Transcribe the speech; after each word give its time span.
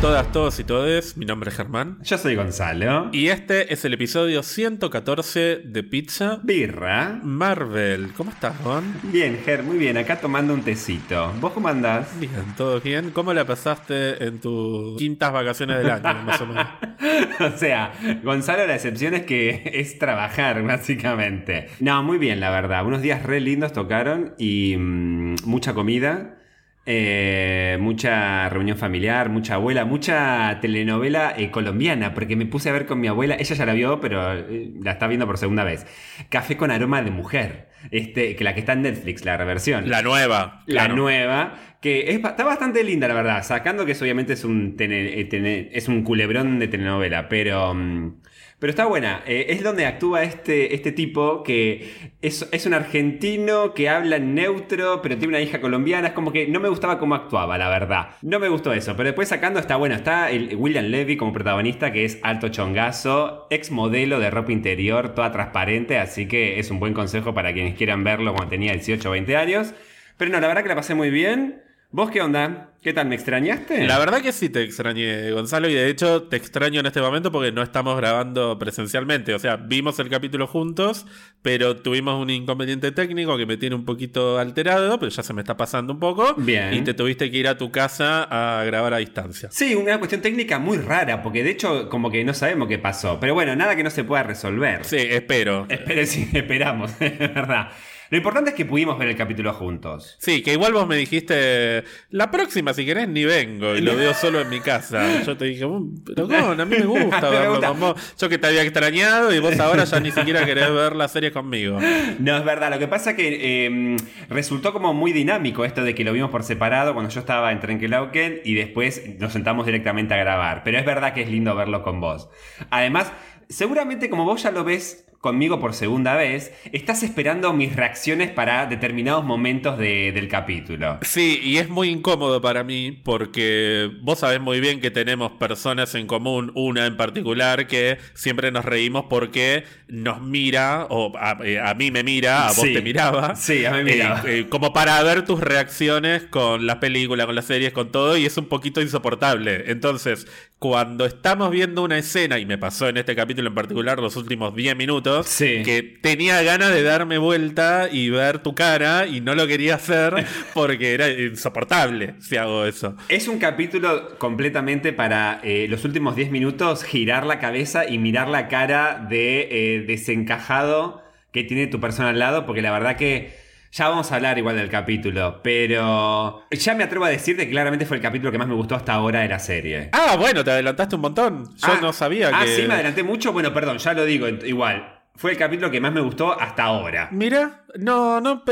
todas, 0.00 0.30
todos 0.32 0.58
y 0.60 0.64
todes. 0.64 1.16
Mi 1.16 1.26
nombre 1.26 1.50
es 1.50 1.56
Germán. 1.56 1.98
Yo 2.02 2.18
soy 2.18 2.34
Gonzalo. 2.34 3.10
Y 3.12 3.28
este 3.28 3.72
es 3.72 3.84
el 3.84 3.94
episodio 3.94 4.42
114 4.42 5.62
de 5.64 5.82
Pizza 5.82 6.40
Birra. 6.42 7.20
Marvel. 7.22 8.12
¿Cómo 8.16 8.30
estás, 8.30 8.62
Gon? 8.62 8.84
Bien, 9.04 9.38
Ger, 9.44 9.62
muy 9.62 9.78
bien. 9.78 9.96
Acá 9.96 10.20
tomando 10.20 10.54
un 10.54 10.62
tecito. 10.62 11.32
¿Vos 11.40 11.52
cómo 11.52 11.68
andás? 11.68 12.18
Bien, 12.18 12.32
todo 12.56 12.80
bien. 12.80 13.10
¿Cómo 13.10 13.32
la 13.32 13.44
pasaste 13.46 14.24
en 14.24 14.40
tus 14.40 14.98
quintas 14.98 15.32
vacaciones 15.32 15.78
del 15.78 15.90
año, 15.90 16.22
más 16.24 16.40
o 16.40 16.46
menos? 16.46 16.66
o 17.40 17.58
sea, 17.58 17.92
Gonzalo, 18.22 18.66
la 18.66 18.74
excepción 18.74 19.14
es 19.14 19.24
que 19.24 19.62
es 19.74 19.98
trabajar, 19.98 20.62
básicamente. 20.62 21.68
No, 21.80 22.02
muy 22.02 22.18
bien, 22.18 22.40
la 22.40 22.50
verdad. 22.50 22.86
Unos 22.86 23.02
días 23.02 23.22
re 23.22 23.40
lindos 23.40 23.72
tocaron 23.72 24.34
y 24.38 24.76
mm, 24.76 25.36
mucha 25.44 25.74
comida. 25.74 26.38
Eh, 26.86 27.78
mucha 27.80 28.46
reunión 28.50 28.76
familiar, 28.76 29.30
mucha 29.30 29.54
abuela, 29.54 29.86
mucha 29.86 30.58
telenovela 30.60 31.32
eh, 31.36 31.50
colombiana, 31.50 32.12
porque 32.12 32.36
me 32.36 32.44
puse 32.44 32.68
a 32.68 32.72
ver 32.72 32.84
con 32.84 33.00
mi 33.00 33.08
abuela, 33.08 33.36
ella 33.38 33.54
ya 33.56 33.64
la 33.64 33.72
vio, 33.72 34.00
pero 34.00 34.34
eh, 34.34 34.70
la 34.82 34.92
está 34.92 35.06
viendo 35.06 35.26
por 35.26 35.38
segunda 35.38 35.64
vez. 35.64 35.86
Café 36.28 36.58
con 36.58 36.70
aroma 36.70 37.00
de 37.02 37.10
mujer, 37.10 37.68
este, 37.90 38.36
que 38.36 38.44
la 38.44 38.52
que 38.52 38.60
está 38.60 38.74
en 38.74 38.82
Netflix, 38.82 39.24
la 39.24 39.38
reversión. 39.38 39.88
La 39.88 40.02
nueva. 40.02 40.62
La 40.66 40.82
claro. 40.82 40.96
nueva, 40.96 41.54
que 41.80 42.10
es 42.10 42.16
está 42.16 42.44
bastante 42.44 42.84
linda, 42.84 43.08
la 43.08 43.14
verdad, 43.14 43.42
sacando 43.44 43.86
que 43.86 43.92
obviamente 43.92 44.34
es 44.34 44.44
un, 44.44 44.76
tene- 44.76 45.24
tene- 45.24 45.70
es 45.72 45.88
un 45.88 46.02
culebrón 46.02 46.58
de 46.58 46.68
telenovela, 46.68 47.28
pero... 47.30 47.72
mm, 47.74 48.20
pero 48.64 48.70
está 48.70 48.86
buena. 48.86 49.22
Eh, 49.26 49.48
es 49.50 49.62
donde 49.62 49.84
actúa 49.84 50.22
este, 50.22 50.74
este 50.74 50.90
tipo 50.90 51.42
que 51.42 52.14
es, 52.22 52.48
es 52.50 52.64
un 52.64 52.72
argentino 52.72 53.74
que 53.74 53.90
habla 53.90 54.18
neutro, 54.18 55.02
pero 55.02 55.18
tiene 55.18 55.34
una 55.34 55.42
hija 55.42 55.60
colombiana. 55.60 56.08
Es 56.08 56.14
como 56.14 56.32
que 56.32 56.48
no 56.48 56.60
me 56.60 56.70
gustaba 56.70 56.98
cómo 56.98 57.14
actuaba, 57.14 57.58
la 57.58 57.68
verdad. 57.68 58.12
No 58.22 58.38
me 58.38 58.48
gustó 58.48 58.72
eso. 58.72 58.96
Pero 58.96 59.08
después 59.08 59.28
sacando 59.28 59.60
está 59.60 59.76
bueno. 59.76 59.94
Está 59.94 60.30
el 60.30 60.56
William 60.56 60.86
Levy 60.86 61.18
como 61.18 61.34
protagonista, 61.34 61.92
que 61.92 62.06
es 62.06 62.18
alto 62.22 62.48
chongazo, 62.48 63.48
ex 63.50 63.70
modelo 63.70 64.18
de 64.18 64.30
ropa 64.30 64.52
interior, 64.52 65.10
toda 65.10 65.30
transparente. 65.30 65.98
Así 65.98 66.26
que 66.26 66.58
es 66.58 66.70
un 66.70 66.80
buen 66.80 66.94
consejo 66.94 67.34
para 67.34 67.52
quienes 67.52 67.74
quieran 67.74 68.02
verlo 68.02 68.32
cuando 68.32 68.48
tenía 68.48 68.72
18 68.72 69.06
o 69.06 69.12
20 69.12 69.36
años. 69.36 69.74
Pero 70.16 70.30
no, 70.30 70.40
la 70.40 70.48
verdad 70.48 70.62
que 70.62 70.70
la 70.70 70.76
pasé 70.76 70.94
muy 70.94 71.10
bien. 71.10 71.60
¿Vos 71.94 72.10
qué 72.10 72.20
onda? 72.20 72.70
¿Qué 72.82 72.92
tal? 72.92 73.06
¿Me 73.06 73.14
extrañaste? 73.14 73.86
La 73.86 74.00
verdad 74.00 74.20
que 74.20 74.32
sí 74.32 74.48
te 74.48 74.64
extrañé, 74.64 75.30
Gonzalo, 75.30 75.68
y 75.68 75.74
de 75.74 75.88
hecho 75.88 76.24
te 76.24 76.36
extraño 76.36 76.80
en 76.80 76.86
este 76.86 77.00
momento 77.00 77.30
porque 77.30 77.52
no 77.52 77.62
estamos 77.62 77.96
grabando 77.96 78.58
presencialmente. 78.58 79.32
O 79.32 79.38
sea, 79.38 79.54
vimos 79.54 80.00
el 80.00 80.08
capítulo 80.08 80.48
juntos, 80.48 81.06
pero 81.40 81.76
tuvimos 81.76 82.20
un 82.20 82.30
inconveniente 82.30 82.90
técnico 82.90 83.36
que 83.36 83.46
me 83.46 83.58
tiene 83.58 83.76
un 83.76 83.84
poquito 83.84 84.40
alterado, 84.40 84.98
pero 84.98 85.08
ya 85.08 85.22
se 85.22 85.32
me 85.34 85.42
está 85.42 85.56
pasando 85.56 85.92
un 85.92 86.00
poco. 86.00 86.34
Bien. 86.36 86.74
Y 86.74 86.82
te 86.82 86.94
tuviste 86.94 87.30
que 87.30 87.36
ir 87.36 87.46
a 87.46 87.56
tu 87.56 87.70
casa 87.70 88.24
a 88.24 88.64
grabar 88.64 88.92
a 88.92 88.96
distancia. 88.96 89.48
Sí, 89.52 89.76
una 89.76 89.96
cuestión 89.98 90.20
técnica 90.20 90.58
muy 90.58 90.78
rara, 90.78 91.22
porque 91.22 91.44
de 91.44 91.50
hecho 91.50 91.88
como 91.88 92.10
que 92.10 92.24
no 92.24 92.34
sabemos 92.34 92.66
qué 92.66 92.80
pasó. 92.80 93.20
Pero 93.20 93.34
bueno, 93.34 93.54
nada 93.54 93.76
que 93.76 93.84
no 93.84 93.90
se 93.90 94.02
pueda 94.02 94.24
resolver. 94.24 94.84
Sí, 94.84 94.96
espero. 94.98 95.66
Espere, 95.68 96.06
sí, 96.06 96.28
esperamos, 96.34 96.90
es 97.00 97.18
verdad. 97.20 97.68
Lo 98.14 98.18
importante 98.18 98.50
es 98.50 98.54
que 98.54 98.64
pudimos 98.64 98.96
ver 98.96 99.08
el 99.08 99.16
capítulo 99.16 99.52
juntos. 99.52 100.14
Sí, 100.20 100.40
que 100.40 100.52
igual 100.52 100.72
vos 100.72 100.86
me 100.86 100.94
dijiste, 100.94 101.82
la 102.10 102.30
próxima 102.30 102.72
si 102.72 102.86
querés 102.86 103.08
ni 103.08 103.24
vengo 103.24 103.74
y 103.74 103.80
lo 103.80 103.96
veo 103.96 104.14
solo 104.14 104.40
en 104.40 104.48
mi 104.48 104.60
casa. 104.60 105.20
Yo 105.26 105.36
te 105.36 105.46
dije, 105.46 105.66
"Mm, 105.66 106.04
pero 106.06 106.28
no, 106.28 106.50
a 106.52 106.64
mí 106.64 106.76
me 106.78 106.86
gusta 106.86 107.28
verlo 107.28 107.60
con 107.60 107.80
vos. 107.80 108.14
Yo 108.16 108.28
que 108.28 108.38
te 108.38 108.46
había 108.46 108.62
extrañado 108.62 109.34
y 109.34 109.40
vos 109.40 109.58
ahora 109.58 109.82
ya 109.82 109.98
ni 109.98 110.12
siquiera 110.12 110.46
querés 110.46 110.72
ver 110.72 110.94
la 110.94 111.08
serie 111.08 111.32
conmigo. 111.32 111.80
No, 112.20 112.36
es 112.36 112.44
verdad. 112.44 112.70
Lo 112.70 112.78
que 112.78 112.86
pasa 112.86 113.10
es 113.10 113.16
que 113.16 113.66
eh, 113.66 113.96
resultó 114.28 114.72
como 114.72 114.94
muy 114.94 115.10
dinámico 115.10 115.64
esto 115.64 115.82
de 115.82 115.96
que 115.96 116.04
lo 116.04 116.12
vimos 116.12 116.30
por 116.30 116.44
separado 116.44 116.92
cuando 116.94 117.10
yo 117.10 117.18
estaba 117.18 117.50
en 117.50 117.58
Trenkelauken 117.58 118.42
y 118.44 118.54
después 118.54 119.02
nos 119.18 119.32
sentamos 119.32 119.66
directamente 119.66 120.14
a 120.14 120.18
grabar. 120.18 120.62
Pero 120.62 120.78
es 120.78 120.84
verdad 120.84 121.14
que 121.14 121.22
es 121.22 121.28
lindo 121.28 121.56
verlo 121.56 121.82
con 121.82 122.00
vos. 122.00 122.28
Además, 122.70 123.10
seguramente 123.48 124.08
como 124.08 124.24
vos 124.24 124.40
ya 124.44 124.52
lo 124.52 124.62
ves 124.62 125.04
conmigo 125.24 125.58
por 125.58 125.72
segunda 125.72 126.16
vez, 126.16 126.52
estás 126.72 127.02
esperando 127.02 127.54
mis 127.54 127.74
reacciones 127.74 128.30
para 128.30 128.66
determinados 128.66 129.24
momentos 129.24 129.78
de- 129.78 130.12
del 130.12 130.28
capítulo. 130.28 130.98
Sí, 131.00 131.40
y 131.42 131.56
es 131.56 131.70
muy 131.70 131.88
incómodo 131.88 132.42
para 132.42 132.62
mí 132.62 132.92
porque 132.92 133.90
vos 134.02 134.18
sabés 134.18 134.38
muy 134.38 134.60
bien 134.60 134.82
que 134.82 134.90
tenemos 134.90 135.32
personas 135.32 135.94
en 135.94 136.06
común, 136.06 136.52
una 136.54 136.84
en 136.84 136.98
particular 136.98 137.66
que 137.66 137.96
siempre 138.12 138.52
nos 138.52 138.66
reímos 138.66 139.06
porque 139.08 139.64
nos 139.88 140.20
mira, 140.20 140.86
o 140.90 141.16
a, 141.16 141.38
eh, 141.42 141.58
a 141.58 141.72
mí 141.72 141.90
me 141.90 142.02
mira, 142.02 142.42
a 142.44 142.48
vos 142.48 142.56
Sí. 142.60 142.74
te 142.74 142.82
miraba. 142.82 143.34
Sí, 143.34 143.64
a 143.64 143.70
mí 143.70 143.82
me 143.82 143.92
eh, 143.92 143.94
miraba. 143.94 144.22
eh, 144.26 144.46
como 144.50 144.74
para 144.74 145.02
ver 145.02 145.24
tus 145.24 145.40
reacciones 145.40 146.24
con 146.24 146.66
las 146.66 146.76
películas, 146.76 147.24
con 147.24 147.34
las 147.34 147.46
series, 147.46 147.72
con 147.72 147.90
todo, 147.90 148.18
y 148.18 148.26
es 148.26 148.36
un 148.36 148.44
poquito 148.46 148.82
insoportable. 148.82 149.64
Entonces, 149.70 150.26
cuando 150.58 151.06
estamos 151.06 151.50
viendo 151.50 151.82
una 151.82 151.96
escena, 151.98 152.38
y 152.38 152.44
me 152.46 152.58
pasó 152.58 152.88
en 152.88 152.96
este 152.96 153.14
capítulo 153.14 153.48
en 153.48 153.54
particular 153.54 153.98
los 154.00 154.16
últimos 154.16 154.54
10 154.54 154.74
minutos, 154.76 155.13
Sí. 155.22 155.62
que 155.64 155.82
tenía 155.82 156.42
ganas 156.42 156.70
de 156.74 156.82
darme 156.82 157.18
vuelta 157.18 157.88
y 157.90 158.10
ver 158.10 158.40
tu 158.40 158.54
cara, 158.54 159.06
y 159.06 159.20
no 159.20 159.34
lo 159.34 159.46
quería 159.46 159.76
hacer 159.76 160.26
porque 160.54 160.94
era 160.94 161.08
insoportable 161.08 162.14
si 162.20 162.36
hago 162.36 162.64
eso. 162.64 162.96
Es 163.08 163.28
un 163.28 163.38
capítulo 163.38 164.18
completamente 164.18 164.92
para 164.92 165.40
eh, 165.44 165.66
los 165.68 165.84
últimos 165.84 166.16
10 166.16 166.30
minutos 166.30 166.82
girar 166.84 167.26
la 167.26 167.38
cabeza 167.38 167.88
y 167.88 167.98
mirar 167.98 168.28
la 168.28 168.48
cara 168.48 169.06
de 169.08 169.48
eh, 169.50 169.84
desencajado 169.86 171.02
que 171.32 171.44
tiene 171.44 171.66
tu 171.66 171.80
persona 171.80 172.10
al 172.10 172.18
lado, 172.18 172.46
porque 172.46 172.62
la 172.62 172.70
verdad 172.70 172.96
que 172.96 173.42
ya 173.72 173.88
vamos 173.88 174.12
a 174.12 174.14
hablar 174.14 174.38
igual 174.38 174.54
del 174.54 174.70
capítulo, 174.70 175.40
pero 175.42 176.44
ya 176.50 176.74
me 176.76 176.84
atrevo 176.84 177.06
a 177.06 177.08
decirte 177.08 177.44
que 177.44 177.50
claramente 177.50 177.86
fue 177.86 177.96
el 177.96 178.02
capítulo 178.04 178.30
que 178.30 178.38
más 178.38 178.46
me 178.46 178.54
gustó 178.54 178.76
hasta 178.76 178.92
ahora 178.92 179.20
de 179.22 179.28
la 179.28 179.40
serie. 179.40 179.88
Ah, 179.92 180.14
bueno, 180.16 180.44
te 180.44 180.52
adelantaste 180.52 180.94
un 180.94 181.00
montón. 181.02 181.44
Yo 181.56 181.66
Ah, 181.72 181.78
no 181.82 181.92
sabía 181.92 182.30
ah, 182.32 182.44
que. 182.44 182.54
sí, 182.54 182.62
me 182.68 182.74
adelanté 182.74 183.02
mucho. 183.02 183.32
Bueno, 183.32 183.52
perdón, 183.52 183.78
ya 183.78 183.92
lo 183.94 184.04
digo 184.04 184.28
igual. 184.28 184.93
Fue 185.16 185.30
el 185.30 185.36
capítulo 185.36 185.70
que 185.70 185.80
más 185.80 185.92
me 185.92 186.00
gustó 186.00 186.38
hasta 186.38 186.64
ahora. 186.64 187.08
Mira, 187.12 187.64
no, 187.78 188.20
no, 188.20 188.42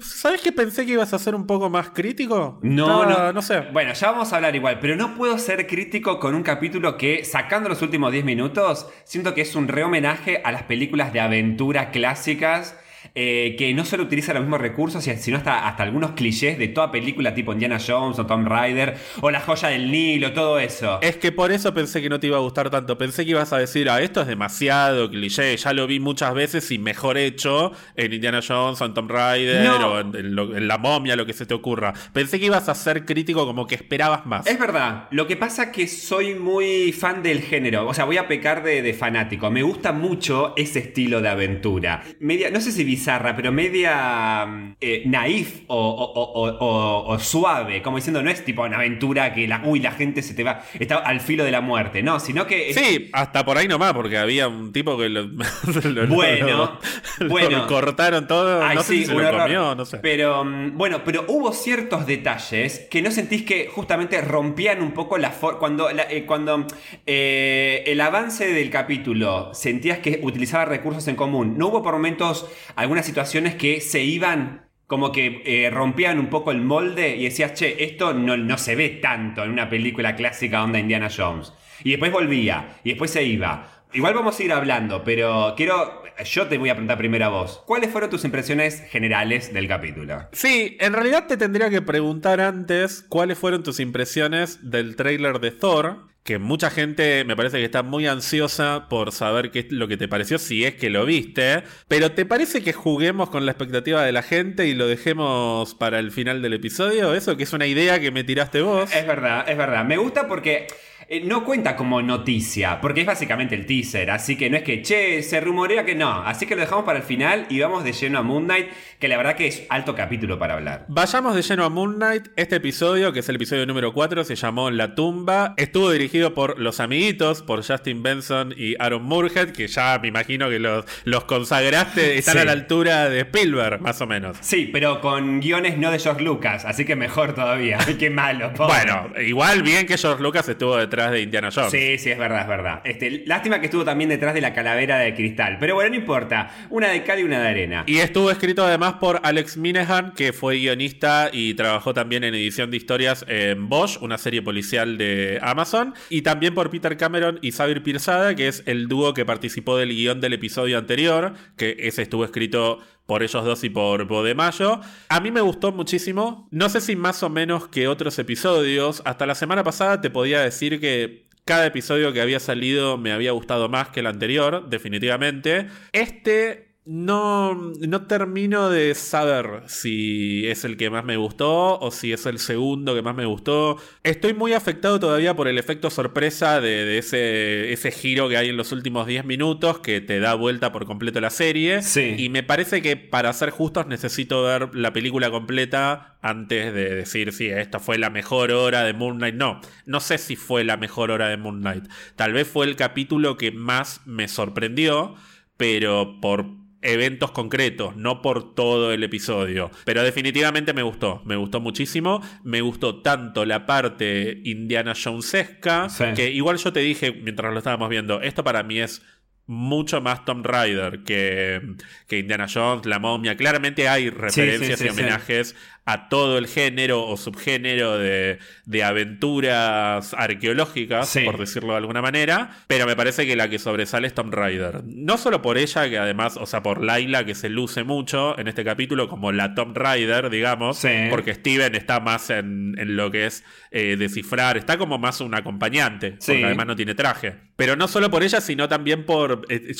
¿sabes 0.00 0.40
que 0.40 0.50
pensé 0.50 0.84
que 0.84 0.92
ibas 0.92 1.14
a 1.14 1.18
ser 1.18 1.34
un 1.36 1.46
poco 1.46 1.70
más 1.70 1.90
crítico? 1.90 2.58
No, 2.62 3.02
Estaba- 3.04 3.26
no, 3.26 3.32
no 3.34 3.40
sé. 3.42 3.60
Bueno, 3.72 3.92
ya 3.92 4.10
vamos 4.10 4.32
a 4.32 4.36
hablar 4.36 4.56
igual, 4.56 4.80
pero 4.80 4.96
no 4.96 5.14
puedo 5.14 5.38
ser 5.38 5.66
crítico 5.68 6.18
con 6.18 6.34
un 6.34 6.42
capítulo 6.42 6.96
que, 6.96 7.24
sacando 7.24 7.68
los 7.68 7.82
últimos 7.82 8.10
10 8.10 8.24
minutos, 8.24 8.88
siento 9.04 9.32
que 9.32 9.42
es 9.42 9.54
un 9.54 9.68
re 9.68 9.84
homenaje 9.84 10.42
a 10.44 10.50
las 10.50 10.64
películas 10.64 11.12
de 11.12 11.20
aventura 11.20 11.90
clásicas. 11.92 12.76
Eh, 13.20 13.56
que 13.58 13.74
no 13.74 13.84
solo 13.84 14.04
utiliza 14.04 14.32
los 14.32 14.42
mismos 14.42 14.60
recursos, 14.60 15.02
sino 15.02 15.36
hasta, 15.38 15.66
hasta 15.66 15.82
algunos 15.82 16.12
clichés 16.12 16.56
de 16.56 16.68
toda 16.68 16.92
película 16.92 17.34
tipo 17.34 17.52
Indiana 17.52 17.78
Jones 17.84 18.16
o 18.20 18.26
Tom 18.26 18.44
Raider 18.46 18.96
o 19.20 19.30
La 19.32 19.40
joya 19.40 19.68
del 19.70 19.90
Nilo, 19.90 20.32
todo 20.32 20.60
eso. 20.60 21.00
Es 21.02 21.16
que 21.16 21.32
por 21.32 21.50
eso 21.50 21.74
pensé 21.74 22.00
que 22.00 22.08
no 22.08 22.20
te 22.20 22.28
iba 22.28 22.36
a 22.36 22.40
gustar 22.40 22.70
tanto. 22.70 22.96
Pensé 22.96 23.24
que 23.24 23.32
ibas 23.32 23.52
a 23.52 23.58
decir, 23.58 23.90
ah, 23.90 24.00
esto 24.00 24.20
es 24.20 24.28
demasiado 24.28 25.10
cliché. 25.10 25.56
Ya 25.56 25.72
lo 25.72 25.86
vi 25.88 25.98
muchas 25.98 26.32
veces 26.32 26.70
y 26.70 26.78
mejor 26.78 27.18
hecho 27.18 27.72
en 27.96 28.12
Indiana 28.12 28.40
Jones 28.46 28.80
o 28.80 28.84
en 28.84 28.94
Tomb 28.94 29.10
Raider 29.10 29.64
No. 29.64 29.88
o 29.94 30.00
en, 30.00 30.14
en 30.14 30.34
lo- 30.36 30.56
en 30.56 30.68
La 30.68 30.78
Momia, 30.78 31.16
lo 31.16 31.26
que 31.26 31.32
se 31.32 31.44
te 31.46 31.54
ocurra. 31.54 31.92
Pensé 32.12 32.38
que 32.38 32.46
ibas 32.46 32.68
a 32.68 32.74
ser 32.74 33.04
crítico 33.04 33.44
como 33.46 33.66
que 33.66 33.74
esperabas 33.74 34.26
más. 34.26 34.46
Es 34.46 34.58
verdad, 34.58 35.08
lo 35.10 35.26
que 35.26 35.36
pasa 35.36 35.72
que 35.72 35.88
soy 35.88 36.34
muy 36.34 36.92
fan 36.92 37.22
del 37.22 37.40
género, 37.42 37.86
o 37.88 37.94
sea, 37.94 38.04
voy 38.04 38.16
a 38.18 38.28
pecar 38.28 38.62
de, 38.62 38.82
de 38.82 38.94
fanático, 38.94 39.50
me 39.50 39.62
gusta 39.62 39.92
mucho 39.92 40.54
ese 40.56 40.78
estilo 40.80 41.20
de 41.20 41.28
aventura. 41.28 42.02
Media, 42.20 42.50
no 42.50 42.60
sé 42.60 42.72
si 42.72 42.84
bizarra, 43.08 43.34
pero 43.34 43.50
media 43.52 44.44
mm, 44.46 44.74
eh, 44.82 45.02
naif 45.06 45.62
o, 45.68 45.76
o- 45.76 46.22
o- 46.22 46.56
o- 46.58 47.08
o 47.14 47.18
suave, 47.18 47.80
como 47.80 47.96
diciendo, 47.96 48.22
no 48.22 48.30
es 48.30 48.44
tipo 48.44 48.62
una 48.62 48.76
aventura 48.76 49.32
que 49.32 49.48
la, 49.48 49.62
uy, 49.64 49.80
la 49.80 49.92
gente 49.92 50.20
se 50.22 50.34
te 50.34 50.44
va, 50.44 50.62
está 50.78 50.96
al 50.98 51.20
filo 51.20 51.42
de 51.44 51.50
la 51.50 51.60
muerte, 51.62 52.02
no, 52.02 52.20
sino 52.20 52.46
que... 52.46 52.68
es- 52.70 52.76
Sí, 52.76 53.08
hasta 53.14 53.44
por 53.46 53.56
ahí 53.56 53.66
nomás, 53.66 53.94
porque 53.94 54.18
había 54.18 54.46
un 54.48 54.72
tipo 54.72 54.98
que 54.98 55.08
lo, 55.08 55.22
lo- 55.84 56.06
Bueno, 56.08 56.46
lo- 56.46 56.78
lo 57.20 57.28
bueno. 57.30 57.66
cortaron 57.66 58.26
todo. 58.26 58.62
Ay, 58.62 58.76
no 58.76 58.82
sé 58.82 58.92
sí, 58.92 58.98
si 59.00 59.06
se 59.06 59.14
lo 59.14 59.38
comió, 59.38 59.74
no 59.74 59.84
sé. 59.86 59.98
Pero 59.98 60.44
mm, 60.44 60.76
bueno, 60.76 61.00
pero 61.04 61.24
hubo 61.28 61.52
ciertos 61.52 62.06
detalles 62.06 62.86
que 62.90 63.00
no 63.00 63.10
sentís 63.10 63.42
que 63.42 63.68
justamente 63.68 64.20
rompían 64.20 64.82
un 64.82 64.92
poco 64.92 65.16
la 65.16 65.30
forma. 65.30 65.58
Cuando, 65.58 65.90
la- 65.92 66.10
eh, 66.10 66.26
cuando 66.26 66.66
eh, 67.06 67.84
el 67.86 68.00
avance 68.02 68.52
del 68.52 68.68
capítulo 68.70 69.54
sentías 69.54 69.98
que 70.00 70.20
utilizaba 70.22 70.66
recursos 70.66 71.08
en 71.08 71.16
común, 71.16 71.56
no 71.56 71.68
hubo 71.68 71.82
por 71.82 71.94
momentos 71.94 72.46
algunas 72.88 73.04
situaciones 73.04 73.54
que 73.54 73.82
se 73.82 74.02
iban. 74.02 74.66
Como 74.86 75.12
que 75.12 75.42
eh, 75.44 75.68
rompían 75.68 76.18
un 76.18 76.28
poco 76.28 76.50
el 76.50 76.62
molde 76.62 77.14
y 77.14 77.24
decías, 77.24 77.52
che, 77.52 77.84
esto 77.84 78.14
no, 78.14 78.38
no 78.38 78.56
se 78.56 78.74
ve 78.74 78.88
tanto 78.88 79.44
en 79.44 79.50
una 79.50 79.68
película 79.68 80.16
clásica 80.16 80.64
onda 80.64 80.78
Indiana 80.78 81.10
Jones. 81.14 81.52
Y 81.84 81.90
después 81.90 82.10
volvía, 82.10 82.78
y 82.84 82.90
después 82.90 83.10
se 83.10 83.22
iba. 83.22 83.84
Igual 83.92 84.14
vamos 84.14 84.40
a 84.40 84.42
ir 84.42 84.52
hablando, 84.52 85.04
pero 85.04 85.52
quiero. 85.58 86.02
Yo 86.24 86.46
te 86.46 86.56
voy 86.56 86.70
a 86.70 86.72
preguntar 86.72 86.96
primero 86.96 87.26
a 87.26 87.28
vos. 87.28 87.62
¿Cuáles 87.66 87.90
fueron 87.90 88.08
tus 88.08 88.24
impresiones 88.24 88.82
generales 88.88 89.52
del 89.52 89.68
capítulo? 89.68 90.26
Sí, 90.32 90.78
en 90.80 90.94
realidad 90.94 91.26
te 91.26 91.36
tendría 91.36 91.68
que 91.68 91.82
preguntar 91.82 92.40
antes 92.40 93.04
cuáles 93.10 93.38
fueron 93.38 93.62
tus 93.62 93.80
impresiones 93.80 94.70
del 94.70 94.96
tráiler 94.96 95.38
de 95.38 95.50
Thor, 95.50 96.08
que 96.28 96.38
mucha 96.38 96.68
gente 96.68 97.24
me 97.24 97.36
parece 97.36 97.56
que 97.56 97.64
está 97.64 97.82
muy 97.82 98.06
ansiosa 98.06 98.86
por 98.90 99.12
saber 99.12 99.50
qué 99.50 99.60
es 99.60 99.72
lo 99.72 99.88
que 99.88 99.96
te 99.96 100.08
pareció, 100.08 100.38
si 100.38 100.62
es 100.62 100.74
que 100.74 100.90
lo 100.90 101.06
viste. 101.06 101.62
Pero 101.88 102.12
¿te 102.12 102.26
parece 102.26 102.62
que 102.62 102.74
juguemos 102.74 103.30
con 103.30 103.46
la 103.46 103.52
expectativa 103.52 104.02
de 104.02 104.12
la 104.12 104.20
gente 104.20 104.66
y 104.66 104.74
lo 104.74 104.86
dejemos 104.86 105.74
para 105.74 105.98
el 105.98 106.10
final 106.10 106.42
del 106.42 106.52
episodio? 106.52 107.14
Eso 107.14 107.38
que 107.38 107.44
es 107.44 107.52
una 107.54 107.66
idea 107.66 107.98
que 107.98 108.10
me 108.10 108.24
tiraste 108.24 108.60
vos. 108.60 108.94
Es 108.94 109.06
verdad, 109.06 109.48
es 109.48 109.56
verdad. 109.56 109.86
Me 109.86 109.96
gusta 109.96 110.28
porque 110.28 110.66
eh, 111.10 111.22
no 111.24 111.42
cuenta 111.42 111.74
como 111.74 112.02
noticia, 112.02 112.82
porque 112.82 113.00
es 113.00 113.06
básicamente 113.06 113.54
el 113.54 113.64
teaser, 113.64 114.10
así 114.10 114.36
que 114.36 114.50
no 114.50 114.58
es 114.58 114.62
que, 114.62 114.82
che, 114.82 115.22
se 115.22 115.40
rumorea 115.40 115.86
que 115.86 115.94
no, 115.94 116.12
así 116.12 116.44
que 116.44 116.54
lo 116.54 116.60
dejamos 116.60 116.84
para 116.84 116.98
el 116.98 117.04
final 117.06 117.46
y 117.48 117.58
vamos 117.60 117.82
de 117.82 117.92
lleno 117.92 118.18
a 118.18 118.22
Moon 118.22 118.44
Knight, 118.44 118.66
que 118.98 119.08
la 119.08 119.16
verdad 119.16 119.34
que 119.34 119.46
es 119.46 119.62
alto 119.70 119.94
capítulo 119.94 120.38
para 120.38 120.52
hablar. 120.52 120.84
Vayamos 120.88 121.34
de 121.34 121.40
lleno 121.40 121.64
a 121.64 121.70
Moon 121.70 121.94
Knight, 121.94 122.28
este 122.36 122.56
episodio, 122.56 123.10
que 123.14 123.20
es 123.20 123.28
el 123.30 123.36
episodio 123.36 123.64
número 123.64 123.94
4, 123.94 124.22
se 124.22 124.36
llamó 124.36 124.70
La 124.70 124.94
tumba, 124.94 125.54
estuvo 125.56 125.90
dirigido 125.90 126.34
por 126.34 126.58
los 126.58 126.78
amiguitos, 126.78 127.40
por 127.40 127.66
Justin 127.66 128.02
Benson 128.02 128.52
y 128.54 128.74
Aaron 128.78 129.04
Murhead, 129.04 129.52
que 129.52 129.66
ya 129.66 129.98
me 130.02 130.08
imagino 130.08 130.50
que 130.50 130.58
los, 130.58 130.84
los 131.04 131.24
consagraste, 131.24 132.18
están 132.18 132.36
a 132.36 132.44
la 132.44 132.52
altura 132.52 133.08
de 133.08 133.20
Spielberg, 133.20 133.80
más 133.80 133.98
o 134.02 134.06
menos. 134.06 134.36
Sí, 134.42 134.68
pero 134.70 135.00
con 135.00 135.40
guiones 135.40 135.78
no 135.78 135.90
de 135.90 136.00
George 136.00 136.22
Lucas, 136.22 136.66
así 136.66 136.84
que 136.84 136.96
mejor 136.96 137.34
todavía, 137.34 137.78
qué 137.98 138.10
malo. 138.10 138.52
Bueno, 138.58 139.08
igual 139.26 139.62
bien 139.62 139.86
que 139.86 139.96
George 139.96 140.22
Lucas 140.22 140.46
estuvo 140.46 140.76
detrás 140.76 140.97
de 141.06 141.22
Indiana 141.22 141.50
Jones. 141.54 141.70
Sí, 141.70 141.98
sí, 141.98 142.10
es 142.10 142.18
verdad, 142.18 142.42
es 142.42 142.48
verdad. 142.48 142.80
Este, 142.84 143.22
lástima 143.26 143.60
que 143.60 143.66
estuvo 143.66 143.84
también 143.84 144.10
detrás 144.10 144.34
de 144.34 144.40
la 144.40 144.52
calavera 144.52 144.98
de 144.98 145.14
cristal. 145.14 145.56
Pero 145.60 145.74
bueno, 145.74 145.90
no 145.90 145.96
importa. 145.96 146.50
Una 146.70 146.88
de 146.88 147.02
cal 147.04 147.20
y 147.20 147.22
una 147.22 147.40
de 147.40 147.48
arena. 147.48 147.84
Y 147.86 147.98
estuvo 147.98 148.30
escrito 148.30 148.64
además 148.64 148.94
por 148.94 149.20
Alex 149.22 149.56
Minehan, 149.56 150.12
que 150.14 150.32
fue 150.32 150.56
guionista 150.56 151.30
y 151.32 151.54
trabajó 151.54 151.94
también 151.94 152.24
en 152.24 152.34
edición 152.34 152.70
de 152.70 152.76
historias 152.76 153.24
en 153.28 153.68
Bosch, 153.68 154.02
una 154.02 154.18
serie 154.18 154.42
policial 154.42 154.98
de 154.98 155.38
Amazon. 155.42 155.94
Y 156.10 156.22
también 156.22 156.54
por 156.54 156.70
Peter 156.70 156.96
Cameron 156.96 157.38
y 157.42 157.52
Xavier 157.52 157.82
Pirzada, 157.82 158.34
que 158.34 158.48
es 158.48 158.62
el 158.66 158.88
dúo 158.88 159.14
que 159.14 159.24
participó 159.24 159.76
del 159.76 159.90
guion 159.90 160.20
del 160.20 160.32
episodio 160.32 160.78
anterior, 160.78 161.34
que 161.56 161.76
ese 161.78 162.02
estuvo 162.02 162.24
escrito 162.24 162.80
por 163.08 163.22
ellos 163.22 163.42
dos 163.42 163.64
y 163.64 163.70
por 163.70 164.06
Mayo. 164.34 164.80
A 165.08 165.20
mí 165.20 165.30
me 165.30 165.40
gustó 165.40 165.72
muchísimo. 165.72 166.46
No 166.50 166.68
sé 166.68 166.82
si 166.82 166.94
más 166.94 167.22
o 167.22 167.30
menos 167.30 167.66
que 167.66 167.88
otros 167.88 168.18
episodios. 168.18 169.00
Hasta 169.06 169.24
la 169.24 169.34
semana 169.34 169.64
pasada 169.64 170.02
te 170.02 170.10
podía 170.10 170.42
decir 170.42 170.78
que 170.78 171.26
cada 171.46 171.64
episodio 171.64 172.12
que 172.12 172.20
había 172.20 172.38
salido 172.38 172.98
me 172.98 173.12
había 173.12 173.32
gustado 173.32 173.70
más 173.70 173.88
que 173.88 174.00
el 174.00 174.08
anterior, 174.08 174.68
definitivamente. 174.68 175.68
Este 175.92 176.67
no, 176.90 177.54
no 177.54 178.06
termino 178.06 178.70
de 178.70 178.94
saber 178.94 179.62
si 179.66 180.48
es 180.48 180.64
el 180.64 180.78
que 180.78 180.88
más 180.88 181.04
me 181.04 181.18
gustó 181.18 181.78
o 181.78 181.90
si 181.90 182.14
es 182.14 182.24
el 182.24 182.38
segundo 182.38 182.94
que 182.94 183.02
más 183.02 183.14
me 183.14 183.26
gustó. 183.26 183.76
Estoy 184.04 184.32
muy 184.32 184.54
afectado 184.54 184.98
todavía 184.98 185.36
por 185.36 185.48
el 185.48 185.58
efecto 185.58 185.90
sorpresa 185.90 186.62
de, 186.62 186.96
ese, 186.96 187.74
ese 187.74 187.90
giro 187.90 188.30
que 188.30 188.38
hay 188.38 188.48
en 188.48 188.56
los 188.56 188.72
últimos 188.72 189.06
10 189.06 189.26
minutos 189.26 189.80
que 189.80 190.00
te 190.00 190.18
da 190.18 190.32
vuelta 190.32 190.72
por 190.72 190.86
completo 190.86 191.20
la 191.20 191.28
serie. 191.28 191.80
Y 192.16 192.30
me 192.30 192.42
parece 192.42 192.80
que 192.80 192.96
para 192.96 193.34
ser 193.34 193.50
justos 193.50 193.86
necesito 193.86 194.42
ver 194.44 194.74
la 194.74 194.94
película 194.94 195.30
completa 195.30 196.16
antes 196.22 196.72
de 196.72 196.94
decir 196.94 197.34
si 197.34 197.48
esta 197.48 197.80
fue 197.80 197.98
la 197.98 198.08
mejor 198.08 198.50
hora 198.50 198.82
de 198.84 198.94
Moon 198.94 199.18
Knight. 199.18 199.34
No, 199.34 199.60
no 199.84 200.00
sé 200.00 200.16
si 200.16 200.36
fue 200.36 200.64
la 200.64 200.78
mejor 200.78 201.10
hora 201.10 201.28
de 201.28 201.36
Moon 201.36 201.60
Knight. 201.60 201.84
Tal 202.16 202.32
vez 202.32 202.48
fue 202.48 202.64
el 202.64 202.76
capítulo 202.76 203.36
que 203.36 203.52
más 203.52 204.00
me 204.06 204.26
sorprendió, 204.26 205.16
pero 205.58 206.18
por 206.22 206.66
eventos 206.82 207.32
concretos, 207.32 207.96
no 207.96 208.22
por 208.22 208.54
todo 208.54 208.92
el 208.92 209.02
episodio. 209.02 209.70
Pero 209.84 210.02
definitivamente 210.02 210.72
me 210.72 210.82
gustó, 210.82 211.22
me 211.24 211.36
gustó 211.36 211.60
muchísimo. 211.60 212.22
Me 212.44 212.60
gustó 212.60 213.02
tanto 213.02 213.44
la 213.44 213.66
parte 213.66 214.40
Indiana 214.44 214.94
Jonesesca, 214.94 215.88
que 216.14 216.30
igual 216.30 216.58
yo 216.58 216.72
te 216.72 216.80
dije 216.80 217.12
mientras 217.12 217.52
lo 217.52 217.58
estábamos 217.58 217.88
viendo, 217.88 218.20
esto 218.20 218.44
para 218.44 218.62
mí 218.62 218.80
es 218.80 219.02
mucho 219.48 220.02
más 220.02 220.26
Tom 220.26 220.44
Rider 220.44 221.02
que, 221.04 221.62
que 222.06 222.18
Indiana 222.18 222.46
Jones, 222.52 222.84
La 222.84 222.98
Momia. 222.98 223.34
Claramente 223.36 223.88
hay 223.88 224.10
referencias 224.10 224.80
y 224.82 224.88
homenajes 224.88 225.56
a 225.88 226.10
todo 226.10 226.36
el 226.36 226.48
género 226.48 227.06
o 227.06 227.16
subgénero 227.16 227.96
de, 227.96 228.38
de 228.66 228.84
aventuras 228.84 230.12
arqueológicas, 230.12 231.18
por 231.24 231.38
decirlo 231.38 231.72
de 231.72 231.78
alguna 231.78 232.02
manera, 232.02 232.50
pero 232.66 232.84
me 232.84 232.94
parece 232.94 233.26
que 233.26 233.34
la 233.36 233.48
que 233.48 233.58
sobresale 233.58 234.06
es 234.06 234.12
Tom 234.12 234.30
Rider. 234.30 234.82
No 234.84 235.16
solo 235.16 235.40
por 235.40 235.56
ella, 235.56 235.88
que 235.88 235.96
además, 235.96 236.36
o 236.36 236.44
sea, 236.44 236.62
por 236.62 236.84
Laila, 236.84 237.24
que 237.24 237.34
se 237.34 237.48
luce 237.48 237.84
mucho 237.84 238.38
en 238.38 238.48
este 238.48 238.64
capítulo 238.64 239.08
como 239.08 239.32
la 239.32 239.54
Tom 239.54 239.72
Rider, 239.74 240.28
digamos, 240.28 240.82
porque 241.08 241.32
Steven 241.32 241.74
está 241.74 242.00
más 242.00 242.28
en, 242.28 242.74
en 242.78 242.94
lo 242.94 243.10
que 243.10 243.24
es 243.24 243.42
eh, 243.70 243.96
descifrar, 243.96 244.58
está 244.58 244.76
como 244.76 244.98
más 244.98 245.22
un 245.22 245.34
acompañante, 245.34 246.18
porque 246.18 246.44
además 246.44 246.66
no 246.66 246.76
tiene 246.76 246.94
traje. 246.94 247.34
Pero 247.56 247.76
no 247.76 247.88
solo 247.88 248.10
por 248.10 248.22
ella, 248.22 248.42
sino 248.42 248.68
también 248.68 249.06
por... 249.06 249.46
Eh, 249.48 249.72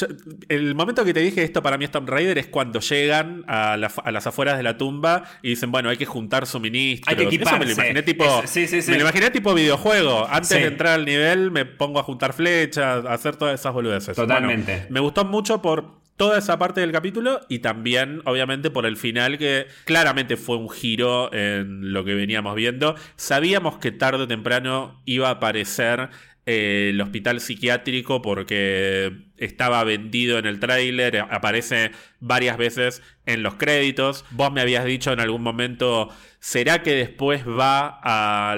el 0.49 0.75
momento 0.75 1.05
que 1.05 1.13
te 1.13 1.21
dije 1.21 1.43
esto 1.45 1.63
para 1.63 1.77
mí 1.77 1.85
es 1.85 1.91
Tom 1.91 2.07
Rider 2.07 2.39
es 2.39 2.47
cuando 2.47 2.81
llegan 2.81 3.45
a, 3.47 3.75
a 3.75 4.11
las 4.11 4.27
afueras 4.27 4.57
de 4.57 4.63
la 4.63 4.79
tumba 4.79 5.25
y 5.43 5.51
dicen, 5.51 5.71
bueno, 5.71 5.91
hay 5.91 5.98
que 5.99 6.07
juntar 6.07 6.47
suministros. 6.47 7.09
Hay 7.09 7.29
que 7.29 7.37
Eso 7.37 7.59
me 7.59 7.67
lo 7.67 7.73
imaginé 7.73 8.03
tipo. 8.03 8.25
Me 8.25 8.95
lo 8.95 9.01
imaginé 9.01 9.31
tipo 9.31 9.53
videojuego. 9.53 10.27
Antes 10.27 10.51
de 10.51 10.65
entrar 10.67 10.95
al 10.95 11.05
nivel, 11.05 11.51
me 11.51 11.67
pongo 11.67 12.01
a 12.01 12.03
juntar 12.03 12.33
flechas, 12.33 13.05
a 13.05 13.13
hacer 13.13 13.37
todas 13.37 13.61
esas 13.61 13.73
boludeces. 13.73 14.17
Totalmente. 14.17 14.87
me 14.89 15.01
gustó 15.01 15.25
mucho 15.25 15.61
por 15.61 15.99
toda 16.17 16.39
esa 16.39 16.59
parte 16.59 16.81
del 16.81 16.93
capítulo 16.93 17.41
y 17.49 17.61
también, 17.61 18.23
obviamente, 18.25 18.71
por 18.71 18.87
el 18.87 18.97
final, 18.97 19.39
que 19.39 19.67
claramente 19.85 20.37
fue 20.37 20.57
un 20.57 20.69
giro 20.69 21.33
en 21.33 21.93
lo 21.93 22.05
que 22.05 22.15
veníamos 22.15 22.55
viendo. 22.55 22.97
Sabíamos 23.17 23.79
que 23.79 23.93
tarde 23.93 24.25
o 24.25 24.29
temprano 24.29 25.01
iba 25.05 25.29
a 25.29 25.33
aparecer 25.33 26.11
eh, 26.51 26.89
el 26.95 27.01
hospital 27.03 27.43
psiquiátrico 27.43 28.23
porque 28.23 29.13
estaba 29.37 29.85
vendido 29.85 30.39
en 30.39 30.47
el 30.47 30.61
tráiler, 30.61 31.19
aparece 31.31 31.91
varias 32.21 32.57
veces 32.57 33.03
en 33.27 33.43
los 33.43 33.57
créditos. 33.57 34.25
Vos 34.31 34.51
me 34.51 34.63
habías 34.63 34.87
dicho 34.87 35.13
en 35.13 35.21
algún 35.21 35.43
momento, 35.43 36.09
¿será 36.41 36.83
que 36.83 36.93
después 36.95 37.47
va 37.47 38.01
a... 38.03 38.57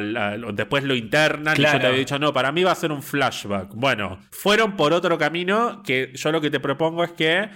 después 0.55 0.85
lo 0.85 0.95
internan? 0.95 1.61
Y 1.61 1.65
yo 1.65 1.81
te 1.81 1.87
había 1.89 1.99
dicho, 1.99 2.17
no, 2.21 2.33
para 2.33 2.53
mí 2.53 2.63
va 2.63 2.71
a 2.71 2.77
ser 2.77 2.93
un 2.93 3.03
flashback. 3.03 3.75
Bueno, 3.75 4.21
fueron 4.31 4.77
por 4.77 4.93
otro 4.93 5.19
camino 5.19 5.83
que 5.83 6.13
yo 6.15 6.31
lo 6.31 6.41
que 6.41 6.51
te 6.51 6.61
propongo 6.61 7.03
es 7.03 7.11
que 7.11 7.49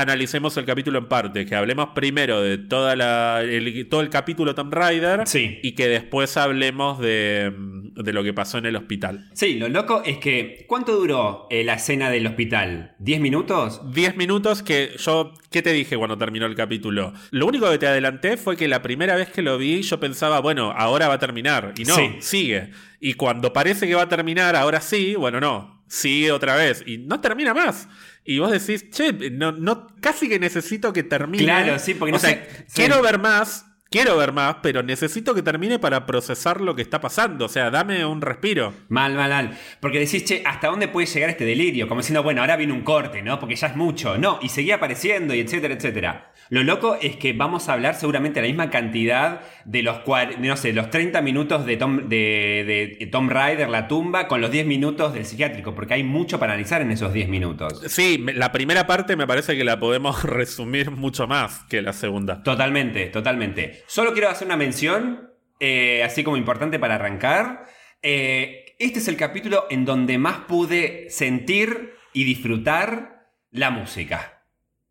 analicemos 0.00 0.56
el 0.56 0.64
capítulo 0.64 0.98
en 0.98 1.06
parte, 1.06 1.46
que 1.46 1.54
hablemos 1.54 1.90
primero 1.94 2.40
de 2.40 2.58
toda 2.58 2.96
la, 2.96 3.42
el, 3.42 3.88
todo 3.88 4.00
el 4.00 4.10
capítulo 4.10 4.54
Tomb 4.54 4.72
Raider 4.72 5.24
y 5.34 5.72
que 5.72 5.88
después 5.88 6.36
hablemos 6.36 6.98
de, 6.98 7.52
de, 7.94 8.12
lo 8.12 8.22
que 8.22 8.32
pasó 8.32 8.58
en 8.58 8.66
el 8.66 8.76
hospital. 8.76 9.28
Sí, 9.34 9.54
lo 9.54 9.68
loco 9.68 10.02
es 10.04 10.18
que, 10.18 10.64
¿cuánto 10.68 10.96
duró 10.96 11.46
eh, 11.50 11.64
la 11.64 11.74
escena 11.74 12.10
del 12.10 12.26
hospital? 12.26 12.94
¿10 13.00 13.20
minutos? 13.20 13.80
10 13.92 14.16
minutos 14.16 14.62
que 14.62 14.92
yo, 14.98 15.34
¿qué 15.50 15.62
te 15.62 15.72
dije 15.72 15.96
cuando 15.96 16.16
terminó 16.16 16.46
el 16.46 16.54
capítulo? 16.54 17.12
Lo 17.30 17.46
único 17.46 17.70
que 17.70 17.78
te 17.78 17.86
adelanté 17.86 18.36
fue 18.36 18.56
que 18.56 18.68
la 18.68 18.82
primera 18.82 19.16
vez 19.16 19.28
que 19.28 19.42
lo 19.42 19.58
vi 19.58 19.82
yo 19.82 20.00
pensaba, 20.00 20.40
bueno, 20.40 20.72
ahora 20.76 21.08
va 21.08 21.14
a 21.14 21.18
terminar. 21.18 21.74
Y 21.76 21.84
no, 21.84 21.96
sigue. 22.20 22.70
Y 23.00 23.14
cuando 23.14 23.52
parece 23.52 23.86
que 23.86 23.94
va 23.94 24.02
a 24.02 24.08
terminar, 24.08 24.56
ahora 24.56 24.80
sí, 24.80 25.14
bueno, 25.14 25.40
no, 25.40 25.82
sigue 25.88 26.32
otra 26.32 26.56
vez. 26.56 26.82
Y 26.86 26.98
no 26.98 27.20
termina 27.20 27.54
más. 27.54 27.88
Y 28.28 28.40
vos 28.40 28.50
decís, 28.50 28.90
che, 28.90 29.30
no, 29.30 29.52
no, 29.52 29.86
casi 30.02 30.28
que 30.28 30.38
necesito 30.38 30.92
que 30.92 31.02
termine. 31.02 31.44
Claro, 31.44 31.78
sí, 31.78 31.94
porque 31.94 32.12
no 32.12 32.18
sé, 32.18 32.46
quiero 32.74 33.00
ver 33.00 33.18
más, 33.18 33.64
quiero 33.90 34.16
ver 34.16 34.32
más, 34.32 34.56
pero 34.62 34.82
necesito 34.82 35.34
que 35.34 35.42
termine 35.42 35.78
para 35.78 36.06
procesar 36.06 36.60
lo 36.60 36.74
que 36.74 36.82
está 36.82 37.00
pasando. 37.00 37.46
O 37.46 37.48
sea, 37.48 37.70
dame 37.70 38.04
un 38.04 38.20
respiro. 38.20 38.74
Mal, 38.88 39.14
mal, 39.14 39.30
mal. 39.30 39.58
Porque 39.80 39.98
decís, 39.98 40.24
che, 40.24 40.42
¿hasta 40.44 40.68
dónde 40.68 40.88
puede 40.88 41.06
llegar 41.06 41.30
este 41.30 41.44
delirio? 41.44 41.88
Como 41.88 42.00
diciendo, 42.00 42.22
bueno, 42.22 42.40
ahora 42.40 42.56
viene 42.56 42.72
un 42.72 42.82
corte, 42.82 43.22
¿no? 43.22 43.38
Porque 43.38 43.56
ya 43.56 43.68
es 43.68 43.76
mucho. 43.76 44.18
No, 44.18 44.38
y 44.42 44.48
seguía 44.48 44.76
apareciendo, 44.76 45.34
y 45.34 45.40
etcétera, 45.40 45.74
etcétera. 45.74 46.32
Lo 46.50 46.62
loco 46.62 46.96
es 47.00 47.16
que 47.16 47.34
vamos 47.34 47.68
a 47.68 47.74
hablar 47.74 47.94
seguramente 47.94 48.40
la 48.40 48.46
misma 48.46 48.70
cantidad 48.70 49.42
de 49.66 49.82
los, 49.82 49.98
no 50.38 50.56
sé, 50.56 50.72
los 50.72 50.88
30 50.88 51.20
minutos 51.20 51.66
de 51.66 51.76
Tom, 51.76 52.08
de, 52.08 52.96
de 52.98 53.06
Tom 53.06 53.28
Rider, 53.28 53.68
la 53.68 53.86
tumba, 53.86 54.28
con 54.28 54.40
los 54.40 54.50
10 54.50 54.66
minutos 54.66 55.12
del 55.12 55.26
psiquiátrico, 55.26 55.74
porque 55.74 55.94
hay 55.94 56.04
mucho 56.04 56.38
para 56.38 56.52
analizar 56.52 56.80
en 56.80 56.90
esos 56.90 57.12
10 57.12 57.28
minutos. 57.28 57.82
Sí, 57.86 58.24
la 58.34 58.50
primera 58.50 58.86
parte 58.86 59.14
me 59.14 59.26
parece 59.26 59.56
que 59.56 59.64
la 59.64 59.78
podemos 59.78 60.22
resumir 60.24 60.90
mucho 60.90 61.26
más 61.26 61.64
que 61.68 61.82
la 61.82 61.92
segunda. 61.92 62.42
Totalmente, 62.42 63.06
totalmente. 63.08 63.77
Solo 63.86 64.12
quiero 64.12 64.28
hacer 64.28 64.46
una 64.46 64.56
mención, 64.56 65.32
eh, 65.60 66.02
así 66.04 66.24
como 66.24 66.36
importante 66.36 66.78
para 66.78 66.96
arrancar. 66.96 67.64
Eh, 68.02 68.76
este 68.78 69.00
es 69.00 69.08
el 69.08 69.16
capítulo 69.16 69.66
en 69.70 69.84
donde 69.84 70.18
más 70.18 70.40
pude 70.46 71.10
sentir 71.10 71.94
y 72.12 72.24
disfrutar 72.24 73.30
la 73.50 73.70
música 73.70 74.37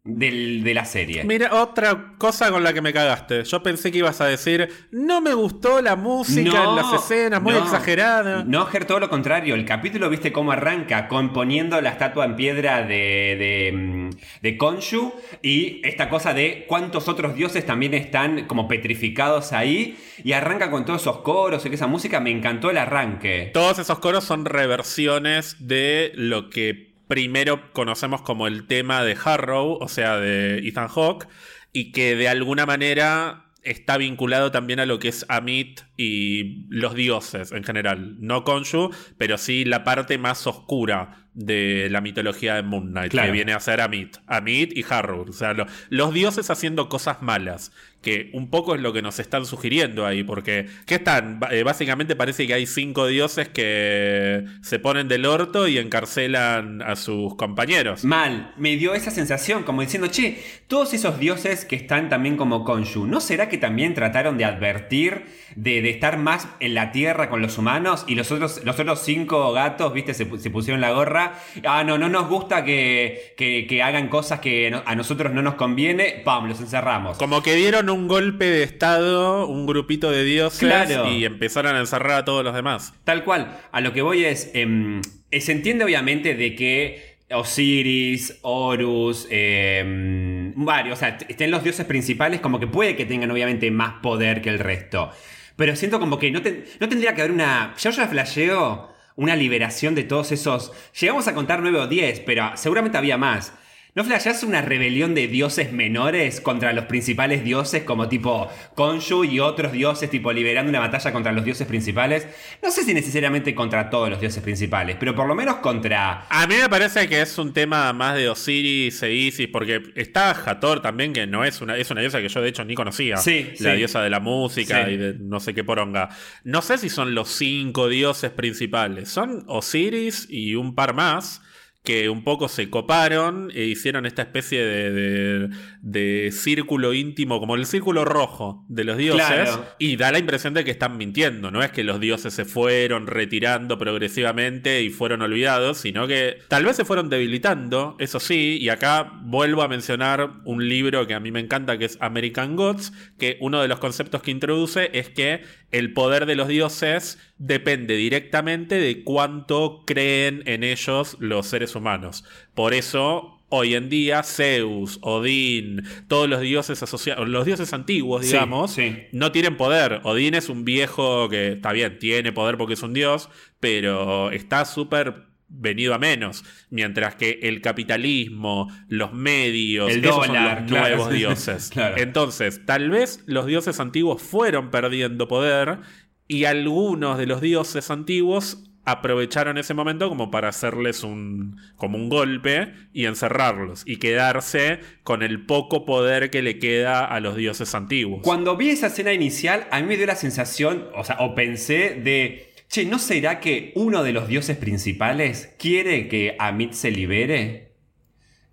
de 0.07 0.73
la 0.73 0.85
serie. 0.85 1.23
Mira, 1.25 1.53
otra 1.53 2.13
cosa 2.17 2.49
con 2.49 2.63
la 2.63 2.73
que 2.73 2.81
me 2.81 2.93
cagaste. 2.93 3.43
Yo 3.43 3.61
pensé 3.61 3.91
que 3.91 3.99
ibas 3.99 4.21
a 4.21 4.25
decir, 4.25 4.69
no 4.91 5.21
me 5.21 5.33
gustó 5.33 5.81
la 5.81 5.95
música 5.95 6.63
en 6.63 6.75
las 6.75 6.93
escenas, 6.93 7.41
muy 7.41 7.53
exagerada. 7.53 8.43
No, 8.45 8.65
Ger, 8.65 8.85
todo 8.85 8.99
lo 8.99 9.09
contrario. 9.09 9.55
El 9.55 9.65
capítulo, 9.65 10.09
viste 10.09 10.31
cómo 10.31 10.51
arranca, 10.51 11.07
componiendo 11.07 11.79
la 11.81 11.89
estatua 11.89 12.25
en 12.25 12.35
piedra 12.35 12.83
de, 12.83 13.71
mm, 13.73 14.09
de 14.41 14.57
Konshu 14.57 15.13
y 15.41 15.81
esta 15.83 16.09
cosa 16.09 16.33
de 16.33 16.65
cuántos 16.67 17.07
otros 17.07 17.35
dioses 17.35 17.65
también 17.65 17.93
están 17.93 18.45
como 18.45 18.67
petrificados 18.67 19.51
ahí 19.51 19.97
y 20.23 20.31
arranca 20.31 20.71
con 20.71 20.85
todos 20.85 21.01
esos 21.01 21.17
coros 21.17 21.65
y 21.65 21.69
que 21.69 21.75
esa 21.75 21.87
música 21.87 22.19
me 22.19 22.31
encantó 22.31 22.69
el 22.69 22.77
arranque. 22.77 23.51
Todos 23.53 23.79
esos 23.79 23.99
coros 23.99 24.23
son 24.23 24.45
reversiones 24.45 25.57
de 25.59 26.11
lo 26.15 26.49
que 26.49 26.86
primero 27.07 27.71
conocemos 27.73 28.21
como 28.21 28.47
el 28.47 28.67
tema 28.67 29.03
de 29.03 29.17
Harrow, 29.23 29.77
o 29.81 29.87
sea, 29.87 30.17
de 30.17 30.59
Ethan 30.67 30.87
Hawke, 30.87 31.27
y 31.73 31.91
que 31.91 32.15
de 32.15 32.27
alguna 32.29 32.65
manera 32.65 33.47
está 33.63 33.97
vinculado 33.97 34.51
también 34.51 34.79
a 34.79 34.85
lo 34.85 34.97
que 34.99 35.09
es 35.09 35.25
Amit 35.29 35.81
y 35.97 36.65
los 36.69 36.95
dioses 36.95 37.51
en 37.51 37.63
general. 37.63 38.15
No 38.19 38.43
Konshu, 38.43 38.91
pero 39.17 39.37
sí 39.37 39.65
la 39.65 39.83
parte 39.83 40.17
más 40.17 40.47
oscura 40.47 41.27
de 41.33 41.87
la 41.91 42.01
mitología 42.01 42.55
de 42.55 42.63
Moon 42.63 42.91
Knight, 42.91 43.11
que 43.11 43.31
viene 43.31 43.53
a 43.53 43.59
ser 43.59 43.81
Amit. 43.81 44.17
Amit 44.25 44.75
y 44.75 44.85
Harrow. 44.89 45.25
O 45.27 45.33
sea, 45.33 45.53
los 45.89 46.13
dioses 46.13 46.49
haciendo 46.49 46.89
cosas 46.89 47.21
malas, 47.21 47.71
que 48.07 48.29
un 48.31 48.49
poco 48.49 48.73
es 48.73 48.79
lo 48.79 48.93
que 48.93 49.01
nos 49.01 49.19
están 49.19 49.45
sugiriendo 49.45 50.05
ahí, 50.05 50.23
porque 50.23 50.67
¿qué 50.85 50.95
están? 50.95 51.41
Eh, 51.51 51.63
básicamente 51.63 52.15
parece 52.15 52.47
que 52.47 52.53
hay 52.53 52.65
cinco 52.65 53.05
dioses 53.05 53.49
que 53.49 54.45
se 54.61 54.79
ponen 54.79 55.09
del 55.09 55.25
orto 55.25 55.67
y 55.67 55.77
encarcelan 55.77 56.81
a 56.81 56.95
sus 56.95 57.35
compañeros. 57.35 58.05
Mal, 58.05 58.53
me 58.55 58.77
dio 58.77 58.93
esa 58.93 59.11
sensación, 59.11 59.63
como 59.63 59.81
diciendo, 59.81 60.07
che, 60.07 60.41
todos 60.67 60.93
esos 60.93 61.19
dioses 61.19 61.65
que 61.65 61.75
están 61.75 62.07
también 62.07 62.37
como 62.37 62.63
Konshu, 62.63 63.07
¿no 63.07 63.19
será 63.19 63.49
que 63.49 63.57
también 63.57 63.93
trataron 63.93 64.37
de 64.37 64.45
advertir 64.45 65.25
de, 65.57 65.89
estar 65.89 66.17
más 66.17 66.47
en 66.61 66.75
la 66.75 66.93
tierra 66.93 67.29
con 67.29 67.41
los 67.41 67.57
humanos 67.57 68.05
y 68.07 68.15
los 68.15 68.31
otros, 68.31 68.63
los 68.63 68.79
otros 68.79 69.01
cinco 69.01 69.51
gatos, 69.51 69.91
viste, 69.91 70.13
se, 70.13 70.29
se 70.39 70.49
pusieron 70.49 70.79
la 70.79 70.91
gorra? 70.91 71.33
ah, 71.65 71.83
no, 71.83 71.97
no 71.97 72.07
nos 72.07 72.29
gusta 72.29 72.63
que, 72.63 73.33
que, 73.35 73.83
hagan 73.83 74.07
cosas 74.07 74.39
que 74.39 74.73
a 74.85 74.95
nosotros 74.95 75.33
no 75.33 75.41
nos 75.41 75.55
conviene, 75.55 76.21
¡pam! 76.23 76.47
Los 76.47 76.61
encerramos. 76.61 77.17
Como 77.17 77.43
que 77.43 77.55
dieron 77.55 77.89
un 77.89 77.96
golpe 78.05 78.45
de 78.45 78.63
estado, 78.63 79.47
un 79.47 79.65
grupito 79.65 80.11
de 80.11 80.23
dioses 80.25 80.71
y 81.11 81.25
empezaron 81.25 81.75
a 81.75 81.79
encerrar 81.79 82.19
a 82.19 82.25
todos 82.25 82.43
los 82.43 82.53
demás. 82.53 82.93
Tal 83.05 83.23
cual. 83.23 83.59
A 83.71 83.81
lo 83.81 83.93
que 83.93 84.01
voy 84.01 84.25
es, 84.25 84.51
em, 84.53 85.01
eh, 85.31 85.41
se 85.41 85.53
entiende 85.53 85.85
obviamente 85.85 86.35
de 86.35 86.53
que 86.53 87.17
Osiris, 87.31 88.39
Horus, 88.41 89.27
em, 89.31 90.53
varios, 90.55 90.97
o 90.97 90.99
sea, 90.99 91.17
estén 91.27 91.49
los 91.49 91.63
dioses 91.63 91.85
principales, 91.85 92.41
como 92.41 92.59
que 92.59 92.67
puede 92.67 92.95
que 92.95 93.05
tengan 93.05 93.31
obviamente 93.31 93.71
más 93.71 93.95
poder 94.01 94.41
que 94.41 94.49
el 94.49 94.59
resto. 94.59 95.09
Pero 95.55 95.75
siento 95.75 95.99
como 95.99 96.19
que 96.19 96.29
no, 96.29 96.41
no 96.79 96.89
tendría 96.89 97.15
que 97.15 97.21
haber 97.21 97.31
una. 97.31 97.73
Yo 97.79 97.89
ya 97.89 98.07
flasheo 98.07 98.95
una 99.17 99.35
liberación 99.35 99.95
de 99.95 100.03
todos 100.03 100.31
esos... 100.31 100.71
Llegamos 100.99 101.27
a 101.27 101.33
contar 101.33 101.59
nueve 101.61 101.79
o 101.79 101.87
diez, 101.87 102.19
pero 102.19 102.51
seguramente 102.55 102.97
había 102.99 103.17
más. 103.17 103.51
¿No 103.97 104.03
flashás 104.03 104.43
una 104.43 104.61
rebelión 104.61 105.15
de 105.15 105.27
dioses 105.27 105.73
menores 105.73 106.39
contra 106.39 106.71
los 106.71 106.85
principales 106.85 107.43
dioses, 107.43 107.81
como 107.81 108.07
tipo 108.07 108.47
Konshu 108.75 109.23
y 109.23 109.39
otros 109.39 109.71
dioses, 109.71 110.07
tipo 110.11 110.31
liberando 110.31 110.69
una 110.69 110.81
batalla 110.81 111.11
contra 111.11 111.31
los 111.31 111.43
dioses 111.43 111.65
principales? 111.65 112.27
No 112.61 112.69
sé 112.69 112.83
si 112.83 112.93
necesariamente 112.93 113.55
contra 113.55 113.89
todos 113.89 114.11
los 114.11 114.21
dioses 114.21 114.43
principales, 114.43 114.97
pero 114.99 115.15
por 115.15 115.27
lo 115.27 115.33
menos 115.33 115.55
contra. 115.55 116.27
A 116.29 116.45
mí 116.45 116.53
me 116.61 116.69
parece 116.69 117.09
que 117.09 117.23
es 117.23 117.39
un 117.39 117.53
tema 117.53 117.91
más 117.91 118.15
de 118.15 118.29
Osiris 118.29 119.01
e 119.01 119.15
Isis, 119.15 119.47
porque 119.47 119.81
está 119.95 120.29
Hathor 120.29 120.79
también, 120.83 121.11
que 121.11 121.25
no 121.25 121.43
es 121.43 121.59
una, 121.61 121.75
es 121.75 121.89
una 121.89 122.01
diosa 122.01 122.21
que 122.21 122.29
yo 122.29 122.39
de 122.39 122.49
hecho 122.49 122.63
ni 122.65 122.75
conocía. 122.75 123.17
Sí. 123.17 123.53
La 123.61 123.73
diosa 123.73 124.03
de 124.03 124.11
la 124.11 124.19
música 124.19 124.91
y 124.91 124.97
de 124.97 125.15
no 125.15 125.39
sé 125.39 125.55
qué 125.55 125.63
poronga. 125.63 126.09
No 126.43 126.61
sé 126.61 126.77
si 126.77 126.89
son 126.89 127.15
los 127.15 127.29
cinco 127.29 127.89
dioses 127.89 128.29
principales. 128.29 129.09
Son 129.09 129.43
Osiris 129.47 130.27
y 130.29 130.53
un 130.53 130.75
par 130.75 130.93
más 130.93 131.41
que 131.87 132.09
un 132.09 132.21
poco 132.21 132.49
se 132.49 132.69
coparon 132.69 133.49
e 133.55 133.63
hicieron 133.63 134.05
esta 134.05 134.23
especie 134.23 134.61
de, 134.61 136.29
círculo 136.33 136.93
íntimo, 136.93 137.39
como 137.39 137.55
el 137.55 137.65
círculo 137.65 138.03
rojo 138.03 138.65
de 138.67 138.83
los 138.83 138.97
dioses, 138.97 139.57
y 139.79 139.95
da 139.95 140.11
la 140.11 140.19
impresión 140.19 140.53
de 140.53 140.65
que 140.65 140.71
están 140.71 140.97
mintiendo, 140.97 141.49
no 141.49 141.63
es 141.63 141.71
que 141.71 141.85
los 141.85 142.01
dioses 142.01 142.33
se 142.33 142.43
fueron 142.43 143.07
retirando 143.07 143.77
progresivamente 143.77 144.81
y 144.81 144.89
fueron 144.89 145.21
olvidados, 145.21 145.77
sino 145.77 146.07
que 146.07 146.39
tal 146.49 146.65
vez 146.65 146.75
se 146.75 146.83
fueron 146.83 147.07
debilitando, 147.07 147.95
eso 147.99 148.19
sí, 148.19 148.57
y 148.59 148.67
acá 148.67 149.21
vuelvo 149.21 149.61
a 149.61 149.69
mencionar 149.69 150.41
un 150.43 150.67
libro 150.67 151.07
que 151.07 151.13
a 151.13 151.21
mí 151.21 151.31
me 151.31 151.39
encanta, 151.39 151.77
que 151.77 151.85
es 151.85 151.97
American 152.01 152.57
Gods, 152.57 152.91
que 153.17 153.37
uno 153.39 153.61
de 153.61 153.69
los 153.69 153.79
conceptos 153.79 154.21
que 154.21 154.31
introduce 154.31 154.89
es 154.91 155.07
que 155.07 155.41
el 155.71 155.93
poder 155.93 156.25
de 156.25 156.35
los 156.35 156.47
dioses 156.47 157.19
depende 157.37 157.95
directamente 157.95 158.75
de 158.75 159.03
cuánto 159.03 159.83
creen 159.85 160.43
en 160.45 160.63
ellos 160.63 161.17
los 161.19 161.47
seres 161.47 161.75
humanos. 161.75 162.23
Por 162.53 162.73
eso 162.73 163.37
Hoy 163.49 163.75
en 163.75 163.87
día, 163.87 164.23
Zeus, 164.23 164.99
Odín, 165.01 165.83
todos 166.09 166.27
los 166.27 166.41
dioses 166.41 166.83
asociados, 166.83 167.29
los 167.29 167.45
dioses 167.45 167.71
antiguos, 167.71 168.23
digamos, 168.23 168.75
no 169.13 169.31
tienen 169.31 169.55
poder. 169.55 170.01
Odín 170.03 170.33
es 170.33 170.49
un 170.49 170.65
viejo 170.65 171.29
que, 171.29 171.53
está 171.53 171.71
bien, 171.71 171.97
tiene 171.97 172.33
poder 172.33 172.57
porque 172.57 172.73
es 172.73 172.83
un 172.83 172.93
dios, 172.93 173.29
pero 173.61 174.31
está 174.31 174.65
súper 174.65 175.27
venido 175.49 175.93
a 175.93 175.99
menos. 175.99 176.43
Mientras 176.69 177.15
que 177.15 177.39
el 177.43 177.61
capitalismo, 177.61 178.69
los 178.87 179.13
medios, 179.13 179.91
el 179.91 180.03
esos 180.03 180.25
son 180.25 180.35
los 180.35 180.63
nuevos 180.63 181.09
dioses. 181.13 181.71
Entonces, 181.95 182.65
tal 182.65 182.89
vez 182.89 183.23
los 183.25 183.45
dioses 183.45 183.79
antiguos 183.79 184.21
fueron 184.21 184.71
perdiendo 184.71 185.27
poder 185.27 185.79
y 186.27 186.45
algunos 186.45 187.17
de 187.17 187.25
los 187.25 187.41
dioses 187.41 187.89
antiguos 187.89 188.63
aprovecharon 188.87 189.57
ese 189.57 189.73
momento 189.73 190.07
como 190.07 190.31
para 190.31 190.47
hacerles 190.47 191.03
un 191.03 191.57
como 191.75 191.97
un 191.97 192.07
golpe 192.07 192.73
y 192.93 193.05
encerrarlos 193.05 193.83
y 193.85 193.97
quedarse 193.97 194.79
con 195.03 195.23
el 195.23 195.45
poco 195.45 195.83
poder 195.83 196.29
que 196.29 196.41
le 196.41 196.57
queda 196.57 197.03
a 197.03 197.19
los 197.19 197.35
dioses 197.35 197.75
antiguos. 197.75 198.21
Cuando 198.23 198.55
vi 198.55 198.69
esa 198.69 198.87
escena 198.87 199.11
inicial, 199.11 199.67
a 199.71 199.81
mí 199.81 199.87
me 199.87 199.97
dio 199.97 200.05
la 200.05 200.15
sensación, 200.15 200.87
o 200.95 201.03
sea, 201.03 201.17
o 201.19 201.35
pensé 201.35 201.99
de, 202.01 202.46
che, 202.69 202.85
¿no 202.85 202.99
será 202.99 203.39
que 203.39 203.71
uno 203.75 204.03
de 204.03 204.11
los 204.11 204.27
dioses 204.27 204.57
principales 204.57 205.55
quiere 205.57 206.07
que 206.07 206.35
Amit 206.39 206.73
se 206.73 206.91
libere? 206.91 207.75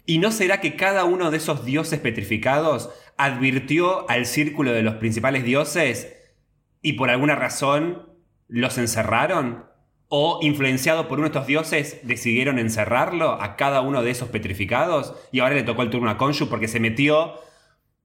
¿Y 0.06 0.18
no 0.18 0.30
será 0.30 0.60
que 0.60 0.76
cada 0.76 1.04
uno 1.04 1.30
de 1.30 1.38
esos 1.38 1.64
dioses 1.64 1.98
petrificados 1.98 2.90
advirtió 3.16 4.08
al 4.10 4.26
círculo 4.26 4.72
de 4.72 4.82
los 4.82 4.96
principales 4.96 5.44
dioses 5.44 6.14
y 6.82 6.94
por 6.94 7.10
alguna 7.10 7.34
razón 7.34 8.08
los 8.48 8.78
encerraron? 8.78 9.64
¿O 10.08 10.38
influenciado 10.42 11.08
por 11.08 11.18
uno 11.18 11.28
de 11.28 11.32
estos 11.32 11.46
dioses 11.46 12.00
decidieron 12.04 12.58
encerrarlo 12.58 13.40
a 13.40 13.56
cada 13.56 13.80
uno 13.80 14.02
de 14.02 14.10
esos 14.10 14.28
petrificados? 14.28 15.14
Y 15.32 15.40
ahora 15.40 15.54
le 15.54 15.62
tocó 15.62 15.82
el 15.82 15.90
turno 15.90 16.10
a 16.10 16.18
Konshu 16.18 16.48
porque 16.48 16.68
se 16.68 16.78
metió 16.78 17.34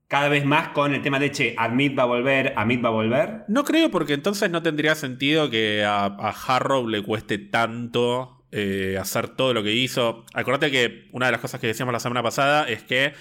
cada 0.09 0.27
vez 0.27 0.43
más 0.43 0.69
con 0.69 0.95
el 0.95 1.03
tema 1.03 1.19
de, 1.19 1.31
che, 1.31 1.53
Admit 1.55 1.97
va 1.97 2.03
a 2.03 2.07
volver, 2.07 2.53
Amit 2.57 2.83
va 2.83 2.89
a 2.89 2.91
volver. 2.91 3.43
No 3.47 3.63
creo 3.63 3.91
porque 3.91 4.13
entonces 4.13 4.49
no 4.49 4.63
tendría 4.63 4.95
sentido 4.95 5.51
que 5.51 5.85
a, 5.85 6.07
Harrow 6.07 6.87
le 6.87 7.03
cueste 7.03 7.37
tanto 7.37 8.43
eh, 8.51 8.97
hacer 8.99 9.29
todo 9.29 9.53
lo 9.53 9.61
que 9.61 9.73
hizo. 9.73 10.25
Acordate 10.33 10.71
que 10.71 11.07
una 11.11 11.27
de 11.27 11.33
las 11.33 11.41
cosas 11.41 11.61
que 11.61 11.67
decíamos 11.67 11.93
la 11.93 11.99
semana 11.99 12.23
pasada 12.23 12.67
es 12.67 12.81
que 12.81 13.13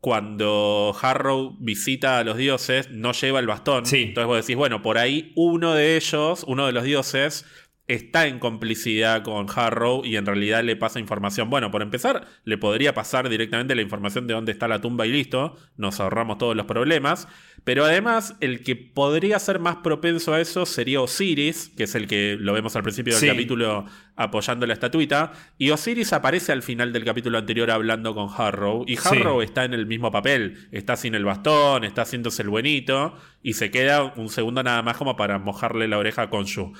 cuando 0.00 0.94
Harrow 1.00 1.56
visita 1.58 2.18
a 2.18 2.24
los 2.24 2.36
dioses, 2.36 2.90
no 2.90 3.12
lleva 3.12 3.40
el 3.40 3.46
bastón. 3.46 3.84
Entonces 3.90 4.26
vos 4.26 4.36
decís, 4.36 4.56
bueno, 4.56 4.82
por 4.82 4.98
ahí 4.98 5.32
uno 5.36 5.72
de 5.72 5.96
ellos, 5.96 6.44
uno 6.46 6.66
de 6.66 6.72
los 6.72 6.84
dioses, 6.84 7.46
está 7.88 8.26
en 8.26 8.38
complicidad 8.38 9.22
con 9.22 9.46
Harrow 9.54 10.04
y 10.04 10.16
en 10.16 10.26
realidad 10.26 10.64
le 10.64 10.76
pasa 10.76 10.98
información. 10.98 11.50
Bueno, 11.50 11.70
por 11.70 11.82
empezar, 11.82 12.26
le 12.44 12.58
podría 12.58 12.94
pasar 12.94 13.28
directamente 13.28 13.74
la 13.74 13.82
información 13.82 14.26
de 14.26 14.34
dónde 14.34 14.52
está 14.52 14.66
la 14.66 14.80
tumba 14.80 15.06
y 15.06 15.12
listo, 15.12 15.56
nos 15.76 16.00
ahorramos 16.00 16.38
todos 16.38 16.56
los 16.56 16.66
problemas. 16.66 17.28
Pero 17.64 17.84
además, 17.84 18.36
el 18.40 18.62
que 18.62 18.76
podría 18.76 19.38
ser 19.40 19.58
más 19.58 19.76
propenso 19.76 20.32
a 20.32 20.40
eso 20.40 20.66
sería 20.66 21.00
Osiris, 21.00 21.72
que 21.76 21.84
es 21.84 21.94
el 21.96 22.06
que 22.06 22.36
lo 22.38 22.52
vemos 22.52 22.76
al 22.76 22.82
principio 22.84 23.18
del 23.18 23.30
capítulo 23.30 23.86
apoyando 24.14 24.66
la 24.66 24.72
estatuita. 24.72 25.32
Y 25.58 25.70
Osiris 25.70 26.12
aparece 26.12 26.52
al 26.52 26.62
final 26.62 26.92
del 26.92 27.04
capítulo 27.04 27.38
anterior 27.38 27.72
hablando 27.72 28.14
con 28.14 28.28
Harrow. 28.36 28.84
Y 28.86 28.96
Harrow 28.96 29.42
está 29.42 29.64
en 29.64 29.74
el 29.74 29.86
mismo 29.86 30.12
papel. 30.12 30.68
Está 30.70 30.94
sin 30.94 31.16
el 31.16 31.24
bastón, 31.24 31.82
está 31.82 32.02
haciéndose 32.02 32.42
el 32.42 32.50
buenito. 32.50 33.16
Y 33.42 33.54
se 33.54 33.72
queda 33.72 34.14
un 34.16 34.28
segundo 34.28 34.62
nada 34.62 34.82
más 34.82 34.96
como 34.96 35.16
para 35.16 35.40
mojarle 35.40 35.88
la 35.88 35.98
oreja 35.98 36.30
con 36.30 36.44
Shu. 36.44 36.72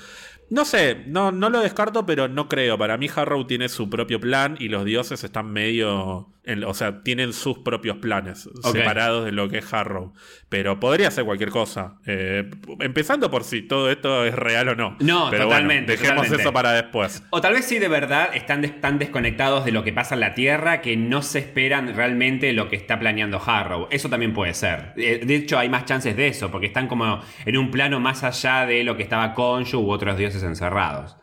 No 0.49 0.63
sé, 0.63 1.03
no, 1.07 1.31
no 1.31 1.49
lo 1.49 1.59
descarto, 1.59 2.05
pero 2.05 2.27
no 2.27 2.47
creo. 2.47 2.77
Para 2.77 2.97
mí 2.97 3.09
Harrow 3.13 3.45
tiene 3.45 3.67
su 3.69 3.89
propio 3.89 4.19
plan 4.19 4.55
y 4.59 4.69
los 4.69 4.85
dioses 4.85 5.23
están 5.23 5.51
medio... 5.51 6.33
o 6.65 6.73
sea, 6.73 7.03
tienen 7.03 7.33
sus 7.33 7.59
propios 7.59 7.97
planes, 7.97 8.49
separados 8.63 9.25
de 9.25 9.31
lo 9.31 9.49
que 9.49 9.57
es 9.59 9.73
Harrow. 9.73 10.13
Pero 10.49 10.79
podría 10.79 11.11
ser 11.11 11.25
cualquier 11.25 11.49
cosa. 11.49 11.97
Eh, 12.05 12.49
empezando 12.79 13.29
por 13.29 13.43
si 13.43 13.61
todo 13.61 13.91
esto 13.91 14.25
es 14.25 14.33
real 14.33 14.69
o 14.69 14.75
no. 14.75 14.95
No, 14.99 15.27
pero 15.29 15.45
totalmente. 15.45 15.93
dejemos 15.93 16.31
eso 16.31 16.53
para 16.53 16.71
después. 16.71 17.23
O 17.31 17.41
tal 17.41 17.53
vez 17.53 17.65
sí 17.65 17.79
de 17.79 17.87
verdad 17.87 18.29
están 18.33 18.61
tan 18.79 18.99
desconectados 18.99 19.65
de 19.65 19.71
lo 19.71 19.83
que 19.83 19.93
pasa 19.93 20.15
en 20.15 20.21
la 20.21 20.33
Tierra 20.33 20.81
que 20.81 20.95
no 20.95 21.21
se 21.21 21.39
esperan 21.39 21.95
realmente 21.95 22.53
lo 22.53 22.69
que 22.69 22.75
está 22.75 22.99
planeando 22.99 23.41
Harrow. 23.45 23.87
Eso 23.91 24.09
también 24.09 24.33
puede 24.33 24.53
ser. 24.53 24.93
Eh, 24.95 25.21
de 25.25 25.35
hecho, 25.35 25.59
hay 25.59 25.69
más 25.69 25.85
chances 25.85 26.15
de 26.15 26.27
eso, 26.27 26.51
porque 26.51 26.67
están 26.67 26.87
como 26.87 27.21
en 27.45 27.57
un 27.57 27.71
plano 27.71 27.99
más 27.99 28.23
allá 28.23 28.65
de 28.65 28.83
lo 28.83 28.95
que 28.95 29.03
estaba 29.03 29.33
Konshu 29.33 29.79
u 29.79 29.91
otros 29.91 30.17
dioses 30.17 30.43
encerrados. 30.43 31.17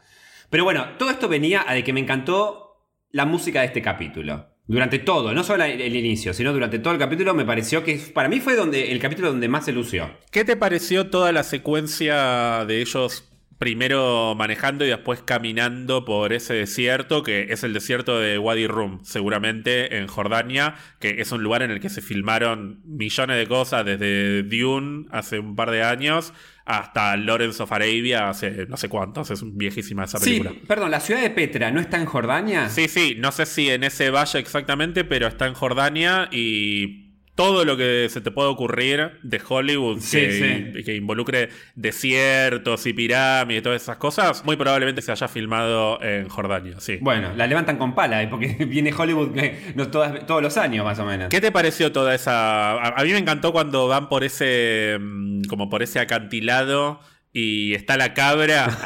Pero 0.50 0.64
bueno, 0.64 0.90
todo 0.99 1.11
esto 1.11 1.28
venía 1.28 1.64
a 1.66 1.75
de 1.75 1.83
que 1.83 1.93
me 1.93 2.00
encantó 2.00 2.64
la 3.11 3.25
música 3.25 3.61
de 3.61 3.66
este 3.66 3.83
capítulo. 3.83 4.53
Durante 4.66 4.99
todo, 4.99 5.35
no 5.35 5.44
solo 5.44 5.64
el, 5.64 5.94
inicio, 5.94 6.33
sino 6.33 6.52
durante 6.52 6.78
todo 6.78 6.94
el 6.94 6.99
capítulo 6.99 7.35
me 7.35 7.44
pareció 7.44 7.85
que 7.85 7.97
para 8.14 8.30
mí 8.30 8.40
fue 8.40 8.56
donde 8.56 8.92
el 8.92 8.99
capítulo 8.99 9.28
donde 9.28 9.47
más 9.47 9.66
se 9.66 9.73
lució. 9.73 10.11
¿Qué 10.30 10.44
te 10.44 10.56
pareció 10.56 11.11
toda 11.11 11.33
la 11.33 11.42
secuencia 11.42 12.64
de 12.64 12.80
ellos 12.80 13.30
primero 13.59 14.35
manejando 14.35 14.85
y 14.85 14.88
después 14.88 15.23
caminando 15.23 16.06
por 16.06 16.33
ese 16.33 16.54
desierto, 16.54 17.23
que 17.23 17.52
es 17.52 17.62
el 17.62 17.75
desierto 17.75 18.18
de 18.18 18.38
Wadi 18.38 18.66
Rum, 18.66 19.00
seguramente 19.04 19.99
en 19.99 20.06
Jordania, 20.06 20.76
que 20.99 21.21
es 21.21 21.30
un 21.30 21.42
lugar 21.42 21.62
en 21.62 21.71
el 21.71 21.80
que 21.80 21.90
se 21.90 22.00
filmaron 22.00 22.80
millones 22.85 23.37
de 23.37 23.47
cosas 23.47 23.85
desde 23.85 24.44
Dune 24.44 25.06
hace 25.11 25.38
un 25.38 25.56
par 25.56 25.71
de 25.71 25.83
años 25.83 26.33
hasta 26.66 27.16
Lawrence 27.16 27.62
of 27.62 27.71
Arabia 27.73 28.30
hace 28.30 28.66
no 28.66 28.76
sé 28.76 28.88
cuántos, 28.88 29.30
es 29.30 29.42
viejísima 29.56 30.04
esa 30.04 30.18
película. 30.18 30.50
Sí, 30.50 30.62
perdón, 30.66 30.90
la 30.90 31.00
ciudad 31.00 31.21
de 31.21 31.30
Petra 31.30 31.71
no 31.71 31.80
está 31.80 31.99
en 31.99 32.06
Jordania. 32.06 32.68
Sí, 32.71 32.88
sí, 32.88 33.16
no 33.18 33.33
sé 33.33 33.47
si 33.47 33.71
en 33.71 33.85
ese 33.85 34.11
valle 34.11 34.38
exactamente, 34.38 35.04
pero 35.04 35.26
está 35.26 35.47
en 35.47 35.54
Jordania 35.54 36.28
y 36.33 37.03
todo 37.35 37.64
lo 37.64 37.76
que 37.76 38.07
se 38.11 38.21
te 38.21 38.31
puede 38.31 38.49
ocurrir 38.49 39.12
de 39.23 39.41
Hollywood 39.49 39.99
Sí, 40.00 40.19
que, 40.19 40.73
sí. 40.76 40.85
que 40.85 40.95
involucre 40.95 41.49
desiertos 41.75 42.87
y 42.87 42.93
pirámides 42.93 43.61
y 43.61 43.62
todas 43.62 43.83
esas 43.83 43.97
cosas, 43.97 44.45
muy 44.45 44.57
probablemente 44.57 45.03
se 45.03 45.11
haya 45.12 45.26
filmado 45.29 46.00
en 46.03 46.29
Jordania, 46.29 46.75
sí. 46.79 46.99
Bueno, 47.00 47.33
la 47.35 47.47
levantan 47.47 47.76
con 47.76 47.95
pala, 47.95 48.23
eh, 48.23 48.29
porque 48.29 48.47
viene 48.69 48.93
Hollywood 48.97 49.37
eh, 49.38 49.73
no, 49.75 49.88
todas- 49.88 50.26
todos 50.26 50.43
los 50.43 50.57
años 50.57 50.85
más 50.85 50.99
o 50.99 51.05
menos. 51.05 51.29
¿Qué 51.29 51.41
te 51.41 51.50
pareció 51.53 51.91
toda 51.93 52.14
esa.? 52.14 52.73
A, 52.73 53.00
a 53.00 53.05
mí 53.05 53.11
me 53.12 53.19
encantó 53.19 53.53
cuando 53.53 53.88
van 53.88 54.09
por 54.09 54.23
ese. 54.25 54.99
mm, 55.00 55.43
como 55.49 55.69
por 55.69 55.83
ese 55.83 55.99
acantilado 56.00 57.00
y 57.37 57.75
está 57.75 57.97
la 57.99 58.14
cabra. 58.14 58.69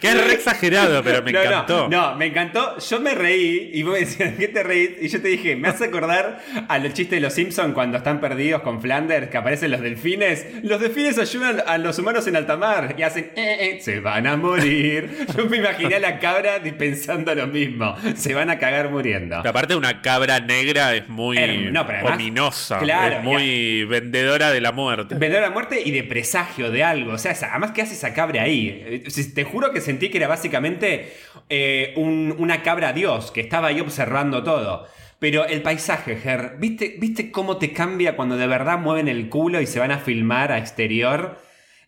Que 0.00 0.08
es 0.08 0.26
re 0.26 0.34
exagerado, 0.34 1.02
pero 1.02 1.22
me 1.22 1.32
No, 1.36 1.42
encantó. 1.42 1.88
No, 1.88 2.14
me 2.16 2.26
encantó. 2.26 2.78
Yo 2.78 3.00
me 3.00 3.14
reí 3.14 3.70
y 3.72 3.82
vos 3.82 3.94
me 3.94 4.00
decías, 4.00 4.34
¿qué 4.38 4.48
te 4.48 4.62
reís? 4.62 4.90
Y 5.00 5.08
yo 5.08 5.20
te 5.22 5.28
dije, 5.28 5.56
me 5.56 5.68
hace 5.68 5.86
acordar 5.86 6.40
a 6.68 6.78
los 6.78 6.92
chistes 6.92 7.16
de 7.16 7.20
los 7.20 7.32
Simpsons 7.32 7.72
cuando 7.74 7.96
están 7.98 8.20
perdidos 8.20 8.62
con 8.62 8.80
Flanders, 8.82 9.28
que 9.28 9.36
aparecen 9.38 9.70
los 9.70 9.80
delfines. 9.80 10.46
Los 10.62 10.80
delfines 10.80 11.18
ayudan 11.18 11.62
a 11.66 11.78
los 11.78 11.98
humanos 11.98 12.26
en 12.26 12.36
alta 12.36 12.56
mar 12.56 12.94
y 12.98 13.02
hacen, 13.02 13.30
eh, 13.36 13.56
eh, 13.60 13.78
se 13.80 14.00
van 14.00 14.26
a 14.26 14.36
morir. 14.36 15.26
Yo 15.36 15.46
me 15.46 15.56
imaginé 15.56 15.96
a 15.96 16.00
la 16.00 16.18
cabra 16.18 16.60
pensando 16.78 17.34
lo 17.34 17.46
mismo. 17.46 17.96
Se 18.14 18.34
van 18.34 18.50
a 18.50 18.58
cagar 18.58 18.90
muriendo. 18.90 19.42
Que 19.42 19.48
aparte 19.48 19.74
una 19.74 20.02
cabra 20.02 20.40
negra 20.40 20.94
es 20.94 21.08
muy 21.08 21.38
Herm- 21.38 21.70
no, 21.72 21.86
pero 21.86 21.98
además- 22.00 22.14
ominosa, 22.16 22.78
claro, 22.78 23.16
es 23.16 23.22
muy 23.22 23.84
vendedora 23.84 24.50
de 24.52 24.60
la 24.60 24.72
muerte. 24.72 25.14
Vendedor 25.14 25.44
a 25.44 25.50
muerte 25.50 25.80
y 25.84 25.90
de 25.92 26.04
presagio 26.04 26.70
de 26.70 26.84
algo. 26.84 27.05
O 27.14 27.18
sea, 27.18 27.36
además, 27.50 27.72
¿qué 27.72 27.82
hace 27.82 27.94
esa 27.94 28.12
cabra 28.14 28.42
ahí? 28.42 28.68
Eh, 28.86 29.04
Te 29.34 29.44
juro 29.44 29.72
que 29.72 29.80
sentí 29.80 30.08
que 30.10 30.18
era 30.18 30.28
básicamente 30.28 31.12
eh, 31.48 31.92
un- 31.96 32.34
una 32.38 32.62
cabra 32.62 32.92
dios 32.92 33.30
que 33.30 33.40
estaba 33.40 33.68
ahí 33.68 33.80
observando 33.80 34.42
todo. 34.42 34.86
Pero 35.18 35.46
el 35.46 35.62
paisaje, 35.62 36.16
Ger, 36.16 36.56
¿viste, 36.58 36.96
¿viste 36.98 37.30
cómo 37.30 37.56
te 37.56 37.72
cambia 37.72 38.16
cuando 38.16 38.36
de 38.36 38.46
verdad 38.46 38.78
mueven 38.78 39.08
el 39.08 39.28
culo 39.30 39.60
y 39.62 39.66
se 39.66 39.78
van 39.80 39.90
a 39.92 39.98
filmar 39.98 40.52
a 40.52 40.58
exterior? 40.58 41.38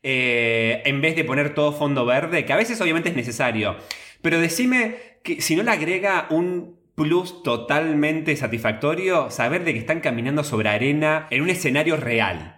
Eh, 0.03 0.83
en 0.87 1.01
vez 1.01 1.17
de 1.17 1.25
poner 1.25 1.55
todo 1.55 1.73
fondo 1.73 2.07
verde, 2.07 2.45
que 2.45 2.53
a 2.53 2.57
veces 2.57 2.81
obviamente 2.81 3.11
es 3.11 3.17
necesario. 3.17 3.77
Pero 4.23 4.41
decime 4.41 4.97
que 5.25 5.41
si 5.43 5.57
no 5.57 5.63
le 5.63 5.71
agrega 5.73 6.27
un 6.31 6.79
plus 6.95 7.43
totalmente 7.43 8.35
satisfactorio 8.37 9.31
saber 9.31 9.65
de 9.65 9.73
que 9.73 9.79
están 9.81 10.01
caminando 10.01 10.43
sobre 10.45 10.69
arena 10.69 11.27
en 11.31 11.43
un 11.43 11.51
escenario 11.51 11.97
real. 11.97 12.58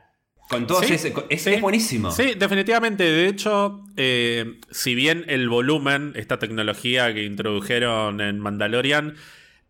Con 0.50 0.66
todo 0.66 0.82
Sí, 0.82 0.94
ese. 0.94 1.14
Es, 1.30 1.42
sí. 1.44 1.50
es 1.54 1.60
buenísimo. 1.60 2.10
Sí, 2.10 2.34
definitivamente. 2.36 3.04
De 3.04 3.28
hecho, 3.28 3.84
eh, 3.96 4.58
si 4.70 4.94
bien 4.96 5.24
el 5.28 5.48
volumen, 5.48 6.12
esta 6.16 6.38
tecnología 6.40 7.14
que 7.14 7.22
introdujeron 7.24 8.20
en 8.20 8.40
Mandalorian, 8.40 9.14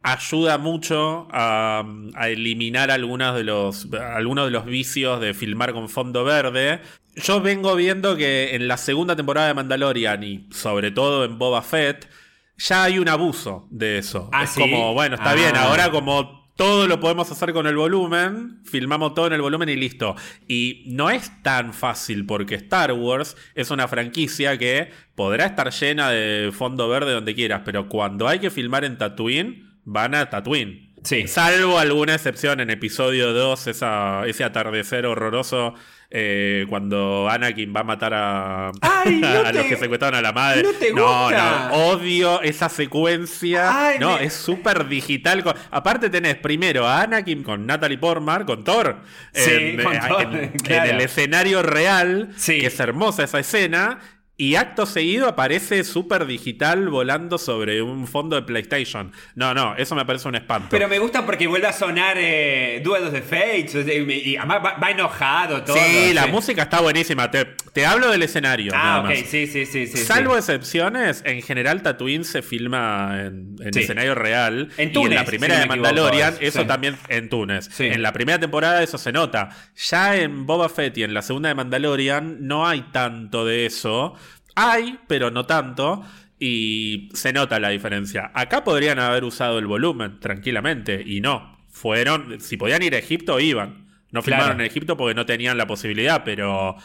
ayuda 0.02 0.56
mucho 0.56 1.28
a, 1.30 1.84
a 2.14 2.28
eliminar 2.30 2.90
algunos 2.90 3.36
de, 3.36 3.44
los, 3.44 3.88
algunos 3.92 4.46
de 4.46 4.50
los 4.52 4.64
vicios 4.64 5.20
de 5.20 5.34
filmar 5.34 5.74
con 5.74 5.90
fondo 5.90 6.24
verde. 6.24 6.80
Yo 7.16 7.42
vengo 7.42 7.76
viendo 7.76 8.16
que 8.16 8.54
en 8.54 8.66
la 8.66 8.78
segunda 8.78 9.14
temporada 9.14 9.48
de 9.48 9.54
Mandalorian 9.54 10.22
y 10.24 10.46
sobre 10.50 10.90
todo 10.90 11.26
en 11.26 11.38
Boba 11.38 11.60
Fett, 11.60 12.08
ya 12.56 12.84
hay 12.84 12.98
un 12.98 13.08
abuso 13.10 13.68
de 13.70 13.98
eso. 13.98 14.30
Ah, 14.32 14.44
es 14.44 14.50
¿sí? 14.50 14.60
como, 14.60 14.94
bueno, 14.94 15.16
está 15.16 15.32
Ah. 15.32 15.34
bien, 15.34 15.56
ahora 15.56 15.90
como 15.90 16.39
todo 16.60 16.86
lo 16.86 17.00
podemos 17.00 17.32
hacer 17.32 17.54
con 17.54 17.66
el 17.66 17.74
volumen, 17.74 18.60
filmamos 18.66 19.14
todo 19.14 19.28
en 19.28 19.32
el 19.32 19.40
volumen 19.40 19.70
y 19.70 19.76
listo. 19.76 20.14
Y 20.46 20.82
no 20.88 21.08
es 21.08 21.32
tan 21.42 21.72
fácil 21.72 22.26
porque 22.26 22.56
Star 22.56 22.92
Wars 22.92 23.34
es 23.54 23.70
una 23.70 23.88
franquicia 23.88 24.58
que 24.58 24.90
podrá 25.14 25.46
estar 25.46 25.70
llena 25.72 26.10
de 26.10 26.52
fondo 26.52 26.86
verde 26.86 27.12
donde 27.12 27.34
quieras, 27.34 27.62
pero 27.64 27.88
cuando 27.88 28.28
hay 28.28 28.40
que 28.40 28.50
filmar 28.50 28.84
en 28.84 28.98
Tatooine, 28.98 29.70
van 29.86 30.14
a 30.14 30.28
Tatooine. 30.28 30.89
Sí. 31.02 31.26
Salvo 31.28 31.78
alguna 31.78 32.14
excepción 32.14 32.60
en 32.60 32.70
episodio 32.70 33.32
2, 33.32 33.66
esa, 33.68 34.26
ese 34.26 34.44
atardecer 34.44 35.06
horroroso 35.06 35.74
eh, 36.10 36.66
cuando 36.68 37.28
Anakin 37.30 37.72
va 37.74 37.80
a 37.80 37.84
matar 37.84 38.12
a, 38.14 38.70
Ay, 38.82 39.14
no 39.20 39.28
a 39.46 39.52
los 39.52 39.64
que 39.66 39.76
secuestraron 39.76 40.18
a 40.18 40.22
la 40.22 40.32
madre. 40.32 40.62
no 40.62 40.72
te 40.72 40.92
no, 40.92 41.22
gusta. 41.22 41.68
no, 41.70 41.74
odio 41.86 42.42
esa 42.42 42.68
secuencia. 42.68 43.88
Ay, 43.90 43.98
no, 43.98 44.16
me- 44.18 44.24
es 44.24 44.32
súper 44.34 44.88
digital. 44.88 45.42
Aparte 45.70 46.10
tenés 46.10 46.36
primero 46.36 46.86
a 46.86 47.02
Anakin 47.02 47.42
con 47.44 47.64
Natalie 47.66 47.98
Portman, 47.98 48.44
con 48.44 48.64
Thor. 48.64 48.96
Sí, 49.32 49.76
con 49.82 49.94
en, 49.94 50.00
Thor, 50.08 50.22
en- 50.34 50.48
claro. 50.58 50.90
en 50.90 50.96
el 50.96 51.00
escenario 51.00 51.62
real, 51.62 52.30
Sí. 52.36 52.58
que 52.60 52.66
es 52.66 52.80
hermosa 52.80 53.24
esa 53.24 53.38
escena. 53.38 54.00
Y 54.40 54.56
acto 54.56 54.86
seguido 54.86 55.28
aparece 55.28 55.84
súper 55.84 56.24
digital 56.24 56.88
volando 56.88 57.36
sobre 57.36 57.82
un 57.82 58.06
fondo 58.06 58.36
de 58.36 58.42
PlayStation. 58.42 59.12
No, 59.34 59.52
no, 59.52 59.76
eso 59.76 59.94
me 59.94 60.06
parece 60.06 60.28
un 60.28 60.34
espanto. 60.34 60.68
Pero 60.70 60.88
me 60.88 60.98
gusta 60.98 61.26
porque 61.26 61.46
vuelve 61.46 61.66
a 61.66 61.74
sonar 61.74 62.16
eh, 62.16 62.80
Duelos 62.82 63.12
de 63.12 63.20
Fates. 63.20 63.74
Y, 63.74 64.30
y 64.30 64.36
además 64.38 64.62
va, 64.64 64.78
va 64.78 64.90
enojado 64.92 65.62
todo. 65.62 65.76
sí, 65.76 66.14
la 66.14 66.26
música 66.28 66.62
está 66.62 66.80
buenísima. 66.80 67.30
Te, 67.30 67.44
te 67.74 67.84
hablo 67.84 68.10
del 68.10 68.22
escenario. 68.22 68.72
Ah, 68.74 68.78
nada 68.78 69.00
ok, 69.00 69.04
más. 69.10 69.18
sí, 69.18 69.46
sí, 69.46 69.66
sí. 69.66 69.86
sí 69.86 69.98
Salvo 69.98 70.32
sí. 70.32 70.38
excepciones, 70.38 71.22
en 71.26 71.42
general 71.42 71.82
Tatooine 71.82 72.24
se 72.24 72.40
filma 72.40 73.20
en, 73.20 73.58
escenario 73.74 74.14
real. 74.14 74.70
En 74.78 74.88
y 74.88 74.92
Túnez, 74.92 75.10
en 75.10 75.16
la 75.16 75.24
primera 75.26 75.54
si 75.54 75.60
de 75.60 75.66
equivoco, 75.66 75.82
Mandalorian, 75.86 76.34
es, 76.40 76.54
eso 76.54 76.64
también 76.64 76.96
en 77.08 77.28
Túnez. 77.28 77.78
En 77.78 78.00
la 78.00 78.14
primera 78.14 78.40
temporada 78.40 78.82
eso 78.82 78.96
se 78.96 79.12
nota. 79.12 79.50
Ya 79.76 80.16
en 80.16 80.46
Boba 80.46 80.70
Fett 80.70 80.96
y 80.96 81.02
en 81.02 81.12
la 81.12 81.20
segunda 81.20 81.50
de 81.50 81.54
Mandalorian 81.54 82.38
no 82.40 82.66
hay 82.66 82.80
tanto 82.90 83.44
de 83.44 83.66
eso. 83.66 84.16
Hay, 84.54 84.98
pero 85.06 85.30
no 85.30 85.46
tanto. 85.46 86.04
Y 86.38 87.10
se 87.12 87.32
nota 87.32 87.60
la 87.60 87.68
diferencia. 87.68 88.30
Acá 88.34 88.64
podrían 88.64 88.98
haber 88.98 89.24
usado 89.24 89.58
el 89.58 89.66
volumen 89.66 90.20
tranquilamente. 90.20 91.02
Y 91.04 91.20
no. 91.20 91.58
Fueron. 91.68 92.40
Si 92.40 92.56
podían 92.56 92.82
ir 92.82 92.94
a 92.94 92.98
Egipto, 92.98 93.38
iban. 93.40 93.86
No 94.10 94.22
Claro. 94.22 94.42
filmaron 94.42 94.60
en 94.60 94.66
Egipto 94.66 94.96
porque 94.96 95.14
no 95.14 95.26
tenían 95.26 95.56
la 95.58 95.66
posibilidad, 95.66 96.24
pero 96.24 96.76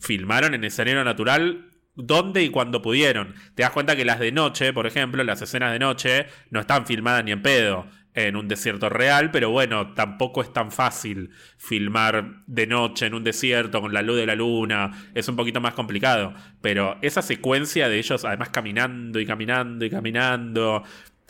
filmaron 0.00 0.54
en 0.54 0.64
escenario 0.64 1.02
natural 1.04 1.70
donde 1.94 2.42
y 2.42 2.50
cuando 2.50 2.82
pudieron. 2.82 3.34
Te 3.54 3.62
das 3.62 3.70
cuenta 3.70 3.96
que 3.96 4.04
las 4.04 4.18
de 4.20 4.30
noche, 4.32 4.72
por 4.74 4.86
ejemplo, 4.86 5.24
las 5.24 5.40
escenas 5.40 5.72
de 5.72 5.78
noche, 5.78 6.26
no 6.50 6.60
están 6.60 6.84
filmadas 6.86 7.24
ni 7.24 7.32
en 7.32 7.40
pedo 7.40 7.86
en 8.16 8.34
un 8.34 8.48
desierto 8.48 8.88
real, 8.88 9.30
pero 9.30 9.50
bueno, 9.50 9.92
tampoco 9.92 10.42
es 10.42 10.50
tan 10.50 10.72
fácil 10.72 11.30
filmar 11.58 12.42
de 12.46 12.66
noche 12.66 13.06
en 13.06 13.14
un 13.14 13.22
desierto 13.22 13.82
con 13.82 13.92
la 13.92 14.00
luz 14.00 14.16
de 14.16 14.26
la 14.26 14.34
luna, 14.34 14.90
es 15.14 15.28
un 15.28 15.36
poquito 15.36 15.60
más 15.60 15.74
complicado, 15.74 16.32
pero 16.62 16.96
esa 17.02 17.20
secuencia 17.20 17.90
de 17.90 17.98
ellos 17.98 18.24
además 18.24 18.48
caminando 18.48 19.20
y 19.20 19.26
caminando 19.26 19.84
y 19.84 19.90
caminando, 19.90 20.82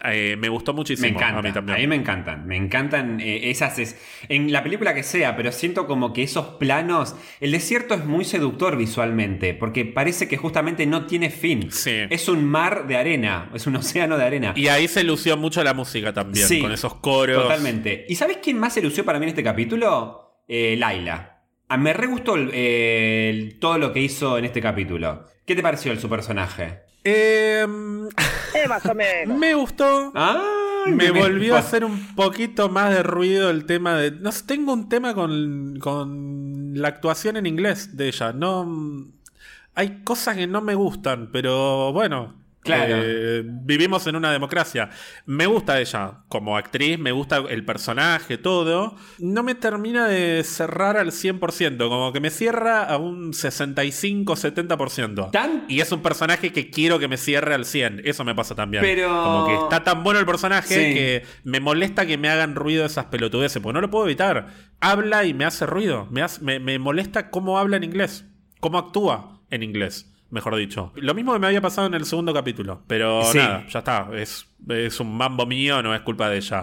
eh, 0.04 0.36
me 0.38 0.48
gustó 0.48 0.74
muchísimo. 0.74 1.08
Me 1.08 1.14
encanta. 1.14 1.38
A 1.38 1.42
mí 1.42 1.52
también. 1.52 1.88
me 1.88 1.96
encantan. 1.96 2.46
Me 2.46 2.56
encantan 2.56 3.20
eh, 3.20 3.50
esas. 3.50 3.78
es- 3.78 3.96
en 4.28 4.52
la 4.52 4.62
película 4.62 4.94
que 4.94 5.02
sea, 5.02 5.36
pero 5.36 5.50
siento 5.52 5.86
como 5.86 6.12
que 6.12 6.22
esos 6.22 6.46
planos. 6.58 7.16
El 7.40 7.52
desierto 7.52 7.94
es 7.94 8.04
muy 8.04 8.24
seductor 8.24 8.76
visualmente, 8.76 9.54
porque 9.54 9.84
parece 9.84 10.28
que 10.28 10.36
justamente 10.36 10.84
no 10.86 11.06
tiene 11.06 11.30
fin. 11.30 11.70
Sí. 11.72 11.92
Es 12.10 12.28
un 12.28 12.44
mar 12.44 12.86
de 12.86 12.96
arena, 12.96 13.50
es 13.54 13.66
un 13.66 13.76
océano 13.76 14.16
de 14.18 14.24
arena. 14.24 14.52
Y 14.54 14.68
ahí 14.68 14.86
se 14.88 15.02
lució 15.02 15.36
mucho 15.36 15.64
la 15.64 15.72
música 15.74 16.12
también, 16.12 16.46
Sí, 16.46 16.60
con 16.60 16.72
esos 16.72 16.94
coros. 16.96 17.42
Totalmente. 17.42 18.04
¿Y 18.08 18.16
sabes 18.16 18.38
quién 18.42 18.58
más 18.58 18.74
se 18.74 18.82
lució 18.82 19.04
para 19.04 19.18
mí 19.18 19.24
en 19.24 19.30
este 19.30 19.42
capítulo? 19.42 20.42
Eh, 20.48 20.76
Laila. 20.78 21.32
A 21.68 21.76
me 21.78 21.92
re 21.92 22.06
gustó 22.06 22.36
el- 22.36 22.50
el- 22.54 23.58
todo 23.58 23.78
lo 23.78 23.92
que 23.92 24.00
hizo 24.00 24.38
en 24.38 24.44
este 24.44 24.60
capítulo. 24.60 25.24
¿Qué 25.44 25.56
te 25.56 25.62
pareció 25.62 25.90
el 25.90 25.98
su 25.98 26.08
personaje? 26.08 26.85
Em, 27.06 28.06
Eh, 28.54 28.68
más 28.68 28.84
o 28.86 28.94
menos. 28.94 29.38
me 29.38 29.54
gustó. 29.54 30.12
Ay, 30.14 30.92
me 30.92 31.10
volvió 31.10 31.56
a 31.56 31.58
hacer 31.60 31.84
un 31.84 32.14
poquito 32.14 32.68
más 32.68 32.90
de 32.94 33.02
ruido 33.02 33.50
el 33.50 33.64
tema 33.66 33.94
de. 33.96 34.10
No 34.12 34.32
sé, 34.32 34.44
tengo 34.46 34.72
un 34.72 34.88
tema 34.88 35.14
con, 35.14 35.78
con 35.80 36.72
la 36.74 36.88
actuación 36.88 37.36
en 37.36 37.46
inglés 37.46 37.96
de 37.96 38.08
ella. 38.08 38.32
No. 38.32 38.66
Hay 39.74 40.02
cosas 40.04 40.36
que 40.36 40.46
no 40.46 40.62
me 40.62 40.74
gustan, 40.74 41.30
pero 41.32 41.92
bueno. 41.92 42.34
Claro. 42.66 42.94
Eh, 42.98 43.42
vivimos 43.44 44.06
en 44.06 44.16
una 44.16 44.30
democracia. 44.32 44.90
Me 45.24 45.46
gusta 45.46 45.80
ella 45.80 46.24
como 46.28 46.56
actriz, 46.56 46.98
me 46.98 47.12
gusta 47.12 47.38
el 47.48 47.64
personaje, 47.64 48.38
todo. 48.38 48.96
No 49.18 49.42
me 49.42 49.54
termina 49.54 50.06
de 50.08 50.42
cerrar 50.44 50.96
al 50.96 51.12
100%, 51.12 51.88
como 51.88 52.12
que 52.12 52.20
me 52.20 52.30
cierra 52.30 52.84
a 52.84 52.96
un 52.98 53.32
65-70%. 53.32 55.30
¿Tan? 55.30 55.64
Y 55.68 55.80
es 55.80 55.90
un 55.92 56.02
personaje 56.02 56.52
que 56.52 56.70
quiero 56.70 56.98
que 56.98 57.08
me 57.08 57.16
cierre 57.16 57.54
al 57.54 57.64
100%. 57.64 58.02
Eso 58.04 58.24
me 58.24 58.34
pasa 58.34 58.54
también. 58.54 58.82
Pero- 58.82 59.08
Como 59.22 59.46
que 59.46 59.54
está 59.54 59.84
tan 59.84 60.02
bueno 60.02 60.20
el 60.20 60.26
personaje 60.26 60.74
Sí. 60.74 60.94
que 60.94 61.22
me 61.44 61.60
molesta 61.60 62.06
que 62.06 62.18
me 62.18 62.28
hagan 62.28 62.54
ruido 62.54 62.84
esas 62.84 63.06
pelotudeces, 63.06 63.62
porque 63.62 63.74
no 63.74 63.80
lo 63.80 63.90
puedo 63.90 64.04
evitar. 64.06 64.48
Habla 64.80 65.24
y 65.24 65.34
me 65.34 65.44
hace 65.44 65.66
ruido. 65.66 66.06
Me, 66.10 66.22
hace- 66.22 66.42
me, 66.42 66.58
me 66.60 66.78
molesta 66.78 67.30
cómo 67.30 67.58
habla 67.58 67.76
en 67.76 67.84
inglés, 67.84 68.24
cómo 68.60 68.78
actúa 68.78 69.40
en 69.50 69.62
inglés, 69.62 70.12
mejor 70.30 70.56
dicho. 70.56 70.92
Lo 70.96 71.14
mismo 71.14 71.32
que 71.32 71.38
me 71.38 71.46
había 71.46 71.60
pasado 71.60 71.86
en 71.86 71.94
el 71.94 72.04
segundo 72.04 72.34
capítulo, 72.34 72.82
pero 72.86 73.22
Sí. 73.24 73.38
nada, 73.38 73.64
ya 73.68 73.78
está. 73.78 74.08
Es, 74.14 74.46
es 74.68 74.98
un 75.00 75.16
mambo 75.16 75.46
mío, 75.46 75.82
no 75.82 75.94
es 75.94 76.00
culpa 76.00 76.28
de 76.28 76.38
ella. 76.38 76.62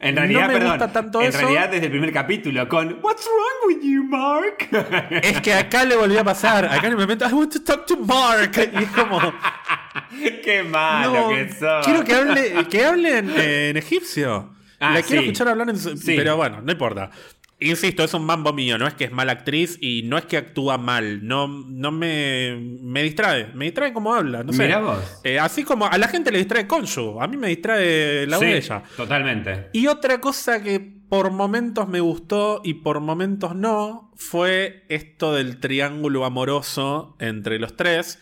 En 0.00 0.16
realidad, 0.16 0.42
no 0.42 0.46
me 0.48 0.52
perdón. 0.54 0.70
gusta 0.70 0.92
tanto 0.92 1.20
en 1.20 1.28
eso. 1.28 1.38
realidad, 1.38 1.68
desde 1.70 1.86
el 1.86 1.90
primer 1.92 2.12
capítulo, 2.12 2.66
con 2.68 2.98
What's 3.02 3.26
wrong 3.26 3.68
with 3.76 3.82
you, 3.82 4.04
Mark? 4.04 4.68
Es 5.22 5.40
que 5.40 5.52
acá 5.54 5.84
le 5.84 5.96
volvió 5.96 6.20
a 6.20 6.24
pasar. 6.24 6.64
Acá 6.64 6.86
en 6.86 6.92
el 6.92 6.96
momento, 6.98 7.28
I 7.28 7.32
want 7.32 7.52
to 7.52 7.62
talk 7.62 7.86
to 7.86 7.96
Mark. 7.98 8.52
Y 8.56 8.82
es 8.82 8.90
como. 8.90 9.20
Qué 10.44 10.62
malo 10.62 11.12
No, 11.12 11.28
que 11.30 11.52
sos. 11.52 11.84
quiero 11.84 12.04
que 12.04 12.14
hable, 12.14 12.68
que 12.68 12.84
hable 12.84 13.18
en, 13.18 13.30
en 13.30 13.76
egipcio. 13.76 14.50
Ah, 14.80 14.94
La 14.94 15.02
quiero 15.02 15.22
sí. 15.22 15.28
escuchar 15.28 15.48
hablar 15.48 15.68
en 15.70 15.78
su- 15.78 15.96
Sí. 15.96 16.14
Pero 16.16 16.36
bueno, 16.36 16.60
no 16.60 16.72
importa. 16.72 17.10
Insisto, 17.62 18.04
es 18.04 18.14
un 18.14 18.24
mambo 18.24 18.52
mío, 18.52 18.78
no 18.78 18.86
es 18.86 18.94
que 18.94 19.04
es 19.04 19.12
mala 19.12 19.32
actriz 19.32 19.78
y 19.80 20.02
no 20.04 20.18
es 20.18 20.26
que 20.26 20.36
actúa 20.36 20.78
mal, 20.78 21.26
no, 21.26 21.48
no 21.48 21.90
me, 21.90 22.56
me 22.80 23.02
distrae, 23.02 23.48
me 23.54 23.66
distrae 23.66 23.92
como 23.92 24.14
habla, 24.14 24.42
no 24.42 24.52
sé. 24.52 24.64
Mirá 24.64 24.80
vos. 24.80 24.98
Eh, 25.24 25.38
así 25.38 25.64
como 25.64 25.86
a 25.86 25.96
la 25.98 26.08
gente 26.08 26.30
le 26.30 26.38
distrae 26.38 26.66
Conju, 26.66 27.20
a 27.20 27.26
mí 27.26 27.36
me 27.36 27.48
distrae 27.48 28.26
la 28.26 28.38
Sí, 28.38 28.46
ella. 28.46 28.82
Totalmente. 28.96 29.68
Y 29.72 29.86
otra 29.86 30.20
cosa 30.20 30.62
que 30.62 30.80
por 30.80 31.30
momentos 31.30 31.88
me 31.88 32.00
gustó 32.00 32.62
y 32.64 32.74
por 32.74 33.00
momentos 33.00 33.54
no 33.54 34.10
fue 34.16 34.84
esto 34.88 35.34
del 35.34 35.60
triángulo 35.60 36.24
amoroso 36.24 37.16
entre 37.18 37.58
los 37.58 37.76
tres. 37.76 38.18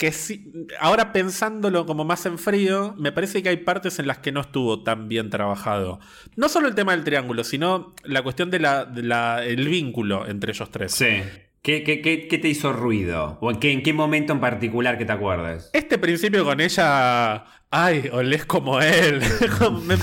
Que 0.00 0.12
sí, 0.12 0.50
ahora 0.78 1.12
pensándolo 1.12 1.84
como 1.84 2.06
más 2.06 2.24
en 2.24 2.38
frío, 2.38 2.94
me 2.96 3.12
parece 3.12 3.42
que 3.42 3.50
hay 3.50 3.58
partes 3.58 3.98
en 3.98 4.06
las 4.06 4.16
que 4.16 4.32
no 4.32 4.40
estuvo 4.40 4.82
tan 4.82 5.08
bien 5.08 5.28
trabajado. 5.28 6.00
No 6.36 6.48
solo 6.48 6.68
el 6.68 6.74
tema 6.74 6.92
del 6.92 7.04
triángulo, 7.04 7.44
sino 7.44 7.94
la 8.04 8.22
cuestión 8.22 8.50
del 8.50 9.68
vínculo 9.68 10.26
entre 10.26 10.52
ellos 10.52 10.70
tres. 10.70 10.92
Sí. 10.92 11.20
¿Qué, 11.62 11.84
qué, 11.84 12.00
qué, 12.00 12.26
qué 12.26 12.38
te 12.38 12.48
hizo 12.48 12.72
ruido? 12.72 13.36
¿O 13.42 13.50
en 13.50 13.58
qué, 13.58 13.70
en 13.72 13.82
qué 13.82 13.92
momento 13.92 14.32
en 14.32 14.40
particular 14.40 14.96
que 14.96 15.04
te 15.04 15.12
acuerdes? 15.12 15.68
Este 15.74 15.98
principio 15.98 16.42
con 16.42 16.58
ella, 16.58 17.44
ay, 17.70 18.08
olés 18.12 18.46
como 18.46 18.80
él. 18.80 19.20
Me- 19.84 19.96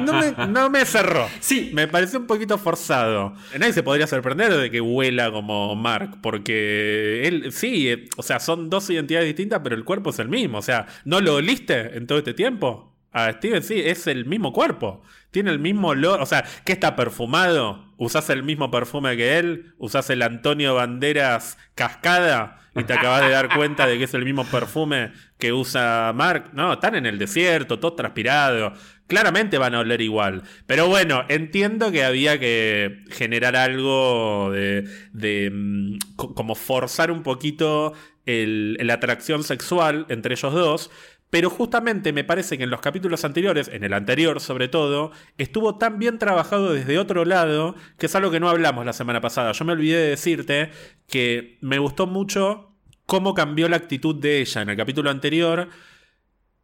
no, 0.00 0.12
me, 0.14 0.46
no 0.48 0.70
me 0.70 0.86
cerró. 0.86 1.26
Sí. 1.40 1.70
Me 1.74 1.88
pareció 1.88 2.18
un 2.20 2.26
poquito 2.26 2.56
forzado. 2.56 3.34
Nadie 3.58 3.74
se 3.74 3.82
podría 3.82 4.06
sorprender 4.06 4.54
de 4.54 4.70
que 4.70 4.80
huela 4.80 5.30
como 5.30 5.76
Mark, 5.76 6.20
porque 6.22 7.28
él, 7.28 7.52
sí, 7.52 7.90
eh, 7.90 8.08
o 8.16 8.22
sea, 8.22 8.40
son 8.40 8.70
dos 8.70 8.88
identidades 8.88 9.26
distintas, 9.26 9.60
pero 9.62 9.76
el 9.76 9.84
cuerpo 9.84 10.08
es 10.08 10.18
el 10.20 10.30
mismo. 10.30 10.56
O 10.56 10.62
sea, 10.62 10.86
¿no 11.04 11.20
lo 11.20 11.34
oliste 11.34 11.98
en 11.98 12.06
todo 12.06 12.16
este 12.16 12.32
tiempo? 12.32 12.93
A 13.14 13.32
Steven 13.32 13.62
sí, 13.62 13.80
es 13.82 14.06
el 14.06 14.26
mismo 14.26 14.52
cuerpo. 14.52 15.02
Tiene 15.30 15.50
el 15.50 15.58
mismo 15.58 15.88
olor. 15.88 16.20
O 16.20 16.26
sea, 16.26 16.44
¿qué 16.64 16.72
está 16.72 16.94
perfumado? 16.96 17.94
¿Usás 17.96 18.28
el 18.30 18.42
mismo 18.42 18.70
perfume 18.70 19.16
que 19.16 19.38
él? 19.38 19.72
¿Usás 19.78 20.10
el 20.10 20.20
Antonio 20.22 20.74
Banderas 20.74 21.56
Cascada? 21.74 22.60
Y 22.76 22.82
te 22.82 22.92
acabas 22.92 23.22
de 23.22 23.30
dar 23.30 23.54
cuenta 23.54 23.86
de 23.86 23.96
que 23.98 24.04
es 24.04 24.14
el 24.14 24.24
mismo 24.24 24.44
perfume 24.46 25.12
que 25.38 25.52
usa 25.52 26.12
Mark. 26.12 26.50
No, 26.54 26.72
están 26.72 26.96
en 26.96 27.06
el 27.06 27.18
desierto, 27.20 27.78
todo 27.78 27.94
transpirado. 27.94 28.72
Claramente 29.06 29.58
van 29.58 29.76
a 29.76 29.80
oler 29.80 30.00
igual. 30.00 30.42
Pero 30.66 30.88
bueno, 30.88 31.24
entiendo 31.28 31.92
que 31.92 32.02
había 32.04 32.40
que 32.40 33.04
generar 33.10 33.54
algo 33.54 34.50
de. 34.52 34.88
de, 35.12 35.50
mm, 35.54 35.98
co- 36.16 36.34
como 36.34 36.56
forzar 36.56 37.12
un 37.12 37.22
poquito 37.22 37.92
el- 38.26 38.76
la 38.80 38.94
atracción 38.94 39.44
sexual 39.44 40.06
entre 40.08 40.34
ellos 40.34 40.52
dos. 40.52 40.90
Pero 41.34 41.50
justamente 41.50 42.12
me 42.12 42.22
parece 42.22 42.56
que 42.56 42.62
en 42.62 42.70
los 42.70 42.80
capítulos 42.80 43.24
anteriores, 43.24 43.66
en 43.66 43.82
el 43.82 43.92
anterior 43.92 44.38
sobre 44.38 44.68
todo, 44.68 45.10
estuvo 45.36 45.78
tan 45.78 45.98
bien 45.98 46.20
trabajado 46.20 46.72
desde 46.72 46.96
otro 46.96 47.24
lado, 47.24 47.74
que 47.98 48.06
es 48.06 48.14
algo 48.14 48.30
que 48.30 48.38
no 48.38 48.48
hablamos 48.48 48.86
la 48.86 48.92
semana 48.92 49.20
pasada. 49.20 49.50
Yo 49.50 49.64
me 49.64 49.72
olvidé 49.72 49.96
de 49.96 50.10
decirte 50.10 50.70
que 51.08 51.58
me 51.60 51.80
gustó 51.80 52.06
mucho 52.06 52.76
cómo 53.06 53.34
cambió 53.34 53.68
la 53.68 53.74
actitud 53.74 54.14
de 54.14 54.42
ella 54.42 54.62
en 54.62 54.68
el 54.68 54.76
capítulo 54.76 55.10
anterior 55.10 55.70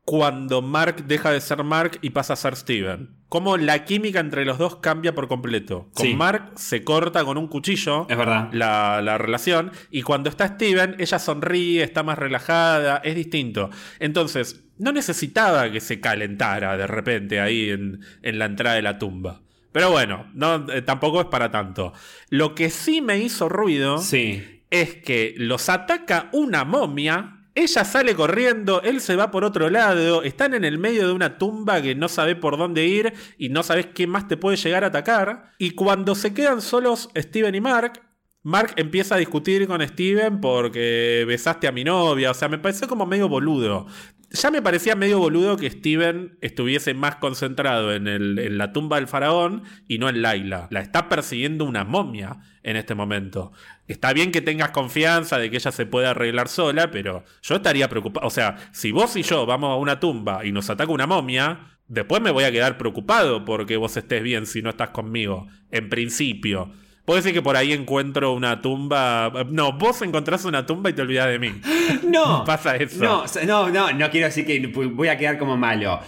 cuando 0.05 0.63
Mark 0.63 1.05
deja 1.05 1.33
de 1.33 1.41
ser 1.41 1.65
Mark 1.65 1.99
y 2.01 2.11
pasa 2.11 2.35
a 2.35 2.37
ser 2.37 2.55
Steven. 2.55 3.20
Cómo 3.31 3.57
la 3.57 3.85
química 3.87 4.21
entre 4.21 4.45
los 4.45 4.59
dos 4.59 4.77
cambia 4.77 5.15
por 5.15 5.27
completo. 5.29 5.89
Con 5.95 6.05
Sí. 6.07 6.15
Mark 6.15 6.51
se 6.57 6.85
corta 6.85 7.25
con 7.25 7.39
un 7.39 7.47
cuchillo 7.49 8.07
Es 8.11 8.19
verdad. 8.19 8.51
la, 8.53 9.01
la 9.03 9.17
relación. 9.17 9.73
Y 9.91 10.03
cuando 10.03 10.29
está 10.29 10.47
Steven, 10.49 10.97
ella 10.99 11.19
sonríe, 11.19 11.83
está 11.83 12.03
más 12.03 12.19
relajada, 12.19 12.99
es 13.05 13.15
distinto. 13.15 13.71
Entonces, 14.01 14.65
no 14.79 14.93
necesitaba 14.93 15.71
que 15.71 15.81
se 15.81 16.01
calentara 16.01 16.77
de 16.77 16.87
repente 16.87 17.41
ahí 17.41 17.71
en, 17.71 18.01
en 18.23 18.39
la 18.39 18.45
entrada 18.47 18.77
de 18.77 18.83
la 18.83 18.99
tumba. 18.99 19.41
Pero 19.73 19.91
bueno, 19.93 20.27
no, 20.35 20.67
eh, 20.73 20.83
tampoco 20.83 21.21
es 21.21 21.27
para 21.29 21.51
tanto. 21.53 21.93
Lo 22.29 22.55
que 22.57 22.69
sí 22.71 23.01
me 23.01 23.19
hizo 23.19 23.49
ruido 23.49 23.99
Sí. 23.99 24.63
es 24.71 24.97
que 24.97 25.35
los 25.37 25.69
ataca 25.69 26.29
una 26.33 26.65
momia. 26.65 27.40
Ella 27.61 27.85
sale 27.85 28.15
corriendo, 28.15 28.81
él 28.81 29.03
se 29.03 29.17
va 29.17 29.31
por 29.31 29.45
otro 29.45 29.69
lado, 29.69 30.23
están 30.23 30.55
en 30.55 30.65
el 30.65 30.79
medio 30.79 31.07
de 31.07 31.13
una 31.13 31.37
tumba 31.37 31.83
que 31.83 31.95
no 31.95 32.09
sabe 32.09 32.35
por 32.35 32.57
dónde 32.57 32.87
ir 32.87 33.13
y 33.37 33.51
no 33.51 33.63
sabes 33.63 33.89
qué 33.89 34.07
más 34.07 34.27
te 34.29 34.39
puede 34.39 34.57
llegar 34.57 34.83
a 34.83 34.87
atacar. 34.87 35.53
Y 35.59 35.73
cuando 35.73 36.15
se 36.15 36.33
quedan 36.33 36.63
solos 36.63 37.11
Steven 37.15 37.55
y 37.55 37.61
Mark, 37.61 38.01
Mark 38.43 38.73
empieza 38.77 39.17
a 39.17 39.19
discutir 39.19 39.67
con 39.67 39.87
Steven 39.87 40.41
porque 40.41 41.25
besaste 41.27 41.69
a 41.69 41.73
mi 41.73 41.85
novia, 41.85 42.31
o 42.31 42.35
sea, 42.35 42.49
me 42.49 42.59
pareció 42.59 42.89
como 42.89 43.05
medio 43.07 43.29
boludo. 43.29 43.87
Ya 44.33 44.51
me 44.51 44.63
parecía 44.63 44.95
medio 44.95 45.19
boludo 45.19 45.57
que 45.57 45.69
Steven 45.69 46.39
estuviese 46.41 46.95
más 46.95 47.17
concentrado 47.17 47.93
en, 47.93 48.07
el- 48.07 48.39
en 48.39 48.59
la 48.59 48.73
tumba 48.73 48.97
del 48.97 49.09
faraón 49.09 49.65
y 49.89 49.99
no 49.99 50.09
en 50.09 50.23
Laila. 50.23 50.69
La 50.71 50.81
está 50.81 51.09
persiguiendo 51.09 51.65
una 51.65 51.85
momia 51.85 52.39
en 52.63 52.77
este 52.77 52.95
momento. 52.95 53.53
Está 53.89 54.13
bien 54.13 54.31
que 54.31 54.41
tengas 54.41 54.71
confianza 54.71 55.37
de 55.39 55.51
que 55.51 55.57
ella 55.57 55.73
se 55.73 55.85
puede 55.85 56.07
arreglar 56.07 56.47
sola, 56.49 56.91
pero 56.93 57.25
yo 57.43 57.57
estaría 57.57 57.89
preocupado. 57.89 58.27
O 58.27 58.31
sea, 58.31 58.57
si 58.73 58.93
vos 58.93 59.17
y 59.17 59.23
yo 59.23 59.47
vamos 59.47 59.71
a 59.73 59.77
una 59.77 59.99
tumba 60.01 60.47
y 60.47 60.53
nos 60.53 60.71
ataca 60.71 60.93
una 60.93 61.09
momia, 61.09 61.79
después 61.89 62.23
me 62.23 62.31
voy 62.31 62.45
a 62.45 62.53
quedar 62.53 62.79
preocupado 62.79 63.45
porque 63.45 63.77
vos 63.77 63.97
estés 63.97 64.23
bien 64.23 64.47
si 64.47 64.63
no 64.63 64.71
estás 64.71 64.91
conmigo. 64.91 65.49
En 65.73 65.89
principio. 65.91 66.73
Puedo 67.05 67.17
decir 67.17 67.33
que 67.33 67.43
por 67.43 67.57
ahí 67.57 67.73
encuentro 67.73 68.33
una 68.33 68.61
tumba. 68.61 69.33
No, 69.51 69.73
vos 69.73 70.03
encontrás 70.03 70.45
una 70.45 70.65
tumba 70.67 70.91
y 70.91 70.93
te 70.93 71.03
olvidás 71.03 71.29
de 71.29 71.39
mí. 71.39 71.53
No. 72.05 72.45
Pasa 72.45 72.77
eso. 72.77 73.03
No, 73.03 73.25
no, 73.45 73.69
no, 73.69 73.93
no 73.93 74.11
quiero 74.11 74.27
decir 74.27 74.47
que 74.47 74.65
voy 74.67 75.09
a 75.09 75.17
quedar 75.19 75.39
como 75.39 75.57
malo. 75.57 76.01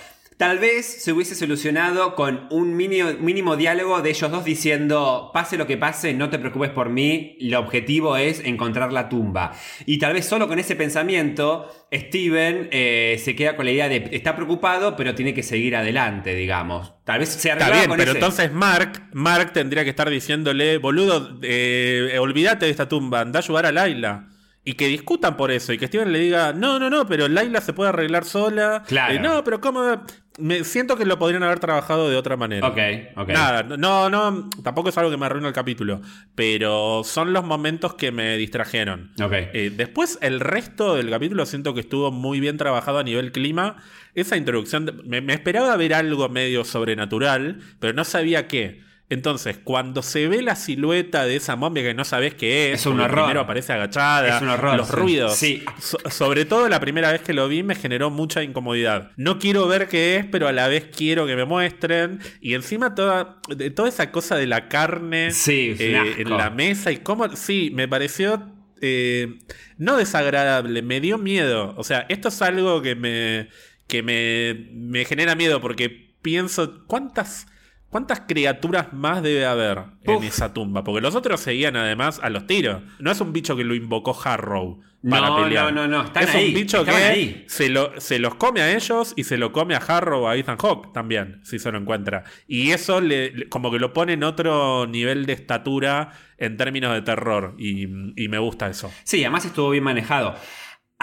Tal 0.43 0.59
vez 0.59 0.87
se 1.05 1.13
hubiese 1.13 1.37
solucionado 1.37 2.17
con 2.17 2.49
un 2.51 2.75
mínimo, 2.77 3.11
mínimo 3.21 3.57
diálogo 3.57 4.03
de 4.03 4.11
ellos 4.11 4.29
dos 4.29 4.45
diciendo, 4.45 5.31
pase 5.33 5.57
lo 5.57 5.69
que 5.69 5.77
pase, 5.77 6.15
no 6.15 6.31
te 6.31 6.41
preocupes 6.41 6.71
por 6.71 6.89
mí, 6.89 7.37
el 7.41 7.55
objetivo 7.55 8.17
es 8.17 8.41
encontrar 8.41 8.93
la 8.93 9.09
tumba. 9.09 9.53
Y 9.87 9.99
tal 10.01 10.15
vez 10.15 10.27
solo 10.27 10.49
con 10.49 10.59
ese 10.59 10.75
pensamiento, 10.75 11.69
Steven 11.95 12.69
eh, 12.73 13.21
se 13.23 13.37
queda 13.37 13.55
con 13.55 13.67
la 13.67 13.71
idea 13.71 13.89
de, 13.89 14.09
está 14.11 14.35
preocupado, 14.35 14.97
pero 14.97 15.15
tiene 15.15 15.33
que 15.33 15.45
seguir 15.45 15.77
adelante, 15.77 16.35
digamos. 16.35 16.93
Tal 17.05 17.21
vez 17.21 17.29
se 17.29 17.49
Está 17.49 17.71
bien, 17.71 17.87
con 17.87 17.97
pero 17.97 18.11
ese- 18.11 18.19
entonces 18.19 18.53
Mark, 18.53 19.11
Mark 19.13 19.53
tendría 19.53 19.85
que 19.85 19.91
estar 19.91 20.11
diciéndole, 20.11 20.79
boludo, 20.79 21.39
eh, 21.43 22.17
olvídate 22.21 22.65
de 22.65 22.73
esta 22.73 22.89
tumba, 22.89 23.21
anda 23.21 23.39
a 23.39 23.43
ayudar 23.43 23.67
a 23.67 23.71
Laila. 23.71 24.27
Y 24.65 24.75
que 24.75 24.87
discutan 24.87 25.37
por 25.37 25.51
eso, 25.51 25.73
y 25.73 25.79
que 25.79 25.89
Steven 25.89 26.13
le 26.13 26.21
diga, 26.21 26.53
no, 26.53 26.79
no, 26.79 26.89
no, 26.89 27.05
pero 27.05 27.27
Laila 27.27 27.61
se 27.61 27.73
puede 27.73 27.89
arreglar 27.89 28.25
sola. 28.25 28.85
Claro. 28.87 29.15
Eh, 29.15 29.19
no, 29.19 29.43
pero 29.43 29.61
¿cómo? 29.61 30.05
Me 30.39 30.65
siento 30.65 30.97
que 30.97 31.05
lo 31.05 31.19
podrían 31.19 31.43
haber 31.43 31.61
trabajado 31.61 32.09
de 32.09 32.17
otra 32.17 32.37
manera. 32.37 32.67
Ok, 32.67 32.79
ok. 33.17 33.29
Nada, 33.29 33.63
no, 33.63 34.09
no, 34.09 34.49
tampoco 34.63 34.89
es 34.89 34.99
algo 34.99 35.11
que 35.11 35.17
me 35.17 35.27
arruine 35.27 35.49
el 35.49 35.53
capítulo, 35.53 36.01
pero 36.35 37.03
son 37.05 37.33
los 37.33 37.45
momentos 37.45 37.95
que 37.95 38.13
me 38.13 38.37
distrajeron. 38.39 39.13
Ok. 39.23 39.33
Eh, 39.33 39.73
después, 39.77 40.19
el 40.23 40.41
resto 40.41 40.95
del 40.97 41.11
capítulo 41.11 41.45
siento 41.45 41.75
que 41.75 41.81
estuvo 41.81 42.11
muy 42.11 42.41
bien 42.41 42.57
trabajado 42.57 42.99
a 42.99 43.03
nivel 43.03 43.33
clima. 43.33 43.77
Esa 44.15 44.37
introducción, 44.37 45.03
me, 45.05 45.21
me 45.21 45.35
esperaba 45.35 45.77
ver 45.77 45.95
algo 45.95 46.29
medio 46.29 46.65
sobrenatural, 46.65 47.59
pero 47.79 47.93
no 47.93 48.05
sabía 48.05 48.49
qué. 48.49 48.92
Entonces, 49.13 49.59
cuando 49.63 50.03
se 50.03 50.27
ve 50.27 50.41
la 50.43 50.57
silueta 50.57 51.25
de 51.27 51.37
esa 51.37 51.55
momia 51.55 51.83
que 51.83 51.93
no 51.95 52.05
sabes 52.05 52.35
qué 52.35 52.73
es, 52.73 52.81
Es 52.81 52.87
un 52.87 52.93
porque 52.95 53.05
horror. 53.05 53.21
primero 53.25 53.41
aparece 53.41 53.73
agachada, 53.73 54.37
Es 54.37 54.43
un 54.43 54.49
horror, 54.49 54.77
los 54.77 54.89
sí. 54.89 54.95
ruidos. 54.97 55.37
Sí. 55.37 55.63
So- 55.81 55.99
sobre 56.11 56.45
todo 56.45 56.69
la 56.69 56.81
primera 56.81 57.13
vez 57.13 57.21
que 57.21 57.33
lo 57.35 57.47
vi 57.49 57.63
me 57.63 57.75
generó 57.75 58.11
mucha 58.11 58.43
incomodidad. 58.43 59.11
No 59.17 59.39
quiero 59.39 59.67
ver 59.69 59.89
qué 59.89 60.17
es, 60.17 60.25
pero 60.27 60.49
a 60.49 60.53
la 60.53 60.67
vez 60.69 60.87
quiero 60.97 61.27
que 61.27 61.37
me 61.37 61.45
muestren. 61.45 62.21
Y 62.41 62.55
encima 62.55 62.95
toda, 62.95 63.37
de- 63.55 63.71
toda 63.71 63.89
esa 63.89 64.11
cosa 64.11 64.37
de 64.37 64.47
la 64.47 64.69
carne 64.69 65.31
Sí, 65.33 65.77
eh, 65.79 66.15
en 66.19 66.31
la 66.31 66.51
mesa 66.51 66.91
y 66.91 66.97
cómo... 66.99 67.29
Sí, 67.37 67.71
me 67.75 67.87
pareció 67.89 68.51
eh, 68.81 69.39
no 69.79 69.97
desagradable, 69.97 70.81
me 70.83 71.01
dio 71.01 71.19
miedo. 71.19 71.75
O 71.77 71.85
sea, 71.85 72.07
esto 72.09 72.29
es 72.29 72.41
algo 72.43 72.81
que 72.83 72.95
me, 72.95 73.49
que 73.87 74.03
me, 74.03 74.71
me 74.73 75.05
genera 75.05 75.35
miedo 75.35 75.61
porque 75.61 76.15
pienso, 76.23 76.85
¿cuántas, 76.87 77.47
¿cuántas 77.93 78.23
criaturas 78.27 78.93
más 78.93 79.23
debe 79.23 79.47
haber 79.47 79.79
en 80.03 80.25
esa 80.25 80.53
tumba? 80.53 80.83
Porque 80.83 81.01
los 81.01 81.15
otros 81.15 81.39
seguían 81.41 81.77
además 81.77 82.19
a 82.23 82.31
los 82.31 82.49
tiros. 82.49 82.83
No 82.99 83.13
es 83.13 83.21
un 83.21 83.33
bicho 83.33 83.55
que 83.55 83.63
lo 83.63 83.75
invocó 83.77 84.19
Harrow 84.25 84.81
para 85.09 85.29
No, 85.29 85.43
pelear. 85.43 85.73
no, 85.73 85.87
no, 85.87 85.89
no, 85.99 86.05
están 86.07 86.23
es 86.25 86.35
ahí, 86.35 86.49
un 86.49 86.55
bicho 86.55 86.85
que 86.85 86.91
ahí. 86.91 87.45
Se, 87.49 87.69
lo- 87.69 88.01
se 88.01 88.19
los 88.19 88.35
come 88.37 88.63
a 88.63 88.73
ellos 88.75 89.13
y 89.17 89.25
se 89.25 89.37
lo 89.37 89.53
come 89.53 89.75
a 89.75 89.79
Harrow, 89.79 90.27
a 90.29 90.37
Ethan 90.37 90.57
Hawke 90.59 90.93
también, 90.93 91.41
si 91.45 91.59
se 91.59 91.71
lo 91.71 91.79
encuentra. 91.79 92.25
Y 92.49 92.71
eso 92.71 93.01
le, 93.01 93.31
le- 93.33 93.49
como 93.49 93.71
que 93.71 93.79
lo 93.79 93.93
pone 93.93 94.15
en 94.15 94.25
otro 94.25 94.87
nivel 94.87 95.27
de 95.27 95.35
estatura 95.35 96.13
en 96.39 96.57
términos 96.57 96.93
de 96.95 97.03
terror. 97.03 97.55
Y, 97.59 97.83
y 98.17 98.29
me 98.29 98.39
gusta 98.39 98.69
eso. 98.69 98.91
Sí, 99.05 99.23
además 99.25 99.45
estuvo 99.45 99.71
bien 99.71 99.85
manejado. 99.85 100.35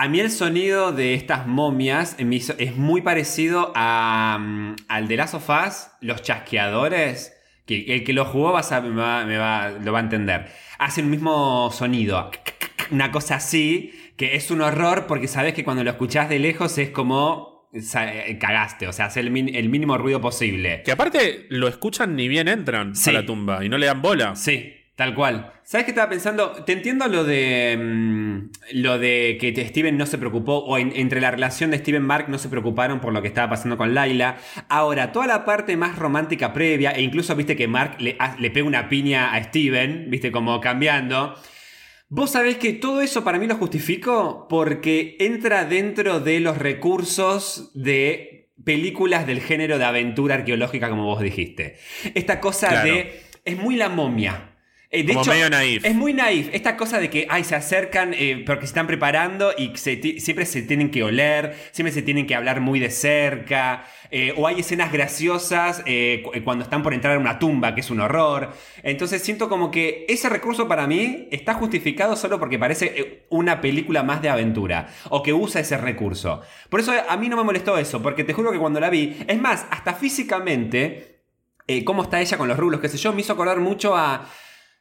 A 0.01 0.07
mí 0.07 0.21
el 0.21 0.31
sonido 0.31 0.93
de 0.93 1.13
estas 1.13 1.45
momias 1.45 2.15
es 2.17 2.75
muy 2.77 3.01
parecido 3.01 3.73
a, 3.75 4.37
mm, 4.39 4.75
al 4.87 5.09
de 5.09 5.17
Last 5.17 5.33
of 5.33 5.49
Us, 5.49 5.87
los 5.99 6.21
chasqueadores. 6.21 7.33
Que 7.65 7.83
el 7.93 8.05
que 8.05 8.13
lo 8.13 8.23
jugó 8.23 8.53
va 8.53 8.61
a 8.61 8.63
sab- 8.63 8.83
me 8.83 8.95
va- 8.95 9.25
me 9.25 9.37
va- 9.37 9.71
lo 9.71 9.91
va 9.91 9.99
a 9.99 10.01
entender. 10.01 10.47
Hacen 10.77 11.03
el 11.03 11.11
mismo 11.11 11.69
sonido. 11.71 12.31
Una 12.91 13.11
cosa 13.11 13.35
así, 13.35 13.93
que 14.15 14.37
es 14.37 14.49
un 14.51 14.61
horror 14.61 15.05
porque 15.05 15.27
sabes 15.27 15.53
que 15.53 15.65
cuando 15.65 15.83
lo 15.83 15.89
escuchás 15.91 16.29
de 16.29 16.39
lejos 16.39 16.77
es 16.77 16.89
como 16.91 17.69
eh, 17.73 18.37
cagaste, 18.39 18.87
o 18.87 18.93
sea, 18.93 19.05
hace 19.07 19.19
el, 19.19 19.29
min- 19.29 19.53
el 19.53 19.67
mínimo 19.69 19.95
ruido 19.97 20.19
posible. 20.21 20.81
Que 20.83 20.91
aparte 20.93 21.45
lo 21.49 21.67
escuchan 21.67 22.15
ni 22.15 22.27
bien 22.27 22.47
entran 22.47 22.95
Sí. 22.95 23.09
a 23.11 23.13
la 23.13 23.25
tumba 23.25 23.63
y 23.63 23.69
no 23.69 23.77
le 23.77 23.85
dan 23.85 24.01
bola. 24.01 24.35
Sí, 24.35 24.73
tal 24.99 25.15
cual. 25.15 25.53
¿Sabes 25.63 25.85
qué 25.85 25.91
estaba 25.91 26.09
pensando? 26.09 26.51
Te 26.65 26.73
entiendo 26.73 27.07
lo 27.07 27.23
de 27.23 27.77
mm, 27.81 28.49
lo 28.73 28.99
de 28.99 29.37
que 29.39 29.53
te- 29.53 29.65
Steven 29.65 29.97
no 29.97 30.05
se 30.05 30.17
preocupó 30.17 30.57
o 30.57 30.77
en- 30.77 30.91
entre 30.93 31.21
la 31.21 31.31
relación 31.31 31.71
de 31.71 31.77
Steven 31.77 32.03
y 32.03 32.05
Mark 32.05 32.25
no 32.27 32.37
se 32.37 32.49
preocuparon 32.49 32.99
por 32.99 33.13
lo 33.13 33.21
que 33.21 33.29
estaba 33.29 33.49
pasando 33.51 33.77
con 33.77 33.93
Laila. 33.93 34.37
Ahora, 34.67 35.13
toda 35.13 35.25
la 35.25 35.45
parte 35.45 35.77
más 35.77 35.97
romántica 35.97 36.51
previa 36.51 36.91
e 36.91 37.01
incluso 37.01 37.33
viste 37.35 37.55
que 37.55 37.67
Mark 37.69 37.95
le, 37.99 38.17
le 38.39 38.51
pega 38.51 38.67
una 38.67 38.89
piña 38.89 39.33
a 39.33 39.41
Steven, 39.43 40.07
viste 40.09 40.31
como 40.31 40.59
cambiando. 40.59 41.33
Vos 42.09 42.31
sabés 42.31 42.57
que 42.57 42.73
todo 42.73 43.01
eso 43.01 43.23
para 43.23 43.39
mí 43.39 43.47
lo 43.47 43.55
justifico 43.55 44.47
porque 44.49 45.15
entra 45.19 45.63
dentro 45.63 46.19
de 46.19 46.41
los 46.41 46.57
recursos 46.57 47.71
de 47.73 48.49
películas 48.65 49.25
del 49.25 49.39
género 49.39 49.77
de 49.77 49.85
aventura 49.85 50.35
arqueológica, 50.35 50.89
como 50.89 51.05
vos 51.05 51.21
dijiste. 51.21 51.77
Esta 52.15 52.41
cosa 52.41 52.67
Claro. 52.67 52.93
de. 52.93 53.21
Es 53.45 53.57
muy 53.57 53.77
la 53.77 53.87
momia. 53.89 54.57
Eh, 54.91 55.03
de 55.03 55.09
Como 55.09 55.21
hecho, 55.21 55.31
medio 55.31 55.49
naif. 55.51 55.85
Es 55.85 55.93
muy 55.93 56.13
naif. 56.13 56.49
Esta 56.51 56.75
cosa 56.75 56.99
de 56.99 57.11
que 57.11 57.27
ay, 57.29 57.43
se 57.43 57.53
acercan 57.55 58.11
eh, 58.15 58.43
porque 58.43 58.61
se 58.61 58.71
están 58.71 58.87
preparando 58.87 59.53
y 59.55 59.77
se 59.77 60.01
siempre 60.19 60.47
se 60.47 60.63
tienen 60.63 60.89
que 60.89 61.03
oler, 61.03 61.55
siempre 61.71 61.91
se 61.91 62.01
tienen 62.01 62.25
que 62.25 62.33
hablar 62.33 62.59
muy 62.59 62.79
de 62.79 62.89
cerca. 62.89 63.85
eh, 64.09 64.33
o 64.35 64.47
hay 64.47 64.61
escenas 64.61 64.91
graciosas 64.91 65.83
eh, 65.85 66.23
cu- 66.25 66.31
cuando 66.43 66.63
están 66.63 66.81
por 66.81 66.95
entrar 66.95 67.15
a 67.15 67.19
una 67.19 67.37
tumba, 67.37 67.75
que 67.75 67.81
es 67.81 67.91
un 67.91 67.99
horror. 67.99 68.51
Entonces 68.81 69.21
siento 69.21 69.47
como 69.47 69.69
que 69.69 70.07
ese 70.09 70.27
recurso 70.27 70.67
para 70.67 70.87
mí 70.87 71.27
está 71.29 71.53
justificado 71.53 72.15
solo 72.15 72.39
porque 72.39 72.57
parece 72.57 73.25
una 73.29 73.61
película 73.61 74.01
más 74.01 74.23
de 74.23 74.29
aventura. 74.29 74.87
O 75.09 75.21
que 75.21 75.33
usa 75.33 75.61
ese 75.61 75.77
recurso. 75.77 76.41
Por 76.69 76.79
eso 76.79 76.93
a 77.07 77.15
mí 77.15 77.29
no 77.29 77.37
me 77.37 77.43
molestó 77.43 77.77
eso, 77.77 78.01
porque 78.01 78.23
te 78.23 78.33
juro 78.33 78.51
que 78.51 78.57
cuando 78.57 78.79
la 78.79 78.89
vi, 78.89 79.15
es 79.27 79.39
más, 79.39 79.67
hasta 79.69 79.93
físicamente 79.93 81.21
cómo 81.85 82.01
está 82.01 82.19
ella 82.19 82.37
con 82.39 82.47
los 82.47 82.57
rulos, 82.57 82.81
qué 82.81 82.89
sé 82.89 82.97
yo, 82.97 83.13
me 83.13 83.21
hizo 83.21 83.33
acordar 83.33 83.59
mucho 83.59 83.95
a... 83.95 84.27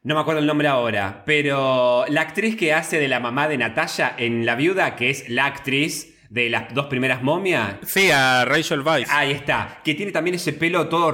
No 0.05 0.15
me 0.15 0.21
acuerdo 0.21 0.41
el 0.41 0.47
nombre 0.47 0.69
ahora, 0.69 1.25
pero 1.27 2.05
la 2.09 2.21
actriz 2.21 2.57
que 2.57 2.73
hace 2.73 3.01
de 3.01 3.09
la 3.09 3.19
mamá 3.19 3.49
de 3.49 3.59
Natalia 3.59 4.15
en 4.17 4.47
La 4.47 4.55
Viuda, 4.55 4.95
que 4.95 5.11
es 5.11 5.29
la 5.29 5.47
actriz 5.47 6.15
de 6.31 6.49
las 6.49 6.73
dos 6.73 6.87
primeras 6.87 7.21
momias. 7.25 7.75
Sí, 7.85 8.09
a 8.13 8.45
Rachel 8.45 8.83
Weisz. 8.83 9.11
Ahí 9.11 9.33
está, 9.33 9.81
que 9.83 9.95
tiene 9.95 10.13
también 10.13 10.37
ese 10.37 10.53
pelo 10.53 10.89
todo 10.89 11.11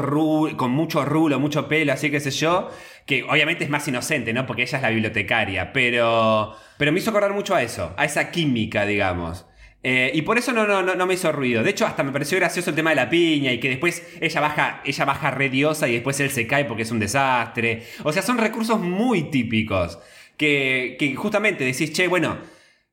con 0.59 0.71
mucho 0.71 1.03
rulo, 1.03 1.41
mucho 1.41 1.67
pelo, 1.67 1.95
así 1.95 2.11
que 2.11 2.21
sé 2.21 2.31
yo, 2.31 2.71
que 3.07 3.23
obviamente 3.23 3.65
es 3.65 3.71
más 3.71 3.89
inocente, 3.89 4.35
¿no? 4.35 4.45
Porque 4.45 4.65
ella 4.65 4.77
es 4.77 4.83
la 4.83 4.91
bibliotecaria, 4.91 5.73
pero, 5.73 6.55
pero 6.77 6.93
me 6.93 6.99
hizo 6.99 7.09
acordar 7.09 7.33
mucho 7.33 7.55
a 7.55 7.63
eso, 7.63 7.95
a 7.97 8.05
esa 8.05 8.31
química, 8.31 8.85
digamos. 8.85 9.47
Eh, 9.87 10.11
y 10.15 10.23
por 10.23 10.39
eso 10.39 10.51
no, 10.53 10.67
no, 10.67 10.83
no, 10.83 11.07
me 11.07 11.13
hizo 11.13 11.31
ruido. 11.31 11.63
De 11.63 11.69
hecho, 11.69 11.85
hasta 11.85 12.03
me 12.03 12.11
pareció 12.11 12.39
gracioso 12.39 12.71
el 12.71 12.77
tema 12.77 12.91
de 12.91 12.97
la 12.97 13.11
piña 13.11 13.53
y 13.53 13.61
que 13.61 13.69
después 13.69 14.03
ella 14.19 14.41
baja, 14.41 14.81
ella 14.83 15.05
baja 15.05 15.31
re 15.31 15.51
diosa 15.51 15.87
y 15.89 15.93
después 15.93 16.19
él 16.21 16.31
se 16.31 16.47
cae 16.47 16.65
porque 16.65 16.85
es 16.85 16.91
un 16.91 16.99
desastre. 16.99 17.83
O 18.03 18.11
sea, 18.11 18.23
son 18.23 18.39
recursos 18.39 18.81
muy 18.81 19.25
típicos. 19.25 19.99
Que, 20.39 21.15
justamente 21.17 21.65
decís, 21.65 21.93
che, 21.93 22.09
bueno, 22.09 22.39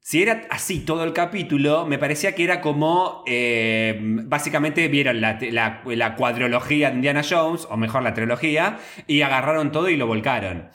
si 0.02 0.22
era 0.22 0.42
así 0.50 0.80
todo 0.82 1.06
el 1.06 1.14
capítulo, 1.14 1.86
me 1.86 1.98
parecía 1.98 2.36
que 2.36 2.44
era 2.44 2.60
como. 2.60 3.24
eh, 3.26 3.98
básicamente 4.02 4.88
vieron 4.90 5.22
la, 5.22 5.40
la 5.40 6.16
cuadrología 6.16 6.90
de 6.90 6.96
Indiana 6.96 7.22
Jones, 7.28 7.68
o 7.70 7.78
mejor 7.78 8.04
la 8.04 8.14
trilogía, 8.14 8.80
y 9.08 9.22
agarraron 9.22 9.72
todo 9.72 9.90
y 9.90 9.96
lo 9.96 10.08
volcaron. 10.08 10.70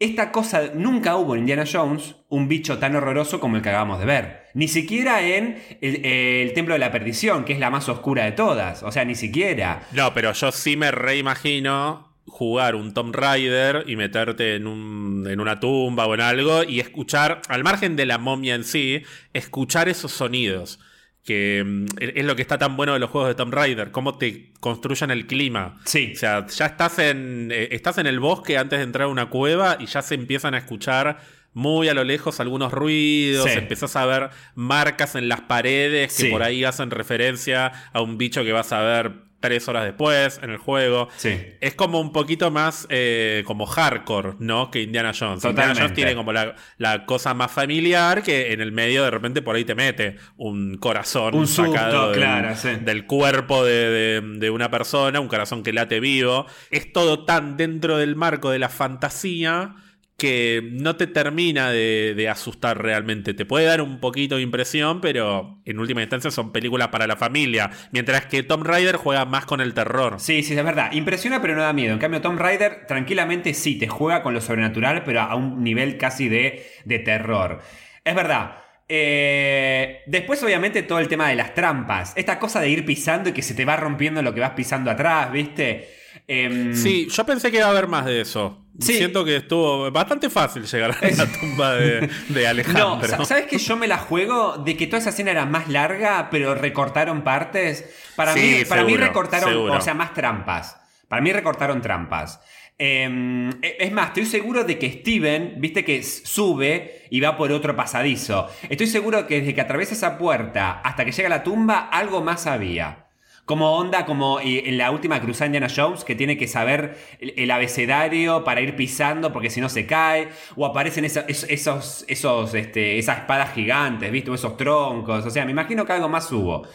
Esta 0.00 0.32
cosa 0.32 0.72
nunca 0.74 1.16
hubo 1.16 1.34
en 1.34 1.40
Indiana 1.40 1.64
Jones 1.70 2.16
un 2.28 2.48
bicho 2.48 2.78
tan 2.78 2.96
horroroso 2.96 3.38
como 3.38 3.56
el 3.56 3.62
que 3.62 3.68
acabamos 3.68 4.00
de 4.00 4.06
ver. 4.06 4.44
Ni 4.52 4.66
siquiera 4.66 5.22
en 5.22 5.62
el, 5.80 6.52
Templo 6.52 6.74
de 6.74 6.80
la 6.80 6.90
Perdición, 6.90 7.44
que 7.44 7.52
es 7.52 7.60
la 7.60 7.70
más 7.70 7.88
oscura 7.88 8.24
de 8.24 8.32
todas. 8.32 8.82
O 8.82 8.90
sea, 8.90 9.04
ni 9.04 9.14
siquiera. 9.14 9.86
No, 9.92 10.12
pero 10.12 10.32
yo 10.32 10.50
sí 10.50 10.76
me 10.76 10.90
reimagino 10.90 12.12
jugar 12.26 12.74
un 12.74 12.92
Tomb 12.92 13.14
Raider 13.14 13.84
y 13.86 13.94
meterte 13.94 14.56
en, 14.56 14.66
un, 14.66 15.26
en 15.28 15.38
una 15.38 15.60
tumba 15.60 16.06
o 16.06 16.14
en 16.14 16.20
algo 16.20 16.64
y 16.64 16.80
escuchar, 16.80 17.42
al 17.48 17.62
margen 17.62 17.94
de 17.94 18.06
la 18.06 18.18
momia 18.18 18.56
en 18.56 18.64
sí, 18.64 19.02
escuchar 19.32 19.88
esos 19.88 20.10
sonidos. 20.10 20.80
Que 21.24 21.62
mm, 21.64 21.86
es 21.98 22.24
lo 22.24 22.36
que 22.36 22.42
está 22.42 22.58
tan 22.58 22.76
bueno 22.76 22.92
de 22.92 22.98
los 22.98 23.10
juegos 23.10 23.28
de 23.28 23.34
Tomb 23.34 23.52
Raider, 23.54 23.90
cómo 23.90 24.18
te 24.18 24.52
construyen 24.60 25.10
el 25.10 25.26
clima. 25.26 25.80
Sí. 25.84 26.12
O 26.14 26.18
sea, 26.18 26.46
ya 26.46 26.66
estás 26.66 26.98
en, 26.98 27.50
eh, 27.52 27.68
estás 27.72 27.98
en 27.98 28.06
el 28.06 28.20
bosque 28.20 28.58
antes 28.58 28.78
de 28.78 28.84
entrar 28.84 29.06
a 29.06 29.08
una 29.08 29.26
cueva 29.30 29.76
y 29.80 29.86
ya 29.86 30.02
se 30.02 30.14
empiezan 30.14 30.54
a 30.54 30.58
escuchar 30.58 31.18
muy 31.54 31.88
a 31.88 31.94
lo 31.94 32.02
lejos 32.04 32.40
algunos 32.40 32.72
ruidos, 32.72 33.48
Sí. 33.50 33.56
empezás 33.58 33.94
a 33.96 34.04
ver 34.06 34.30
marcas 34.56 35.14
en 35.14 35.28
las 35.28 35.40
paredes 35.42 36.14
que 36.16 36.24
Sí. 36.24 36.28
por 36.30 36.42
ahí 36.42 36.64
hacen 36.64 36.90
referencia 36.90 37.72
a 37.92 38.00
un 38.02 38.18
bicho 38.18 38.42
que 38.44 38.52
vas 38.52 38.72
a 38.72 38.80
ver 38.82 39.12
tres 39.44 39.68
horas 39.68 39.84
después 39.84 40.40
en 40.42 40.48
el 40.50 40.56
juego. 40.56 41.08
Sí. 41.16 41.38
Es 41.60 41.74
como 41.74 42.00
un 42.00 42.12
poquito 42.12 42.50
más 42.50 42.86
eh, 42.88 43.42
como 43.46 43.66
hardcore, 43.66 44.34
¿no? 44.38 44.70
Que 44.70 44.80
Indiana 44.82 45.12
Jones. 45.18 45.44
Indiana. 45.44 45.74
Jones 45.76 45.92
tiene 45.92 46.14
como 46.14 46.32
la, 46.32 46.54
la 46.78 47.04
cosa 47.04 47.34
más 47.34 47.52
familiar 47.52 48.22
que 48.22 48.52
en 48.52 48.60
el 48.62 48.72
medio 48.72 49.04
de 49.04 49.10
repente 49.10 49.42
por 49.42 49.54
ahí 49.56 49.64
te 49.64 49.74
mete 49.74 50.16
un 50.38 50.76
corazón 50.78 51.34
Un 51.34 51.46
sacado 51.46 52.10
del, 52.10 52.18
claro, 52.20 52.56
sí. 52.56 52.70
del 52.80 53.06
cuerpo 53.06 53.64
de, 53.64 53.90
de- 53.90 54.20
de 54.38 54.50
una 54.50 54.70
persona, 54.70 55.20
un 55.20 55.28
corazón 55.28 55.62
que 55.62 55.72
late 55.72 56.00
vivo. 56.00 56.46
Es 56.70 56.92
todo 56.92 57.24
tan 57.24 57.56
dentro 57.56 57.98
del 57.98 58.16
marco 58.16 58.50
de 58.50 58.58
la 58.58 58.68
fantasía 58.68 59.74
que 60.16 60.62
no 60.72 60.96
te 60.96 61.06
termina 61.08 61.70
de, 61.70 62.14
de 62.16 62.28
asustar 62.28 62.80
realmente. 62.80 63.34
Te 63.34 63.44
puede 63.44 63.66
dar 63.66 63.82
un 63.82 63.98
poquito 63.98 64.36
de 64.36 64.42
impresión, 64.42 65.00
pero 65.00 65.60
en 65.64 65.78
última 65.78 66.02
instancia 66.02 66.30
son 66.30 66.52
películas 66.52 66.88
para 66.88 67.06
la 67.06 67.16
familia. 67.16 67.70
Mientras 67.90 68.26
que 68.26 68.42
Tom 68.44 68.62
Raider 68.62 68.96
juega 68.96 69.24
más 69.24 69.44
con 69.44 69.60
el 69.60 69.74
terror. 69.74 70.16
Sí, 70.18 70.42
sí, 70.42 70.56
es 70.56 70.64
verdad. 70.64 70.92
Impresiona, 70.92 71.42
pero 71.42 71.56
no 71.56 71.62
da 71.62 71.72
miedo. 71.72 71.92
En 71.92 71.98
cambio, 71.98 72.20
Tom 72.20 72.38
Raider 72.38 72.86
tranquilamente 72.86 73.54
sí 73.54 73.76
te 73.76 73.88
juega 73.88 74.22
con 74.22 74.34
lo 74.34 74.40
sobrenatural, 74.40 75.02
pero 75.04 75.20
a 75.20 75.34
un 75.34 75.64
nivel 75.64 75.98
casi 75.98 76.28
de, 76.28 76.64
de 76.84 76.98
terror. 77.00 77.60
Es 78.04 78.14
verdad. 78.14 78.58
Eh, 78.88 80.02
después, 80.06 80.42
obviamente, 80.42 80.82
todo 80.82 81.00
el 81.00 81.08
tema 81.08 81.28
de 81.28 81.34
las 81.34 81.54
trampas. 81.54 82.12
Esta 82.16 82.38
cosa 82.38 82.60
de 82.60 82.68
ir 82.68 82.84
pisando 82.84 83.30
y 83.30 83.32
que 83.32 83.42
se 83.42 83.54
te 83.54 83.64
va 83.64 83.76
rompiendo 83.76 84.22
lo 84.22 84.32
que 84.32 84.40
vas 84.40 84.50
pisando 84.50 84.90
atrás, 84.90 85.32
¿viste? 85.32 85.88
Em, 86.28 86.74
Sí, 86.74 87.08
yo 87.10 87.26
pensé 87.26 87.50
que 87.50 87.56
iba 87.58 87.66
a 87.66 87.70
haber 87.70 87.88
más 87.88 88.04
de 88.06 88.20
eso. 88.20 88.63
Sí. 88.80 88.94
Siento 88.94 89.24
que 89.24 89.36
estuvo 89.36 89.90
bastante 89.92 90.28
fácil 90.30 90.64
llegar 90.64 90.90
a 91.00 91.08
la 91.10 91.26
tumba 91.26 91.74
de, 91.74 92.10
de 92.28 92.42
No, 92.42 92.48
Alejandro. 92.48 93.08
sa- 93.08 93.24
¿sabes 93.24 93.46
que 93.46 93.58
yo 93.58 93.76
me 93.76 93.86
la 93.86 93.98
juego 93.98 94.58
de 94.58 94.76
que 94.76 94.86
toda 94.88 94.98
esa 94.98 95.10
escena 95.10 95.30
era 95.30 95.46
más 95.46 95.68
larga, 95.68 96.28
pero 96.30 96.54
recortaron 96.56 97.22
partes? 97.22 97.84
Para, 98.16 98.32
Sí, 98.34 98.40
mí, 98.58 98.64
para 98.64 98.82
mí 98.82 98.90
seguro, 98.90 99.06
recortaron, 99.06 99.48
seguro. 99.50 99.74
o 99.74 99.80
sea, 99.80 99.94
más 99.94 100.12
trampas. 100.12 100.76
Para 101.08 101.22
mí 101.22 101.32
recortaron 101.32 101.80
trampas. 101.82 102.40
Eh, 102.76 103.50
es 103.78 103.92
más, 103.92 104.08
estoy 104.08 104.26
seguro 104.26 104.64
de 104.64 104.76
que 104.78 104.90
Steven, 104.90 105.54
viste 105.58 105.84
que 105.84 106.02
sube 106.02 107.06
y 107.10 107.20
va 107.20 107.36
por 107.36 107.52
otro 107.52 107.76
pasadizo. 107.76 108.48
Estoy 108.68 108.88
seguro 108.88 109.26
que 109.28 109.38
desde 109.40 109.54
que 109.54 109.60
atraviesa 109.60 109.94
esa 109.94 110.18
puerta 110.18 110.80
hasta 110.82 111.04
que 111.04 111.12
llega 111.12 111.28
a 111.28 111.30
la 111.30 111.42
tumba, 111.44 111.88
algo 111.92 112.22
más 112.22 112.48
había. 112.48 113.03
Como 113.44 113.76
onda, 113.76 114.06
como 114.06 114.40
eh, 114.40 114.62
en 114.66 114.78
la 114.78 114.90
última 114.90 115.20
cruzada 115.20 115.46
Indiana 115.46 115.68
Jones, 115.74 116.02
que 116.04 116.14
tiene 116.14 116.38
que 116.38 116.48
saber 116.48 116.96
el, 117.20 117.50
abecedario 117.50 118.42
para 118.42 118.62
ir 118.62 118.74
pisando 118.74 119.32
porque 119.34 119.50
si 119.50 119.60
no 119.60 119.68
se 119.68 119.86
cae. 119.86 120.28
O 120.56 120.64
aparecen 120.64 121.04
esos, 121.04 121.24
esos, 121.28 122.54
este, 122.54 122.98
esas 122.98 123.18
espadas 123.18 123.52
gigantes, 123.52 124.10
¿viste? 124.10 124.30
O 124.30 124.34
esos 124.34 124.56
troncos. 124.56 125.26
O 125.26 125.30
sea, 125.30 125.44
me 125.44 125.50
imagino 125.50 125.84
que 125.84 125.92
algo 125.92 126.08
más 126.08 126.30
hubo. 126.32 126.66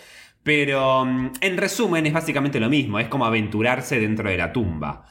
Pero 0.43 1.05
mm, 1.05 1.32
en 1.41 1.58
resumen 1.58 2.05
es 2.05 2.13
básicamente 2.13 2.60
lo 2.60 2.69
mismo. 2.69 2.99
Es 2.99 3.08
como 3.08 3.25
aventurarse 3.25 3.99
dentro 3.99 4.29
de 4.29 4.38
la 4.38 4.53
tumba. 4.53 5.05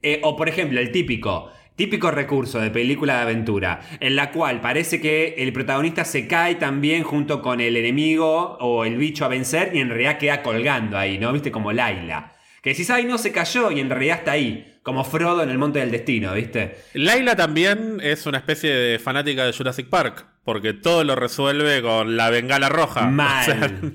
Eh, 0.00 0.20
o 0.22 0.36
por 0.36 0.48
ejemplo, 0.48 0.80
el 0.80 0.90
típico. 0.90 1.50
Típico 1.76 2.12
recurso 2.12 2.60
de 2.60 2.70
película 2.70 3.16
de 3.16 3.22
aventura, 3.22 3.80
en 3.98 4.14
la 4.14 4.30
cual 4.30 4.60
parece 4.60 5.00
que 5.00 5.34
el 5.38 5.52
protagonista 5.52 6.04
se 6.04 6.28
cae 6.28 6.54
también 6.54 7.02
junto 7.02 7.42
con 7.42 7.60
el 7.60 7.76
enemigo 7.76 8.56
o 8.60 8.84
el 8.84 8.96
bicho 8.96 9.24
a 9.24 9.28
vencer 9.28 9.72
y 9.74 9.80
en 9.80 9.88
realidad 9.88 10.18
queda 10.18 10.42
colgando 10.42 10.96
ahí, 10.96 11.18
¿no? 11.18 11.32
Viste 11.32 11.50
como 11.50 11.72
Laila. 11.72 12.32
Que 12.62 12.70
decís, 12.70 12.90
ay, 12.90 13.06
no 13.06 13.18
se 13.18 13.32
cayó 13.32 13.72
y 13.72 13.80
en 13.80 13.90
realidad 13.90 14.18
está 14.18 14.32
ahí, 14.32 14.78
como 14.84 15.02
Frodo 15.02 15.42
en 15.42 15.50
el 15.50 15.58
Monte 15.58 15.80
del 15.80 15.90
Destino, 15.90 16.32
¿viste? 16.32 16.76
Laila 16.92 17.34
también 17.34 17.98
es 18.00 18.24
una 18.26 18.38
especie 18.38 18.70
de 18.70 18.98
fanática 19.00 19.44
de 19.44 19.52
Jurassic 19.52 19.88
Park. 19.88 20.26
Porque 20.44 20.74
todo 20.74 21.04
lo 21.04 21.16
resuelve 21.16 21.80
con 21.80 22.18
la 22.18 22.28
bengala 22.28 22.68
roja. 22.68 23.06
Mal. 23.10 23.88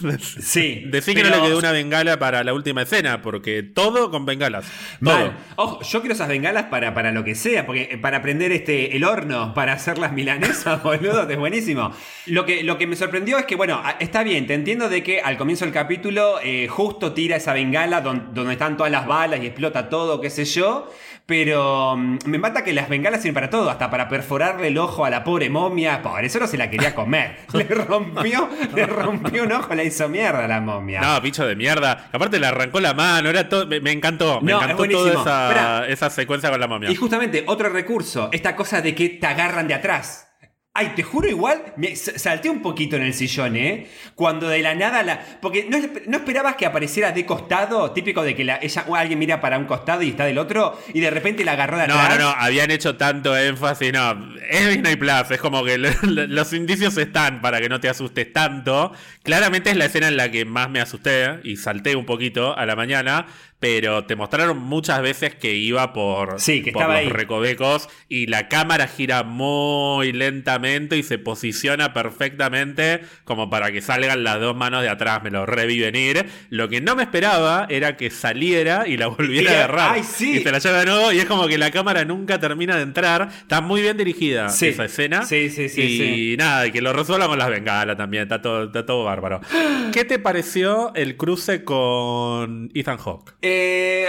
sí. 0.18 0.84
Decí 0.86 1.14
que 1.14 1.22
no 1.22 1.28
le 1.30 1.42
quedó 1.42 1.58
una 1.58 1.72
bengala 1.72 2.18
para 2.18 2.42
la 2.42 2.54
última 2.54 2.82
escena, 2.82 3.20
porque 3.20 3.62
todo 3.62 4.10
con 4.10 4.24
bengalas. 4.24 4.66
Mal. 5.00 5.36
Ojo, 5.56 5.82
yo 5.82 6.00
quiero 6.00 6.14
esas 6.14 6.28
bengalas 6.28 6.64
para, 6.64 6.94
para 6.94 7.12
lo 7.12 7.22
que 7.22 7.34
sea, 7.34 7.66
porque 7.66 7.98
para 8.00 8.22
prender 8.22 8.50
este, 8.50 8.96
el 8.96 9.04
horno, 9.04 9.52
para 9.52 9.74
hacer 9.74 9.98
las 9.98 10.12
milanesas, 10.12 10.82
boludo, 10.84 11.28
es 11.28 11.38
buenísimo. 11.38 11.92
Lo 12.26 12.46
que, 12.46 12.62
lo 12.62 12.78
que 12.78 12.86
me 12.86 12.96
sorprendió 12.96 13.38
es 13.38 13.44
que, 13.44 13.56
bueno, 13.56 13.82
está 13.98 14.22
bien, 14.22 14.46
te 14.46 14.54
entiendo 14.54 14.88
de 14.88 15.02
que 15.02 15.20
al 15.20 15.36
comienzo 15.36 15.66
del 15.66 15.74
capítulo 15.74 16.38
eh, 16.42 16.66
justo 16.68 17.12
tira 17.12 17.36
esa 17.36 17.52
bengala 17.52 18.00
donde, 18.00 18.24
donde 18.32 18.52
están 18.54 18.76
todas 18.78 18.90
las 18.90 19.06
balas 19.06 19.40
y 19.42 19.46
explota 19.46 19.90
todo, 19.90 20.20
qué 20.20 20.30
sé 20.30 20.46
yo. 20.46 20.88
Pero 21.30 21.96
mm, 21.96 22.18
me 22.24 22.38
mata 22.38 22.64
que 22.64 22.72
las 22.72 22.88
bengalas 22.88 23.22
sirven 23.22 23.34
para 23.34 23.50
todo, 23.50 23.70
hasta 23.70 23.88
para 23.88 24.08
perforarle 24.08 24.66
el 24.66 24.78
ojo 24.78 25.04
a 25.04 25.10
la 25.10 25.22
pobre 25.22 25.48
momia. 25.48 26.02
Por 26.02 26.24
eso 26.24 26.40
no 26.40 26.48
se 26.48 26.58
la 26.58 26.68
quería 26.68 26.92
comer. 26.92 27.36
Le 27.52 27.62
rompió, 27.62 28.48
le 28.74 28.84
rompió 28.84 29.44
un 29.44 29.52
ojo, 29.52 29.72
la 29.76 29.84
hizo 29.84 30.08
mierda 30.08 30.48
la 30.48 30.60
momia. 30.60 31.00
No, 31.00 31.20
bicho 31.20 31.46
de 31.46 31.54
mierda. 31.54 32.08
Aparte 32.10 32.40
le 32.40 32.46
arrancó 32.48 32.80
la 32.80 32.94
mano, 32.94 33.28
era 33.28 33.48
todo. 33.48 33.64
Me, 33.66 33.92
encantó. 33.92 34.40
Me 34.40 34.50
encantó 34.50 34.88
toda 34.88 35.12
esa, 35.12 35.86
esa 35.86 36.10
secuencia 36.10 36.50
con 36.50 36.58
la 36.58 36.66
momia. 36.66 36.90
Y 36.90 36.96
justamente 36.96 37.44
otro 37.46 37.68
recurso, 37.68 38.28
esta 38.32 38.56
cosa 38.56 38.82
de 38.82 38.92
que 38.96 39.10
te 39.10 39.26
agarran 39.28 39.68
de 39.68 39.74
atrás. 39.74 40.29
Ay, 40.72 40.92
te 40.94 41.02
juro 41.02 41.28
igual, 41.28 41.74
me 41.76 41.96
salté 41.96 42.48
un 42.48 42.62
poquito 42.62 42.94
en 42.94 43.02
el 43.02 43.12
sillón, 43.12 43.56
¿eh? 43.56 43.88
Cuando 44.14 44.48
de 44.48 44.62
la 44.62 44.76
nada 44.76 45.02
la... 45.02 45.20
Porque 45.42 45.68
no, 45.68 46.16
esperabas 46.16 46.54
que 46.54 46.64
apareciera 46.64 47.10
de 47.10 47.26
costado, 47.26 47.90
típico 47.90 48.22
de 48.22 48.36
que 48.36 48.44
la, 48.44 48.60
ella, 48.62 48.84
o 48.86 48.94
alguien 48.94 49.18
mira 49.18 49.40
para 49.40 49.58
un 49.58 49.64
costado 49.64 50.02
y 50.02 50.10
está 50.10 50.26
del 50.26 50.38
otro, 50.38 50.80
y 50.94 51.00
de 51.00 51.10
repente 51.10 51.44
la 51.44 51.52
agarró 51.52 51.76
de 51.76 51.84
atrás. 51.84 52.10
No, 52.10 52.16
no, 52.16 52.22
no, 52.22 52.30
habían 52.38 52.70
hecho 52.70 52.96
tanto 52.96 53.36
énfasis, 53.36 53.92
no. 53.92 54.32
Es 54.48 54.68
Disney 54.68 54.94
Plus, 54.94 55.32
es 55.32 55.40
como 55.40 55.64
que 55.64 55.76
los 55.76 56.52
indicios 56.52 56.96
están 56.98 57.40
para 57.40 57.60
que 57.60 57.68
no 57.68 57.80
te 57.80 57.88
asustes 57.88 58.32
tanto. 58.32 58.92
Claramente 59.24 59.70
es 59.70 59.76
la 59.76 59.86
escena 59.86 60.06
en 60.06 60.16
la 60.16 60.30
que 60.30 60.44
más 60.44 60.70
me 60.70 60.80
asusté 60.80 61.40
y 61.42 61.56
salté 61.56 61.96
un 61.96 62.06
poquito 62.06 62.56
a 62.56 62.64
la 62.64 62.76
mañana, 62.76 63.26
pero 63.60 64.04
te 64.06 64.16
mostraron 64.16 64.58
muchas 64.58 65.02
veces 65.02 65.34
que 65.34 65.54
iba 65.54 65.92
por, 65.92 66.40
sí, 66.40 66.62
que 66.62 66.72
por 66.72 66.88
los 66.88 67.12
recovecos 67.12 67.88
y 68.08 68.26
la 68.26 68.48
cámara 68.48 68.88
gira 68.88 69.22
muy 69.22 70.12
lentamente 70.12 70.96
y 70.96 71.02
se 71.02 71.18
posiciona 71.18 71.92
perfectamente 71.92 73.02
como 73.24 73.50
para 73.50 73.70
que 73.70 73.82
salgan 73.82 74.24
las 74.24 74.40
dos 74.40 74.56
manos 74.56 74.82
de 74.82 74.88
atrás, 74.88 75.22
me 75.22 75.30
lo 75.30 75.44
reví 75.44 75.78
venir. 75.78 76.26
Lo 76.48 76.70
que 76.70 76.80
no 76.80 76.96
me 76.96 77.02
esperaba 77.02 77.66
era 77.68 77.96
que 77.98 78.10
saliera 78.10 78.88
y 78.88 78.96
la 78.96 79.08
volviera 79.08 79.52
a 79.52 79.54
agarrar. 79.56 79.92
Ay, 79.94 80.04
sí. 80.04 80.38
Y 80.38 80.42
se 80.42 80.50
la 80.50 80.58
lleva 80.58 80.78
de 80.78 80.86
nuevo 80.86 81.12
y 81.12 81.18
es 81.18 81.26
como 81.26 81.46
que 81.46 81.58
la 81.58 81.70
cámara 81.70 82.04
nunca 82.06 82.40
termina 82.40 82.76
de 82.76 82.82
entrar. 82.82 83.28
Está 83.30 83.60
muy 83.60 83.82
bien 83.82 83.96
dirigida 83.96 84.46
esa 84.46 84.84
escena. 84.84 85.24
Sí, 85.26 85.50
sí, 85.50 85.68
sí. 85.68 86.32
Y 86.32 86.36
nada, 86.38 86.66
y 86.66 86.72
que 86.72 86.80
lo 86.80 86.94
resuelva 86.94 87.28
con 87.28 87.38
las 87.38 87.50
bengalas 87.50 87.96
también, 87.98 88.22
está 88.22 88.40
todo, 88.40 88.64
está 88.64 88.86
todo 88.86 89.04
bárbaro. 89.04 89.40
¿Qué 89.92 90.04
te 90.06 90.18
pareció 90.18 90.94
el 90.94 91.16
cruce 91.18 91.62
con 91.62 92.70
Ethan 92.74 92.96
Hawke? 92.96 93.34
Eh, 93.52 94.06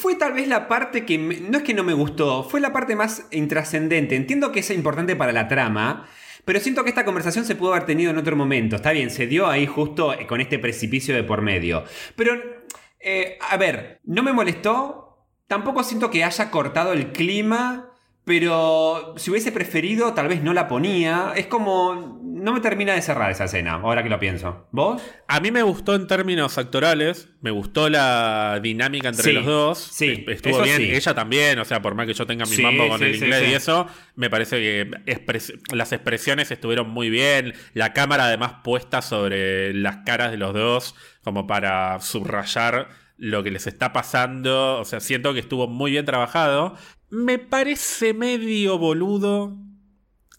fue 0.00 0.16
tal 0.16 0.34
vez 0.34 0.46
la 0.46 0.68
parte 0.68 1.06
que 1.06 1.16
no 1.16 1.58
es 1.58 1.64
que 1.64 1.72
no 1.72 1.84
me 1.84 1.94
gustó, 1.94 2.44
fue 2.44 2.60
la 2.60 2.72
parte 2.72 2.94
más 2.96 3.26
intrascendente. 3.30 4.16
Entiendo 4.16 4.52
que 4.52 4.60
es 4.60 4.70
importante 4.70 5.16
para 5.16 5.32
la 5.32 5.48
trama, 5.48 6.06
pero 6.44 6.60
siento 6.60 6.84
que 6.84 6.90
esta 6.90 7.04
conversación 7.04 7.46
se 7.46 7.56
pudo 7.56 7.72
haber 7.72 7.86
tenido 7.86 8.10
en 8.10 8.18
otro 8.18 8.36
momento. 8.36 8.76
Está 8.76 8.92
bien, 8.92 9.10
se 9.10 9.26
dio 9.26 9.48
ahí 9.48 9.66
justo 9.66 10.14
con 10.28 10.40
este 10.40 10.58
precipicio 10.58 11.14
de 11.14 11.24
por 11.24 11.40
medio. 11.40 11.84
Pero, 12.14 12.34
eh, 13.00 13.38
a 13.48 13.56
ver, 13.56 14.00
no 14.04 14.22
me 14.22 14.32
molestó. 14.32 15.26
Tampoco 15.46 15.82
siento 15.82 16.10
que 16.10 16.24
haya 16.24 16.50
cortado 16.50 16.92
el 16.92 17.12
clima 17.12 17.92
pero 18.24 19.14
si 19.16 19.30
hubiese 19.30 19.50
preferido, 19.50 20.14
tal 20.14 20.28
vez 20.28 20.42
no 20.42 20.52
la 20.52 20.68
ponía. 20.68 21.32
Es 21.34 21.46
como. 21.46 22.20
No 22.42 22.52
me 22.52 22.60
termina 22.60 22.92
de 22.94 23.02
cerrar 23.02 23.30
esa 23.30 23.44
escena, 23.44 23.74
ahora 23.74 24.02
que 24.02 24.08
lo 24.08 24.18
pienso. 24.18 24.66
¿Vos? 24.72 25.00
A 25.28 25.38
mí 25.38 25.52
me 25.52 25.62
gustó 25.62 25.94
en 25.94 26.08
términos 26.08 26.58
actorales. 26.58 27.28
Me 27.40 27.52
gustó 27.52 27.88
la 27.88 28.58
dinámica 28.60 29.10
entre 29.10 29.32
los 29.32 29.46
dos. 29.46 29.78
Sí. 29.78 30.24
Estuvo 30.26 30.60
bien. 30.62 30.82
Ella 30.82 31.14
también, 31.14 31.60
o 31.60 31.64
sea, 31.64 31.80
por 31.80 31.94
más 31.94 32.04
que 32.08 32.14
yo 32.14 32.26
tenga 32.26 32.44
mi 32.44 32.56
mambo 32.56 32.88
con 32.88 33.00
el 33.00 33.14
inglés 33.14 33.48
y 33.48 33.54
eso, 33.54 33.86
me 34.16 34.28
parece 34.28 34.56
que 34.56 34.90
las 35.72 35.92
expresiones 35.92 36.50
estuvieron 36.50 36.90
muy 36.90 37.10
bien. 37.10 37.54
La 37.74 37.92
cámara, 37.92 38.24
además, 38.24 38.54
puesta 38.64 39.02
sobre 39.02 39.72
las 39.72 39.98
caras 39.98 40.32
de 40.32 40.38
los 40.38 40.52
dos, 40.52 40.96
como 41.22 41.46
para 41.46 42.00
subrayar 42.00 42.88
lo 43.18 43.44
que 43.44 43.52
les 43.52 43.68
está 43.68 43.92
pasando. 43.92 44.80
O 44.80 44.84
sea, 44.84 44.98
siento 44.98 45.32
que 45.32 45.38
estuvo 45.38 45.68
muy 45.68 45.92
bien 45.92 46.06
trabajado. 46.06 46.74
Me 47.08 47.38
parece 47.38 48.14
medio 48.14 48.78
boludo 48.78 49.56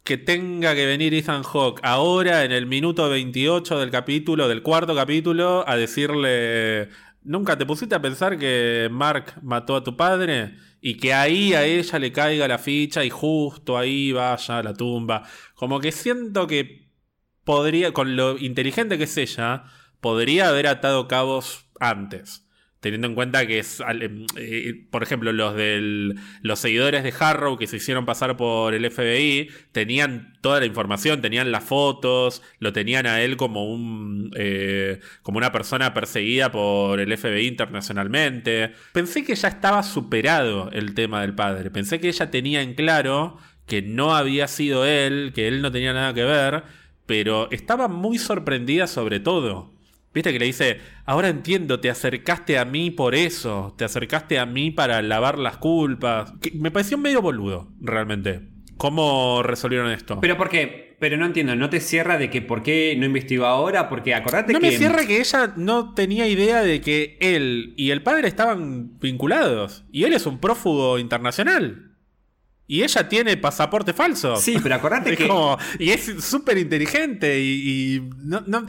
que 0.04 0.18
tenga 0.18 0.76
que 0.76 0.86
venir 0.86 1.14
Ethan 1.14 1.44
Hawke 1.44 1.80
ahora 1.84 2.44
en 2.44 2.52
el 2.52 2.66
minuto 2.66 3.10
28 3.10 3.80
del 3.80 3.90
capítulo, 3.90 4.48
del 4.48 4.62
cuarto 4.62 4.94
capítulo, 4.96 5.64
a 5.68 5.78
decirle, 5.78 6.90
¿nunca 7.24 7.58
te 7.58 7.66
pusiste 7.66 7.96
a 7.96 8.02
pensar 8.02 8.38
que 8.38 8.90
Mark 8.92 9.36
mató 9.42 9.76
a 9.76 9.84
tu 9.84 9.96
padre? 9.96 10.58
Y 10.82 10.98
que 10.98 11.14
ahí 11.14 11.54
a 11.54 11.64
ella 11.64 12.00
le 12.00 12.12
caiga 12.12 12.48
la 12.48 12.58
ficha 12.58 13.06
y 13.06 13.10
justo 13.10 13.78
ahí 13.78 14.12
vaya 14.12 14.58
a 14.58 14.64
la 14.64 14.74
tumba. 14.74 15.24
Como 15.56 15.80
que 15.80 15.94
siento 15.94 16.48
que 16.48 16.90
podría, 17.46 17.94
con 17.94 18.18
lo 18.18 18.38
inteligente 18.38 18.98
que 18.98 19.06
es 19.06 19.16
ella, 19.16 19.64
podría 20.02 20.50
haber 20.50 20.68
atado 20.68 21.08
cabos 21.08 21.66
antes 21.80 22.43
teniendo 22.84 23.08
en 23.08 23.16
cuenta 23.16 23.48
que 23.48 23.60
es, 23.60 23.80
em, 23.80 24.26
eh, 24.36 24.84
por 24.92 25.04
ejemplo, 25.04 25.32
los 25.32 25.56
del, 25.56 26.16
los 26.42 26.60
seguidores 26.60 27.02
de 27.04 27.14
Harrow 27.18 27.58
que 27.58 27.66
se 27.66 27.78
hicieron 27.78 28.06
pasar 28.06 28.36
por 28.36 28.74
el 28.74 28.84
FBI 28.92 29.50
tenían 29.72 30.34
toda 30.42 30.60
la 30.60 30.66
información, 30.66 31.22
tenían 31.22 31.50
las 31.54 31.64
fotos, 31.64 32.42
lo 32.60 32.74
tenían 32.74 33.08
a 33.08 33.22
él 33.22 33.38
como 33.38 33.72
un 33.74 34.32
eh, 34.36 35.00
como 35.22 35.38
una 35.38 35.54
persona 35.54 35.94
perseguida 35.94 36.52
por 36.52 37.00
el 37.00 37.18
FBI 37.18 37.48
internacionalmente. 37.48 38.74
Pensé 38.92 39.24
que 39.24 39.36
ya 39.36 39.48
estaba 39.48 39.82
superado 39.82 40.70
el 40.74 40.94
tema 40.94 41.22
del 41.22 41.34
padre, 41.34 41.72
pensé 41.72 42.02
que 42.02 42.10
ella 42.10 42.32
tenía 42.32 42.62
en 42.62 42.74
claro 42.74 43.38
que 43.66 43.82
no 43.82 44.14
había 44.14 44.50
sido 44.50 44.86
él, 44.86 45.32
que 45.34 45.48
él 45.48 45.62
no 45.62 45.72
tenía 45.72 45.94
nada 45.94 46.14
que 46.14 46.26
ver, 46.26 46.64
pero 47.06 47.50
estaba 47.50 47.88
muy 47.88 48.18
sorprendida 48.18 48.88
sobre 48.88 49.22
todo. 49.22 49.73
Viste 50.14 50.32
que 50.32 50.40
le 50.40 50.46
dice, 50.46 50.80
ahora 51.06 51.30
entiendo, 51.30 51.80
te 51.80 51.90
acercaste 51.90 52.60
a 52.60 52.66
mí 52.66 52.92
por 52.92 53.16
eso, 53.16 53.74
te 53.78 53.84
acercaste 53.84 54.38
a 54.38 54.46
mí 54.46 54.70
para 54.70 55.02
lavar 55.02 55.40
las 55.40 55.58
culpas. 55.58 56.34
me 56.54 56.70
pareció 56.70 56.98
medio 56.98 57.22
boludo, 57.22 57.72
realmente. 57.82 58.42
¿Cómo 58.78 59.42
resolvieron 59.44 59.92
esto? 59.92 60.20
Pero 60.22 60.38
por 60.38 60.50
qué? 60.50 60.96
Pero 61.00 61.18
no 61.18 61.26
entiendo, 61.26 61.56
¿no 61.56 61.70
te 61.70 61.80
cierra 61.80 62.18
de 62.18 62.30
que 62.30 62.42
por 62.42 62.64
qué 62.64 62.96
no 62.98 63.06
investigó 63.06 63.46
ahora? 63.46 63.90
Porque 63.90 64.14
acordate 64.14 64.48
que... 64.48 64.54
No 64.54 64.60
me 64.60 64.72
cierra 64.78 65.06
que 65.06 65.20
ella 65.20 65.54
no 65.56 65.94
tenía 65.94 66.28
idea 66.28 66.62
de 66.62 66.82
que 66.82 67.18
él 67.20 67.74
y 67.76 67.92
el 67.92 68.04
padre 68.04 68.28
estaban 68.28 69.00
vinculados. 69.00 69.84
Y 69.92 70.04
él 70.04 70.14
es 70.14 70.26
un 70.26 70.40
prófugo 70.40 71.00
internacional. 71.00 71.92
Y 72.68 72.84
ella 72.84 73.10
tiene 73.10 73.36
pasaporte 73.38 73.94
falso. 73.94 74.38
Sí, 74.38 74.58
pero 74.62 74.76
acordate 74.76 75.18
que. 75.18 75.30
y 75.80 75.90
es 75.90 76.06
súper 76.24 76.58
inteligente 76.58 77.40
y, 77.40 77.96
y 77.96 78.10
no, 78.18 78.42
no 78.48 78.66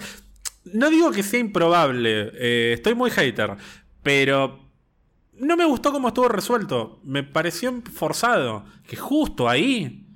digo 0.91 1.11
que 1.11 1.23
sea 1.23 1.41
improbable, 1.41 2.31
eh, 2.35 2.73
estoy 2.75 2.95
muy 2.95 3.11
hater, 3.11 3.57
pero 4.03 4.65
no 5.39 5.57
me 5.57 5.65
gustó 5.65 5.93
cómo 5.93 6.09
estuvo 6.09 6.29
resuelto. 6.29 7.01
Me 7.05 7.23
pareció 7.23 7.83
forzado. 7.93 8.65
Que 8.87 8.97
justo 8.97 9.49
ahí, 9.49 10.07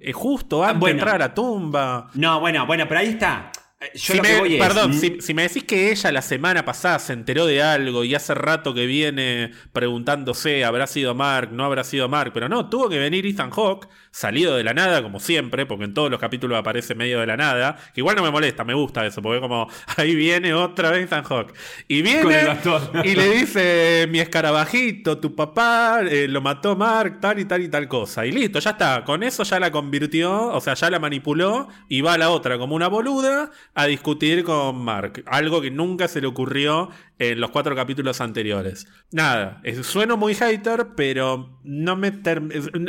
es 0.00 0.14
justo 0.14 0.64
antes 0.64 0.84
de 0.84 0.90
entrar 0.90 1.22
a 1.22 1.34
tumba. 1.34 2.10
No, 2.14 2.40
bueno, 2.40 2.66
bueno, 2.66 2.86
pero 2.88 3.00
ahí 3.00 3.08
está. 3.08 3.50
Eh, 3.80 4.58
perdón, 4.58 4.92
si, 4.92 5.34
me 5.34 5.42
decís 5.42 5.62
que 5.62 5.92
ella 5.92 6.10
la 6.10 6.20
semana 6.20 6.64
pasada 6.64 6.98
se 6.98 7.12
enteró 7.12 7.46
de 7.46 7.62
algo 7.62 8.02
y 8.02 8.12
hace 8.12 8.34
rato 8.34 8.74
que 8.74 8.86
viene 8.86 9.52
preguntándose, 9.72 10.64
¿habrá 10.64 10.88
sido 10.88 11.14
Mark? 11.14 11.50
¿No 11.52 11.64
habrá 11.64 11.84
sido 11.84 12.08
Mark? 12.08 12.32
Pero 12.34 12.48
no, 12.48 12.68
tuvo 12.68 12.88
que 12.88 12.98
venir 12.98 13.24
Ethan 13.24 13.52
Hawke, 13.52 13.88
salido 14.10 14.56
de 14.56 14.64
la 14.64 14.74
nada, 14.74 15.00
como 15.00 15.20
siempre, 15.20 15.64
porque 15.64 15.84
en 15.84 15.94
todos 15.94 16.10
los 16.10 16.18
capítulos 16.18 16.58
aparece 16.58 16.96
medio 16.96 17.20
de 17.20 17.26
la 17.26 17.36
nada, 17.36 17.76
que 17.94 18.00
igual 18.00 18.16
no 18.16 18.24
me 18.24 18.32
molesta, 18.32 18.64
me 18.64 18.74
gusta 18.74 19.06
eso, 19.06 19.22
porque 19.22 19.40
como 19.40 19.68
ahí 19.96 20.16
viene 20.16 20.54
otra 20.54 20.90
vez 20.90 21.04
Ethan 21.04 21.22
Hawke. 21.22 21.54
Y 21.86 22.02
viene 22.02 22.58
y 23.04 23.14
le 23.14 23.30
dice, 23.30 24.08
mi 24.10 24.18
escarabajito, 24.18 25.18
tu 25.18 25.36
papá 25.36 26.00
eh, 26.00 26.26
lo 26.26 26.40
mató 26.40 26.74
Mark, 26.74 27.20
tal 27.20 27.38
y 27.38 27.44
tal 27.44 27.62
y 27.62 27.68
tal 27.68 27.86
cosa. 27.86 28.26
Y 28.26 28.32
listo, 28.32 28.58
ya 28.58 28.70
está, 28.70 29.04
con 29.04 29.22
eso 29.22 29.44
ya 29.44 29.60
la 29.60 29.70
convirtió, 29.70 30.48
o 30.48 30.60
sea, 30.60 30.74
ya 30.74 30.90
la 30.90 30.98
manipuló 30.98 31.68
y 31.88 32.00
va 32.00 32.14
a 32.14 32.18
la 32.18 32.30
otra 32.30 32.58
como 32.58 32.74
una 32.74 32.88
boluda 32.88 33.52
a 33.78 33.86
discutir 33.86 34.42
con 34.42 34.76
Mark. 34.82 35.22
Algo 35.26 35.60
que 35.60 35.70
nunca 35.70 36.08
se 36.08 36.20
le 36.20 36.26
ocurrió 36.26 36.90
en 37.20 37.40
los 37.40 37.52
cuatro 37.52 37.76
capítulos 37.76 38.20
anteriores. 38.20 38.88
Nada, 39.12 39.62
sueno 39.82 40.16
muy 40.16 40.34
hater, 40.34 40.88
pero 40.96 41.60
no 41.62 41.94
me 41.94 42.12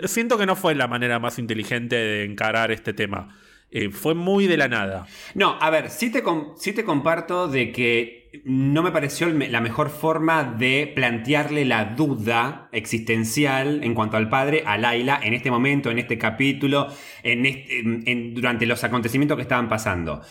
siento 0.05 0.39
que 0.39 0.47
no 0.47 0.55
fue 0.55 0.73
la 0.73 0.87
manera 0.87 1.19
más 1.19 1.37
inteligente 1.37 1.95
de 1.95 2.23
encarar 2.25 2.71
este 2.71 2.93
tema. 2.93 3.37
Eh, 3.69 3.91
fue 3.91 4.15
muy 4.15 4.47
de 4.47 4.57
la 4.57 4.67
nada. 4.67 5.05
No, 5.35 5.59
a 5.61 5.69
ver, 5.69 5.91
sí 5.91 6.11
te, 6.11 6.23
sí 6.57 6.73
te 6.73 6.83
comparto 6.83 7.47
de 7.47 7.71
que 7.71 8.41
no 8.43 8.81
me 8.81 8.91
pareció 8.91 9.27
la 9.29 9.61
mejor 9.61 9.91
forma 9.91 10.43
de 10.43 10.91
plantearle 10.95 11.65
la 11.65 11.85
duda 11.85 12.67
existencial 12.71 13.83
en 13.83 13.93
cuanto 13.93 14.17
al 14.17 14.27
padre 14.27 14.63
a 14.65 14.79
Laila 14.79 15.19
en 15.21 15.35
este 15.35 15.51
momento, 15.51 15.91
en 15.91 15.99
este 15.99 16.17
capítulo, 16.17 16.87
en 17.21 18.33
durante 18.33 18.65
los 18.65 18.83
acontecimientos 18.83 19.35
que 19.35 19.43
estaban 19.43 19.69
pasando. 19.69 20.23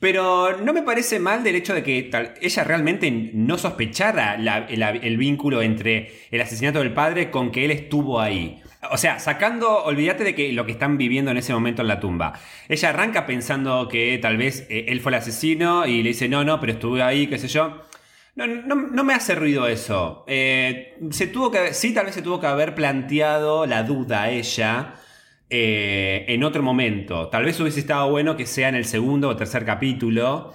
Pero 0.00 0.58
no 0.58 0.72
me 0.72 0.82
parece 0.82 1.18
mal 1.18 1.42
del 1.42 1.56
hecho 1.56 1.74
de 1.74 1.82
que 1.82 2.10
ella 2.40 2.64
realmente 2.64 3.10
no 3.10 3.58
sospechara 3.58 4.36
el, 4.68 5.16
vínculo 5.16 5.60
entre 5.60 6.12
el 6.30 6.40
asesinato 6.40 6.78
del 6.78 6.92
padre 6.92 7.30
con 7.30 7.50
que 7.50 7.64
él 7.64 7.72
estuvo 7.72 8.20
ahí. 8.20 8.62
O 8.92 8.96
sea, 8.96 9.18
sacando, 9.18 9.82
olvídate 9.82 10.22
de 10.22 10.36
que 10.36 10.52
lo 10.52 10.64
que 10.64 10.72
están 10.72 10.98
viviendo 10.98 11.32
en 11.32 11.36
ese 11.36 11.52
momento 11.52 11.82
en 11.82 11.88
la 11.88 11.98
tumba. 11.98 12.34
Ella 12.68 12.90
arranca 12.90 13.26
pensando 13.26 13.88
que 13.88 14.18
tal 14.22 14.36
vez 14.36 14.66
eh, 14.70 14.86
él 14.86 15.00
fue 15.00 15.10
el 15.10 15.16
asesino 15.16 15.84
y 15.84 16.04
le 16.04 16.10
dice, 16.10 16.28
no, 16.28 16.44
no, 16.44 16.60
pero 16.60 16.74
estuve 16.74 17.02
ahí, 17.02 17.26
qué 17.26 17.38
sé 17.38 17.48
yo. 17.48 17.82
No, 18.36 18.46
no, 18.46 19.02
me 19.02 19.14
hace 19.14 19.34
ruido 19.34 19.66
eso. 19.66 20.24
Eh, 20.28 20.96
se 21.10 21.26
tuvo 21.26 21.50
que, 21.50 21.74
sí, 21.74 21.92
tal 21.92 22.06
vez 22.06 22.14
se 22.14 22.22
tuvo 22.22 22.38
que 22.38 22.46
haber 22.46 22.76
planteado 22.76 23.66
la 23.66 23.82
duda 23.82 24.22
a 24.22 24.30
ella 24.30 24.94
eh, 25.50 26.24
en 26.28 26.44
otro 26.44 26.62
momento. 26.62 27.28
Tal 27.28 27.44
vez 27.44 27.58
hubiese 27.60 27.80
estado 27.80 28.10
bueno 28.10 28.36
que 28.36 28.46
sea 28.46 28.68
en 28.68 28.74
el 28.74 28.84
segundo 28.84 29.28
o 29.28 29.36
tercer 29.36 29.64
capítulo 29.64 30.54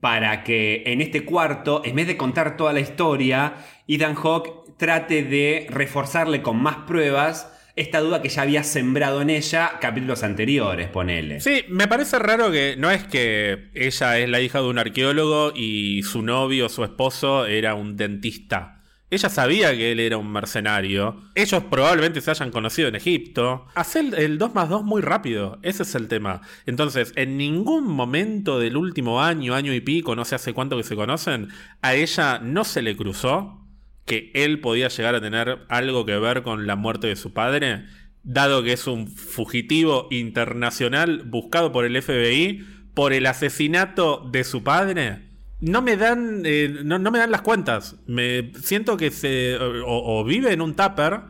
para 0.00 0.44
que 0.44 0.82
en 0.86 1.00
este 1.00 1.24
cuarto, 1.24 1.82
en 1.84 1.96
vez 1.96 2.06
de 2.06 2.16
contar 2.16 2.56
toda 2.56 2.72
la 2.72 2.80
historia, 2.80 3.54
Ethan 3.88 4.14
Hawke 4.14 4.76
trate 4.76 5.22
de 5.22 5.66
reforzarle 5.70 6.42
con 6.42 6.62
más 6.62 6.76
pruebas 6.86 7.52
esta 7.76 8.00
duda 8.00 8.22
que 8.22 8.30
ya 8.30 8.42
había 8.42 8.64
sembrado 8.64 9.20
en 9.20 9.28
ella 9.28 9.72
capítulos 9.80 10.22
anteriores, 10.22 10.88
ponele. 10.88 11.40
Sí, 11.40 11.64
me 11.68 11.86
parece 11.86 12.18
raro 12.18 12.50
que 12.50 12.74
no 12.78 12.90
es 12.90 13.04
que 13.04 13.68
ella 13.74 14.18
es 14.18 14.28
la 14.28 14.40
hija 14.40 14.60
de 14.60 14.68
un 14.68 14.78
arqueólogo 14.78 15.52
y 15.54 16.02
su 16.02 16.22
novio, 16.22 16.70
su 16.70 16.84
esposo, 16.84 17.44
era 17.46 17.74
un 17.74 17.96
dentista. 17.96 18.75
Ella 19.08 19.28
sabía 19.28 19.76
que 19.76 19.92
él 19.92 20.00
era 20.00 20.16
un 20.16 20.32
mercenario. 20.32 21.20
Ellos 21.36 21.62
probablemente 21.70 22.20
se 22.20 22.32
hayan 22.32 22.50
conocido 22.50 22.88
en 22.88 22.96
Egipto. 22.96 23.66
Hace 23.76 24.00
el, 24.00 24.36
2 24.36 24.54
más 24.54 24.68
2 24.68 24.82
muy 24.82 25.00
rápido. 25.00 25.60
Ese 25.62 25.84
es 25.84 25.94
el 25.94 26.08
tema. 26.08 26.40
Entonces, 26.66 27.12
en 27.14 27.36
ningún 27.36 27.86
momento 27.86 28.58
del 28.58 28.76
último 28.76 29.22
año, 29.22 29.54
año 29.54 29.72
y 29.72 29.80
pico, 29.80 30.16
no 30.16 30.24
sé 30.24 30.34
hace 30.34 30.52
cuánto 30.52 30.76
que 30.76 30.82
se 30.82 30.96
conocen, 30.96 31.50
a 31.82 31.94
ella 31.94 32.40
no 32.40 32.64
se 32.64 32.82
le 32.82 32.96
cruzó 32.96 33.64
que 34.06 34.32
él 34.34 34.60
podía 34.60 34.88
llegar 34.88 35.14
a 35.14 35.20
tener 35.20 35.60
algo 35.68 36.04
que 36.04 36.18
ver 36.18 36.42
con 36.42 36.66
la 36.66 36.74
muerte 36.74 37.06
de 37.06 37.16
su 37.16 37.32
padre, 37.32 37.84
dado 38.24 38.64
que 38.64 38.72
es 38.72 38.88
un 38.88 39.06
fugitivo 39.06 40.08
internacional 40.10 41.22
buscado 41.24 41.70
por 41.70 41.84
el 41.84 42.00
FBI 42.02 42.64
por 42.94 43.12
el 43.12 43.26
asesinato 43.26 44.26
de 44.32 44.42
su 44.42 44.64
padre 44.64 45.25
no 45.60 45.82
me 45.82 45.96
dan 45.96 46.42
eh, 46.44 46.80
no, 46.84 46.98
me 46.98 47.18
dan 47.18 47.30
las 47.30 47.42
cuentas. 47.42 47.96
Me 48.06 48.52
siento 48.62 48.96
que 48.96 49.10
se 49.10 49.56
o, 49.60 50.24
vive 50.24 50.52
en 50.52 50.60
un 50.60 50.74
tupper 50.74 51.20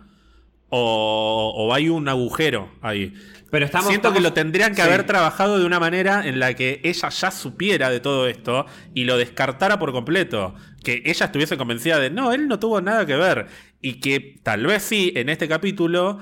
o, 0.68 1.70
hay 1.72 1.88
un 1.88 2.08
agujero 2.08 2.72
ahí. 2.82 3.14
Pero 3.50 3.64
estamos, 3.64 3.88
siento 3.88 4.12
que 4.12 4.20
lo 4.20 4.32
tendrían 4.32 4.74
que 4.74 4.82
haber 4.82 5.06
trabajado 5.06 5.58
de 5.58 5.64
una 5.64 5.78
manera 5.78 6.26
en 6.26 6.40
la 6.40 6.54
que 6.54 6.80
ella 6.82 7.08
ya 7.08 7.30
supiera 7.30 7.90
de 7.90 8.00
todo 8.00 8.26
esto 8.26 8.66
y 8.92 9.04
lo 9.04 9.16
descartara 9.16 9.78
por 9.78 9.92
completo. 9.92 10.54
Que 10.82 11.02
ella 11.06 11.26
estuviese 11.26 11.56
convencida 11.56 11.98
de 12.00 12.10
no, 12.10 12.32
él 12.32 12.48
no 12.48 12.58
tuvo 12.58 12.80
nada 12.80 13.06
que 13.06 13.14
ver. 13.14 13.46
Y 13.80 14.00
que 14.00 14.40
tal 14.42 14.66
vez 14.66 14.82
sí, 14.82 15.12
en 15.14 15.28
este 15.28 15.46
capítulo 15.46 16.18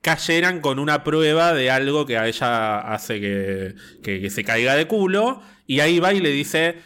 cayeran 0.00 0.60
con 0.60 0.78
una 0.78 1.02
prueba 1.02 1.52
de 1.52 1.72
algo 1.72 2.06
que 2.06 2.16
a 2.16 2.28
ella 2.28 2.78
hace 2.78 3.20
que, 3.20 3.74
que 4.02 4.30
se 4.30 4.44
caiga 4.44 4.76
de 4.76 4.86
culo. 4.86 5.42
Y 5.66 5.80
ahí 5.80 5.98
va 5.98 6.14
y 6.14 6.20
le 6.20 6.30
dice 6.30 6.76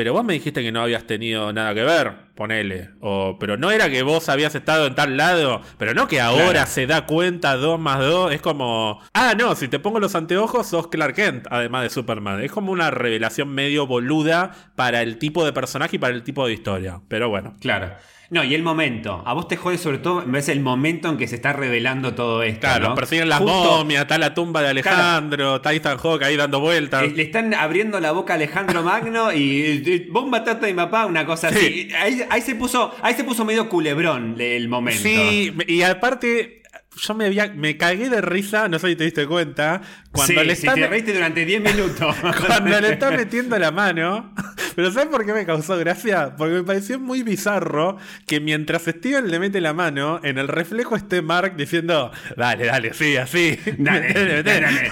pero 0.00 0.14
vos 0.14 0.24
me 0.24 0.32
dijiste 0.32 0.62
que 0.62 0.72
no 0.72 0.80
habías 0.80 1.04
tenido 1.04 1.52
nada 1.52 1.74
que 1.74 1.82
ver, 1.82 2.14
ponele. 2.34 2.88
O, 3.00 3.36
pero 3.38 3.58
no 3.58 3.70
era 3.70 3.90
que 3.90 4.02
vos 4.02 4.30
habías 4.30 4.54
estado 4.54 4.86
en 4.86 4.94
tal 4.94 5.18
lado, 5.18 5.60
pero 5.76 5.92
no 5.92 6.08
que 6.08 6.22
ahora 6.22 6.64
se 6.64 6.86
da 6.86 7.04
cuenta 7.04 7.54
2 7.56 7.78
más 7.78 7.98
2. 8.00 8.32
Es 8.32 8.40
como, 8.40 9.02
ah, 9.12 9.34
no, 9.36 9.54
si 9.54 9.68
te 9.68 9.78
pongo 9.78 10.00
los 10.00 10.14
anteojos 10.14 10.68
sos 10.68 10.88
Clark 10.88 11.16
Kent, 11.16 11.48
además 11.50 11.82
de 11.82 11.90
Superman. 11.90 12.42
Es 12.42 12.50
como 12.50 12.72
una 12.72 12.90
revelación 12.90 13.50
medio 13.50 13.86
boluda 13.86 14.52
para 14.74 15.02
el 15.02 15.18
tipo 15.18 15.44
de 15.44 15.52
personaje 15.52 15.96
y 15.96 15.98
para 15.98 16.14
el 16.14 16.22
tipo 16.22 16.46
de 16.46 16.54
historia. 16.54 17.02
Pero 17.08 17.28
bueno. 17.28 17.56
Claro. 17.60 17.90
No, 18.30 18.44
y 18.44 18.54
el 18.54 18.62
momento. 18.62 19.24
A 19.26 19.32
vos 19.32 19.48
te 19.48 19.56
jode 19.56 19.76
sobre 19.76 19.98
todo, 19.98 20.22
ves 20.24 20.48
el 20.48 20.60
momento 20.60 21.08
en 21.08 21.16
que 21.16 21.26
se 21.26 21.34
está 21.34 21.52
revelando 21.52 22.14
todo 22.14 22.44
esto. 22.44 22.60
Claro, 22.60 22.94
persiguen 22.94 23.28
las 23.28 23.40
momias, 23.40 24.02
está 24.02 24.18
la 24.18 24.34
tumba 24.34 24.62
de 24.62 24.68
Alejandro, 24.68 25.56
está 25.56 25.72
Ethan 25.72 25.98
Hawke 25.98 26.22
ahí 26.22 26.36
dando 26.36 26.60
vueltas. 26.60 27.12
Le, 27.12 27.22
están 27.22 27.52
abriendo 27.54 27.98
la 27.98 28.12
boca 28.12 28.34
a 28.34 28.36
Alejandro 28.36 28.84
Magno 28.84 29.32
y, 29.32 30.06
vos 30.10 30.28
mataste 30.28 30.66
a 30.66 30.68
mi 30.68 30.74
papá, 30.74 31.06
una 31.06 31.26
cosa 31.26 31.48
así. 31.48 31.88
Ahí, 32.30 32.40
se 32.40 32.54
puso, 32.54 32.94
ahí 33.02 33.14
se 33.14 33.24
puso 33.24 33.44
medio 33.44 33.68
culebrón 33.68 34.36
el 34.38 34.68
momento. 34.68 35.02
Sí, 35.02 35.52
y 35.66 35.82
aparte 35.82 36.62
yo 36.96 37.14
me, 37.14 37.30
me 37.54 37.76
cagué 37.76 38.08
de 38.08 38.20
risa, 38.20 38.68
no 38.68 38.78
sé 38.78 38.88
si 38.88 38.96
te 38.96 39.04
diste 39.04 39.26
cuenta. 39.26 39.82
Cuando 40.12 40.42
le 40.42 40.52
está, 40.54 40.74
te 40.74 40.88
reíste 40.88 41.12
durante 41.14 41.44
10 41.44 41.62
minutos. 41.62 42.16
cuando 42.46 42.80
le 42.80 42.92
está 42.92 43.12
metiendo 43.12 43.56
la 43.58 43.70
mano. 43.70 44.34
Pero 44.74 44.90
¿sabes 44.92 45.08
por 45.08 45.24
qué 45.24 45.32
me 45.32 45.46
causó 45.46 45.76
gracia? 45.78 46.34
Porque 46.36 46.54
me 46.54 46.62
pareció 46.62 46.98
muy 46.98 47.22
bizarro 47.22 47.96
que 48.26 48.40
mientras 48.40 48.82
Steven 48.82 49.30
le 49.30 49.38
mete 49.38 49.60
la 49.60 49.72
mano, 49.72 50.20
en 50.22 50.38
el 50.38 50.48
reflejo 50.48 50.96
esté 50.96 51.22
Mark 51.22 51.54
diciendo, 51.56 52.10
dale, 52.36 52.66
dale, 52.66 52.92
sí, 52.94 53.16
así. 53.16 53.58
Dale, 53.78 54.42
dale, 54.42 54.90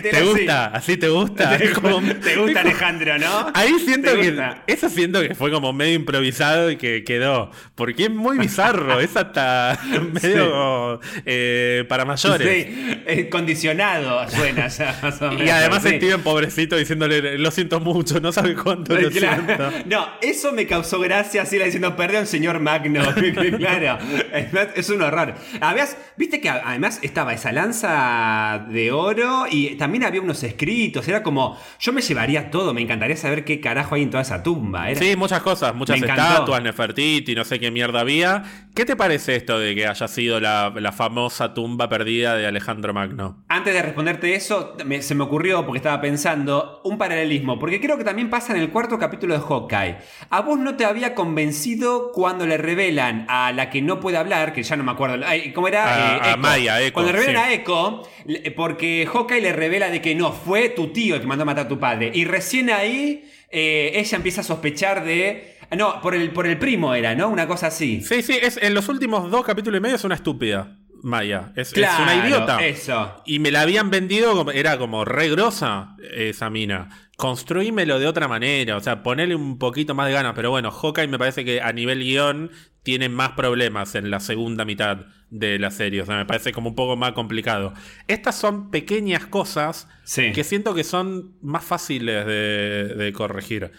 ¿Te 0.00 0.22
gusta? 0.22 0.66
¿Así 0.66 0.96
te 0.96 1.08
gusta? 1.08 1.58
te 1.58 2.36
gusta 2.36 2.60
Alejandro, 2.60 3.18
¿no? 3.18 3.50
Ahí 3.54 3.78
siento 3.84 4.14
que. 4.14 4.38
Eso 4.66 4.88
siento 4.88 5.20
que 5.22 5.34
fue 5.34 5.50
como 5.50 5.72
medio 5.72 5.94
improvisado 5.94 6.70
y 6.70 6.76
que 6.76 7.04
quedó. 7.04 7.50
Porque 7.74 8.04
es 8.04 8.10
muy 8.10 8.38
bizarro. 8.38 9.00
es 9.00 9.16
hasta 9.16 9.78
medio 10.12 11.00
eh, 11.26 11.84
para 11.88 12.04
mayores. 12.04 12.66
Sí, 12.66 13.28
condicionado 13.30 13.87
suena 14.28 15.44
Y 15.44 15.48
además 15.48 15.82
Steven 15.82 16.22
pobrecito 16.22 16.76
diciéndole, 16.76 17.38
lo 17.38 17.50
siento 17.50 17.80
mucho, 17.80 18.20
no 18.20 18.32
sabe 18.32 18.54
cuánto 18.54 18.94
lo 18.94 19.10
siento. 19.10 19.70
No, 19.86 20.06
eso 20.20 20.52
me 20.52 20.66
causó 20.66 21.00
gracia, 21.00 21.42
así 21.42 21.58
diciendo, 21.58 21.96
perdón, 21.96 22.26
señor 22.26 22.60
Magno. 22.60 23.02
claro, 23.58 23.98
es, 24.74 24.90
un 24.90 25.02
horror. 25.02 25.34
Además, 25.60 25.96
viste 26.16 26.40
que 26.40 26.50
además 26.50 26.98
estaba 27.02 27.32
esa 27.32 27.52
lanza 27.52 28.66
de 28.68 28.92
oro 28.92 29.46
y 29.50 29.76
también 29.76 30.04
había 30.04 30.20
unos 30.20 30.42
escritos, 30.42 31.06
era 31.08 31.22
como, 31.22 31.58
yo 31.80 31.92
me 31.92 32.02
llevaría 32.02 32.50
todo, 32.50 32.74
me 32.74 32.82
encantaría 32.82 33.16
saber 33.16 33.44
qué 33.44 33.60
carajo 33.60 33.94
hay 33.94 34.02
en 34.02 34.10
toda 34.10 34.22
esa 34.22 34.42
tumba. 34.42 34.94
Sí, 34.94 35.16
muchas 35.16 35.42
cosas, 35.42 35.74
muchas 35.74 36.00
estatuas, 36.02 36.62
Nefertiti, 36.62 37.34
no 37.34 37.44
sé 37.44 37.58
qué 37.58 37.70
mierda 37.70 38.00
había. 38.00 38.42
¿Qué 38.74 38.84
te 38.84 38.96
parece 38.96 39.36
esto 39.36 39.58
de 39.58 39.74
que 39.74 39.86
haya 39.86 40.08
sido 40.08 40.40
la 40.40 40.48
la, 40.74 40.92
famosa 40.92 41.54
tumba 41.54 41.88
perdida 41.88 42.36
de 42.36 42.46
Alejandro 42.46 42.94
Magno. 42.94 43.44
Antes 43.48 43.74
de 43.74 43.77
responderte 43.82 44.34
eso, 44.34 44.76
se 45.00 45.14
me 45.14 45.24
ocurrió, 45.24 45.64
porque 45.64 45.78
estaba 45.78 46.00
pensando, 46.00 46.80
un 46.84 46.98
paralelismo, 46.98 47.58
porque 47.58 47.80
creo 47.80 47.98
que 47.98 48.04
también 48.04 48.30
pasa 48.30 48.54
en 48.54 48.60
el 48.60 48.70
cuarto 48.70 48.98
capítulo 48.98 49.34
de 49.34 49.40
Hawkeye. 49.40 49.98
¿A 50.30 50.40
vos 50.40 50.58
no 50.58 50.76
te 50.76 50.84
había 50.84 51.14
convencido 51.14 52.12
cuando 52.12 52.46
le 52.46 52.56
revelan 52.56 53.26
a 53.28 53.52
la 53.52 53.70
que 53.70 53.82
no 53.82 54.00
puede 54.00 54.16
hablar, 54.16 54.52
que 54.52 54.62
ya 54.62 54.76
no 54.76 54.84
me 54.84 54.92
acuerdo, 54.92 55.24
¿cómo 55.54 55.68
era? 55.68 56.22
A, 56.22 56.32
eh, 56.32 56.36
Maya, 56.36 56.80
Echo. 56.80 56.94
Cuando 56.94 57.12
le 57.12 57.18
revelan 57.18 57.44
a 57.44 57.52
Echo, 57.52 58.02
porque 58.56 59.08
Hawkeye 59.10 59.40
le 59.40 59.52
revela 59.52 59.90
de 59.90 60.00
que 60.00 60.14
no, 60.14 60.32
fue 60.32 60.70
tu 60.70 60.88
tío 60.92 61.14
el 61.14 61.20
que 61.20 61.26
mandó 61.26 61.42
a 61.42 61.46
matar 61.46 61.66
a 61.66 61.68
tu 61.68 61.78
padre. 61.78 62.10
Y 62.14 62.24
recién 62.24 62.70
ahí 62.70 63.30
eh, 63.50 63.92
ella 63.94 64.16
empieza 64.16 64.40
a 64.42 64.44
sospechar 64.44 65.04
de 65.04 65.58
no, 65.76 66.00
por 66.00 66.14
el, 66.14 66.30
por 66.30 66.46
el 66.46 66.58
primo 66.58 66.94
era, 66.94 67.14
¿no? 67.14 67.28
Una 67.28 67.46
cosa 67.46 67.66
así. 67.66 68.00
Sí, 68.00 68.22
sí, 68.22 68.38
es, 68.40 68.58
en 68.62 68.74
los 68.74 68.88
últimos 68.88 69.30
dos 69.30 69.44
capítulos 69.44 69.78
y 69.78 69.82
medio 69.82 69.96
es 69.96 70.04
una 70.04 70.14
estúpida. 70.14 70.77
Maya, 71.02 71.52
es, 71.56 71.72
una 71.72 72.26
idiota. 72.26 72.64
Eso. 72.66 73.22
Y 73.26 73.38
me 73.38 73.50
la 73.50 73.62
habían 73.62 73.90
vendido, 73.90 74.34
como, 74.34 74.50
era 74.50 74.78
como 74.78 75.04
re 75.04 75.28
grosa 75.30 75.96
esa 76.12 76.50
mina. 76.50 76.88
Construímelo 77.16 77.98
de 77.98 78.06
otra 78.06 78.28
manera, 78.28 78.76
o 78.76 78.80
sea, 78.80 79.02
ponele 79.02 79.34
un 79.34 79.58
poquito 79.58 79.94
más 79.94 80.06
de 80.08 80.14
ganas. 80.14 80.34
Pero 80.34 80.50
bueno, 80.50 80.70
Hawkeye 80.70 81.08
me 81.08 81.18
parece 81.18 81.44
que 81.44 81.60
a 81.60 81.72
nivel 81.72 82.00
guion 82.00 82.50
tiene 82.82 83.08
más 83.08 83.32
problemas 83.32 83.94
en 83.94 84.10
la 84.10 84.20
segunda 84.20 84.64
mitad 84.64 85.06
de 85.30 85.58
la 85.58 85.70
serie. 85.70 86.02
O 86.02 86.06
sea, 86.06 86.16
me 86.16 86.26
parece 86.26 86.52
como 86.52 86.70
un 86.70 86.74
poco 86.74 86.96
más 86.96 87.12
complicado. 87.12 87.74
Estas 88.06 88.36
son 88.36 88.70
pequeñas 88.70 89.26
cosas 89.26 89.88
que 90.14 90.44
siento 90.44 90.74
que 90.74 90.84
son 90.84 91.36
más 91.42 91.64
fáciles 91.64 92.26
de 92.26 93.12
corregir. 93.14 93.72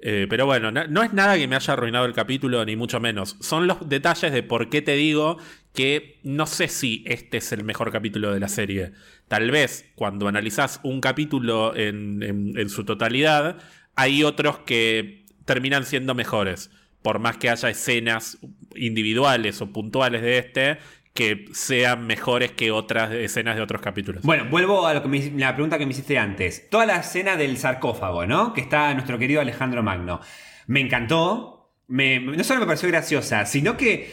Eh, 0.00 0.26
pero 0.28 0.44
bueno, 0.44 0.70
no, 0.70 0.86
no, 0.86 1.02
es 1.02 1.12
nada 1.12 1.36
que 1.36 1.48
me 1.48 1.56
haya 1.56 1.72
arruinado 1.72 2.04
el 2.04 2.12
capítulo, 2.12 2.64
ni 2.64 2.76
mucho 2.76 3.00
menos. 3.00 3.36
Son 3.40 3.66
los 3.66 3.88
detalles 3.88 4.32
de 4.32 4.42
por 4.42 4.68
qué 4.68 4.82
te 4.82 4.94
digo 4.94 5.38
que 5.76 6.18
no 6.24 6.46
sé 6.46 6.66
si 6.68 7.04
este 7.06 7.36
es 7.36 7.52
el 7.52 7.62
mejor 7.62 7.92
capítulo 7.92 8.32
de 8.32 8.40
la 8.40 8.48
serie. 8.48 8.92
Tal 9.28 9.50
vez 9.50 9.92
cuando 9.94 10.26
analizás 10.26 10.80
un 10.82 11.00
capítulo 11.00 11.76
en, 11.76 12.68
su 12.68 12.84
totalidad, 12.84 13.58
hay 13.94 14.24
otros 14.24 14.58
que 14.60 15.26
terminan 15.44 15.84
siendo 15.84 16.14
mejores. 16.14 16.70
Por 17.02 17.20
más 17.20 17.36
que 17.36 17.50
haya 17.50 17.68
escenas 17.68 18.38
individuales 18.74 19.60
o 19.60 19.72
puntuales 19.72 20.22
de 20.22 20.38
este 20.38 20.78
que 21.14 21.46
sean 21.52 22.06
mejores 22.06 22.52
que 22.52 22.70
otras 22.70 23.12
escenas 23.12 23.56
de 23.56 23.62
otros 23.62 23.80
capítulos. 23.80 24.22
Bueno, 24.22 24.46
vuelvo 24.50 24.86
a 24.86 24.94
lo 24.94 25.02
que 25.02 25.08
me, 25.08 25.30
la 25.32 25.54
pregunta 25.54 25.78
que 25.78 25.86
me 25.86 25.92
hiciste 25.92 26.18
antes. 26.18 26.68
Toda 26.68 26.86
la 26.86 26.96
escena 26.96 27.36
del 27.36 27.56
sarcófago, 27.58 28.26
¿no? 28.26 28.52
Que 28.52 28.62
está 28.62 28.92
nuestro 28.94 29.18
querido 29.18 29.40
Alejandro 29.40 29.82
Magno. 29.82 30.20
Me 30.66 30.80
encantó. 30.80 31.70
No 31.88 32.44
solo 32.44 32.60
me 32.60 32.66
pareció 32.66 32.88
graciosa, 32.88 33.46
sino 33.46 33.76
que 33.76 34.10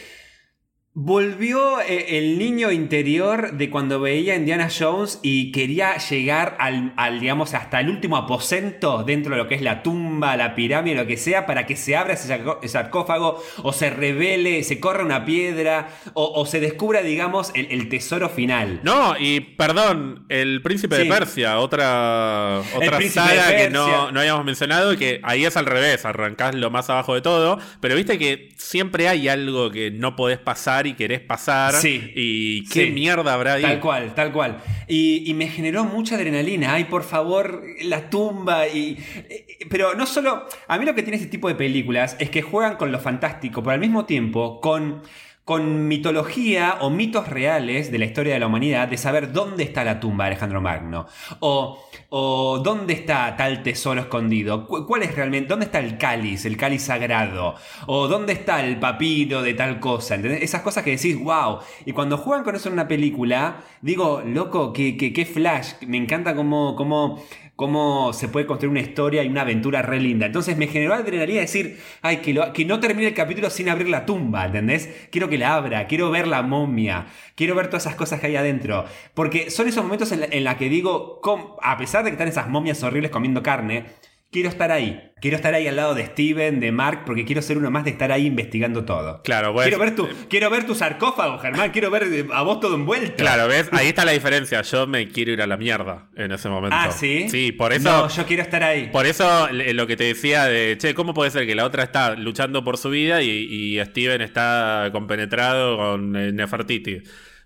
Volvió 0.95 1.81
eh, 1.81 2.19
el 2.19 2.37
niño 2.37 2.71
interior 2.71 3.53
de 3.53 3.71
cuando 3.71 3.99
veía 3.99 4.33
a 4.33 4.35
Indiana 4.35 4.69
Jones 4.69 5.19
y 5.23 5.51
quería 5.51 5.97
llegar 5.97 6.55
al, 6.59 7.19
digamos, 7.19 7.55
hasta 7.55 7.79
el 7.79 7.89
último 7.89 8.15
aposento 8.15 9.03
dentro 9.03 9.31
de 9.31 9.41
lo 9.41 9.47
que 9.47 9.55
es 9.55 9.63
la 9.63 9.81
tumba, 9.81 10.37
la 10.37 10.53
pirámide, 10.53 10.95
lo 10.95 11.07
que 11.07 11.17
sea, 11.17 11.47
para 11.47 11.65
que 11.65 11.75
se 11.75 11.95
abra 11.97 12.13
ese 12.13 12.39
sarcófago 12.67 13.41
o 13.63 13.73
se 13.73 13.89
revele, 13.89 14.63
se 14.63 14.79
corra 14.79 15.03
una 15.03 15.25
piedra 15.25 15.89
o, 16.13 16.45
se 16.45 16.59
descubra, 16.59 17.01
digamos, 17.01 17.51
el, 17.55 17.89
tesoro 17.89 18.29
final. 18.29 18.79
No, 18.83 19.15
y 19.17 19.39
perdón, 19.39 20.27
el 20.29 20.61
príncipe 20.61 20.95
de 20.95 21.05
Persia, 21.05 21.57
otra, 21.57 22.61
otra 22.75 23.01
saga 23.09 23.57
que 23.57 23.71
no, 23.71 24.11
no 24.11 24.19
habíamos 24.19 24.45
mencionado, 24.45 24.95
que 24.95 25.21
ahí 25.23 25.43
es 25.43 25.57
al 25.57 25.65
revés, 25.65 26.05
arrancás 26.05 26.53
lo 26.53 26.69
más 26.69 26.91
abajo 26.91 27.15
de 27.15 27.21
todo, 27.21 27.57
pero 27.79 27.95
viste 27.95 28.19
que 28.19 28.52
siempre 28.63 29.09
hay 29.09 29.27
algo 29.27 29.69
que 29.69 29.91
no 29.91 30.15
podés 30.15 30.39
pasar 30.39 30.87
y 30.87 30.93
querés 30.93 31.19
pasar. 31.19 31.73
Sí. 31.73 32.11
Y 32.15 32.63
qué 32.69 32.89
mierda 32.89 33.33
habrá 33.33 33.53
ahí. 33.55 33.61
Tal 33.61 33.79
cual, 33.79 34.15
tal 34.15 34.31
cual. 34.31 34.57
Y, 34.87 35.33
me 35.33 35.47
generó 35.47 35.83
mucha 35.83 36.15
adrenalina. 36.15 36.73
Ay, 36.73 36.85
por 36.85 37.03
favor, 37.03 37.63
la 37.81 38.09
tumba. 38.09 38.67
Y, 38.67 38.97
eh, 39.29 39.45
pero 39.69 39.95
no 39.95 40.05
solo. 40.05 40.47
A 40.67 40.77
mí 40.77 40.85
lo 40.85 40.95
que 40.95 41.03
tiene 41.03 41.17
este 41.17 41.29
tipo 41.29 41.47
de 41.47 41.55
películas 41.55 42.15
es 42.19 42.29
que 42.29 42.41
juegan 42.41 42.77
con 42.77 42.91
lo 42.91 42.99
fantástico, 42.99 43.61
pero 43.61 43.73
al 43.73 43.79
mismo 43.79 44.05
tiempo 44.05 44.61
con 44.61 45.01
con 45.45 45.89
mitología 45.89 46.77
o 46.79 46.89
mitos 46.89 47.27
reales 47.27 47.91
de 47.91 47.97
la 47.99 48.05
historia 48.05 48.33
de 48.33 48.39
la 48.39 48.47
humanidad 48.47 48.87
de 48.87 48.97
saber 48.97 49.33
dónde 49.33 49.63
está 49.63 49.83
la 49.83 49.99
tumba 49.99 50.23
de 50.23 50.31
Alejandro 50.31 50.61
Magno 50.61 51.05
o, 51.41 51.83
o 52.09 52.59
dónde 52.59 52.93
está 52.93 53.35
tal 53.35 53.61
tesoro 53.61 54.01
escondido, 54.01 54.65
cuál 54.67 55.03
es 55.03 55.13
realmente, 55.15 55.49
dónde 55.49 55.65
está 55.65 55.79
el 55.79 55.97
cáliz, 55.97 56.45
el 56.45 56.55
cáliz 56.55 56.83
sagrado 56.83 57.55
o 57.87 58.07
dónde 58.07 58.33
está 58.33 58.63
el 58.63 58.79
papiro 58.79 59.41
de 59.41 59.53
tal 59.53 59.81
cosa, 59.81 60.15
Esas 60.15 60.61
cosas 60.61 60.83
que 60.83 60.91
decís, 60.91 61.19
wow, 61.19 61.59
y 61.85 61.91
cuando 61.91 62.17
juegan 62.17 62.45
con 62.45 62.55
eso 62.55 62.69
en 62.69 62.73
una 62.73 62.87
película, 62.87 63.63
digo, 63.81 64.21
loco, 64.25 64.71
qué, 64.71 64.95
qué, 64.95 65.25
flash, 65.25 65.73
me 65.85 65.97
encanta 65.97 66.35
cómo, 66.35 66.75
cómo 66.77 67.21
cómo 67.55 68.13
se 68.13 68.27
puede 68.27 68.45
construir 68.45 68.71
una 68.71 68.81
historia 68.81 69.23
y 69.23 69.27
una 69.27 69.41
aventura 69.41 69.81
re 69.81 69.99
linda. 69.99 70.25
Entonces 70.25 70.57
me 70.57 70.67
generó 70.67 70.93
adrenalina 70.93 71.41
decir, 71.41 71.79
ay, 72.01 72.17
que, 72.17 72.65
no 72.65 72.79
termine 72.79 73.09
el 73.09 73.13
capítulo 73.13 73.49
sin 73.49 73.69
abrir 73.69 73.89
la 73.89 74.05
tumba, 74.05 74.45
¿entendés? 74.45 74.89
Quiero 75.11 75.29
que 75.29 75.37
la 75.37 75.55
abra, 75.55 75.87
quiero 75.87 76.09
ver 76.09 76.27
la 76.27 76.41
momia, 76.41 77.07
quiero 77.35 77.55
ver 77.55 77.67
todas 77.67 77.85
esas 77.85 77.95
cosas 77.95 78.19
que 78.19 78.27
hay 78.27 78.35
adentro. 78.35 78.85
Porque 79.13 79.51
son 79.51 79.67
esos 79.67 79.83
momentos 79.83 80.11
en 80.11 80.21
los 80.21 80.41
la 80.41 80.57
que 80.57 80.69
digo, 80.69 81.21
a 81.61 81.77
pesar 81.77 82.03
de 82.03 82.09
que 82.09 82.15
están 82.15 82.27
esas 82.27 82.49
momias 82.49 82.81
horribles 82.83 83.11
comiendo 83.11 83.43
carne, 83.43 83.85
quiero 84.33 84.49
estar 84.49 84.71
ahí. 84.71 85.11
Quiero 85.21 85.37
estar 85.37 85.53
ahí 85.53 85.67
al 85.67 85.77
lado 85.77 85.95
de 85.95 86.05
Steven, 86.05 86.59
de 86.59 86.73
Mark, 86.73 87.03
porque 87.05 87.23
quiero 87.23 87.41
ser 87.41 87.57
uno 87.57 87.71
más 87.71 87.85
de 87.85 87.91
estar 87.91 88.11
ahí 88.11 88.25
investigando 88.25 88.83
todo. 88.83 89.21
Claro, 89.23 89.55
Quiero 89.55 89.79
ver 89.79 89.95
tu, 89.95 90.09
quiero 90.27 90.49
ver 90.49 90.65
tu 90.65 90.75
sarcófago, 90.75 91.39
Germán. 91.39 91.71
Quiero 91.71 91.89
ver 91.89 92.03
eh, 92.11 92.27
a 92.33 92.41
vos 92.41 92.59
todo 92.59 92.75
envuelto. 92.75 93.15
Claro, 93.15 93.47
¿ves? 93.47 93.69
Ahí 93.71 93.87
está 93.87 94.03
la 94.03 94.11
diferencia. 94.11 94.61
Yo 94.63 94.85
me 94.85 95.07
quiero 95.07 95.31
ir 95.31 95.41
a 95.41 95.47
la 95.47 95.55
mierda 95.55 96.09
en 96.17 96.33
ese 96.33 96.49
momento. 96.49 96.75
Ah, 96.77 96.91
¿sí? 96.91 97.29
Sí, 97.29 97.53
por 97.53 97.71
eso... 97.71 97.89
No, 97.89 98.09
yo 98.09 98.25
quiero 98.25 98.43
estar 98.43 98.63
ahí. 98.63 98.89
Por 98.91 99.05
eso 99.05 99.47
lo 99.49 99.87
que 99.87 99.95
te 99.95 100.03
decía 100.03 100.43
de, 100.45 100.77
che, 100.77 100.93
¿cómo 100.93 101.13
puede 101.13 101.31
ser 101.31 101.45
que 101.45 101.55
la 101.55 101.63
otra 101.63 101.83
está 101.83 102.15
luchando 102.15 102.65
por 102.65 102.77
su 102.77 102.89
vida 102.89 103.21
y, 103.21 103.79
Steven 103.85 104.21
está 104.21 104.89
compenetrado 104.91 105.77
con 105.77 106.17
eh, 106.17 106.33
Nefertiti? 106.33 107.03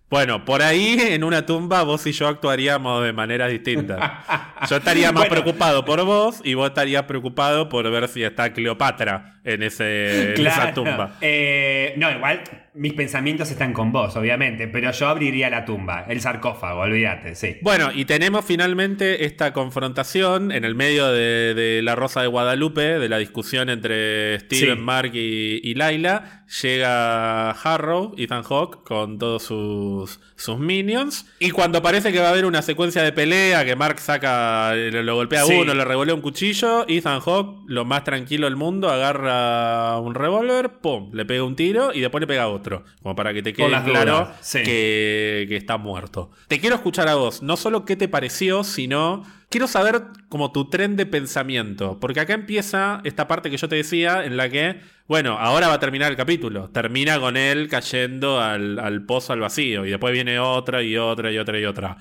Bueno, 0.09 0.45
por 0.45 0.61
ahí 0.61 0.97
en 0.99 1.25
una 1.25 1.45
tumba 1.45 1.83
vos 1.83 2.07
y 2.07 2.13
yo 2.13 2.29
actuaríamos 2.29 3.03
de 3.03 3.11
manera 3.11 3.47
distinta. 3.47 4.53
Yo 4.69 4.77
estaría 4.77 5.11
más 5.11 5.25
preocupado 5.29 5.83
por 5.83 6.03
vos 6.05 6.39
y 6.45 6.53
vos 6.53 6.69
estarías 6.69 7.03
preocupado 7.03 7.67
por 7.67 7.89
ver 7.91 8.07
si 8.07 8.23
está 8.23 8.53
Cleopatra 8.53 9.36
en, 9.47 9.63
ese, 9.63 10.33
esa 10.33 10.73
tumba. 10.73 11.17
Eh, 11.21 11.93
no, 11.97 12.11
igual 12.11 12.43
mis 12.77 12.93
pensamientos 12.93 13.49
están 13.49 13.73
con 13.73 13.91
vos, 13.91 14.15
obviamente, 14.15 14.67
pero 14.67 14.91
yo 14.91 15.07
abriría 15.07 15.49
la 15.49 15.65
tumba, 15.65 16.05
el 16.07 16.21
sarcófago, 16.21 16.81
olvídate, 16.81 17.33
sí. 17.33 17.57
Bueno, 17.61 17.89
y 17.93 18.05
tenemos 18.05 18.45
finalmente 18.45 19.25
esta 19.25 19.51
confrontación 19.51 20.51
en 20.51 20.63
el 20.63 20.75
medio 20.75 21.11
de, 21.11 21.81
la 21.83 21.95
Rosa 21.95 22.21
de 22.21 22.27
Guadalupe, 22.27 22.99
de 22.99 23.09
la 23.09 23.17
discusión 23.17 23.69
entre 23.69 24.39
Steven, 24.41 24.79
Mark 24.79 25.11
y, 25.13 25.59
y, 25.63 25.73
Laila. 25.73 26.43
Llega 26.61 27.51
Harrow, 27.51 28.13
Ethan 28.17 28.43
Hawke, 28.43 28.83
con 28.83 29.17
todos 29.17 29.43
sus, 29.43 30.21
sus 30.35 30.59
minions. 30.59 31.25
Y 31.39 31.51
cuando 31.51 31.81
parece 31.81 32.13
que 32.13 32.19
va 32.19 32.27
a 32.27 32.31
haber 32.31 32.45
una 32.45 32.61
secuencia 32.61 33.01
de 33.03 33.11
pelea, 33.11 33.65
que 33.65 33.75
Mark 33.75 33.99
saca, 33.99 34.73
lo 34.75 35.15
golpea 35.15 35.41
a 35.41 35.45
uno, 35.45 35.73
le 35.73 35.83
revolea 35.83 36.15
un 36.15 36.21
cuchillo, 36.21 36.85
Ethan 36.87 37.19
Hawke, 37.19 37.63
lo 37.67 37.83
más 37.83 38.05
tranquilo 38.05 38.45
del 38.45 38.55
mundo, 38.55 38.89
agarra 38.89 39.36
un 40.03 40.15
revólver, 40.15 40.79
pum, 40.81 41.11
le 41.13 41.25
pega 41.25 41.43
un 41.43 41.55
tiro 41.55 41.93
y 41.93 42.01
después 42.01 42.21
le 42.21 42.27
pega 42.27 42.47
otro. 42.47 42.83
Como 43.01 43.15
para 43.15 43.33
que 43.33 43.41
te 43.41 43.53
quede 43.53 43.69
claro 43.83 44.31
que, 44.51 45.47
está 45.51 45.77
muerto. 45.77 46.31
Te 46.47 46.59
quiero 46.59 46.75
escuchar 46.75 47.07
a 47.07 47.15
vos, 47.15 47.41
no 47.41 47.57
solo 47.57 47.85
qué 47.85 47.95
te 47.95 48.07
pareció, 48.07 48.63
sino 48.63 49.23
quiero 49.49 49.67
saber 49.67 50.03
como 50.29 50.51
tu 50.51 50.69
tren 50.69 50.95
de 50.95 51.05
pensamiento. 51.05 51.99
Porque 51.99 52.19
acá 52.19 52.33
empieza 52.33 53.01
esta 53.03 53.27
parte 53.27 53.49
que 53.49 53.57
yo 53.57 53.67
te 53.67 53.75
decía 53.75 54.25
en 54.25 54.37
la 54.37 54.49
que, 54.49 54.81
bueno, 55.07 55.37
ahora 55.39 55.67
va 55.67 55.75
a 55.75 55.79
terminar 55.79 56.11
el 56.11 56.17
capítulo. 56.17 56.69
Termina 56.69 57.19
con 57.19 57.37
él 57.37 57.67
cayendo 57.67 58.39
al, 58.39 58.79
al 58.79 59.05
pozo 59.05 59.33
al 59.33 59.39
vacío. 59.39 59.85
Y 59.85 59.89
después 59.89 60.13
viene 60.13 60.39
otra 60.39 60.83
y 60.83 60.97
otra 60.97 61.31
y 61.31 61.37
otra 61.37 61.59
y 61.59 61.65
otra. 61.65 61.97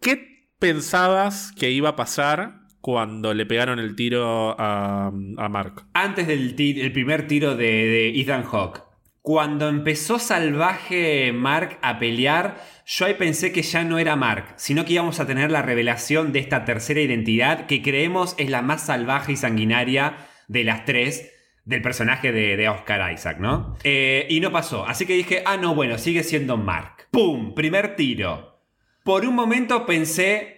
¿Qué 0.00 0.36
pensabas 0.58 1.52
que 1.52 1.70
iba 1.70 1.90
a 1.90 1.96
pasar 1.96 2.65
cuando 2.86 3.34
le 3.34 3.46
pegaron 3.46 3.80
el 3.80 3.96
tiro 3.96 4.54
a, 4.60 5.08
a 5.08 5.48
Mark. 5.48 5.86
Antes 5.92 6.28
del 6.28 6.54
el 6.56 6.92
primer 6.92 7.26
tiro 7.26 7.56
de, 7.56 7.64
de 7.66 8.20
Ethan 8.20 8.44
Hawke. 8.44 8.80
Cuando 9.22 9.68
empezó 9.68 10.20
Salvaje 10.20 11.32
Mark 11.32 11.78
a 11.82 11.98
pelear, 11.98 12.62
yo 12.86 13.06
ahí 13.06 13.14
pensé 13.14 13.50
que 13.50 13.62
ya 13.62 13.82
no 13.82 13.98
era 13.98 14.14
Mark, 14.14 14.54
sino 14.54 14.84
que 14.84 14.92
íbamos 14.92 15.18
a 15.18 15.26
tener 15.26 15.50
la 15.50 15.62
revelación 15.62 16.32
de 16.32 16.38
esta 16.38 16.64
tercera 16.64 17.00
identidad 17.00 17.66
que 17.66 17.82
creemos 17.82 18.36
es 18.38 18.50
la 18.50 18.62
más 18.62 18.86
salvaje 18.86 19.32
y 19.32 19.36
sanguinaria 19.36 20.18
de 20.46 20.62
las 20.62 20.84
tres 20.84 21.32
del 21.64 21.82
personaje 21.82 22.30
de, 22.30 22.68
Oscar 22.68 23.12
Isaac, 23.12 23.38
¿no? 23.40 23.74
Eh, 23.82 24.28
y 24.30 24.38
no 24.38 24.52
pasó, 24.52 24.86
así 24.86 25.06
que 25.06 25.14
dije, 25.14 25.42
ah, 25.44 25.56
no, 25.56 25.74
bueno, 25.74 25.98
sigue 25.98 26.22
siendo 26.22 26.56
Mark. 26.56 27.08
¡Pum! 27.10 27.52
Primer 27.52 27.96
tiro. 27.96 28.60
Por 29.02 29.26
un 29.26 29.34
momento 29.34 29.86
pensé, 29.86 30.55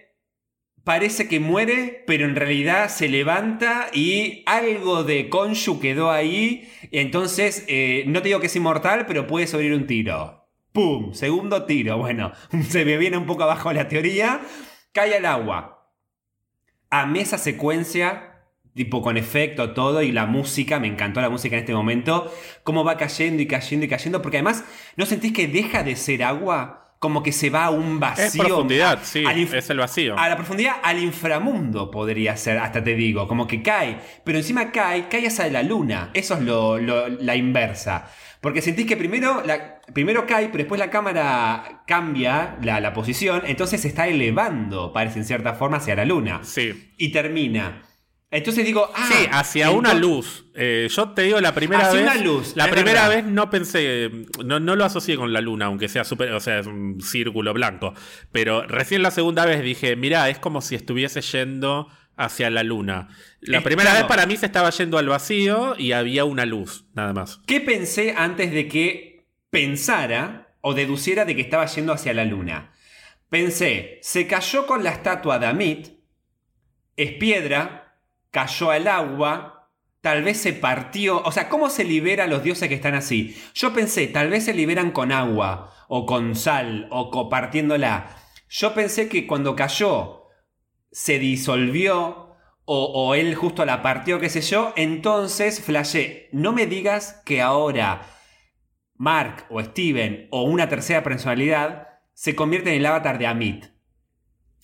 parece 0.88 1.28
que 1.28 1.38
muere, 1.38 2.02
pero 2.06 2.24
en 2.24 2.34
realidad 2.34 2.88
se 2.88 3.10
levanta 3.10 3.88
y 3.92 4.42
algo 4.46 5.04
de 5.04 5.28
Konshu 5.28 5.80
quedó 5.80 6.10
ahí. 6.10 6.66
Entonces, 6.92 7.66
eh, 7.68 8.04
no 8.06 8.22
te 8.22 8.28
digo 8.28 8.40
que 8.40 8.46
es 8.46 8.56
inmortal, 8.56 9.04
pero 9.04 9.26
puede 9.26 9.46
sobrevivir 9.46 9.78
un 9.78 9.86
tiro. 9.86 10.48
¡Pum! 10.72 11.12
Segundo 11.12 11.66
tiro. 11.66 11.98
Bueno, 11.98 12.32
se 12.70 12.86
me 12.86 12.96
viene 12.96 13.18
un 13.18 13.26
poco 13.26 13.42
abajo 13.42 13.70
la 13.74 13.86
teoría. 13.86 14.40
Cae 14.92 15.14
al 15.14 15.26
agua. 15.26 15.92
A 16.88 17.12
esa 17.16 17.36
secuencia, 17.36 18.46
tipo 18.72 19.02
con 19.02 19.18
efecto, 19.18 19.74
todo, 19.74 20.00
y 20.00 20.10
la 20.10 20.24
música, 20.24 20.80
me 20.80 20.88
encantó 20.88 21.20
la 21.20 21.28
música 21.28 21.56
en 21.56 21.64
este 21.64 21.74
momento. 21.74 22.32
Cómo 22.62 22.82
va 22.82 22.96
cayendo 22.96 23.42
y 23.42 23.46
cayendo 23.46 23.84
y 23.84 23.90
cayendo, 23.90 24.22
porque 24.22 24.38
además, 24.38 24.64
¿no 24.96 25.04
sentís 25.04 25.34
que 25.34 25.48
deja 25.48 25.82
de 25.82 25.96
ser 25.96 26.22
agua? 26.22 26.87
Como 26.98 27.22
que 27.22 27.32
se 27.32 27.50
va 27.50 27.66
a 27.66 27.70
un 27.70 28.00
vacío. 28.00 28.42
Es 28.42 28.48
profundidad, 28.48 29.00
sí, 29.02 29.24
es 29.26 29.70
el 29.70 29.78
vacío. 29.78 30.18
A 30.18 30.28
la 30.28 30.36
profundidad, 30.36 30.76
al 30.82 30.98
inframundo 30.98 31.90
podría 31.90 32.36
ser, 32.36 32.58
hasta 32.58 32.82
te 32.82 32.94
digo, 32.94 33.28
como 33.28 33.46
que 33.46 33.62
cae, 33.62 33.98
pero 34.24 34.38
encima 34.38 34.72
cae, 34.72 35.08
cae 35.08 35.26
hacia 35.26 35.48
la 35.48 35.62
luna. 35.62 36.10
Eso 36.14 36.34
es 36.34 36.40
lo, 36.40 36.78
la 36.78 37.36
inversa. 37.36 38.10
Porque 38.40 38.62
sentís 38.62 38.86
que 38.86 38.96
primero, 38.96 39.42
la, 39.44 39.80
primero 39.92 40.26
cae, 40.26 40.46
pero 40.46 40.58
después 40.58 40.78
la 40.78 40.90
cámara 40.90 41.82
cambia 41.86 42.56
la, 42.62 42.80
la 42.80 42.92
posición, 42.92 43.42
entonces 43.46 43.80
se 43.80 43.88
está 43.88 44.06
elevando, 44.06 44.92
parece 44.92 45.18
en 45.18 45.24
cierta 45.24 45.54
forma, 45.54 45.78
hacia 45.78 45.96
la 45.96 46.04
luna. 46.04 46.40
Sí. 46.42 46.92
Y 46.96 47.10
termina 47.10 47.82
entonces 48.30 48.64
digo, 48.66 48.90
ah, 48.94 49.08
sí, 49.10 49.26
hacia 49.30 49.70
una 49.70 49.94
luz. 49.94 50.44
Eh, 50.54 50.88
yo 50.90 51.10
te 51.10 51.22
digo 51.22 51.40
la 51.40 51.54
primera 51.54 51.88
hacia 51.88 52.00
vez. 52.02 52.02
Una 52.12 52.22
luz. 52.22 52.52
La 52.56 52.68
primera 52.70 53.08
vez 53.08 53.24
no 53.24 53.48
pensé, 53.48 54.10
no, 54.44 54.60
no, 54.60 54.76
lo 54.76 54.84
asocié 54.84 55.16
con 55.16 55.32
la 55.32 55.40
luna, 55.40 55.66
aunque 55.66 55.88
sea 55.88 56.04
super, 56.04 56.32
o 56.32 56.40
sea, 56.40 56.58
es 56.58 56.66
un 56.66 57.00
círculo 57.00 57.54
blanco. 57.54 57.94
Pero 58.32 58.62
recién 58.66 59.02
la 59.02 59.10
segunda 59.10 59.46
vez 59.46 59.62
dije, 59.62 59.96
mira, 59.96 60.28
es 60.28 60.38
como 60.38 60.60
si 60.60 60.74
estuviese 60.74 61.20
yendo 61.22 61.88
hacia 62.16 62.50
la 62.50 62.64
luna. 62.64 63.08
La 63.40 63.58
Es- 63.58 63.64
primera 63.64 63.90
claro. 63.92 64.04
vez 64.06 64.08
para 64.08 64.26
mí 64.26 64.36
se 64.36 64.46
estaba 64.46 64.70
yendo 64.70 64.98
al 64.98 65.08
vacío 65.08 65.74
y 65.78 65.92
había 65.92 66.24
una 66.24 66.44
luz, 66.44 66.84
nada 66.94 67.12
más. 67.14 67.40
¿Qué 67.46 67.60
pensé 67.60 68.14
antes 68.18 68.52
de 68.52 68.66
que 68.68 69.26
pensara 69.50 70.54
o 70.60 70.74
deduciera 70.74 71.24
de 71.24 71.34
que 71.36 71.42
estaba 71.42 71.64
yendo 71.66 71.92
hacia 71.92 72.12
la 72.12 72.24
luna? 72.24 72.72
Pensé, 73.30 74.00
se 74.02 74.26
cayó 74.26 74.66
con 74.66 74.82
la 74.82 74.90
estatua 74.90 75.38
de 75.38 75.46
Amit, 75.46 75.88
es 76.96 77.12
piedra, 77.12 77.77
cayó 78.30 78.70
al 78.70 78.86
agua, 78.88 79.70
tal 80.00 80.22
vez 80.22 80.38
se 80.40 80.52
partió. 80.52 81.22
O 81.22 81.32
sea, 81.32 81.48
¿cómo 81.48 81.70
se 81.70 81.84
libera 81.84 82.24
a 82.24 82.28
los 82.28 82.42
dioses 82.42 82.68
que 82.68 82.74
están 82.74 82.94
así? 82.94 83.36
Yo 83.54 83.72
pensé, 83.72 84.06
tal 84.08 84.30
vez 84.30 84.44
se 84.44 84.54
liberan 84.54 84.90
con 84.92 85.12
agua, 85.12 85.72
o 85.88 86.06
con 86.06 86.34
sal, 86.36 86.86
o 86.90 87.10
co- 87.10 87.28
partiéndola. 87.28 88.16
Yo 88.48 88.74
pensé 88.74 89.08
que 89.08 89.26
cuando 89.26 89.56
cayó 89.56 90.24
se 90.90 91.18
disolvió, 91.18 92.26
o, 92.64 92.84
o 92.94 93.14
él 93.14 93.34
justo 93.34 93.64
la 93.64 93.82
partió, 93.82 94.20
qué 94.20 94.28
sé 94.28 94.42
yo. 94.42 94.72
Entonces, 94.76 95.60
flashé, 95.62 96.28
no 96.32 96.52
me 96.52 96.66
digas 96.66 97.22
que 97.24 97.40
ahora 97.40 98.02
Mark 98.94 99.46
o 99.50 99.62
Steven 99.62 100.28
o 100.30 100.42
una 100.42 100.68
tercera 100.68 101.02
personalidad 101.02 101.88
se 102.14 102.34
convierte 102.34 102.70
en 102.70 102.76
el 102.76 102.86
avatar 102.86 103.18
de 103.18 103.26
Amit. 103.26 103.64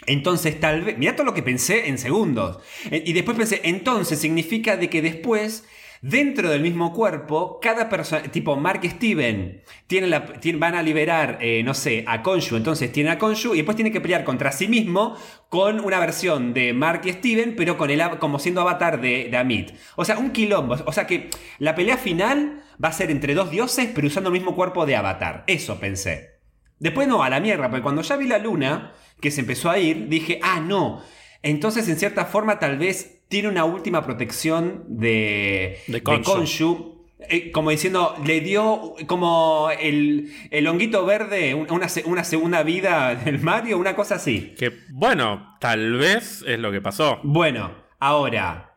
Entonces 0.06 0.58
tal 0.60 0.82
vez, 0.82 0.98
mira 0.98 1.14
todo 1.16 1.26
lo 1.26 1.34
que 1.34 1.42
pensé 1.42 1.88
en 1.88 1.98
segundos. 1.98 2.58
Eh, 2.90 3.02
Y 3.06 3.12
después 3.12 3.36
pensé, 3.36 3.60
entonces 3.64 4.18
significa 4.18 4.76
de 4.76 4.90
que 4.90 5.02
después, 5.02 5.66
dentro 6.02 6.50
del 6.50 6.60
mismo 6.60 6.92
cuerpo, 6.92 7.58
cada 7.60 7.88
persona, 7.88 8.22
tipo 8.30 8.56
Mark 8.56 8.80
Steven, 8.84 9.62
tienen 9.86 10.10
la, 10.10 10.26
van 10.56 10.74
a 10.74 10.82
liberar, 10.82 11.38
eh, 11.40 11.62
no 11.64 11.72
sé, 11.74 12.04
a 12.06 12.22
Konshu, 12.22 12.56
entonces 12.56 12.92
tienen 12.92 13.12
a 13.12 13.18
Konshu 13.18 13.54
y 13.54 13.58
después 13.58 13.76
tienen 13.76 13.92
que 13.92 14.00
pelear 14.02 14.24
contra 14.24 14.52
sí 14.52 14.68
mismo 14.68 15.16
con 15.48 15.80
una 15.80 15.98
versión 16.00 16.52
de 16.52 16.72
Mark 16.74 17.02
y 17.04 17.12
Steven, 17.12 17.54
pero 17.56 17.76
con 17.78 17.90
el, 17.90 18.02
como 18.18 18.38
siendo 18.38 18.60
avatar 18.60 19.00
de, 19.00 19.28
de 19.30 19.36
Amit. 19.36 19.72
O 19.96 20.04
sea, 20.04 20.18
un 20.18 20.30
quilombo. 20.32 20.76
O 20.86 20.92
sea 20.92 21.06
que 21.06 21.30
la 21.58 21.74
pelea 21.74 21.96
final 21.96 22.62
va 22.82 22.88
a 22.88 22.92
ser 22.92 23.10
entre 23.10 23.34
dos 23.34 23.50
dioses, 23.50 23.88
pero 23.94 24.06
usando 24.06 24.28
el 24.28 24.34
mismo 24.34 24.54
cuerpo 24.54 24.84
de 24.86 24.96
avatar. 24.96 25.44
Eso 25.46 25.78
pensé. 25.80 26.33
Después 26.78 27.08
no, 27.08 27.22
a 27.22 27.30
la 27.30 27.40
mierda, 27.40 27.68
porque 27.70 27.82
cuando 27.82 28.02
ya 28.02 28.16
vi 28.16 28.26
la 28.26 28.38
luna, 28.38 28.92
que 29.20 29.30
se 29.30 29.40
empezó 29.40 29.70
a 29.70 29.78
ir, 29.78 30.08
dije, 30.08 30.40
ah, 30.42 30.60
no. 30.60 31.02
Entonces, 31.42 31.88
en 31.88 31.96
cierta 31.98 32.24
forma, 32.26 32.58
tal 32.58 32.78
vez 32.78 33.20
tiene 33.28 33.48
una 33.48 33.64
última 33.64 34.04
protección 34.04 34.84
de, 34.88 35.78
De. 35.86 36.02
Khonshu, 36.02 37.06
eh, 37.20 37.50
como 37.52 37.70
diciendo, 37.70 38.14
le 38.24 38.40
dio 38.40 38.94
como 39.06 39.68
el, 39.80 40.32
el 40.50 40.66
honguito 40.66 41.04
verde 41.06 41.54
un- 41.54 41.70
una, 41.70 41.86
una 42.04 42.24
segunda 42.24 42.62
vida 42.62 43.14
del 43.14 43.40
Mario, 43.40 43.78
una 43.78 43.94
cosa 43.96 44.16
así. 44.16 44.54
Que 44.58 44.72
bueno, 44.90 45.56
tal 45.60 45.94
vez 45.94 46.44
es 46.46 46.58
lo 46.58 46.70
que 46.70 46.80
pasó. 46.82 47.20
Bueno, 47.22 47.72
ahora, 47.98 48.76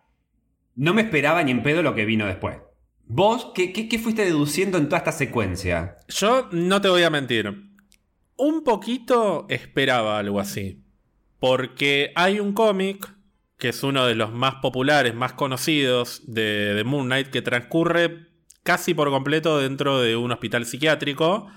no 0.76 0.94
me 0.94 1.02
esperaba 1.02 1.44
ni 1.44 1.52
en 1.52 1.64
pedo 1.64 1.82
lo 1.82 1.94
que 1.96 2.06
vino 2.06 2.26
después. 2.26 2.58
¿Vos 3.10 3.52
qué, 3.56 3.72
qué- 3.74 3.88
qué 3.90 4.00
fuiste 4.00 4.24
deduciendo 4.26 4.78
en 4.78 4.86
toda 4.86 4.98
esta 5.00 5.12
secuencia? 5.14 5.98
Yo 6.10 6.48
no 6.52 6.80
te 6.82 6.90
voy 6.90 7.04
a 7.04 7.10
mentir. 7.10 7.67
Un 8.38 8.64
poquito 8.64 9.46
esperaba 9.50 10.20
algo 10.20 10.40
así. 10.40 10.84
Porque 11.40 12.12
hay 12.16 12.40
un 12.40 12.54
cómic 12.54 13.18
que 13.58 13.70
es 13.70 13.84
uno 13.84 14.06
de 14.06 14.16
los 14.16 14.32
más 14.32 14.56
populares, 14.56 15.16
más 15.16 15.34
conocidos 15.34 16.22
de, 16.28 16.82
Moon 16.86 17.08
Knight, 17.08 17.28
que 17.28 17.42
transcurre 17.42 18.28
casi 18.64 18.94
por 18.94 19.10
completo 19.10 19.60
dentro 19.60 20.00
de 20.00 20.16
un 20.16 20.32
hospital 20.32 20.66
psiquiátrico 20.66 21.48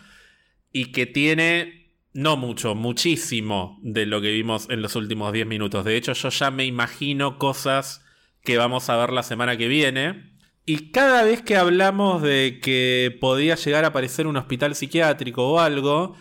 y 0.72 0.92
que 0.92 1.06
tiene 1.06 1.94
no 2.12 2.36
mucho, 2.36 2.74
muchísimo 2.74 3.78
de 3.82 4.06
lo 4.06 4.20
que 4.20 4.32
vimos 4.32 4.68
en 4.70 4.82
los 4.82 4.96
últimos 4.96 5.32
10 5.32 5.46
minutos. 5.46 5.84
De 5.84 5.96
hecho, 5.96 6.14
yo 6.14 6.30
ya 6.30 6.50
me 6.50 6.64
imagino 6.64 7.38
cosas 7.38 8.04
que 8.42 8.56
vamos 8.56 8.88
a 8.88 8.96
ver 8.96 9.12
la 9.12 9.22
semana 9.22 9.56
que 9.56 9.68
viene. 9.68 10.30
Y 10.64 10.90
cada 10.92 11.22
vez 11.24 11.42
que 11.42 11.56
hablamos 11.56 12.22
de 12.22 12.60
que 12.62 13.16
podía 13.20 13.56
llegar 13.56 13.84
a 13.84 13.88
aparecer 13.88 14.26
un 14.26 14.36
hospital 14.36 14.74
psiquiátrico 14.74 15.48
o 15.50 15.60
algo, 15.60 16.16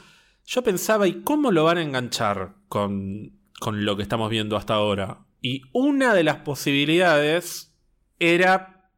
yo 0.50 0.64
pensaba, 0.64 1.08
¿y 1.08 1.22
cómo 1.22 1.52
lo 1.52 1.64
van 1.66 1.78
a 1.78 1.84
enganchar 1.84 2.56
con, 2.70 3.40
con 3.60 3.86
lo 3.86 3.96
que 3.96 4.02
estamos 4.02 4.32
viendo 4.32 4.58
hasta 4.58 4.74
ahora? 4.74 5.20
Y 5.44 5.62
una 5.74 6.16
de 6.16 6.24
las 6.24 6.38
posibilidades 6.38 7.76
era 8.18 8.90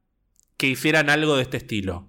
que 0.56 0.68
hicieran 0.68 1.10
algo 1.10 1.36
de 1.36 1.42
este 1.44 1.58
estilo. 1.58 2.08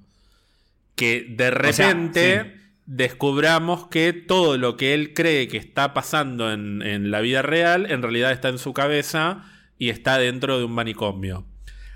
Que 0.95 1.27
de 1.29 1.49
O 1.49 1.73
sea, 1.73 1.89
repente 1.89 2.43
sí. 2.45 2.61
descubramos 2.87 3.89
que 3.89 4.13
todo 4.13 4.59
lo 4.59 4.77
que 4.77 4.95
él 4.95 5.13
cree 5.13 5.49
que 5.49 5.57
está 5.57 5.93
pasando 5.93 6.53
en, 6.53 6.81
en 6.83 7.11
la 7.11 7.21
vida 7.21 7.43
real, 7.43 7.91
en 7.91 8.01
realidad 8.01 8.31
está 8.31 8.49
en 8.49 8.59
su 8.59 8.73
cabeza 8.73 9.45
y 9.77 9.89
está 9.89 10.19
dentro 10.19 10.59
de 10.59 10.65
un 10.65 10.73
manicomio. 10.73 11.49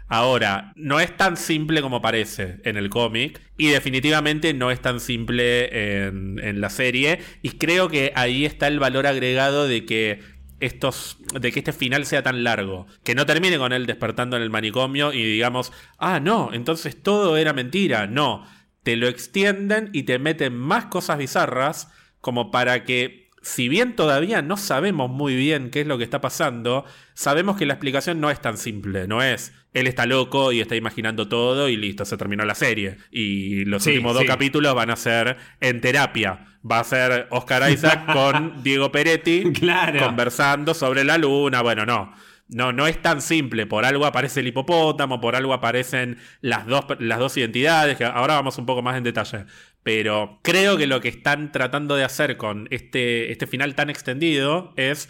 Ahora, 0.08 0.72
no 0.76 1.00
es 1.00 1.16
tan 1.16 1.36
simple 1.36 1.82
como 1.82 2.00
parece 2.00 2.60
en 2.64 2.76
el 2.76 2.90
cómic 2.90 3.40
y 3.58 3.68
definitivamente 3.68 4.54
no 4.54 4.70
es 4.70 4.80
tan 4.80 5.00
simple 5.00 6.06
en, 6.06 6.60
la 6.60 6.70
serie 6.70 7.18
y 7.42 7.50
creo 7.50 7.88
que 7.88 8.12
ahí 8.14 8.44
está 8.44 8.68
el 8.68 8.78
valor 8.78 9.06
agregado 9.06 9.66
de 9.66 9.84
que 9.84 10.20
estos 10.60 11.18
de 11.38 11.52
que 11.52 11.58
este 11.58 11.72
final 11.72 12.06
sea 12.06 12.22
tan 12.22 12.44
largo, 12.44 12.86
que 13.02 13.14
no 13.14 13.26
termine 13.26 13.58
con 13.58 13.72
él 13.72 13.84
despertando 13.84 14.36
en 14.36 14.42
el 14.42 14.50
manicomio 14.50 15.12
y 15.12 15.24
digamos, 15.24 15.72
"Ah, 15.98 16.20
no, 16.20 16.50
entonces 16.52 17.02
todo 17.02 17.36
era 17.36 17.52
mentira." 17.52 18.06
No, 18.06 18.46
te 18.84 18.96
lo 18.96 19.08
extienden 19.08 19.90
y 19.92 20.04
te 20.04 20.18
meten 20.20 20.56
más 20.56 20.86
cosas 20.86 21.18
bizarras 21.18 21.92
como 22.20 22.50
para 22.52 22.84
que 22.84 23.25
si 23.46 23.68
bien 23.68 23.94
todavía 23.94 24.42
no 24.42 24.56
sabemos 24.56 25.08
muy 25.08 25.36
bien 25.36 25.70
qué 25.70 25.82
es 25.82 25.86
lo 25.86 25.98
que 25.98 26.04
está 26.04 26.20
pasando, 26.20 26.84
sabemos 27.14 27.56
que 27.56 27.64
la 27.64 27.74
explicación 27.74 28.20
no 28.20 28.28
es 28.30 28.40
tan 28.40 28.56
simple, 28.58 29.06
no 29.06 29.22
es 29.22 29.52
él 29.72 29.86
está 29.86 30.06
loco 30.06 30.52
y 30.52 30.60
está 30.60 30.74
imaginando 30.74 31.28
todo 31.28 31.68
y 31.68 31.76
listo, 31.76 32.04
se 32.06 32.16
terminó 32.16 32.44
la 32.46 32.54
serie. 32.54 32.96
Y 33.10 33.66
los 33.66 33.82
Sí, 33.84 33.90
últimos 33.90 34.14
dos 34.14 34.22
sí. 34.22 34.26
capítulos 34.26 34.74
van 34.74 34.88
a 34.90 34.96
ser 34.96 35.36
en 35.60 35.82
terapia. 35.82 36.46
Va 36.68 36.80
a 36.80 36.84
ser 36.84 37.26
Oscar 37.30 37.70
Isaac 37.70 38.10
con 38.10 38.62
Diego 38.62 38.90
Peretti 38.90 39.52
Claro. 39.54 40.00
conversando 40.06 40.72
sobre 40.72 41.04
la 41.04 41.18
luna. 41.18 41.60
Bueno, 41.60 41.84
no. 41.84 42.14
No, 42.48 42.72
no 42.72 42.86
es 42.86 43.02
tan 43.02 43.20
simple. 43.20 43.66
Por 43.66 43.84
algo 43.84 44.06
aparece 44.06 44.40
el 44.40 44.46
hipopótamo, 44.46 45.20
por 45.20 45.36
algo 45.36 45.52
aparecen 45.52 46.16
las 46.40 46.66
dos, 46.66 46.86
las 46.98 47.18
dos 47.18 47.36
identidades, 47.36 47.98
que 47.98 48.04
ahora 48.06 48.34
vamos 48.34 48.56
un 48.56 48.64
poco 48.64 48.80
más 48.80 48.96
en 48.96 49.02
detalle. 49.04 49.44
Pero 49.86 50.40
creo 50.42 50.76
que 50.76 50.88
lo 50.88 51.00
que 51.00 51.06
están 51.06 51.52
tratando 51.52 51.94
de 51.94 52.02
hacer 52.02 52.36
con 52.36 52.66
este, 52.72 53.30
este 53.30 53.46
final 53.46 53.76
tan 53.76 53.88
extendido 53.88 54.74
es 54.76 55.08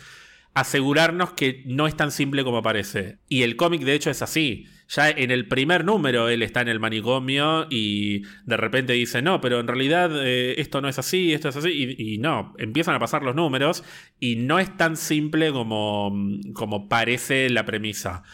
asegurarnos 0.52 1.32
que 1.32 1.62
no 1.64 1.86
es 1.86 1.96
tan 1.96 2.10
simple 2.10 2.44
como 2.44 2.60
parece. 2.60 3.16
Y 3.26 3.40
el 3.40 3.56
cómic 3.56 3.80
de 3.84 3.94
hecho 3.94 4.10
es 4.10 4.20
así. 4.20 4.66
Ya 4.90 5.08
en 5.08 5.30
el 5.30 5.48
primer 5.48 5.86
número 5.86 6.28
él 6.28 6.42
está 6.42 6.60
en 6.60 6.68
el 6.68 6.78
manicomio 6.78 7.66
y 7.70 8.24
de 8.44 8.58
repente 8.58 8.92
dice, 8.92 9.22
no, 9.22 9.40
pero 9.40 9.60
en 9.60 9.66
realidad 9.66 10.10
eh, 10.22 10.60
esto 10.60 10.82
no 10.82 10.90
es 10.90 10.98
así, 10.98 11.32
esto 11.32 11.48
es 11.48 11.56
así. 11.56 11.70
Y, 11.70 12.16
y 12.16 12.18
no, 12.18 12.54
empiezan 12.58 12.94
a 12.94 12.98
pasar 12.98 13.22
los 13.22 13.34
números 13.34 13.82
y 14.20 14.36
no 14.36 14.58
es 14.58 14.76
tan 14.76 14.98
simple 14.98 15.52
como, 15.52 16.12
como 16.52 16.86
parece 16.90 17.48
la 17.48 17.64
premisa. 17.64 18.24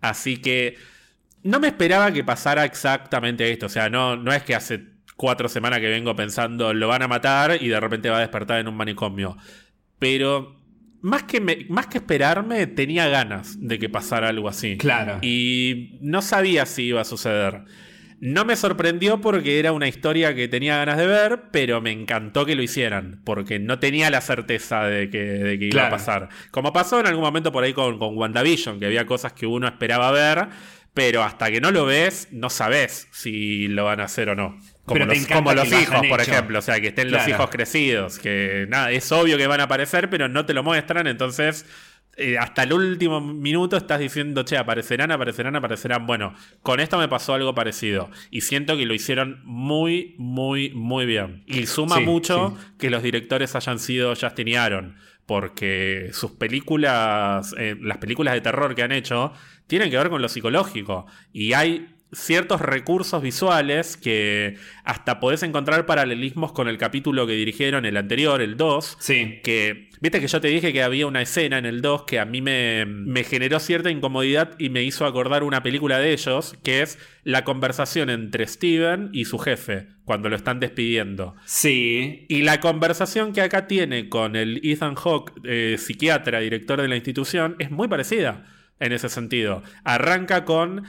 Así 0.00 0.38
que 0.38 0.78
no 1.42 1.60
me 1.60 1.68
esperaba 1.68 2.10
que 2.10 2.24
pasara 2.24 2.64
exactamente 2.64 3.52
esto. 3.52 3.66
O 3.66 3.68
sea, 3.68 3.90
no, 3.90 4.16
no 4.16 4.32
es 4.32 4.42
que 4.42 4.54
hace 4.54 4.89
cuatro 5.20 5.50
semanas 5.50 5.80
que 5.80 5.88
vengo 5.88 6.16
pensando 6.16 6.72
lo 6.72 6.88
van 6.88 7.02
a 7.02 7.08
matar 7.08 7.58
y 7.60 7.68
de 7.68 7.78
repente 7.78 8.08
va 8.08 8.16
a 8.16 8.20
despertar 8.20 8.58
en 8.58 8.68
un 8.68 8.74
manicomio. 8.74 9.36
Pero 9.98 10.56
más 11.02 11.24
que, 11.24 11.40
me- 11.42 11.66
más 11.68 11.88
que 11.88 11.98
esperarme, 11.98 12.66
tenía 12.66 13.06
ganas 13.08 13.56
de 13.60 13.78
que 13.78 13.90
pasara 13.90 14.28
algo 14.30 14.48
así. 14.48 14.78
Claro. 14.78 15.18
Y 15.20 15.98
no 16.00 16.22
sabía 16.22 16.64
si 16.64 16.84
iba 16.84 17.02
a 17.02 17.04
suceder. 17.04 17.64
No 18.22 18.46
me 18.46 18.56
sorprendió 18.56 19.20
porque 19.20 19.58
era 19.58 19.72
una 19.72 19.88
historia 19.88 20.34
que 20.34 20.48
tenía 20.48 20.78
ganas 20.78 20.96
de 20.96 21.06
ver, 21.06 21.42
pero 21.52 21.80
me 21.82 21.90
encantó 21.90 22.44
que 22.46 22.54
lo 22.54 22.62
hicieran, 22.62 23.20
porque 23.24 23.58
no 23.58 23.78
tenía 23.78 24.10
la 24.10 24.20
certeza 24.22 24.84
de 24.84 25.10
que, 25.10 25.18
de 25.18 25.58
que 25.58 25.66
iba 25.66 25.86
a 25.86 25.90
pasar. 25.90 26.28
Como 26.50 26.72
pasó 26.72 26.98
en 27.00 27.06
algún 27.06 27.24
momento 27.24 27.52
por 27.52 27.64
ahí 27.64 27.72
con, 27.74 27.98
con 27.98 28.16
WandaVision, 28.16 28.78
que 28.78 28.86
había 28.86 29.04
cosas 29.06 29.32
que 29.34 29.46
uno 29.46 29.66
esperaba 29.68 30.10
ver, 30.12 30.48
pero 30.92 31.22
hasta 31.22 31.50
que 31.50 31.60
no 31.62 31.70
lo 31.70 31.86
ves, 31.86 32.28
no 32.30 32.50
sabes 32.50 33.08
si 33.12 33.68
lo 33.68 33.84
van 33.84 34.00
a 34.00 34.04
hacer 34.04 34.28
o 34.28 34.34
no. 34.34 34.58
Como 34.94 35.06
Pero 35.06 35.06
los, 35.14 35.26
como 35.26 35.80
hijos, 35.80 36.06
por 36.08 36.20
hecho. 36.20 36.30
ejemplo. 36.32 36.58
O 36.58 36.62
sea, 36.62 36.80
que 36.80 36.88
estén 36.88 37.10
los 37.10 37.26
hijos 37.28 37.48
crecidos, 37.50 38.18
que 38.18 38.66
nada, 38.68 38.90
es 38.90 39.10
obvio 39.12 39.36
que 39.38 39.46
van 39.46 39.60
a 39.60 39.64
aparecer, 39.64 40.10
pero 40.10 40.28
no 40.28 40.44
te 40.46 40.54
lo 40.54 40.62
muestran, 40.62 41.06
entonces 41.06 41.64
eh, 42.16 42.36
hasta 42.38 42.64
el 42.64 42.72
último 42.72 43.20
minuto 43.20 43.76
estás 43.76 43.98
diciendo, 44.00 44.42
che, 44.44 44.58
aparecerán, 44.58 45.10
aparecerán, 45.12 45.56
aparecerán. 45.56 46.06
Bueno, 46.06 46.34
con 46.62 46.80
esto 46.80 46.98
me 46.98 47.08
pasó 47.08 47.34
algo 47.34 47.54
parecido. 47.54 48.10
Y 48.30 48.42
siento 48.42 48.76
que 48.76 48.84
lo 48.84 48.92
hicieron 48.94 49.40
muy, 49.44 50.16
muy, 50.18 50.70
muy 50.70 51.06
bien. 51.06 51.44
Y 51.46 51.66
suma 51.66 51.96
Sí, 51.96 52.04
mucho 52.04 52.56
sí. 52.58 52.66
que 52.78 52.90
los 52.90 53.02
directores 53.02 53.54
hayan 53.56 53.78
sido 53.78 54.14
Justin 54.20 54.48
y 54.48 54.56
Aaron. 54.56 54.96
Porque 55.24 56.10
sus 56.12 56.32
películas, 56.32 57.54
eh, 57.56 57.76
las 57.80 57.98
películas 57.98 58.34
de 58.34 58.40
terror 58.40 58.74
que 58.74 58.82
han 58.82 58.92
hecho, 58.92 59.32
tienen 59.66 59.88
que 59.90 59.96
ver 59.96 60.10
con 60.10 60.20
lo 60.20 60.28
psicológico. 60.28 61.06
Y 61.32 61.52
hay 61.52 61.94
ciertos 62.12 62.60
recursos 62.60 63.22
visuales 63.22 63.96
que 63.96 64.56
hasta 64.84 65.20
podés 65.20 65.42
encontrar 65.42 65.86
paralelismos 65.86 66.52
con 66.52 66.68
el 66.68 66.78
capítulo 66.78 67.26
que 67.26 67.34
dirigieron, 67.34 67.86
el 67.86 67.96
anterior, 67.96 68.42
el 68.42 68.56
2. 68.56 68.96
Sí. 68.98 69.40
Que, 69.42 69.90
viste 70.00 70.20
que 70.20 70.26
yo 70.26 70.40
te 70.40 70.48
dije 70.48 70.72
que 70.72 70.82
había 70.82 71.06
una 71.06 71.22
escena 71.22 71.58
en 71.58 71.66
el 71.66 71.82
2 71.82 72.04
que 72.04 72.18
a 72.18 72.24
mí 72.24 72.42
me, 72.42 72.84
me 72.86 73.24
generó 73.24 73.60
cierta 73.60 73.90
incomodidad 73.90 74.54
y 74.58 74.70
me 74.70 74.82
hizo 74.82 75.06
acordar 75.06 75.42
una 75.44 75.62
película 75.62 75.98
de 75.98 76.12
ellos, 76.12 76.56
que 76.62 76.82
es 76.82 76.98
la 77.22 77.44
conversación 77.44 78.10
entre 78.10 78.46
Steven 78.46 79.10
y 79.12 79.26
su 79.26 79.38
jefe, 79.38 79.88
cuando 80.04 80.28
lo 80.28 80.36
están 80.36 80.58
despidiendo. 80.58 81.36
Sí. 81.44 82.26
Y 82.28 82.42
la 82.42 82.60
conversación 82.60 83.32
que 83.32 83.42
acá 83.42 83.66
tiene 83.66 84.08
con 84.08 84.36
el 84.36 84.60
Ethan 84.64 84.94
Hawke, 84.96 85.32
eh, 85.44 85.76
psiquiatra, 85.78 86.40
director 86.40 86.80
de 86.80 86.88
la 86.88 86.96
institución, 86.96 87.56
es 87.58 87.70
muy 87.70 87.88
parecida 87.88 88.46
en 88.80 88.92
ese 88.92 89.08
sentido. 89.08 89.62
Arranca 89.84 90.44
con 90.44 90.84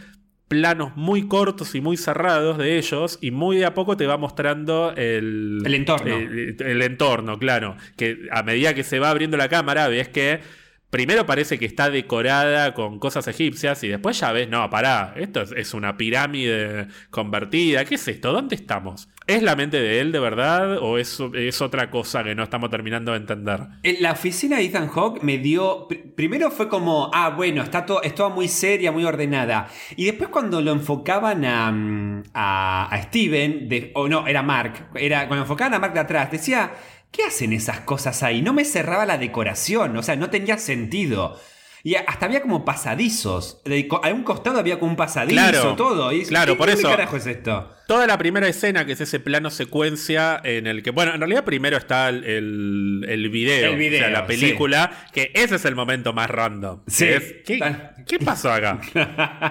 planos 0.52 0.98
muy 0.98 1.30
cortos 1.30 1.76
y 1.76 1.80
muy 1.80 1.96
cerrados 1.96 2.58
de 2.58 2.78
ellos 2.78 3.18
y 3.22 3.32
muy 3.32 3.56
de 3.56 3.66
a 3.66 3.74
poco 3.74 3.96
te 3.96 4.06
va 4.06 4.18
mostrando 4.18 4.92
el, 4.98 5.62
El 5.64 5.74
entorno. 5.74 6.14
el, 6.14 6.58
el 6.60 6.82
entorno, 6.82 7.40
claro. 7.40 7.78
Que 7.96 8.28
a 8.32 8.44
medida 8.44 8.74
que 8.74 8.84
se 8.84 9.00
va 9.00 9.12
abriendo 9.12 9.38
la 9.38 9.48
cámara 9.48 9.88
ves 9.88 10.10
que 10.10 10.42
primero 10.90 11.26
parece 11.26 11.58
que 11.58 11.66
está 11.66 11.90
decorada 11.90 12.74
con 12.74 13.00
cosas 13.00 13.26
egipcias 13.30 13.82
y 13.86 13.88
después 13.88 14.20
ya 14.20 14.34
ves, 14.34 14.50
no, 14.50 14.70
pará, 14.70 15.14
esto 15.16 15.42
es, 15.42 15.54
es 15.54 15.74
una 15.74 15.96
pirámide 15.96 16.88
convertida, 17.12 17.86
¿qué 17.86 17.96
es 17.96 18.06
esto? 18.10 18.34
¿Dónde 18.34 18.56
estamos? 18.56 19.08
¿Es 19.32 19.42
la 19.44 19.56
mente 19.56 19.80
de 19.82 20.00
él 20.02 20.12
de 20.12 20.20
verdad 20.20 20.78
o 20.80 20.98
es, 20.98 21.20
es 21.34 21.62
otra 21.62 21.90
cosa 21.90 22.24
que 22.24 22.36
no 22.36 22.44
estamos 22.44 22.70
terminando 22.70 23.12
de 23.12 23.18
entender? 23.18 23.62
En 23.84 24.02
La 24.02 24.12
oficina 24.12 24.58
de 24.58 24.66
Ethan 24.66 24.90
Hawke 24.90 25.24
me 25.24 25.38
dio. 25.38 25.88
pr- 25.88 26.14
Primero 26.16 26.52
fue 26.52 26.68
como, 26.68 27.10
ah, 27.14 27.30
bueno, 27.30 27.64
está 27.64 27.86
todo, 27.86 28.02
es 28.04 28.14
toda 28.14 28.30
muy 28.30 28.48
seria, 28.48 28.92
muy 28.92 29.06
ordenada. 29.06 29.70
Y 29.96 30.06
después 30.06 30.30
cuando 30.30 30.62
lo 30.62 30.72
enfocaban 30.72 31.46
a, 31.46 31.72
mm, 31.72 32.24
a, 32.34 33.00
Steven, 33.04 33.70
o 33.96 34.08
no, 34.08 34.28
era 34.28 34.44
Mark, 34.44 34.90
era, 34.96 35.28
cuando 35.28 35.44
enfocaban 35.46 35.74
a 35.76 35.80
Mark 35.80 35.94
de 35.94 36.00
atrás, 36.02 36.30
decía, 36.32 36.74
¿qué 37.12 37.24
hacen 37.24 37.54
esas 37.54 37.80
cosas 37.82 38.24
ahí? 38.24 38.42
No 38.42 38.52
me 38.54 38.66
cerraba 38.66 39.06
la 39.06 39.18
decoración, 39.18 39.96
o 39.98 40.04
sea, 40.04 40.16
no 40.18 40.30
tenía 40.30 40.58
sentido. 40.58 41.40
Y 41.84 41.96
hasta 41.96 42.26
había 42.28 42.42
como 42.42 42.64
pasadizos. 42.64 43.62
A 44.04 44.08
un 44.10 44.24
costado 44.24 44.60
había 44.60 44.78
como 44.80 44.92
un 44.92 44.98
pasadizo, 44.98 45.34
Claro, 45.34 45.76
todo. 45.76 46.12
Y, 46.12 46.24
claro, 46.26 46.54
¿qué- 46.54 46.58
por 46.58 46.68
qué 46.68 46.74
eso- 46.76 46.90
carajo 46.90 47.18
es 47.18 47.26
esto? 47.26 47.76
Toda 47.88 48.08
la 48.08 48.18
primera 48.18 48.48
escena, 48.48 48.86
que 48.86 48.94
es 48.94 49.02
ese 49.02 49.20
plano 49.20 49.50
secuencia 49.50 50.40
en 50.44 50.66
el 50.68 50.82
que, 50.84 50.92
bueno, 50.92 51.14
en 51.14 51.20
realidad 51.20 51.44
primero 51.44 51.76
está 51.78 52.08
el, 52.10 52.24
el, 52.24 53.06
el 53.10 53.30
video, 53.30 53.72
El 53.72 53.78
video, 53.80 54.00
o 54.00 54.04
sea, 54.04 54.10
la 54.12 54.26
película, 54.28 54.92
que 55.12 55.32
ese 55.34 55.56
es 55.56 55.66
el 55.66 55.76
momento 55.76 56.14
más 56.14 56.30
random. 56.30 56.82
Sí. 56.88 57.06
es, 57.06 57.36
¿qué, 57.46 57.60
qué 58.08 58.20
pasó 58.20 58.52
acá? 58.52 58.80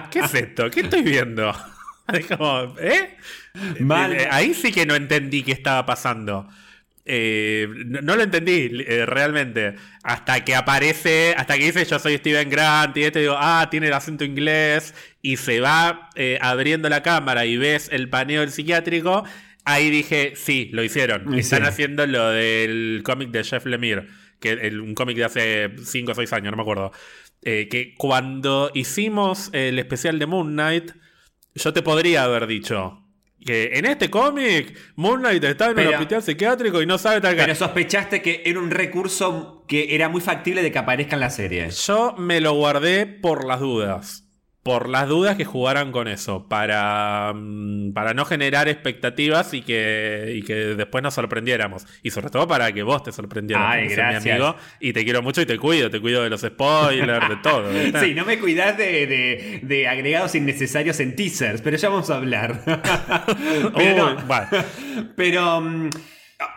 ¿Qué 0.09 0.19
es 0.19 0.33
esto? 0.33 0.69
¿Qué 0.71 0.79
estoy 0.81 1.01
viendo? 1.03 1.53
Es 2.11 2.25
como, 2.25 2.75
¿eh? 2.79 3.15
Mal. 3.79 4.13
Eh, 4.13 4.27
Ahí 4.31 4.53
sí 4.53 4.71
que 4.73 4.85
no 4.85 4.95
entendí 4.95 5.43
qué 5.43 5.51
estaba 5.53 5.85
pasando. 5.85 6.49
Eh, 7.05 7.67
no, 7.85 8.15
lo 8.15 8.23
entendí 8.23 8.69
eh, 8.87 9.05
realmente. 9.05 9.75
Hasta 10.03 10.43
que 10.43 10.55
aparece, 10.55 11.33
hasta 11.37 11.57
que 11.57 11.65
dice 11.65 11.85
yo 11.85 11.99
soy 11.99 12.17
Steven 12.17 12.49
Grant 12.49 12.95
y 12.97 13.03
este 13.03 13.21
digo, 13.21 13.35
ah, 13.37 13.67
tiene 13.71 13.87
el 13.87 13.93
acento 13.93 14.23
inglés 14.23 14.93
y 15.21 15.37
se 15.37 15.59
va 15.61 16.09
eh, 16.15 16.37
abriendo 16.41 16.89
la 16.89 17.01
cámara 17.01 17.45
y 17.45 17.57
ves 17.57 17.89
el 17.91 18.09
paneo 18.09 18.41
del 18.41 18.51
psiquiátrico. 18.51 19.23
Ahí 19.63 19.89
dije, 19.89 20.33
sí, 20.35 20.69
lo 20.73 20.83
hicieron. 20.83 21.33
Están 21.37 21.65
haciendo 21.65 22.05
lo 22.07 22.29
del 22.29 23.01
cómic 23.03 23.29
de 23.29 23.43
Jeff 23.43 23.65
Lemire, 23.65 24.07
que 24.39 24.55
un 24.69 24.95
cómic 24.95 25.17
de 25.17 25.23
hace 25.23 25.71
5 25.83 26.11
o 26.11 26.15
6 26.15 26.33
años, 26.33 26.51
no 26.51 26.57
me 26.57 26.63
acuerdo. 26.63 26.91
Que 27.43 27.93
cuando 27.97 28.71
hicimos 28.73 29.49
el 29.53 29.77
especial 29.77 30.17
de 30.17 30.25
Moon 30.25 30.53
Knight, 30.53 30.93
yo 31.53 31.73
te 31.73 31.83
podría 31.83 32.23
haber 32.23 32.47
dicho 32.47 33.00
que 33.45 33.71
en 33.73 33.85
este 33.85 34.09
cómic 34.09 34.77
Moon 34.95 35.19
Knight 35.19 35.43
está 35.43 35.69
en 35.69 35.75
Pero- 35.75 35.89
un 35.89 35.95
hospital 35.95 36.23
psiquiátrico 36.23 36.81
y 36.81 36.85
no 36.85 36.97
sabe 36.97 37.21
tal 37.21 37.35
Pero 37.35 37.55
sospechaste 37.55 38.21
que 38.21 38.43
era 38.45 38.59
un 38.59 38.71
recurso 38.71 39.63
que 39.67 39.95
era 39.95 40.09
muy 40.09 40.21
factible 40.21 40.61
de 40.61 40.71
que 40.71 40.79
aparezca 40.79 41.15
en 41.15 41.19
la 41.21 41.29
serie. 41.29 41.69
Yo 41.69 42.13
me 42.17 42.41
lo 42.41 42.53
guardé 42.53 43.05
por 43.05 43.45
las 43.45 43.59
dudas. 43.59 44.27
Por 44.63 44.89
las 44.89 45.07
dudas 45.07 45.37
que 45.37 45.43
jugaran 45.45 45.91
con 45.91 46.07
eso. 46.07 46.47
Para, 46.47 47.33
mm, 47.35 47.93
para 47.93 48.13
no 48.13 48.25
generar 48.25 48.67
expectativas 48.69 49.55
y 49.55 49.63
que, 49.63 50.33
y 50.35 50.43
que 50.43 50.53
después 50.53 51.03
nos 51.03 51.15
sorprendiéramos. 51.15 51.87
Y 52.03 52.11
sobre 52.11 52.29
todo 52.29 52.47
para 52.47 52.71
que 52.71 52.83
vos 52.83 53.01
te 53.01 53.11
sorprendieras. 53.11 53.65
Ay, 53.67 53.81
sos 53.89 53.89
mi 53.89 53.95
gracias. 53.95 54.35
amigo. 54.35 54.55
Y 54.79 54.93
te 54.93 55.03
quiero 55.03 55.23
mucho 55.23 55.41
y 55.41 55.47
te 55.47 55.57
cuido. 55.57 55.89
Te 55.89 55.99
cuido 55.99 56.21
de 56.23 56.29
los 56.29 56.41
spoilers, 56.41 57.27
de 57.27 57.35
todo. 57.37 57.69
Sí, 58.01 58.13
no 58.13 58.23
me 58.23 58.37
cuidás 58.37 58.77
de, 58.77 59.07
de- 59.07 59.59
de 59.63 59.87
agregados 59.87 60.35
innecesarios 60.35 60.99
en 60.99 61.15
teasers, 61.15 61.61
pero 61.61 61.77
ya 61.77 61.89
vamos 61.89 62.09
a 62.11 62.17
hablar. 62.17 62.61
pero 63.75 63.97
no, 63.97 64.11
Uy, 64.15 64.23
bueno. 64.27 64.47
pero 65.15 65.61
mm, 65.61 65.89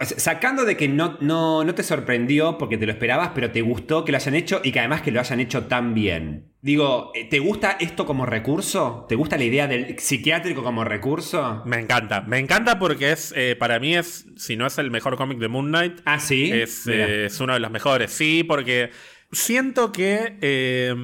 sacando 0.01 0.65
de 0.65 0.77
que 0.77 0.89
no, 0.89 1.17
no, 1.21 1.65
no 1.65 1.75
te 1.75 1.83
sorprendió 1.83 2.59
porque 2.59 2.79
te 2.79 2.87
lo 2.87 2.93
esperabas, 2.93 3.31
pero 3.35 3.51
te 3.51 3.63
gustó 3.63 4.05
que 4.05 4.13
lo 4.13 4.19
hayan 4.19 4.35
hecho 4.35 4.61
y 4.65 4.73
que 4.73 4.81
además 4.81 5.03
que 5.03 5.11
lo 5.11 5.21
hayan 5.21 5.41
hecho 5.41 5.65
tan 5.65 5.95
bien. 5.95 6.53
Digo, 6.61 7.13
¿te 7.31 7.39
gusta 7.41 7.77
esto 7.79 8.07
como 8.07 8.25
recurso? 8.27 9.05
¿Te 9.09 9.15
gusta 9.17 9.37
la 9.37 9.45
idea 9.45 9.67
del 9.67 9.99
psiquiátrico 9.99 10.63
como 10.63 10.83
recurso? 10.85 11.63
Me 11.67 11.79
encanta. 11.79 12.23
Me 12.23 12.39
encanta 12.39 12.79
porque 12.79 13.13
es, 13.13 13.33
eh, 13.37 13.55
para 13.59 13.79
mí 13.79 13.95
es, 13.95 14.27
si 14.37 14.57
no 14.57 14.67
es 14.67 14.79
el 14.79 14.91
mejor 14.91 15.17
cómic 15.17 15.39
de 15.39 15.49
Moon 15.49 15.69
Knight, 15.69 16.01
Ah, 16.07 16.19
sí. 16.19 16.51
es, 16.53 16.87
eh, 16.87 17.27
es 17.27 17.39
uno 17.41 17.53
de 17.53 17.61
los 17.61 17.71
mejores. 17.71 18.11
Sí, 18.13 18.45
porque 18.45 18.91
siento 19.31 19.93
que... 19.93 20.39
eh, 20.41 20.95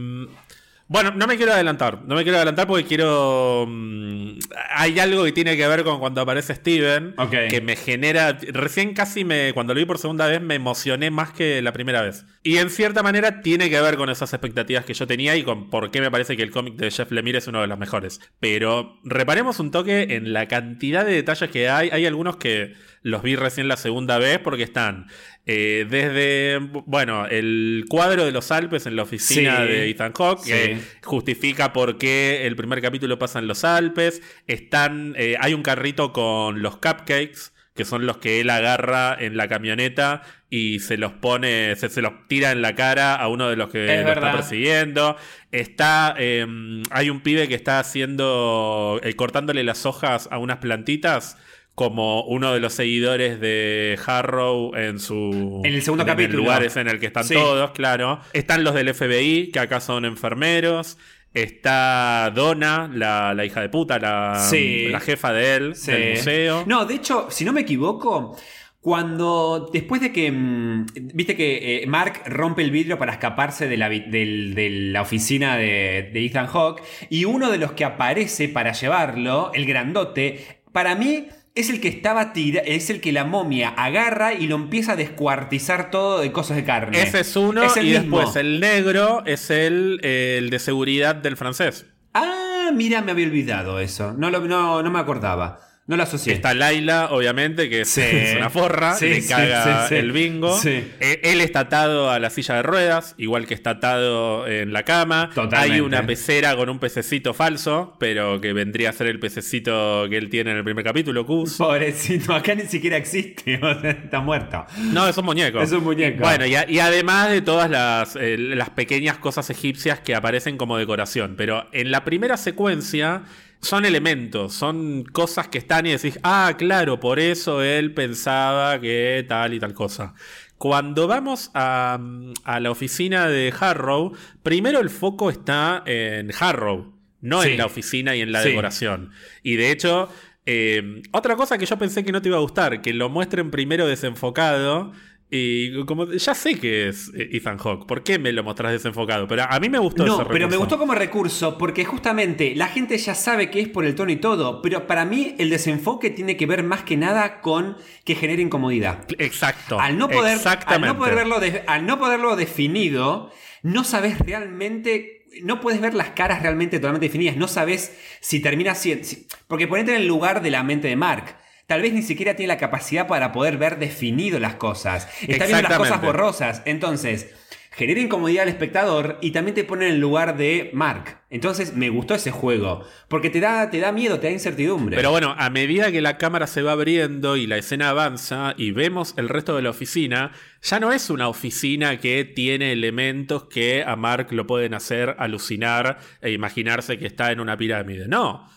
bueno, 0.91 1.13
no 1.13 1.29
me 1.29 1.37
quiero 1.37 1.53
adelantar. 1.53 2.03
No 2.05 2.17
me 2.17 2.25
quiero 2.25 2.39
adelantar 2.39 2.67
porque 2.67 2.85
quiero... 2.85 3.65
mm, 3.69 4.41
hay 4.71 4.99
algo 4.99 5.23
que 5.23 5.31
tiene 5.31 5.57
que 5.57 5.65
ver 5.69 5.85
con 5.85 6.01
cuando 6.01 6.21
aparece 6.21 6.53
Steven. 6.53 7.15
Ok. 7.17 7.31
Que 7.49 7.61
me 7.61 7.77
genera... 7.77 8.37
Recién 8.49 8.93
casi 8.93 9.25
me... 9.25 9.53
Cuando 9.55 9.73
lo 9.73 9.79
vi 9.79 9.87
por 9.87 9.99
segunda 9.99 10.27
vez 10.27 10.43
me 10.43 10.57
emocioné 10.57 11.13
más 11.13 11.31
que 11.31 11.63
la 11.63 11.73
primera 11.73 12.03
vez. 12.03 12.27
Y 12.43 12.57
en 12.57 12.71
cierta 12.71 13.05
manera 13.05 13.41
tiene 13.41 13.71
que 13.71 13.81
ver 13.81 13.97
con 13.97 14.11
esas 14.11 14.33
expectativas 14.33 14.85
que 14.85 14.95
yo 14.95 15.07
tenía 15.07 15.37
y 15.37 15.45
con 15.45 15.71
por 15.71 15.93
qué 15.93 16.01
me 16.01 16.11
parece 16.11 16.37
que 16.37 16.43
el 16.43 16.51
cómic 16.51 16.75
de 16.75 16.91
Jeff 16.91 17.13
Lemire 17.13 17.39
es 17.39 17.47
uno 17.47 17.61
de 17.61 17.69
los 17.69 17.79
mejores. 17.79 18.21
Pero 18.41 18.99
reparemos 19.05 19.61
un 19.61 19.71
toque 19.71 20.17
en 20.17 20.33
la 20.33 20.49
cantidad 20.49 21.07
de 21.07 21.13
detalles 21.13 21.51
que 21.51 21.69
hay. 21.69 21.91
Hay 21.91 22.05
algunos 22.05 22.37
que 22.37 22.75
los 23.03 23.23
vi 23.23 23.35
recién 23.37 23.67
la 23.69 23.77
segunda 23.77 24.19
vez 24.19 24.39
porque 24.39 24.63
están 24.63 25.07
eh, 25.47 25.87
desde, 25.89 26.59
bueno, 26.87 27.27
el 27.27 27.87
cuadro 27.89 28.25
de 28.27 28.31
los 28.33 28.51
Alpes 28.53 28.87
en 28.87 28.95
la 28.97 29.03
oficina 29.05 29.63
Sí. 29.63 29.69
de 29.69 29.89
Ethan 29.91 30.13
Hawke, 30.13 30.45
que 30.45 30.79
justifica 31.03 31.73
por 31.73 31.97
qué 31.99 32.47
el 32.47 32.57
primer 32.57 32.81
capítulo 32.83 33.19
pasa 33.19 33.39
en 33.39 33.47
los 33.49 33.65
Alpes. 33.65 34.23
Están, 34.47 35.15
eh, 35.17 35.37
hay 35.41 35.55
un 35.55 35.63
carrito 35.63 36.13
con 36.13 36.61
los 36.63 36.75
cupcakes, 36.77 37.53
que 37.75 37.85
son 37.87 38.05
los 38.05 38.19
que 38.19 38.41
él 38.43 38.51
agarra 38.51 39.17
en 39.19 39.37
la 39.39 39.49
camioneta 39.49 40.23
y 40.51 40.81
se 40.81 40.99
los 40.99 41.13
pone, 41.13 41.75
se, 41.77 41.89
se 41.89 42.03
los 42.03 42.13
tira 42.29 42.51
en 42.53 42.61
la 42.61 42.75
cara 42.75 43.15
a 43.15 43.29
uno 43.29 43.49
de 43.49 43.57
los 43.57 43.71
que 43.71 43.87
Es 43.95 44.01
lo 44.01 44.07
verdad. 44.07 44.29
está 44.31 44.37
persiguiendo. 44.37 45.17
Está, 45.53 46.15
eh, 46.19 46.47
hay 46.91 47.09
un 47.09 47.21
pibe 47.21 47.49
que 47.49 47.55
está 47.55 47.79
haciendo, 47.81 49.01
eh, 49.03 49.15
cortándole 49.15 49.65
las 49.65 49.87
hojas 49.87 50.29
a 50.31 50.39
unas 50.39 50.59
plantitas. 50.59 51.39
Como 51.75 52.25
uno 52.25 52.53
de 52.53 52.61
los 52.61 52.75
seguidores 52.75 53.41
de 53.41 53.99
Harrow 54.07 54.75
en 54.77 54.99
su. 54.99 55.63
En 55.65 55.73
el 55.75 55.83
segundo 55.83 56.05
capítulo. 56.05 56.39
El 56.39 56.45
lugar 56.45 56.63
ese 56.63 56.81
en 56.81 56.89
el 56.89 57.01
que 57.01 57.07
están 57.07 57.25
Sí. 57.25 57.35
todos, 57.35 57.71
claro. 57.71 58.21
Están 58.33 58.65
los 58.65 58.75
del 58.75 58.89
FBI, 58.93 59.51
que 59.51 59.61
acá 59.61 59.81
son 59.81 60.05
enfermeros. 60.05 60.99
Está 61.33 62.33
Donna, 62.35 62.91
la, 62.93 63.33
la 63.35 63.45
hija 63.45 63.61
de 63.61 63.69
puta, 63.69 63.99
la, 63.99 64.45
Sí. 64.51 64.89
la 64.89 65.01
jefa 65.01 65.33
de 65.33 65.55
él, 65.55 65.75
Sí. 65.77 65.93
del 65.93 66.11
museo. 66.17 66.65
No, 66.67 66.85
de 66.85 66.95
hecho, 66.95 67.29
si 67.31 67.45
no 67.45 67.53
me 67.53 67.61
equivoco, 67.63 68.37
cuando 68.81 69.71
después 69.73 70.01
de 70.01 70.11
que 70.13 70.31
mm, 70.33 70.87
viste 71.15 71.37
que 71.37 71.83
eh, 71.83 71.87
Mark 71.87 72.23
rompe 72.27 72.63
el 72.63 72.71
vidrio 72.71 72.99
para 72.99 73.13
escaparse 73.13 73.69
de 73.69 73.77
la, 73.77 73.89
de 73.89 74.69
la 74.93 75.03
oficina 75.03 75.57
de, 75.57 76.11
de 76.13 76.25
Ethan 76.27 76.47
Hawke 76.47 76.83
y 77.11 77.25
uno 77.27 77.51
de 77.51 77.59
los 77.59 77.73
que 77.73 77.85
aparece 77.85 78.49
para 78.49 78.73
llevarlo, 78.73 79.51
el 79.55 79.67
grandote, 79.67 80.63
para 80.73 80.95
mí 80.95 81.27
es 81.55 81.69
el 81.71 81.81
que 81.81 81.89
estaba 81.89 82.33
tira, 82.33 82.61
es 82.61 82.91
el 82.91 83.01
que 83.01 83.13
la 83.13 83.25
momia 83.25 83.71
agarra 83.71 84.35
y 84.35 84.47
lo 84.47 84.57
empieza 84.57 84.93
a 84.93 84.97
descuartizar 84.97 85.91
todo 85.91 86.21
de 86.21 86.33
cosas 86.33 86.57
de 86.57 86.65
carne. 86.65 87.03
Ese 87.03 87.21
es 87.21 87.37
uno, 87.37 87.63
Es 87.65 87.77
el 87.77 87.89
y 87.89 87.99
mismo. 87.99 88.19
después 88.19 88.37
el 88.37 88.61
negro 88.61 89.23
es 89.27 89.51
el, 89.51 89.99
el 90.05 90.51
de 90.51 90.59
seguridad 90.59 91.15
del 91.17 91.37
francés. 91.37 91.87
Ah, 92.15 92.71
mira, 92.75 93.03
me 93.03 93.13
había 93.13 93.27
olvidado 93.27 93.79
eso. 93.81 94.13
No, 94.17 94.31
lo, 94.31 94.41
no, 94.41 94.83
no 94.83 94.91
me 94.91 94.99
acordaba. 94.99 95.59
No 95.91 95.97
lo 95.97 96.05
asocié. 96.05 96.35
Está 96.35 96.55
Laila, 96.55 97.09
obviamente, 97.11 97.69
que 97.69 97.81
es, 97.81 97.89
Sí. 97.89 98.01
es 98.01 98.37
una 98.37 98.49
forra, 98.49 98.95
Sí, 98.95 99.09
le 99.09 99.21
sí, 99.23 99.29
caga 99.29 99.89
el 99.89 100.13
bingo. 100.13 100.57
Eh, 100.65 101.21
Él 101.25 101.41
está 101.41 101.61
atado 101.61 102.11
a 102.13 102.21
la 102.21 102.31
silla 102.31 102.55
de 102.55 102.63
ruedas, 102.63 103.17
igual 103.19 103.49
que 103.49 103.55
está 103.55 103.71
atado 103.71 104.47
en 104.47 104.73
la 104.73 104.85
cama. 104.85 105.31
Totalmente. 105.35 105.75
Hay 105.75 105.81
una 105.81 106.07
pecera 106.07 106.55
con 106.55 106.69
un 106.69 106.79
pececito 106.79 107.35
falso, 107.35 107.97
pero 107.99 108.41
que 108.41 108.53
vendría 108.53 108.91
a 108.91 108.93
ser 108.93 109.09
el 109.09 109.19
pececito 109.19 110.07
que 110.09 110.17
él 110.17 110.31
tiene 110.31 110.53
en 110.53 110.59
el 110.59 110.63
primer 110.63 110.85
capítulo, 110.85 111.27
Cus. 111.27 111.57
Pobrecito, 111.57 112.35
acá 112.35 112.55
ni 112.55 112.67
siquiera 112.67 112.97
existe, 112.97 113.59
está 114.05 114.21
muerto. 114.21 114.65
No, 114.93 115.09
es 115.09 115.19
un 115.19 115.25
muñeco. 115.25 115.61
Es 115.61 115.73
un 115.73 115.83
muñeco. 115.83 116.23
Bueno, 116.23 116.47
y, 116.47 116.55
a- 116.55 116.71
y 116.71 116.79
además 116.79 117.31
de 117.31 117.43
todas 117.43 117.69
las, 117.69 118.15
eh, 118.15 118.37
las 118.39 118.71
pequeñas 118.71 119.19
cosas 119.19 119.51
egipcias 119.51 119.99
que 119.99 120.15
aparecen 120.15 120.57
como 120.57 120.79
decoración. 120.79 121.35
Pero 121.37 121.67
en 121.73 121.91
la 121.91 122.05
primera 122.05 122.37
secuencia 122.37 123.23
son 123.61 123.85
elementos, 123.85 124.55
son 124.55 125.05
cosas 125.05 125.49
que 125.49 125.59
están 125.59 125.87
y 125.87 125.91
decís, 125.91 126.19
ah, 126.23 126.55
claro, 126.57 126.99
por 127.01 127.19
eso 127.21 127.63
él 127.63 127.93
pensaba 127.95 128.81
que 128.81 129.25
tal 129.29 129.55
y 129.55 129.61
tal 129.61 129.75
cosa. 129.75 130.15
Cuando 130.57 131.07
vamos 131.07 131.51
a, 131.55 131.99
a 132.45 132.61
la 132.61 132.71
oficina 132.71 133.29
de 133.29 133.53
Harrow, 133.59 134.13
primero 134.43 134.81
el 134.81 134.91
foco 134.91 135.31
está 135.31 135.83
en 135.87 136.31
Harrow, 136.39 136.93
no 137.21 137.43
Sí. 137.43 137.51
en 137.53 137.59
la 137.59 137.67
oficina 137.67 138.15
y 138.17 138.21
en 138.23 138.33
la 138.33 138.43
Sí. 138.43 138.51
decoración. 138.51 139.11
Y 139.43 139.57
de 139.57 139.71
hecho, 139.71 140.09
eh, 140.47 141.03
otra 141.13 141.37
cosa 141.37 141.57
que 141.59 141.67
yo 141.67 141.79
pensé 141.79 142.05
que 142.05 142.13
no 142.13 142.21
te 142.23 142.29
iba 142.29 142.37
a 142.39 142.41
gustar, 142.41 142.83
que 142.83 142.93
lo 142.93 143.09
muestren 143.09 143.51
primero 143.51 143.87
desenfocado. 143.87 144.93
Y 145.33 145.85
como 145.85 146.07
ya 146.13 146.35
sé 146.35 146.59
que 146.59 146.89
es 146.89 147.13
eh, 147.15 147.29
Ethan 147.33 147.57
Hawke, 147.59 147.87
¿por 147.87 148.03
qué 148.03 148.19
me 148.19 148.33
lo 148.33 148.43
mostrás 148.43 148.73
desenfocado? 148.73 149.29
Pero 149.29 149.45
a 149.49 149.61
mí 149.61 149.69
me 149.69 149.79
gustó 149.79 150.03
ese 150.05 150.11
No, 150.11 150.27
pero 150.29 150.49
me 150.49 150.57
gustó 150.57 150.77
como 150.79 150.95
recurso 150.95 151.57
porque 151.57 151.85
justamente 151.85 152.55
la 152.57 152.67
gente 152.67 152.99
ya 152.99 153.15
sabe 153.15 153.49
que 153.49 153.61
es 153.61 153.69
por 153.69 153.85
el 153.85 153.95
tono 153.95 154.11
y 154.11 154.17
todo, 154.17 154.61
pero 154.61 154.89
para 154.89 155.05
mí 155.05 155.37
el 155.39 155.49
desenfoque 155.51 156.11
tiene 156.11 156.37
que 156.37 156.47
ver 156.47 156.65
más 156.65 156.83
que 156.83 156.97
nada 156.97 157.41
con 157.43 157.77
que 158.05 158.17
genere 158.17 158.43
incomodidad. 158.43 159.05
Exacto. 159.19 159.79
Al 159.81 159.97
no 159.99 160.09
poder, 160.09 160.39
al 160.75 160.81
no 160.81 160.99
poder 160.99 161.15
verlo, 161.15 161.39
de- 161.41 161.63
al 161.67 161.87
no 161.87 161.99
poderlo 162.01 162.35
definido, 162.35 163.31
no 163.63 163.85
sabes 163.85 164.19
realmente, 164.19 165.27
no 165.45 165.61
puedes 165.61 165.81
ver 165.81 165.95
las 165.95 166.11
caras 166.11 166.43
realmente 166.43 166.79
totalmente 166.79 167.07
definidas, 167.07 167.37
no 167.37 167.47
sabes 167.47 167.97
si 168.21 168.41
termina 168.41 168.75
siendo, 168.75 169.05
si- 169.05 169.27
porque 169.47 169.69
ponete 169.69 169.95
en 169.95 170.01
el 170.01 170.09
lugar 170.09 170.43
de 170.43 170.51
la 170.51 170.65
mente 170.65 170.89
de 170.89 170.97
Mark. 170.97 171.37
Tal 171.71 171.83
vez 171.83 171.93
ni 171.93 172.03
siquiera 172.03 172.35
tiene 172.35 172.49
la 172.49 172.59
capacidad 172.59 173.07
para 173.07 173.31
poder 173.31 173.57
ver 173.57 173.79
definido 173.79 174.41
las 174.41 174.57
cosas. 174.57 175.07
Está 175.29 175.47
viendo 175.47 175.69
las 175.69 175.79
cosas 175.79 176.03
borrosas. 176.03 176.63
Entonces, 176.65 177.33
genera 177.71 178.01
incomodidad 178.01 178.43
al 178.43 178.49
espectador 178.49 179.19
y 179.21 179.31
también 179.31 179.55
te 179.55 179.63
pone 179.63 179.87
en 179.87 179.93
el 179.93 180.01
lugar 180.01 180.37
de 180.37 180.71
Mark. 180.75 181.21
Entonces, 181.31 181.77
me 181.77 181.89
gustó 181.89 182.17
ese 182.17 182.33
juego. 182.33 182.85
Porque 183.07 183.31
te 183.31 183.39
da, 183.39 183.71
te 183.71 183.79
da 183.79 183.93
miedo, 183.93 184.19
te 184.19 184.27
da 184.27 184.33
incertidumbre. 184.33 184.97
Pero 184.97 185.13
bueno, 185.13 185.37
a 185.39 185.49
medida 185.49 185.93
que 185.93 186.01
la 186.01 186.19
cámara 186.19 186.49
se 186.49 186.63
va 186.63 186.73
abriendo 186.73 187.37
y 187.37 187.47
la 187.47 187.57
escena 187.57 187.91
avanza 187.91 188.55
y 188.57 188.73
vemos 188.73 189.15
el 189.17 189.29
resto 189.29 189.55
de 189.55 189.63
la 189.63 189.71
oficina, 189.71 190.33
ya 190.63 190.81
no 190.81 190.91
es 190.91 191.09
una 191.09 191.29
oficina 191.29 192.01
que 192.01 192.25
tiene 192.25 192.73
elementos 192.73 193.45
que 193.45 193.85
a 193.87 193.95
Mark 193.95 194.33
lo 194.33 194.45
pueden 194.45 194.75
hacer 194.75 195.15
alucinar 195.21 196.01
e 196.21 196.33
imaginarse 196.33 196.99
que 196.99 197.07
está 197.07 197.31
en 197.31 197.39
una 197.39 197.57
pirámide. 197.57 198.09
No, 198.09 198.51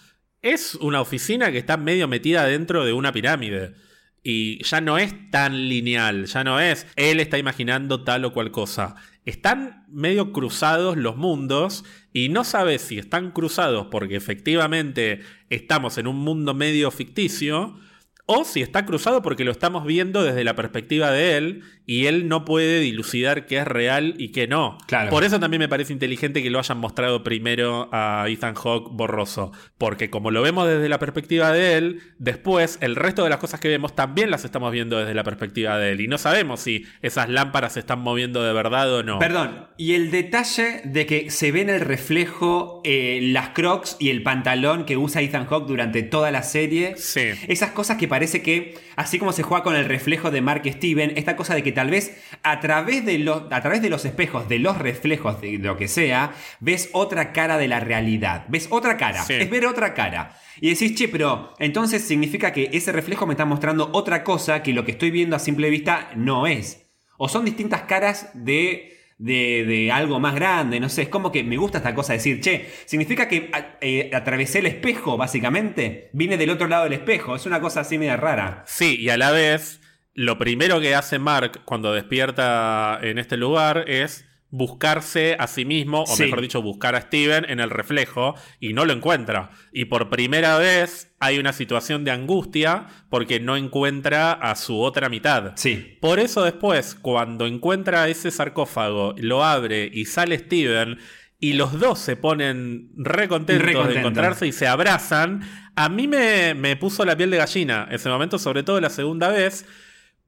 es 0.44 0.76
una 0.76 1.02
oficina 1.02 1.52
que 1.52 1.58
está 1.58 1.78
medio 1.78 2.08
metida 2.08 2.46
dentro 2.46 2.86
de 2.86 2.94
una 2.94 3.12
pirámide. 3.12 3.74
Y 4.22 4.64
ya 4.64 4.80
no 4.80 4.98
es 4.98 5.32
tan 5.32 5.68
lineal, 5.68 6.26
ya 6.26 6.44
no 6.44 6.60
es 6.60 6.88
él 6.96 7.20
está 7.20 7.38
imaginando 7.38 8.04
tal 8.04 8.24
o 8.26 8.34
cual 8.34 8.52
cosa. 8.52 8.96
Están 9.26 9.86
medio 9.90 10.32
cruzados 10.32 10.98
los 10.98 11.18
mundos 11.18 11.84
y 12.14 12.30
no 12.30 12.44
sabes 12.44 12.82
si 12.82 12.98
están 13.00 13.32
cruzados 13.32 13.88
porque 13.90 14.16
efectivamente 14.16 15.22
estamos 15.50 15.98
en 15.98 16.08
un 16.08 16.18
mundo 16.18 16.54
medio 16.54 16.92
ficticio 16.92 17.78
o 18.26 18.46
si 18.46 18.62
está 18.62 18.86
cruzado 18.86 19.22
porque 19.22 19.44
lo 19.44 19.52
estamos 19.52 19.86
viendo 19.86 20.24
desde 20.24 20.44
la 20.44 20.56
perspectiva 20.56 21.12
de 21.12 21.38
él 21.38 21.64
y 21.86 22.06
él 22.06 22.30
no 22.30 22.46
puede 22.46 22.80
dilucidar 22.80 23.46
qué 23.46 23.58
es 23.58 23.68
real 23.68 24.16
y 24.18 24.32
qué 24.32 24.48
no. 24.48 24.78
Claro. 24.88 25.10
Por 25.10 25.26
eso 25.26 25.40
también 25.40 25.60
me 25.60 25.68
parece 25.68 25.92
inteligente 25.92 26.42
que 26.42 26.50
lo 26.50 26.60
hayan 26.60 26.78
mostrado 26.78 27.24
primero 27.24 27.90
a 27.92 28.26
Ethan 28.30 28.56
Hawke 28.56 28.90
borroso, 28.92 29.52
porque 29.78 30.10
como 30.10 30.32
lo 30.32 30.42
vemos 30.42 30.68
desde 30.68 30.88
la 30.88 31.00
perspectiva 31.00 31.52
de 31.52 31.76
él, 31.76 32.02
después 32.18 32.78
el 32.82 32.96
resto 32.96 33.24
de 33.24 33.30
las 33.30 33.40
cosas 33.40 33.60
que 33.60 33.68
vemos 33.68 33.96
también 33.96 34.32
las 34.32 34.46
estamos 34.46 34.72
viendo 34.72 34.98
desde 34.98 35.14
la 35.14 35.24
perspectiva 35.24 35.78
de 35.78 35.92
él 35.92 36.02
y 36.02 36.08
no 36.08 36.18
sabemos 36.18 36.62
si 36.62 36.86
esas 37.02 37.28
lámparas 37.28 37.74
se 37.74 37.82
están 37.82 38.00
moviendo 38.00 38.42
de 38.44 38.54
verdad 38.54 38.94
o 38.94 39.04
no. 39.04 39.20
Perdón, 39.20 39.68
y 39.78 39.96
el 39.96 40.12
detalle 40.12 40.82
de 40.86 41.06
que 41.06 41.30
se 41.30 41.52
ve 41.52 41.62
en 41.62 41.70
el 41.70 41.82
reflejo 41.82 42.82
eh, 42.86 43.20
las 43.22 43.50
crocs 43.50 43.98
y 44.00 44.10
el 44.10 44.24
pantalón 44.24 44.86
que 44.86 44.96
usa 44.96 45.22
Ethan 45.22 45.46
Hawke 45.46 45.68
durante 45.68 46.04
toda 46.04 46.32
la 46.32 46.44
serie. 46.44 46.96
Sí. 46.96 47.32
Esas 47.48 47.72
cosas 47.72 47.98
que 47.98 48.08
parece 48.14 48.44
que, 48.44 48.76
así 48.96 49.18
como 49.18 49.32
se 49.32 49.42
juega 49.42 49.64
con 49.64 49.76
el 49.76 49.86
reflejo 49.86 50.30
de 50.30 50.40
Mark 50.40 50.62
Steven, 50.68 51.14
esta 51.16 51.36
cosa 51.36 51.56
de 51.56 51.64
que 51.64 51.72
tal 51.72 51.90
vez 51.90 52.16
a 52.44 52.60
través 52.60 53.04
de 53.04 53.18
los, 53.18 53.52
a 53.52 53.60
través 53.60 53.82
de 53.82 53.90
los 53.90 54.06
espejos, 54.06 54.48
de 54.48 54.60
los 54.60 54.78
reflejos, 54.78 55.42
de 55.42 55.58
lo 55.58 55.78
que 55.78 55.88
sea, 55.88 56.32
ves 56.60 56.92
otra 56.92 57.34
cara 57.34 57.58
de 57.58 57.68
la 57.68 57.80
realidad. 57.80 58.46
Ves 58.50 58.68
otra 58.70 58.98
cara. 58.98 59.24
Sí. 59.24 59.34
Es 59.34 59.50
ver 59.50 59.66
otra 59.66 59.96
cara. 59.96 60.38
Y 60.62 60.70
decís, 60.70 60.94
che, 60.94 61.08
pero 61.08 61.56
entonces 61.58 62.04
significa 62.04 62.54
que 62.54 62.70
ese 62.72 62.92
reflejo 62.92 63.26
me 63.26 63.34
está 63.34 63.46
mostrando 63.46 63.90
otra 63.94 64.24
cosa 64.24 64.62
que 64.62 64.74
lo 64.74 64.86
que 64.86 64.92
estoy 64.92 65.10
viendo 65.10 65.36
a 65.36 65.40
simple 65.40 65.72
vista 65.72 66.12
no 66.16 66.46
es. 66.46 66.86
O 67.18 67.28
son 67.28 67.46
distintas 67.46 67.82
caras 67.82 68.30
de, 68.36 68.93
de, 69.18 69.92
algo 69.92 70.20
más 70.20 70.36
grande, 70.36 70.80
no 70.80 70.90
sé. 70.90 71.04
Es 71.04 71.10
como 71.10 71.32
que 71.32 71.44
me 71.44 71.58
gusta 71.58 71.80
esta 71.80 71.96
cosa 71.96 72.14
de 72.14 72.18
decir, 72.18 72.42
che, 72.42 72.70
significa 72.86 73.28
que 73.28 73.52
eh, 73.82 74.12
atravesé 74.14 74.60
el 74.60 74.68
espejo, 74.68 75.18
básicamente. 75.18 76.10
Vine 76.14 76.38
del 76.38 76.50
otro 76.50 76.68
lado 76.68 76.86
del 76.86 76.94
espejo. 76.94 77.36
Es 77.36 77.46
una 77.46 77.62
cosa 77.62 77.82
así 77.82 77.98
media 77.98 78.18
rara. 78.18 78.64
Sí, 78.66 78.98
y 79.00 79.10
a 79.10 79.18
la 79.18 79.32
vez, 79.32 79.82
lo 80.14 80.38
primero 80.38 80.80
que 80.80 80.96
hace 80.96 81.20
Mark 81.20 81.62
cuando 81.66 81.94
despierta 81.94 83.00
en 83.02 83.18
este 83.18 83.38
lugar 83.38 83.86
es 83.88 84.26
buscarse 84.56 85.36
a 85.40 85.48
sí 85.48 85.66
mismo, 85.66 86.04
o 86.04 86.06
Sí. 86.06 86.26
mejor 86.26 86.40
dicho, 86.42 86.62
buscar 86.62 86.94
a 86.94 87.02
Steven 87.02 87.44
en 87.50 87.60
el 87.60 87.72
reflejo, 87.72 88.36
y 88.60 88.74
no 88.74 88.86
lo 88.86 88.94
encuentra. 88.94 89.50
Y 89.72 89.86
por 89.86 90.10
primera 90.10 90.60
vez 90.60 91.12
hay 91.20 91.40
una 91.40 91.54
situación 91.54 92.04
de 92.04 92.12
angustia 92.12 92.86
porque 93.10 93.40
no 93.40 93.58
encuentra 93.58 94.32
a 94.32 94.56
su 94.56 94.80
otra 94.80 95.10
mitad. 95.10 95.54
Sí. 95.56 95.98
Por 96.00 96.20
eso 96.20 96.44
después, 96.44 96.94
cuando 96.94 97.48
encuentra 97.48 98.08
ese 98.10 98.30
sarcófago, 98.30 99.16
lo 99.18 99.44
abre 99.44 99.90
y 99.92 100.06
sale 100.06 100.38
Steven, 100.38 101.00
y 101.40 101.54
los 101.54 101.80
dos 101.80 101.98
se 101.98 102.16
ponen 102.16 102.92
re 102.96 103.28
contentos 103.28 103.66
Re 103.88 103.94
de 103.94 104.00
encontrarse 104.02 104.46
y 104.46 104.52
se 104.52 104.68
abrazan, 104.68 105.42
a 105.76 105.90
mí 105.90 106.08
me, 106.08 106.54
me 106.54 106.76
puso 106.76 107.06
la 107.06 107.18
piel 107.18 107.32
de 107.32 107.38
gallina 107.38 107.88
ese 107.90 108.08
momento, 108.08 108.38
sobre 108.38 108.62
todo 108.62 108.80
la 108.80 108.92
segunda 108.92 109.30
vez, 109.30 109.66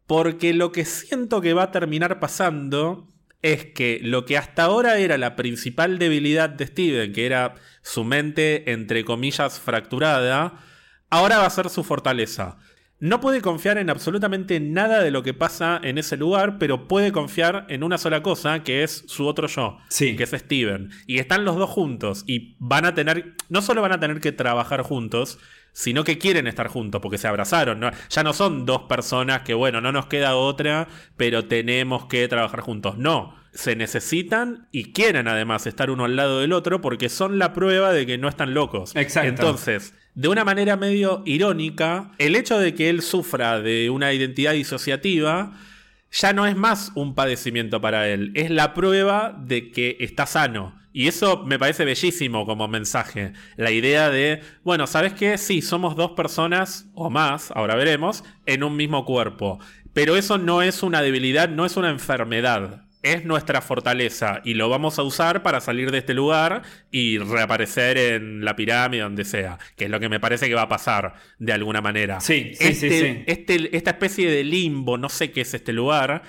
porque 0.07 0.55
lo 0.55 0.71
que 0.71 0.83
siento 0.83 1.41
que 1.41 1.53
va 1.53 1.63
a 1.63 1.71
terminar 1.71 2.19
pasando 2.19 3.11
es 3.45 3.63
que 3.63 3.99
lo 4.01 4.25
que 4.25 4.39
hasta 4.39 4.63
ahora 4.63 4.97
era 4.97 5.19
la 5.19 5.35
principal 5.35 5.99
debilidad 5.99 6.49
de 6.49 6.65
Steven, 6.65 7.13
que 7.13 7.27
era 7.27 7.53
su 7.83 8.03
mente, 8.03 8.71
entre 8.71 9.05
comillas, 9.05 9.59
fracturada, 9.59 10.53
ahora 11.11 11.37
va 11.37 11.45
a 11.45 11.51
ser 11.51 11.69
su 11.69 11.83
fortaleza. 11.83 12.57
No 13.05 13.21
puede 13.21 13.39
confiar 13.41 13.77
en 13.77 13.91
absolutamente 13.91 14.59
nada 14.59 15.03
de 15.03 15.11
lo 15.11 15.21
que 15.21 15.35
pasa 15.35 15.79
en 15.83 15.99
ese 15.99 16.17
lugar, 16.17 16.57
pero 16.57 16.87
puede 16.87 17.11
confiar 17.11 17.65
en 17.69 17.83
una 17.83 17.99
sola 17.99 18.23
cosa, 18.23 18.63
que 18.63 18.81
es 18.83 19.03
su 19.07 19.27
otro 19.27 19.47
yo, 19.47 19.77
Sí. 19.89 20.15
que 20.15 20.23
es 20.23 20.31
Steven. 20.31 20.89
Y 21.05 21.19
están 21.19 21.45
los 21.45 21.55
dos 21.55 21.69
juntos 21.69 22.23
y 22.25 22.55
van 22.57 22.83
a 22.85 22.95
tener, 22.95 23.35
no 23.47 23.61
solo 23.61 23.83
van 23.83 23.91
a 23.91 23.99
tener 23.99 24.19
que 24.21 24.31
trabajar 24.31 24.81
juntos, 24.81 25.37
sino 25.71 26.03
que 26.03 26.17
quieren 26.17 26.47
estar 26.47 26.67
juntos 26.67 26.99
porque 26.99 27.19
se 27.19 27.27
abrazaron. 27.27 27.79
¿no? 27.79 27.91
Ya 28.09 28.23
no 28.23 28.33
son 28.33 28.65
dos 28.65 28.83
personas 28.89 29.41
que, 29.43 29.53
bueno, 29.53 29.81
no 29.81 29.91
nos 29.91 30.07
queda 30.07 30.35
otra, 30.35 30.87
pero 31.15 31.45
tenemos 31.45 32.07
que 32.07 32.27
trabajar 32.27 32.61
juntos. 32.61 32.97
No, 32.97 33.35
se 33.53 33.75
necesitan 33.75 34.67
y 34.71 34.93
quieren 34.93 35.27
además 35.27 35.67
estar 35.67 35.91
uno 35.91 36.05
al 36.05 36.15
lado 36.15 36.39
del 36.39 36.53
otro 36.53 36.81
porque 36.81 37.09
son 37.09 37.37
la 37.39 37.53
prueba 37.53 37.93
de 37.93 38.05
que 38.05 38.17
no 38.17 38.29
están 38.29 38.53
locos. 38.53 38.95
Exacto. 38.95 39.29
Entonces, 39.29 39.93
de 40.15 40.29
una 40.29 40.45
manera 40.45 40.77
medio 40.77 41.21
irónica, 41.25 42.11
el 42.17 42.35
hecho 42.35 42.57
de 42.57 42.73
que 42.73 42.89
él 42.89 43.01
sufra 43.01 43.61
de 43.61 43.89
una 43.89 44.13
identidad 44.13 44.53
disociativa 44.53 45.53
ya 46.11 46.31
no 46.31 46.47
es 46.47 46.55
más 46.55 46.93
un 46.95 47.13
padecimiento 47.13 47.81
para 47.81 48.07
él, 48.07 48.31
es 48.35 48.49
la 48.49 48.73
prueba 48.73 49.37
de 49.37 49.71
que 49.71 49.97
está 49.99 50.25
sano. 50.25 50.79
Y 50.93 51.09
eso 51.09 51.43
me 51.45 51.59
parece 51.59 51.83
bellísimo 51.83 52.45
como 52.45 52.69
mensaje. 52.69 53.33
La 53.57 53.71
idea 53.71 54.09
de, 54.09 54.41
bueno, 54.63 54.87
¿sabes 54.87 55.11
qué? 55.11 55.37
Sí, 55.37 55.61
somos 55.61 55.97
dos 55.97 56.11
personas 56.11 56.87
o 56.93 57.09
más, 57.09 57.51
ahora 57.51 57.75
veremos, 57.75 58.23
en 58.45 58.63
un 58.63 58.77
mismo 58.77 59.03
cuerpo. 59.03 59.59
Pero 59.91 60.15
eso 60.15 60.37
no 60.37 60.61
es 60.61 60.83
una 60.83 61.01
debilidad, 61.01 61.49
no 61.49 61.65
es 61.65 61.75
una 61.75 61.89
enfermedad. 61.89 62.84
Es 63.05 63.23
nuestra 63.23 63.61
fortaleza 63.61 64.41
y 64.43 64.55
lo 64.55 64.67
vamos 64.67 64.97
a 64.97 65.03
usar 65.03 65.43
para 65.43 65.61
salir 65.61 65.91
de 65.91 65.99
este 65.99 66.15
lugar 66.15 66.63
y 66.89 67.19
reaparecer 67.19 67.97
en 67.97 68.43
la 68.43 68.55
pirámide, 68.55 69.03
donde 69.03 69.25
sea, 69.25 69.59
que 69.77 69.85
es 69.85 69.91
lo 69.91 69.99
que 69.99 70.09
me 70.09 70.19
parece 70.19 70.47
que 70.47 70.55
va 70.55 70.63
a 70.63 70.67
pasar 70.69 71.13
de 71.37 71.53
alguna 71.53 71.81
manera. 71.81 72.19
Sí, 72.19 72.51
sí, 72.55 72.73
sí, 72.73 72.87
Este- 72.87 72.99
sí. 72.99 73.23
este- 73.27 73.77
esta 73.77 73.91
especie 73.91 74.29
de 74.31 74.43
limbo, 74.43 74.97
no 74.97 75.09
sé 75.09 75.29
qué 75.31 75.41
es 75.41 75.53
este 75.53 75.71
lugar, 75.71 76.23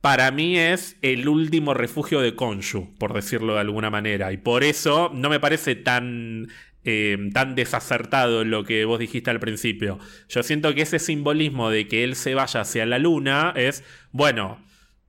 para 0.00 0.32
mí 0.32 0.58
es 0.58 0.96
el 1.02 1.28
último 1.28 1.74
refugio 1.74 2.20
de 2.20 2.34
Konshu, 2.34 2.92
por 2.98 3.12
decirlo 3.14 3.54
de 3.54 3.60
alguna 3.60 3.88
manera. 3.88 4.32
Y 4.32 4.38
por 4.38 4.64
eso 4.64 5.12
no 5.14 5.30
me 5.30 5.38
parece 5.38 5.76
tan, 5.76 6.48
eh, 6.84 7.16
tan 7.32 7.54
desacertado 7.54 8.44
lo 8.44 8.64
que 8.64 8.84
vos 8.84 8.98
dijiste 8.98 9.30
al 9.30 9.38
principio. 9.38 10.00
Yo 10.28 10.42
siento 10.42 10.74
que 10.74 10.82
ese 10.82 10.98
simbolismo 10.98 11.70
de 11.70 11.86
que 11.86 12.02
él 12.02 12.16
se 12.16 12.34
vaya 12.34 12.62
hacia 12.62 12.84
la 12.86 12.98
luna 12.98 13.52
es, 13.54 13.84
bueno, 14.10 14.58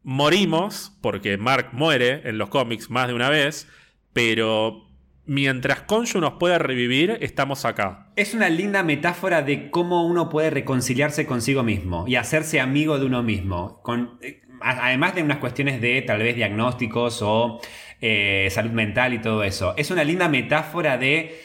morimos, 0.03 0.97
porque 1.01 1.37
Mark 1.37 1.69
muere 1.71 2.21
en 2.25 2.37
los 2.37 2.49
cómics 2.49 2.89
más 2.89 3.07
de 3.07 3.13
una 3.13 3.29
vez, 3.29 3.67
pero 4.13 4.87
mientras 5.25 5.81
Konshu 5.81 6.19
nos 6.19 6.33
pueda 6.33 6.57
revivir, 6.59 7.17
estamos 7.21 7.65
acá. 7.65 8.11
Es 8.15 8.33
una 8.33 8.49
linda 8.49 8.83
metáfora 8.83 9.41
de 9.41 9.69
cómo 9.69 10.05
uno 10.05 10.29
puede 10.29 10.49
reconciliarse 10.49 11.25
consigo 11.25 11.63
mismo 11.63 12.05
y 12.07 12.15
hacerse 12.15 12.59
amigo 12.59 12.99
de 12.99 13.05
uno 13.05 13.23
mismo. 13.23 13.81
Con, 13.81 14.19
eh, 14.21 14.41
además 14.61 15.15
de 15.15 15.23
unas 15.23 15.37
cuestiones 15.37 15.81
de 15.81 16.01
tal 16.01 16.19
vez 16.19 16.35
diagnósticos 16.35 17.21
o 17.21 17.59
eh, 18.01 18.47
salud 18.51 18.71
mental 18.71 19.13
y 19.13 19.19
todo 19.19 19.43
eso. 19.43 19.73
Es 19.77 19.91
una 19.91 20.03
linda 20.03 20.27
metáfora 20.27 20.97
de 20.97 21.39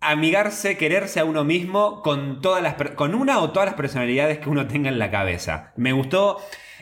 amigarse, 0.00 0.76
quererse 0.76 1.20
a 1.20 1.24
uno 1.24 1.44
mismo 1.44 2.02
con, 2.02 2.40
todas 2.40 2.62
las, 2.62 2.74
con 2.94 3.14
una 3.14 3.40
o 3.40 3.50
todas 3.50 3.66
las 3.66 3.74
personalidades 3.74 4.38
que 4.38 4.48
uno 4.48 4.66
tenga 4.66 4.88
en 4.88 4.98
la 4.98 5.10
cabeza. 5.10 5.72
Me 5.76 5.92
gustó 5.92 6.38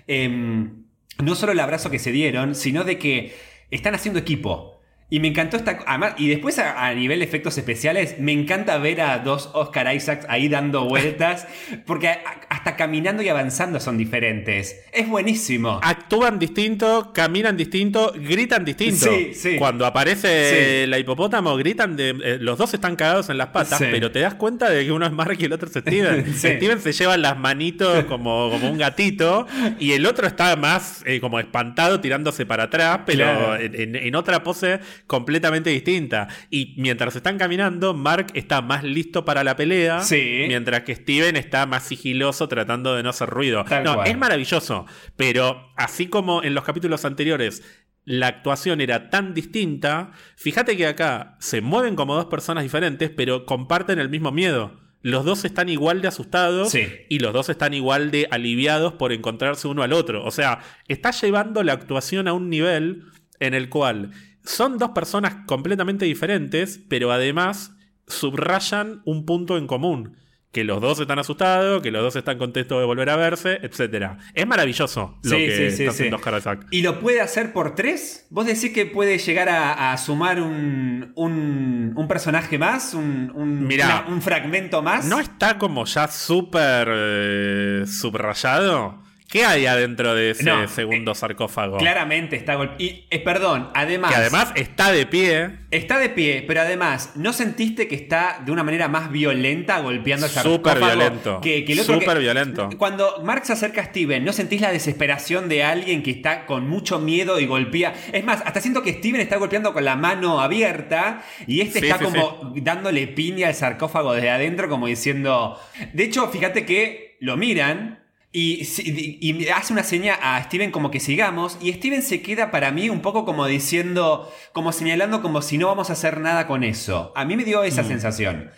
em, 0.07 0.86
no 1.19 1.35
solo 1.35 1.53
el 1.53 1.61
abrazo 1.61 1.91
que 1.91 1.99
se 1.99 2.13
dieron, 2.13 2.55
sino 2.55 2.85
de 2.85 2.99
que 2.99 3.35
están 3.71 3.95
haciendo 3.95 4.21
equipo. 4.21 4.76
Y 5.09 5.21
me 5.21 5.29
encantó 5.29 5.57
esta. 5.57 5.79
y 6.19 6.29
después 6.29 6.59
a, 6.59 6.93
nivel 6.93 7.21
de 7.21 7.25
efectos 7.25 7.57
especiales, 7.57 8.17
me 8.19 8.33
encanta 8.33 8.77
ver 8.79 9.01
a 9.01 9.21
dos 9.21 9.51
Oscar 9.53 9.95
Isaacs 9.95 10.27
ahí 10.29 10.49
dando 10.49 10.85
vueltas. 10.85 11.47
porque 11.87 12.19
hasta 12.49 12.75
caminando 12.75 13.23
y 13.23 13.29
avanzando 13.29 13.79
son 13.79 13.99
diferentes. 13.99 14.85
Es 14.93 15.09
buenísimo. 15.09 15.79
Actúan 15.81 16.41
distinto, 16.41 17.13
caminan 17.15 17.57
distinto, 17.57 18.13
gritan 18.17 18.65
distinto. 18.65 19.07
Sí, 19.07 19.33
sí. 19.33 19.57
Cuando 19.59 19.87
aparece 19.87 20.89
la 20.89 20.99
hipopótamo, 20.99 21.57
gritan 21.57 21.95
de. 21.95 22.11
Eh, 22.11 22.39
los 22.41 22.59
dos 22.59 22.75
están 22.75 22.97
cagados 22.97 23.31
en 23.31 23.39
las 23.39 23.49
patas, 23.49 23.79
pero 23.79 24.11
te 24.11 24.19
das 24.19 24.35
cuenta 24.35 24.69
de 24.69 24.85
que 24.85 24.91
uno 24.91 25.07
es 25.07 25.13
Mark 25.13 25.37
y 25.39 25.45
el 25.45 25.53
otro 25.53 25.69
es 25.69 25.75
Steven. 25.75 26.35
Steven 26.37 26.81
se 26.81 26.93
lleva 26.93 27.17
las 27.17 27.39
manitos 27.39 28.05
como, 28.07 28.51
como 28.51 28.71
un 28.71 28.79
gatito. 28.79 29.47
Y 29.79 29.93
el 29.93 30.07
otro 30.07 30.27
está 30.27 30.57
más 30.57 31.03
eh, 31.05 31.21
como 31.21 31.39
espantado, 31.39 32.01
tirándose 32.01 32.47
para 32.47 32.65
atrás, 32.65 33.01
pero 33.05 33.57
en 33.59 34.15
otra 34.15 34.43
pose 34.43 34.81
completamente 35.07 35.71
distinta. 35.71 36.29
Y 36.51 36.75
mientras 36.79 37.17
están 37.17 37.39
caminando, 37.39 37.95
Mark 37.95 38.29
está 38.35 38.63
más 38.63 38.85
listo 38.85 39.25
para 39.25 39.45
la 39.45 39.57
pelea, 39.57 40.03
mientras 40.11 40.83
que 40.83 40.95
Steven 40.95 41.37
está 41.37 41.67
más 41.67 41.85
sigiloso 41.85 42.49
tratando 42.49 42.95
de 42.95 43.03
no 43.03 43.11
hacer 43.11 43.29
ruido. 43.29 43.65
no, 43.85 44.05
es 44.05 44.17
maravilloso, 44.17 44.87
pero 45.17 45.73
así 45.77 46.07
como 46.07 46.43
en 46.43 46.55
los 46.55 46.65
capítulos 46.65 47.05
anteriores 47.05 47.63
la 48.07 48.29
actuación 48.29 48.81
era 48.81 49.11
tan 49.11 49.35
distinta, 49.35 50.13
fíjate 50.37 50.77
que 50.77 50.87
acá 50.87 51.37
se 51.41 51.61
mueven 51.61 51.97
como 51.97 52.15
dos 52.15 52.27
personas 52.27 52.63
diferentes, 52.63 53.11
pero 53.11 53.45
comparten 53.45 53.99
el 53.99 54.09
mismo 54.09 54.31
miedo. 54.31 54.81
Los 55.03 55.25
dos 55.25 55.45
están 55.45 55.69
igual 55.69 56.03
de 56.03 56.09
asustados 56.09 56.73
y 56.75 57.19
los 57.19 57.33
dos 57.33 57.49
están 57.49 57.75
igual 57.75 58.11
de 58.11 58.29
aliviados 58.31 58.95
por 58.95 59.13
encontrarse 59.13 59.69
uno 59.69 59.83
al 59.83 59.93
otro. 59.93 60.25
O 60.25 60.31
sea, 60.31 60.61
está 60.89 61.11
llevando 61.11 61.63
la 61.63 61.75
actuación 61.75 62.29
a 62.29 62.33
un 62.33 62.49
nivel 62.49 63.05
en 63.39 63.55
el 63.55 63.69
cual 63.69 64.11
son 64.47 64.79
dos 64.79 64.91
personas 64.91 65.45
completamente 65.47 66.05
diferentes, 66.05 66.81
pero 66.89 67.13
además 67.13 67.73
subrayan 68.07 69.03
un 69.05 69.27
punto 69.27 69.59
en 69.59 69.67
común. 69.67 70.17
Que 70.53 70.65
los 70.65 70.81
dos 70.81 70.99
están 71.01 71.19
asustados, 71.19 71.83
que 71.83 71.91
los 71.91 72.03
dos 72.03 72.17
están 72.17 72.39
contentos 72.39 72.79
de 72.81 72.87
volver 72.87 73.11
a 73.11 73.17
verse, 73.17 73.59
etc. 73.63 74.13
Es 74.33 74.47
maravilloso 74.47 75.19
lo 75.23 75.37
que 75.37 75.67
está 75.67 75.91
haciendo 75.91 76.17
Oscar 76.17 76.61
¿Y 76.71 76.81
lo 76.81 76.99
puede 76.99 77.21
hacer 77.21 77.53
por 77.53 77.75
tres? 77.75 78.27
¿Vos 78.31 78.47
decís 78.47 78.73
que 78.73 78.87
puede 78.87 79.19
llegar 79.19 79.51
a, 79.51 79.95
sumar 79.99 80.41
un, 80.41 81.13
un, 81.15 82.09
personaje 82.09 82.57
más? 82.57 82.95
Un, 82.95 83.31
un, 83.35 84.23
fragmento 84.23 84.81
más? 84.81 85.05
¿No 85.05 85.21
está 85.21 85.59
como 85.59 85.85
ya 85.85 86.09
súper 86.09 86.89
eh, 86.91 87.85
subrayado? 87.87 89.06
¿Qué 89.29 89.45
hay 89.45 89.67
adentro 89.67 90.15
de 90.15 90.31
ese 90.31 90.69
segundo 90.69 91.13
eh, 91.13 91.15
sarcófago? 91.15 91.79
Claramente 91.79 92.37
está 92.37 92.55
golpeado. 92.55 92.83
Y, 92.83 93.07
eh, 93.11 93.19
perdón, 93.19 93.71
además. 93.75 94.13
Que 94.13 94.17
además 94.17 94.53
está 94.55 94.93
de 94.93 95.07
pie. 95.07 95.51
Está 95.71 95.99
de 95.99 96.11
pie, 96.11 96.45
pero 96.47 96.61
además, 96.61 97.13
¿no 97.17 97.33
sentiste 97.33 97.89
que 97.89 97.97
está 97.97 98.41
de 98.45 98.53
una 98.53 98.63
manera 98.63 98.89
más 98.89 99.11
violenta 99.11 99.81
golpeando 99.81 100.27
el 100.27 100.33
sarcófago? 100.33 100.57
Súper 100.57 100.79
violento. 100.79 101.41
Que, 101.41 101.65
que 101.65 101.77
Súper 101.77 102.19
violento. 102.19 102.69
Cuando 102.79 103.21
Mark 103.25 103.45
se 103.45 103.53
acerca 103.53 103.81
a 103.81 103.85
Steven, 103.85 104.25
¿no 104.25 104.33
sentís 104.33 104.61
la 104.61 104.71
desesperación 104.71 105.49
de 105.49 105.65
alguien 105.65 106.03
que 106.03 106.13
está 106.13 106.47
con 106.47 106.69
mucho 106.69 107.01
miedo 107.01 107.41
y 107.41 107.47
golpea? 107.47 107.95
Es 108.13 108.25
más, 108.25 108.43
hasta 108.45 108.61
siento 108.61 108.83
que 108.83 108.93
Steven 108.93 109.21
está 109.21 109.37
golpeando 109.37 109.73
con 109.73 109.85
la 109.85 109.97
mano 109.97 110.41
abierta 110.41 111.23
y 111.47 111.61
este 111.63 111.81
está 111.81 111.99
como 111.99 112.53
dándole 112.57 113.09
piña 113.09 113.49
al 113.49 113.55
sarcófago 113.55 114.15
desde 114.15 114.31
adentro, 114.31 114.69
como 114.69 114.87
diciendo. 114.87 115.61
De 115.93 116.05
hecho, 116.05 116.29
fíjate 116.29 116.65
que 116.65 117.17
lo 117.21 117.37
miran 117.37 118.06
y, 118.39 119.49
hace 119.49 119.73
una 119.73 119.83
seña 119.83 120.15
a 120.21 120.43
Steven 120.43 120.71
como 120.71 120.91
que 120.91 121.01
sigamos. 121.01 121.57
Y 121.63 121.73
Steven 121.73 122.03
se 122.03 122.21
queda 122.21 122.51
para 122.51 122.71
mí 122.71 122.91
un 122.91 123.01
poco 123.01 123.25
como 123.25 123.47
diciendo, 123.47 124.31
como 124.53 124.73
señalando 124.73 125.23
como 125.23 125.41
si 125.41 125.57
no 125.57 125.69
vamos 125.69 125.89
a 125.89 125.95
hacer 125.95 126.21
nada 126.21 126.47
con 126.47 126.63
eso. 126.63 127.13
A 127.17 127.25
mí 127.25 127.35
me 127.37 127.45
dio 127.45 127.63
esa 127.63 127.83
mm. 127.83 127.89
sensación. 127.89 128.51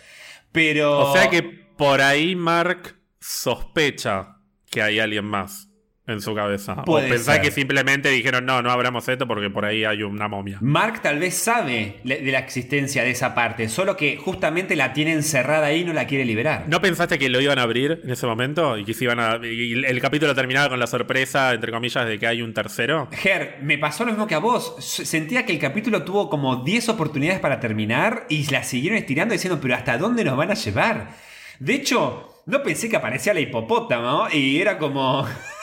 Pero... 0.51 0.99
O 0.99 1.13
sea 1.13 1.29
que 1.29 1.43
por 1.43 2.01
ahí 2.01 2.35
Mark 2.35 2.99
sospecha 3.21 4.39
que 4.69 4.81
hay 4.81 4.99
alguien 4.99 5.23
más 5.23 5.68
en 6.11 6.21
su 6.21 6.33
cabeza. 6.33 6.83
o 6.85 6.99
pensar 6.99 7.41
que 7.41 7.51
simplemente 7.51 8.09
dijeron, 8.09 8.45
no, 8.45 8.61
no 8.61 8.71
abramos 8.71 9.07
esto 9.07 9.27
porque 9.27 9.49
por 9.49 9.65
ahí 9.65 9.83
hay 9.83 10.03
una 10.03 10.27
momia. 10.27 10.57
Mark 10.61 11.01
tal 11.01 11.19
vez 11.19 11.35
sabe 11.35 11.99
de 12.03 12.31
la 12.31 12.39
existencia 12.39 13.03
de 13.03 13.11
esa 13.11 13.33
parte, 13.35 13.69
solo 13.69 13.95
que 13.95 14.17
justamente 14.17 14.75
la 14.75 14.93
tiene 14.93 15.13
encerrada 15.13 15.67
ahí 15.67 15.81
y 15.81 15.85
no 15.85 15.93
la 15.93 16.07
quiere 16.07 16.25
liberar. 16.25 16.65
¿No 16.67 16.81
pensaste 16.81 17.17
que 17.17 17.29
lo 17.29 17.41
iban 17.41 17.59
a 17.59 17.63
abrir 17.63 18.01
en 18.03 18.09
ese 18.09 18.25
momento? 18.25 18.77
Y 18.77 18.85
que 18.85 18.93
se 18.93 19.05
iban 19.05 19.19
a. 19.19 19.39
Y 19.45 19.73
el 19.73 20.01
capítulo 20.01 20.35
terminaba 20.35 20.69
con 20.69 20.79
la 20.79 20.87
sorpresa, 20.87 21.53
entre 21.53 21.71
comillas, 21.71 22.07
de 22.07 22.19
que 22.19 22.27
hay 22.27 22.41
un 22.41 22.53
tercero. 22.53 23.07
Ger, 23.11 23.57
me 23.61 23.77
pasó 23.77 24.05
lo 24.05 24.11
mismo 24.11 24.27
que 24.27 24.35
a 24.35 24.39
vos. 24.39 24.75
Sentía 24.79 25.45
que 25.45 25.53
el 25.53 25.59
capítulo 25.59 26.03
tuvo 26.03 26.29
como 26.29 26.57
10 26.63 26.89
oportunidades 26.89 27.39
para 27.39 27.59
terminar 27.59 28.25
y 28.29 28.49
la 28.51 28.63
siguieron 28.63 28.97
estirando 28.97 29.33
diciendo, 29.33 29.59
pero 29.61 29.75
¿hasta 29.75 29.97
dónde 29.97 30.23
nos 30.23 30.37
van 30.37 30.51
a 30.51 30.55
llevar? 30.55 31.09
De 31.59 31.73
hecho, 31.73 32.43
no 32.45 32.63
pensé 32.63 32.89
que 32.89 32.95
aparecía 32.95 33.33
la 33.33 33.41
hipopótamo 33.41 34.27
y 34.31 34.59
era 34.59 34.77
como. 34.77 35.27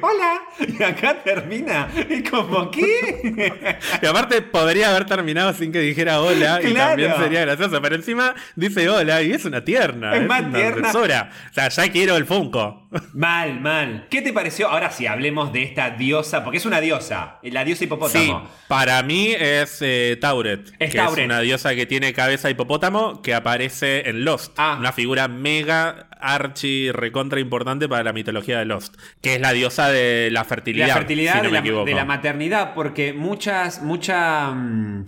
hola, 0.00 0.42
y 0.58 0.82
acá 0.82 1.22
termina. 1.22 1.88
Y 2.08 2.22
como, 2.22 2.70
¿qué? 2.70 3.78
y 4.02 4.06
aparte 4.06 4.42
podría 4.42 4.90
haber 4.90 5.06
terminado 5.06 5.52
sin 5.52 5.72
que 5.72 5.80
dijera 5.80 6.20
hola 6.20 6.60
y 6.62 6.74
también 6.74 7.14
sería 7.18 7.42
gracioso, 7.42 7.80
pero 7.80 7.94
encima 7.94 8.34
dice 8.56 8.88
hola 8.88 9.22
y 9.22 9.32
es 9.32 9.44
una 9.44 9.64
tierna. 9.64 10.16
Es, 10.16 10.26
más 10.26 10.52
tierna. 10.52 10.90
O 10.90 11.06
sea, 11.52 11.68
ya 11.68 11.92
quiero 11.92 12.16
el 12.16 12.26
Funko. 12.26 12.88
Mal, 13.12 13.60
mal. 13.60 14.06
¿Qué 14.10 14.22
te 14.22 14.32
pareció? 14.32 14.68
Ahora 14.68 14.90
sí, 14.90 15.06
hablemos 15.06 15.52
de 15.52 15.62
esta 15.62 15.90
diosa, 15.90 16.42
porque 16.42 16.58
es 16.58 16.66
una 16.66 16.80
diosa, 16.80 17.38
la 17.42 17.64
diosa 17.64 17.84
hipopótamo. 17.84 18.40
Sí, 18.40 18.48
para 18.68 19.02
mí 19.02 19.34
es 19.38 19.78
eh, 19.80 20.18
Tauret. 20.20 20.72
Es 20.78 20.92
que 20.92 20.98
Es 20.98 21.24
una 21.24 21.40
diosa 21.40 21.74
que 21.74 21.86
tiene 21.86 22.12
cabeza 22.12 22.50
hipopótamo 22.50 23.22
que 23.22 23.34
aparece 23.34 24.08
en 24.08 24.24
Lost. 24.24 24.52
Ah. 24.56 24.76
Una 24.78 24.92
figura 24.92 25.28
mega 25.28 26.09
archi 26.22 26.90
recontra 26.92 27.40
importante 27.40 27.88
para 27.88 28.04
la 28.04 28.12
mitología 28.12 28.58
de 28.58 28.64
Lost. 28.64 28.96
Que 29.20 29.34
es 29.34 29.40
la 29.40 29.52
diosa 29.52 29.88
de 29.88 30.30
la 30.30 30.44
fertilidad. 30.44 30.88
La 30.88 30.94
fertilidad 30.94 31.42
de, 31.42 31.94
la, 31.94 32.04
maternidad, 32.04 32.74
porque 32.74 33.12
muchas, 33.12 33.82
mucha, 33.82 34.50
mm, 34.50 35.06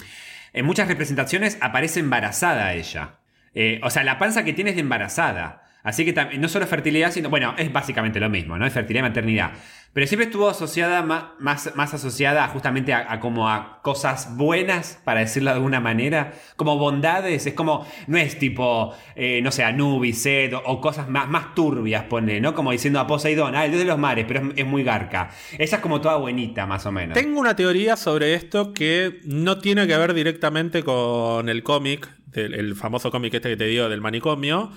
en 0.53 0.65
muchas 0.65 0.89
representaciones 0.89 1.59
aparece 1.61 2.01
embarazada 2.01 2.75
ella. 2.75 3.17
Eh, 3.55 3.81
o 3.83 3.91
sea, 3.91 4.05
la 4.05 4.19
panza 4.19 4.45
que 4.45 4.53
tiene 4.53 4.71
es 4.71 4.77
de 4.77 4.83
embarazada. 4.83 5.63
Así 5.83 6.05
que 6.05 6.39
no 6.39 6.49
solo 6.49 6.67
fertilidad, 6.67 7.11
sino, 7.11 7.29
bueno, 7.29 7.55
es 7.59 7.73
básicamente 7.73 8.21
lo 8.21 8.31
mismo, 8.31 8.57
¿no? 8.57 8.65
Es 8.65 8.73
fertilidad 8.73 9.05
y 9.05 9.09
maternidad. 9.09 9.51
Pero 9.93 10.07
siempre 10.07 10.27
estuvo 10.27 10.49
asociada, 10.49 11.03
más, 11.03 11.75
más, 11.75 11.95
asociada 11.95 12.49
justamente 12.49 12.95
a, 12.95 13.21
como 13.21 13.51
a 13.51 13.81
cosas 13.83 14.37
buenas, 14.37 14.99
para 15.05 15.21
decirlo 15.21 15.51
de 15.51 15.57
alguna 15.57 15.81
manera, 15.81 16.33
como 16.57 16.79
bondades. 16.79 17.47
Es 17.47 17.53
como, 17.53 17.87
no 18.07 18.17
es 18.17 18.39
tipo, 18.39 18.95
eh, 19.17 19.41
no 19.43 19.53
sé, 19.53 19.65
Anubis, 19.65 20.23
Sed, 20.23 20.55
o, 20.55 20.81
cosas 20.81 21.09
más, 21.11 21.29
más 21.29 21.55
turbias, 21.55 22.05
pone, 22.05 22.41
¿no? 22.41 22.55
Como 22.55 22.73
diciendo 22.73 23.01
a 23.01 23.07
Poseidón, 23.07 23.55
ah, 23.55 23.67
el 23.67 23.73
dios 23.73 23.83
de 23.83 23.89
los 23.89 23.99
mares, 23.99 24.25
pero 24.27 24.53
es, 24.57 24.67
muy 24.67 24.83
garca. 24.83 25.31
Esa 25.59 25.77
es 25.77 25.83
como 25.83 26.01
toda 26.01 26.17
buenita, 26.17 26.65
más 26.67 26.87
o 26.87 26.93
menos. 26.93 27.15
Tengo 27.15 27.39
una 27.39 27.55
teoría 27.55 27.97
sobre 27.97 28.35
esto 28.35 28.73
que 28.73 29.21
no 29.25 29.59
tiene 29.59 29.87
que 29.87 29.97
ver 29.97 30.15
directamente 30.15 30.83
con 30.83 31.51
el 31.51 31.63
cómic, 31.63 32.09
el 32.33 32.75
famoso 32.77 33.11
cómic 33.11 33.35
este 33.35 33.51
que 33.51 33.57
te 33.59 33.67
digo 33.67 33.91
del 33.91 34.01
manicomio 34.01 34.71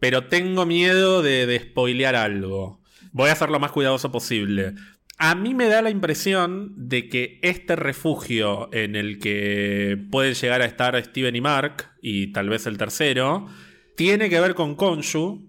pero 0.00 0.24
tengo 0.24 0.66
miedo 0.66 1.22
de, 1.22 1.46
de 1.46 1.58
spoilear 1.58 2.14
algo. 2.14 2.80
Voy 3.18 3.30
a 3.30 3.34
ser 3.34 3.50
lo 3.50 3.58
más 3.58 3.72
cuidadoso 3.72 4.12
posible. 4.12 4.74
A 5.18 5.34
mí 5.34 5.52
me 5.52 5.66
da 5.66 5.82
la 5.82 5.90
impresión 5.90 6.72
de 6.76 7.08
que 7.08 7.40
este 7.42 7.74
refugio 7.74 8.68
en 8.72 8.94
el 8.94 9.18
que 9.18 9.98
pueden 10.12 10.34
llegar 10.34 10.62
a 10.62 10.66
estar 10.66 10.94
Steven 11.02 11.34
y 11.34 11.40
Mark, 11.40 11.90
y 12.00 12.28
tal 12.28 12.48
vez 12.48 12.68
el 12.68 12.78
tercero, 12.78 13.48
tiene 13.96 14.30
que 14.30 14.38
ver 14.38 14.54
con 14.54 14.76
Konshu. 14.76 15.48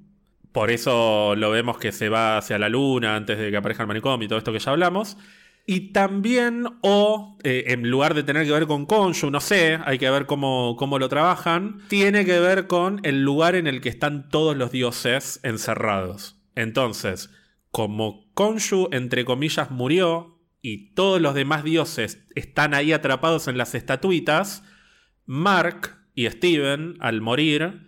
Por 0.51 0.71
eso 0.71 1.35
lo 1.35 1.51
vemos 1.51 1.77
que 1.77 1.91
se 1.91 2.09
va 2.09 2.39
hacia 2.39 2.57
la 2.57 2.69
luna 2.69 3.15
antes 3.15 3.37
de 3.37 3.51
que 3.51 3.57
aparezca 3.57 3.83
el 3.83 3.87
manicomio 3.87 4.25
y 4.25 4.27
todo 4.27 4.39
esto 4.39 4.51
que 4.51 4.57
ya 4.57 4.71
hablamos. 4.71 5.15
Y 5.67 5.91
también, 5.91 6.65
o 6.81 7.37
eh, 7.43 7.65
en 7.67 7.87
lugar 7.87 8.15
de 8.15 8.23
tener 8.23 8.47
que 8.47 8.51
ver 8.53 8.65
con 8.65 8.87
Konshu, 8.87 9.29
no 9.29 9.41
sé, 9.41 9.77
hay 9.85 9.99
que 9.99 10.09
ver 10.09 10.25
cómo, 10.25 10.75
cómo 10.75 10.97
lo 10.97 11.07
trabajan, 11.07 11.81
tiene 11.87 12.25
que 12.25 12.39
ver 12.39 12.65
con 12.65 12.99
el 13.03 13.21
lugar 13.21 13.53
en 13.53 13.67
el 13.67 13.79
que 13.79 13.89
están 13.89 14.27
todos 14.27 14.57
los 14.57 14.71
dioses 14.71 15.39
encerrados. 15.43 16.35
Entonces, 16.55 17.29
como 17.71 18.31
Konshu, 18.33 18.89
entre 18.91 19.25
comillas, 19.25 19.71
murió 19.71 20.39
y 20.61 20.93
todos 20.93 21.21
los 21.21 21.35
demás 21.35 21.63
dioses 21.63 22.25
están 22.35 22.73
ahí 22.73 22.91
atrapados 22.91 23.47
en 23.47 23.57
las 23.57 23.75
estatuitas, 23.75 24.63
Mark 25.25 25.97
y 26.15 26.27
Steven, 26.29 26.95
al 26.99 27.21
morir, 27.21 27.87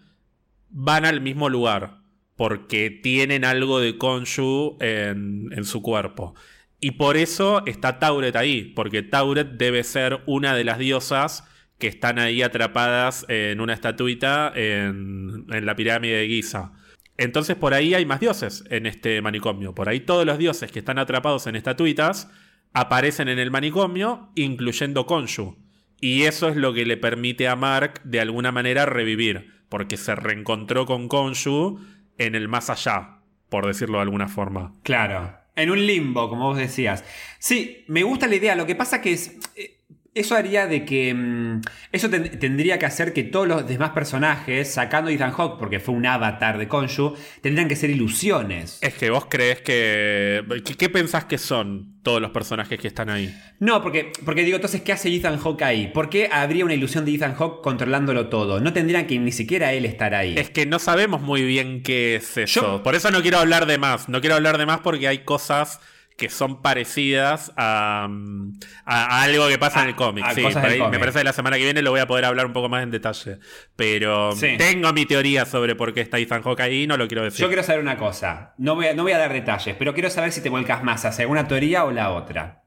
van 0.70 1.06
al 1.06 1.22
mismo 1.22 1.50
lugar, 1.50 2.02
porque 2.36 2.90
tienen 2.90 3.44
algo 3.44 3.80
de 3.80 3.98
Konshu 3.98 4.78
en, 4.80 5.66
su 5.66 5.82
cuerpo. 5.82 6.36
Y 6.80 6.92
por 6.92 7.18
eso 7.18 7.64
está 7.66 8.00
Tauret 8.00 8.36
ahí, 8.36 8.64
porque 8.76 9.04
Tauret 9.04 9.58
debe 9.58 9.84
ser 9.84 10.22
una 10.26 10.56
de 10.56 10.64
las 10.64 10.78
diosas 10.78 11.48
que 11.78 11.88
están 11.88 12.20
ahí 12.20 12.42
atrapadas 12.42 13.26
en 13.28 13.60
una 13.60 13.74
estatuita 13.74 14.52
en, 14.56 15.46
en 15.52 15.66
la 15.66 15.76
pirámide 15.76 16.18
de 16.18 16.28
Giza. 16.28 16.74
Entonces 17.22 17.56
por 17.56 17.76
ahí 17.76 17.94
hay 17.94 18.04
más 18.04 18.20
dioses 18.20 18.64
en 18.72 18.88
este 18.88 19.22
manicomio. 19.22 19.76
Por 19.76 19.88
ahí 19.90 20.00
todos 20.00 20.26
los 20.26 20.40
dioses 20.40 20.72
que 20.72 20.80
están 20.80 20.98
atrapados 20.98 21.46
en 21.46 21.56
estatuitas 21.56 22.32
aparecen 22.74 23.28
en 23.28 23.38
el 23.38 23.52
manicomio, 23.52 24.32
incluyendo 24.34 25.06
Konshu. 25.06 25.56
Y 26.00 26.24
eso 26.24 26.50
es 26.50 26.56
lo 26.56 26.74
que 26.74 26.84
le 26.84 26.98
permite 26.98 27.48
a 27.48 27.56
Mark 27.56 28.02
de 28.04 28.22
alguna 28.22 28.52
manera 28.52 28.88
revivir, 28.88 29.52
porque 29.70 29.98
se 29.98 30.16
reencontró 30.16 30.88
con 30.88 31.08
Konshu 31.08 31.80
en 32.18 32.34
el 32.34 32.48
más 32.48 32.72
allá, 32.72 33.20
por 33.50 33.68
decirlo 33.68 34.00
de 34.00 34.04
alguna 34.04 34.28
forma. 34.28 34.74
Claro. 34.82 35.38
En 35.56 35.70
un 35.70 35.86
limbo, 35.86 36.28
como 36.28 36.48
vos 36.48 36.58
decías. 36.58 37.04
Sí, 37.38 37.86
me 37.88 38.02
gusta 38.02 38.26
la 38.26 38.36
idea. 38.36 38.56
Lo 38.56 38.66
que 38.66 38.74
pasa 38.74 39.00
que 39.00 39.12
es. 39.14 39.38
eh, 39.56 39.81
Eso 40.14 40.36
haría 40.36 40.68
de 40.68 40.84
que. 40.84 41.14
mm, 41.14 41.62
Eso 41.94 42.10
ten- 42.10 42.38
tendría 42.38 42.78
que 42.78 42.86
hacer 42.86 43.14
que 43.14 43.24
todos 43.24 43.48
los 43.48 43.66
demás 43.68 43.92
personajes, 43.92 44.74
sacando 44.74 45.10
a 45.10 45.14
Ethan 45.14 45.32
Hawke, 45.32 45.58
porque 45.58 45.80
fue 45.80 45.96
un 45.96 46.06
avatar 46.06 46.58
de 46.58 46.68
Konshu, 46.68 47.16
tendrían 47.42 47.68
que 47.70 47.76
ser 47.78 47.90
ilusiones. 47.90 48.78
Es 48.82 48.94
que 48.96 49.10
vos 49.10 49.26
crees 49.30 49.62
que... 49.62 50.44
¿Qué, 50.66 50.76
qué 50.76 50.90
pensás 50.90 51.26
que 51.26 51.38
son 51.38 51.96
todos 52.04 52.22
los 52.22 52.32
personajes 52.32 52.78
que 52.80 52.88
están 52.88 53.10
ahí? 53.10 53.34
No, 53.60 53.82
porque, 53.82 54.12
porque 54.26 54.44
digo, 54.44 54.56
entonces, 54.58 54.82
¿qué 54.82 54.92
hace 54.92 55.14
Ethan 55.14 55.38
Hawke 55.38 55.62
ahí? 55.64 55.88
¿Por 55.94 56.10
qué 56.10 56.28
habría 56.32 56.66
una 56.66 56.74
ilusión 56.74 57.06
de 57.06 57.14
Ethan 57.16 57.36
Hawke 57.36 57.62
controlándolo 57.62 58.28
todo? 58.28 58.60
No 58.60 58.74
tendrían 58.74 59.08
que 59.08 59.18
ni 59.20 59.32
siquiera 59.32 59.72
él 59.74 59.86
estar 59.86 60.14
ahí. 60.14 60.36
Es 60.38 60.50
que 60.50 60.66
no 60.66 60.80
sabemos 60.80 61.22
muy 61.22 61.44
bien 61.44 61.84
qué 61.84 62.16
es 62.16 62.38
eso. 62.38 62.62
Yo- 62.62 62.84
Por 62.84 62.96
eso 62.96 63.12
no 63.12 63.22
quiero 63.22 63.38
hablar 63.40 63.66
de 63.66 63.78
más. 63.78 64.10
No 64.10 64.20
quiero 64.20 64.36
hablar 64.36 64.58
de 64.58 64.66
más 64.66 64.80
porque 64.82 65.08
hay 65.08 65.20
cosas 65.20 65.80
que 66.22 66.30
son 66.30 66.62
parecidas 66.62 67.52
a, 67.58 68.06
mm, 68.08 68.60
a- 68.86 69.06
a 69.20 69.24
algo 69.24 69.48
que 69.48 69.58
pasa 69.58 69.80
A- 69.80 69.84
en 69.84 69.90
el 69.90 69.96
cómic. 69.96 70.24
Sí, 70.36 70.44
me 70.44 71.00
parece 71.00 71.18
que 71.18 71.24
la 71.24 71.34
semana 71.34 71.58
que 71.58 71.64
viene 71.64 71.82
lo 71.82 71.90
voy 71.90 72.00
a 72.00 72.06
poder 72.06 72.26
hablar 72.26 72.46
un 72.46 72.54
poco 72.54 72.70
más 72.70 72.84
en 72.84 72.92
detalle. 72.92 73.40
Pero 73.76 74.34
Sí. 74.36 74.56
tengo 74.60 74.94
mi 74.94 75.08
teoría 75.08 75.46
sobre 75.46 75.74
por 75.76 75.96
qué 75.96 76.02
está 76.02 76.20
Ethan 76.20 76.44
Hawke 76.44 76.60
ahí 76.62 76.84
y 76.84 76.88
no 76.88 76.96
lo 76.96 77.08
quiero 77.08 77.24
decir. 77.24 77.42
Yo 77.42 77.48
quiero 77.48 77.64
saber 77.64 77.82
una 77.82 77.98
cosa. 77.98 78.54
No 78.60 78.76
voy, 78.76 78.86
a, 78.86 78.94
no 78.94 79.02
voy 79.02 79.14
a 79.14 79.18
dar 79.18 79.34
detalles, 79.34 79.76
pero 79.80 79.96
quiero 79.96 80.12
saber 80.12 80.32
si 80.32 80.42
te 80.42 80.50
vuelcas 80.50 80.84
más 80.84 81.04
hacia 81.06 81.28
una 81.28 81.48
teoría 81.48 81.86
o 81.86 81.92
la 81.92 82.12
otra. 82.12 82.64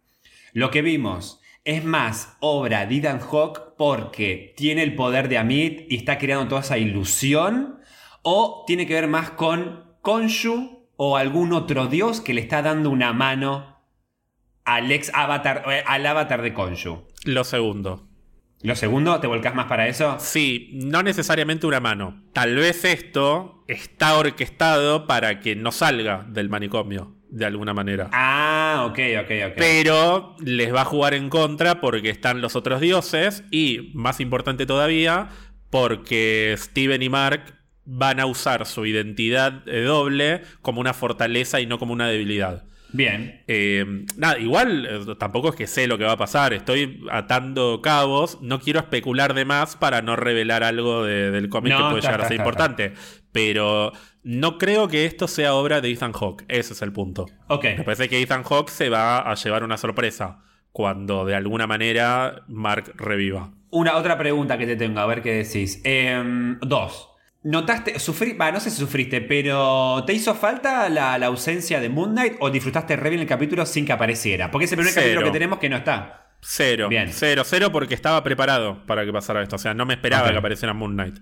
Lo 0.53 0.73
que 0.73 0.83
vimos 0.83 1.41
es 1.63 1.85
más 1.85 2.37
obra 2.41 2.87
de 2.87 2.97
Ethan 2.97 3.21
Hawke 3.21 3.77
porque 3.79 4.53
tiene 4.57 4.83
el 4.83 4.97
poder 4.97 5.29
de 5.29 5.39
Amit 5.39 5.87
y 5.89 5.97
está 5.97 6.19
creando 6.19 6.49
toda 6.49 6.63
esa 6.63 6.77
ilusión. 6.77 7.79
O 8.23 8.65
tiene 8.67 8.87
que 8.87 8.95
ver 8.95 9.07
más 9.07 9.31
con 9.31 9.95
Konshu 10.03 10.74
o 10.97 11.17
algún 11.17 11.53
otro 11.53 11.87
dios 11.87 12.21
que 12.21 12.35
le 12.35 12.41
está 12.41 12.63
dando 12.63 12.91
una 12.91 13.13
mano 13.13 13.75
al 14.65 14.91
ex 14.91 15.11
avatar, 15.15 15.65
eh, 15.71 15.83
al 15.87 16.07
avatar 16.07 16.43
de 16.43 16.55
Konshu. 16.55 17.05
Lo 17.25 17.45
segundo. 17.45 18.09
Lo 18.63 18.75
segundo, 18.77 19.21
¿te 19.21 19.27
volcás 19.27 19.55
más 19.55 19.67
para 19.67 19.89
eso? 19.89 20.17
Sí, 20.19 20.71
no 20.73 21.03
necesariamente 21.03 21.67
una 21.67 21.81
mano. 21.81 22.23
Tal 22.33 22.55
vez 22.55 22.87
esto 22.87 23.63
está 23.69 24.17
orquestado 24.17 25.07
para 25.07 25.41
que 25.41 25.55
no 25.55 25.71
salga 25.71 26.25
del 26.31 26.49
manicomio, 26.49 27.15
de 27.29 27.45
alguna 27.45 27.75
manera. 27.75 28.09
Ah, 28.13 28.87
ok, 28.89 28.99
ok, 29.23 29.31
ok. 29.49 29.55
Pero 29.59 30.35
les 30.41 30.75
va 30.75 30.81
a 30.81 30.87
jugar 30.87 31.13
en 31.13 31.29
contra 31.29 31.83
porque 31.83 32.09
están 32.09 32.41
los 32.41 32.57
otros 32.57 32.81
dioses 32.81 33.45
y, 33.51 33.91
más 33.93 34.19
importante 34.21 34.65
todavía, 34.65 35.29
porque 35.69 36.55
Steven 36.57 37.03
y 37.03 37.11
Mark 37.11 37.64
van 37.85 38.21
a 38.21 38.27
usar 38.27 38.67
su 38.67 38.87
identidad 38.87 39.65
doble 39.65 40.43
como 40.63 40.81
una 40.81 40.95
fortaleza 40.95 41.61
y 41.61 41.67
no 41.67 41.79
como 41.79 41.93
una 41.93 42.09
debilidad. 42.09 42.65
Bien. 42.93 43.43
Eh, 43.49 44.05
nada, 44.17 44.39
igual 44.39 44.87
eh, 44.89 45.15
tampoco 45.19 45.49
es 45.49 45.57
que 45.57 45.67
sé 45.67 45.89
lo 45.89 45.99
que 45.99 46.05
va 46.05 46.13
a 46.13 46.17
pasar, 46.17 46.53
estoy 46.53 47.05
atando 47.11 47.81
cabos, 47.83 48.39
no 48.41 48.61
quiero 48.61 48.79
especular 48.79 49.35
de 49.35 49.45
más 49.45 49.75
para 49.75 50.01
no 50.01 50.15
revelar 50.15 50.63
algo 50.63 51.03
de- 51.03 51.33
del 51.33 51.49
cómic 51.49 51.73
No, 51.73 51.79
que 51.79 51.85
puede 51.91 52.03
llegar 52.03 52.21
a 52.21 52.29
ser 52.29 52.37
importante, 52.37 52.93
pero 53.33 53.91
no 54.23 54.59
creo 54.59 54.87
que 54.87 55.07
esto 55.07 55.27
sea 55.27 55.55
obra 55.55 55.81
de 55.81 55.91
Ethan 55.91 56.13
Hawke, 56.13 56.45
ese 56.47 56.73
es 56.73 56.83
el 56.83 56.93
punto. 56.93 57.27
Ok. 57.49 57.65
Me 57.79 57.83
parece 57.85 58.09
que 58.09 58.23
Ethan 58.23 58.45
Hawke 58.45 58.71
se 58.71 58.89
va 58.89 59.19
a 59.29 59.35
llevar 59.35 59.65
una 59.65 59.77
sorpresa 59.77 60.39
cuando 60.71 61.25
de 61.25 61.35
alguna 61.35 61.67
manera 61.67 62.45
Mark 62.47 62.93
reviva. 62.97 63.51
Una 63.71 63.97
otra 63.97 64.17
pregunta 64.17 64.57
que 64.57 64.67
te 64.67 64.77
tengo, 64.77 65.01
a 65.01 65.07
ver 65.07 65.21
qué 65.21 65.33
decís. 65.33 65.81
Em, 65.85 66.61
dos. 66.61 67.09
¿Notaste, 67.45 67.99
sufrí, 67.99 68.33
va, 68.33 68.51
no 68.51 68.59
sé 68.59 68.71
si 68.71 68.79
sufriste, 68.79 69.21
pero 69.21 70.03
¿te 70.07 70.15
hizo 70.15 70.35
falta 70.35 70.89
la, 70.89 71.19
la 71.19 71.27
ausencia 71.27 71.79
de 71.79 71.91
Moon 71.91 72.13
Knight 72.13 72.37
o 72.41 72.51
disfrutaste 72.51 72.97
re 72.97 73.11
bien 73.11 73.21
el 73.21 73.29
capítulo 73.29 73.67
sin 73.67 73.85
que 73.85 73.93
apareciera? 73.93 74.51
Porque 74.51 74.65
es 74.65 74.73
el 74.73 74.79
primer 74.79 74.95
Cero. 74.95 75.05
capítulo 75.07 75.27
que 75.27 75.33
tenemos 75.33 75.59
que 75.59 75.69
no 75.69 75.77
está. 75.77 76.21
Cero, 76.41 76.89
Bien. 76.89 77.09
cero, 77.13 77.43
cero 77.45 77.71
porque 77.73 77.95
estaba 77.95 78.23
preparado 78.25 78.85
para 78.87 79.05
que 79.05 79.13
pasara 79.13 79.43
esto. 79.43 79.57
O 79.57 79.59
sea, 79.59 79.75
no 79.75 79.85
me 79.87 79.95
esperaba 79.95 80.31
que 80.31 80.37
apareciera 80.39 80.73
Moon 80.75 80.93
Knight. 80.95 81.19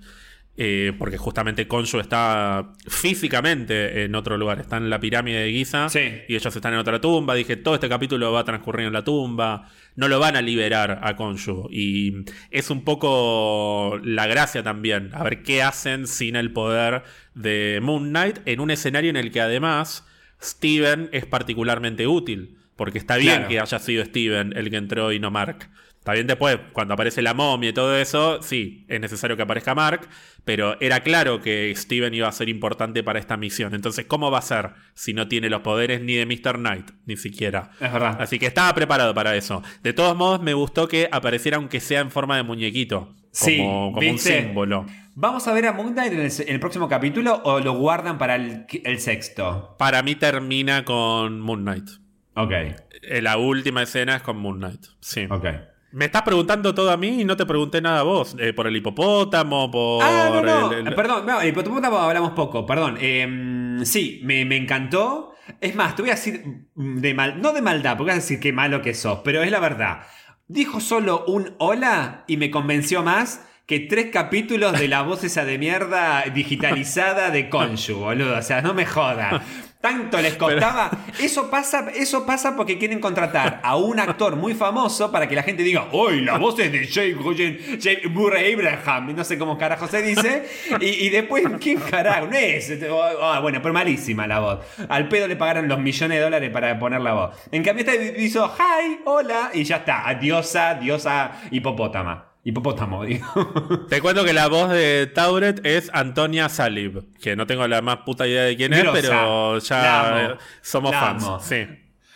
Eh, 0.55 0.93
porque 0.99 1.17
justamente 1.17 1.67
Konshu 1.67 1.99
está 1.99 2.73
físicamente 2.87 4.05
en 4.05 4.15
otro 4.15 4.37
lugar. 4.37 4.61
Está 4.61 4.77
en 4.77 4.91
la 4.91 5.01
pirámide 5.01 5.41
de 5.45 5.51
Giza 5.53 5.89
Sí. 5.89 6.01
y 6.29 6.35
ellos 6.37 6.55
están 6.55 6.75
en 6.75 6.79
otra 6.79 7.01
tumba. 7.01 7.35
Dije, 7.35 7.57
todo 7.57 7.75
este 7.75 7.89
capítulo 7.89 8.33
va 8.33 8.41
a 8.41 8.45
transcurrir 8.45 8.87
en 8.87 8.93
la 8.93 9.03
tumba. 9.03 9.69
No 9.97 10.09
lo 10.09 10.19
van 10.19 10.37
a 10.37 10.43
liberar 10.43 11.01
a 11.03 11.17
Konshu. 11.17 11.69
Y 11.71 12.25
es 12.51 12.69
un 12.71 12.85
poco 12.85 13.99
la 14.05 14.27
gracia 14.27 14.63
también. 14.63 15.11
A 15.15 15.23
ver 15.25 15.43
qué 15.43 15.63
hacen 15.63 16.07
sin 16.07 16.37
el 16.37 16.53
poder 16.53 17.03
de 17.35 17.81
Moon 17.83 18.11
Knight 18.11 18.41
en 18.47 18.61
un 18.61 18.71
escenario 18.71 19.09
en 19.11 19.17
el 19.17 19.31
que 19.31 19.41
además 19.41 20.07
Steven 20.41 21.09
es 21.13 21.25
particularmente 21.27 22.07
útil. 22.07 22.59
Porque 22.77 22.99
está 22.99 23.17
bien 23.17 23.35
Claro. 23.37 23.49
que 23.49 23.61
haya 23.61 23.79
sido 23.79 24.05
Steven 24.05 24.53
el 24.57 24.71
que 24.71 24.77
entró 24.77 25.13
y 25.13 25.19
no 25.21 25.31
Mark. 25.31 25.69
Está 26.03 26.15
bien 26.15 26.27
después, 26.27 26.59
cuando 26.73 26.95
aparece 26.95 27.23
la 27.23 27.33
momia 27.33 27.71
y 27.71 27.73
todo 27.73 27.97
eso, 27.97 28.43
sí, 28.43 28.85
es 28.89 29.01
necesario 29.01 29.37
que 29.37 29.45
aparezca 29.45 29.73
Mark, 29.73 30.09
pero 30.45 30.77
era 30.81 30.99
claro 31.05 31.41
que 31.41 31.73
Steven 31.77 32.13
iba 32.13 32.27
a 32.27 32.33
ser 32.33 32.49
importante 32.49 33.05
para 33.05 33.21
esta 33.21 33.37
misión. 33.37 33.73
Entonces, 33.73 34.07
¿cómo 34.07 34.29
va 34.29 34.39
a 34.39 34.43
ser 34.43 34.71
si 34.95 35.15
no 35.15 35.29
tiene 35.29 35.49
los 35.49 35.61
poderes 35.61 36.01
ni 36.01 36.15
de 36.17 36.27
Mr. 36.27 36.57
Knight, 36.59 36.91
ni 37.07 37.17
siquiera? 37.17 37.71
Es 37.81 37.93
verdad. 37.93 38.17
Así 38.21 38.41
que 38.41 38.47
estaba 38.47 38.75
preparado 38.75 39.15
para 39.15 39.37
eso. 39.37 39.63
De 39.85 39.93
todos 39.93 40.17
modos, 40.17 40.43
me 40.43 40.55
gustó 40.55 40.89
que 40.89 41.09
apareciera 41.13 41.57
aunque 41.59 41.79
sea 41.79 42.01
en 42.01 42.11
forma 42.11 42.37
de 42.37 42.43
muñequito. 42.43 43.15
Sí, 43.31 43.59
como 43.59 43.93
un 44.01 44.19
símbolo. 44.19 44.87
¿Vamos 45.15 45.47
a 45.47 45.53
ver 45.53 45.67
a 45.67 45.73
Moon 45.73 45.93
Knight 45.93 46.13
en 46.15 46.21
el, 46.23 46.33
en 46.33 46.49
el 46.55 46.59
próximo 46.59 46.89
capítulo 46.89 47.41
o 47.45 47.61
lo 47.61 47.75
guardan 47.75 48.19
para 48.19 48.35
el, 48.35 48.67
el 48.83 48.99
sexto? 48.99 49.77
Para 49.79 50.03
mí 50.03 50.17
termina 50.17 50.85
con 50.85 51.39
Moon 51.41 51.63
Knight. 51.63 51.89
Ok, 52.35 52.51
Eh, 52.51 53.23
La 53.23 53.37
última 53.37 53.85
escena 53.85 54.17
es 54.17 54.23
con 54.23 54.37
Moon 54.39 54.59
Knight. 54.59 54.81
Sí. 54.99 55.27
ok. 55.31 55.47
Me 55.93 56.07
estás 56.07 56.23
preguntando 56.23 56.75
todo 56.75 56.91
a 56.91 56.97
mí 56.97 57.21
y 57.21 57.25
no 57.25 57.37
te 57.37 57.45
pregunté 57.47 57.81
nada 57.83 58.01
a 58.01 58.03
vos. 58.03 58.35
Eh, 58.39 58.53
por 58.53 58.67
el 58.67 58.75
hipopótamo, 58.77 59.71
por. 59.71 60.03
Ah, 60.03 60.31
no, 60.33 60.43
no. 60.43 60.73
el- 60.73 60.87
el- 60.89 60.95
Perdón, 60.95 61.27
no, 61.27 61.41
el 61.41 61.49
hipopótamo 61.51 61.99
hablamos 61.99 62.31
poco, 62.33 62.65
perdón. 62.67 62.97
Em, 63.01 63.85
sí, 63.85 64.21
me, 64.25 64.45
me 64.45 64.57
encantó. 64.57 65.35
Es 65.61 65.75
más, 65.75 65.95
te 65.97 66.03
voy 66.03 66.11
a 66.11 66.15
decir 66.15 66.43
de 66.75 67.15
mal, 67.15 67.41
no 67.43 67.53
de 67.53 67.61
maldad, 67.63 67.97
porque 67.97 68.11
vas 68.13 68.19
a 68.19 68.21
decir 68.23 68.41
qué 68.41 68.53
malo 68.53 68.81
que 68.81 68.95
sos, 68.95 69.21
pero 69.25 69.43
es 69.43 69.51
la 69.51 69.61
verdad. 69.61 70.03
Dijo 70.49 70.81
solo 70.81 71.25
un 71.27 71.55
hola 71.59 72.25
y 72.27 72.37
me 72.37 72.51
convenció 72.51 73.03
más 73.03 73.47
que 73.67 73.81
tres 73.81 74.07
capítulos 74.13 74.79
de 74.79 74.89
la 74.89 75.03
voz 75.03 75.25
esa 75.25 75.45
de 75.45 75.59
mierda 75.59 76.25
digitalizada 76.35 77.31
de 77.31 77.49
Konshu, 77.49 77.97
boludo. 78.01 78.37
O 78.39 78.43
sea, 78.43 78.61
no 78.63 78.73
me 78.75 78.87
joda. 78.87 79.43
Tanto 79.83 80.21
les 80.23 80.37
costaba. 80.37 80.91
Eso 81.19 81.51
pasa, 81.51 81.91
eso 81.93 82.25
pasa 82.25 82.55
porque 82.55 82.79
quieren 82.79 83.01
contratar 83.01 83.61
a 83.65 83.75
un 83.77 83.99
actor 83.99 84.37
muy 84.37 84.55
famoso 84.55 85.11
para 85.11 85.29
que 85.29 85.35
la 85.35 85.43
gente 85.43 85.65
diga, 85.65 85.89
¡Uy, 85.91 86.21
la 86.21 86.39
voz 86.39 86.57
es 86.61 86.71
de 86.71 86.87
Jake, 86.87 88.09
Murray 88.09 88.55
Abraham! 88.55 89.15
No 89.17 89.25
sé 89.25 89.37
cómo 89.37 89.59
carajo 89.59 89.89
se 89.89 90.01
dice. 90.01 90.49
Y, 90.81 90.87
y 90.87 91.11
después, 91.11 91.45
¿quién 91.61 91.81
carajo? 91.81 92.27
No 92.29 92.37
es. 92.37 92.71
Este, 92.71 92.89
Ah, 93.21 93.41
bueno, 93.41 93.61
pero 93.61 93.75
malísima 93.75 94.27
la 94.29 94.39
voz. 94.39 94.61
Al 94.89 95.09
pedo 95.09 95.27
le 95.27 95.35
pagaron 95.35 95.67
los 95.67 95.81
millones 95.81 96.17
de 96.17 96.23
dólares 96.23 96.51
para 96.51 96.79
poner 96.79 97.01
la 97.01 97.15
voz. 97.15 97.37
En 97.51 97.65
cambio, 97.65 97.85
este 97.85 98.23
hizo, 98.23 98.47
¡Hi! 98.57 99.01
¡Hola! 99.05 99.51
Y 99.53 99.65
ya 99.65 99.79
está. 99.79 100.15
Diosa, 100.15 100.75
diosa 100.75 101.33
hipopótama. 101.51 102.32
Hipopótamo, 102.45 103.05
digo. 103.07 103.87
Te 103.89 104.01
cuento 104.01 104.25
que 104.25 104.33
la 104.33 104.49
voz 104.49 104.71
de 104.71 105.07
Tauret 105.07 105.65
es 105.65 105.91
Antonia 105.93 106.49
Salib, 106.49 107.05
que 107.21 107.37
no 107.37 107.47
tengo 107.47 107.67
la 107.69 107.83
más 107.83 107.99
puta 107.99 108.27
idea 108.27 108.43
de 108.45 108.57
quién 108.57 108.73
es, 108.73 108.81
Grosa. 108.83 109.01
pero 109.01 109.59
ya 109.59 110.09
amo. 110.09 110.33
eh, 110.35 110.37
somos 110.61 110.93
fans. 110.95 111.27
Sí. 111.43 111.67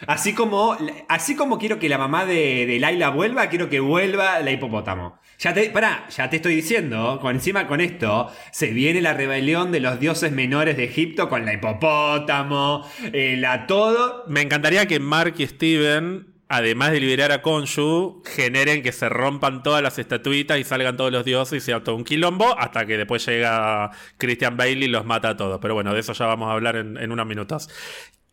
Así 0.07 0.35
como, 0.35 0.77
así 1.09 1.37
como 1.37 1.59
quiero 1.59 1.79
que 1.79 1.89
la 1.89 1.97
mamá 1.97 2.27
de, 2.27 2.67
de 2.67 2.79
Laila 2.79 3.09
vuelva, 3.11 3.49
quiero 3.49 3.71
que 3.71 3.81
vuelva 3.81 4.41
la 4.41 4.51
hipopótamo. 4.51 5.19
Ya 5.39 5.55
te, 5.55 5.71
pará, 5.71 6.07
ya 6.11 6.29
te 6.29 6.37
estoy 6.37 6.55
diciendo, 6.55 7.19
con 7.23 7.35
encima 7.37 7.67
con 7.67 7.81
esto, 7.81 8.31
se 8.53 8.69
viene 8.73 9.01
la 9.03 9.15
rebelión 9.15 9.71
de 9.73 9.81
los 9.81 9.99
dioses 10.01 10.33
menores 10.33 10.77
de 10.77 10.85
Egipto 10.85 11.29
con 11.31 11.45
la 11.47 11.55
hipopótamo, 11.55 12.87
eh, 13.13 13.37
la 13.39 13.67
todo. 13.67 14.25
Me 14.29 14.41
encantaría 14.43 14.87
que 14.87 14.99
Mark 15.01 15.35
y 15.39 15.47
Steven, 15.47 16.27
además 16.49 16.93
de 16.93 17.01
liberar 17.01 17.33
a 17.33 17.43
Konshu, 17.43 18.23
generen 18.25 18.83
que 18.83 18.93
se 18.93 19.09
rompan 19.09 19.63
todas 19.63 19.83
las 19.83 19.99
estatuitas 19.99 20.59
y 20.59 20.65
salgan 20.65 20.97
todos 20.97 21.13
los 21.13 21.25
dioses 21.25 21.63
y 21.63 21.67
sea 21.67 21.83
todo 21.83 21.97
un 21.97 22.05
quilombo, 22.05 22.59
hasta 22.59 22.87
que 22.87 22.97
después 22.97 23.27
llega 23.27 23.91
Christian 24.19 24.57
Bailey 24.57 24.85
y 24.85 24.91
los 24.91 25.05
mata 25.05 25.31
a 25.31 25.37
todos. 25.37 25.59
Pero 25.61 25.75
bueno, 25.75 25.93
de 25.93 26.01
eso 26.01 26.13
ya 26.13 26.27
vamos 26.27 26.49
a 26.49 26.53
hablar 26.53 26.77
en, 26.77 26.97
en 26.97 27.13
unos 27.13 27.27
minutos. 27.27 27.69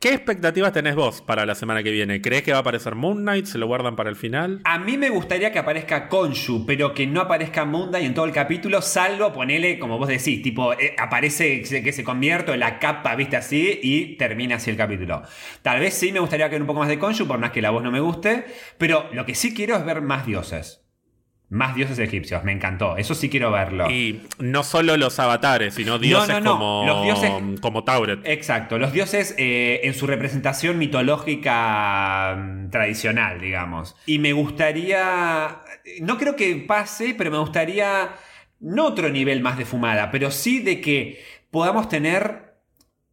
¿Qué 0.04 0.10
expectativas 0.10 0.74
tenés 0.74 0.96
vos 0.96 1.22
para 1.22 1.46
la 1.46 1.56
semana 1.56 1.82
que 1.82 1.90
viene? 1.90 2.22
¿Crees 2.22 2.44
que 2.44 2.52
va 2.52 2.58
a 2.58 2.60
aparecer 2.60 2.94
Moon 2.94 3.20
Knight? 3.20 3.46
¿Se 3.46 3.58
lo 3.58 3.68
guardan 3.68 3.96
para 3.96 4.10
el 4.10 4.18
final? 4.18 4.60
A 4.66 4.78
mí 4.78 4.98
me 4.98 5.10
gustaría 5.10 5.54
que 5.54 5.60
aparezca 5.60 6.10
Konshu, 6.10 6.66
pero 6.66 6.94
que 6.94 7.08
no 7.08 7.22
aparezca 7.22 7.64
Moon 7.64 7.88
Knight 7.88 8.08
en 8.08 8.14
todo 8.14 8.26
el 8.26 8.34
capítulo, 8.34 8.82
salvo 8.82 9.32
ponele, 9.32 9.80
como 9.80 9.98
vos 9.98 10.10
decís, 10.10 10.42
tipo, 10.42 10.74
eh, 10.74 10.94
aparece 11.00 11.62
que 11.62 11.94
se 11.94 12.04
convierte 12.04 12.52
en 12.52 12.60
la 12.60 12.80
capa, 12.80 13.16
viste 13.16 13.38
así, 13.38 13.80
y 13.82 14.18
termina 14.18 14.58
así 14.58 14.72
el 14.72 14.76
capítulo. 14.76 15.22
Tal 15.62 15.80
vez 15.80 15.94
sí 15.94 16.12
me 16.12 16.20
gustaría 16.20 16.50
que 16.50 16.58
un 16.58 16.68
poco 16.68 16.82
más 16.82 16.90
de 16.90 17.00
Konshu, 17.00 17.26
por 17.26 17.40
más 17.40 17.52
que 17.52 17.62
la 17.62 17.70
voz 17.70 17.82
no 17.82 17.90
me 17.90 18.02
guste, 18.02 18.44
pero 18.78 19.08
lo 19.14 19.26
que 19.26 19.36
sí 19.36 19.54
quiero 19.54 19.78
es 19.78 19.86
ver 19.86 20.02
más 20.02 20.26
dioses. 20.26 20.83
Más 21.54 21.76
dioses 21.76 22.00
egipcios, 22.00 22.44
me 22.44 22.52
encantó. 22.52 22.98
Eso 22.98 23.14
sí 23.14 23.30
quiero 23.30 23.52
verlo. 23.52 23.88
Y 23.88 24.24
no 24.40 24.64
solo 24.64 24.98
los 24.98 25.20
avatares, 25.20 25.76
sino 25.76 26.00
dioses 26.00 26.40
como, 26.44 26.84
los 26.88 27.04
dioses, 27.04 27.32
como 27.62 27.84
Tauret. 27.84 28.22
Exacto, 28.24 28.80
los 28.80 28.92
dioses 28.92 29.36
eh, 29.38 29.82
en 29.84 29.94
su 29.94 30.08
representación 30.08 30.80
mitológica 30.80 32.36
mm, 32.36 32.72
tradicional, 32.72 33.40
digamos. 33.40 33.96
Y 34.08 34.18
me 34.18 34.34
gustaría. 34.34 35.62
No 36.02 36.18
creo 36.18 36.36
que 36.36 36.56
pase, 36.56 37.14
pero 37.16 37.30
me 37.30 37.38
gustaría. 37.38 38.10
No 38.60 38.88
otro 38.88 39.10
nivel 39.10 39.42
más 39.42 39.60
de 39.60 39.66
fumada, 39.66 40.10
pero 40.10 40.32
sí 40.32 40.58
de 40.58 40.82
que 40.82 41.24
podamos 41.52 41.88
tener 41.88 42.53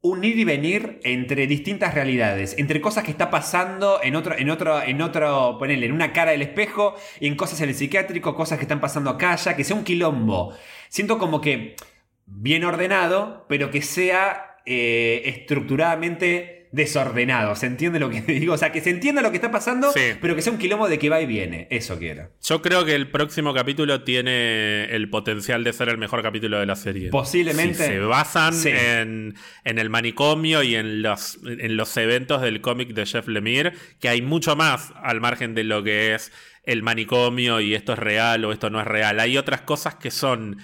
un 0.03 0.25
ir 0.25 0.39
y 0.39 0.45
venir 0.45 1.01
entre 1.05 1.47
distintas 1.47 1.95
realidades, 1.95 2.55
entre 2.59 2.81
cosas 2.81 3.05
que 3.05 3.11
está 3.11 3.31
pasando 3.31 4.01
en 4.03 4.17
otro, 4.17 4.37
en 4.37 4.49
otro, 4.49 4.83
en 4.83 5.03
otro, 5.03 5.57
ponele, 5.59 5.87
en 5.87 5.93
una 5.93 6.13
cara 6.13 6.31
del 6.31 6.43
espejo, 6.43 6.95
y 7.21 7.27
en 7.27 7.37
cosas 7.37 7.61
en 7.61 7.69
el 7.69 7.75
psiquiátrico, 7.75 8.35
cosas 8.35 8.59
que 8.59 8.65
están 8.65 8.81
pasando 8.81 9.11
acá, 9.11 9.37
ya, 9.37 9.57
que 9.57 9.65
sea 9.65 9.77
un 9.77 9.85
quilombo. 9.85 10.55
Siento 10.89 11.19
como 11.19 11.41
que 11.41 11.77
bien 12.25 12.65
ordenado, 12.65 13.45
pero 13.49 13.71
que 13.71 13.83
sea 13.83 14.57
eh, 14.65 15.23
estructuradamente 15.27 16.60
desordenado. 16.73 17.57
¿Se 17.57 17.67
entiende 17.67 17.99
lo 17.99 18.11
que 18.11 18.21
digo? 18.27 18.55
O 18.55 18.59
sea, 18.59 18.73
que 18.73 18.81
se 18.81 18.91
entienda 18.91 19.23
lo 19.23 19.31
que 19.31 19.37
está 19.37 19.51
pasando, 19.51 19.93
pero 20.21 20.35
que 20.35 20.43
sea 20.43 20.53
un 20.53 20.59
quilombo 20.59 20.89
de 20.89 20.99
que 20.99 21.09
va 21.09 21.21
y 21.21 21.27
viene. 21.27 21.67
Eso 21.71 21.99
quiero. 21.99 22.31
Yo 22.43 22.63
creo 22.63 22.85
que 22.85 22.95
el 22.95 23.11
próximo 23.11 23.53
capítulo 23.55 24.03
tiene 24.03 24.85
el 24.85 25.09
potencial 25.11 25.65
de 25.65 25.73
ser 25.73 25.89
el 25.89 25.99
mejor 25.99 26.23
capítulo 26.23 26.59
de 26.59 26.67
la 26.67 26.77
serie. 26.77 27.11
Posiblemente. 27.11 27.75
se 27.75 27.99
basan 27.99 28.55
en, 28.67 29.35
el 29.65 29.91
manicomio 29.91 30.63
y 30.63 30.77
en 30.77 31.03
los, 31.03 31.39
en 31.45 31.77
los 31.77 31.97
eventos 31.97 32.43
del 32.43 32.61
cómic 32.61 32.91
de 32.91 33.07
Jeff 33.07 33.29
Lemire, 33.29 33.73
que 34.01 34.09
hay 34.09 34.23
mucho 34.23 34.57
más 34.57 34.93
al 35.03 35.21
margen 35.21 35.55
de 35.55 35.65
lo 35.65 35.83
que 35.83 36.15
es 36.15 36.33
el 36.65 36.83
manicomio 36.83 37.61
y 37.61 37.75
esto 37.75 37.95
es 37.95 37.99
real 37.99 38.45
o 38.45 38.53
esto 38.53 38.71
no 38.71 38.81
es 38.81 38.87
real. 38.87 39.19
Hay 39.21 39.37
otras 39.37 39.63
cosas 39.63 39.97
que 39.97 40.11
son 40.11 40.59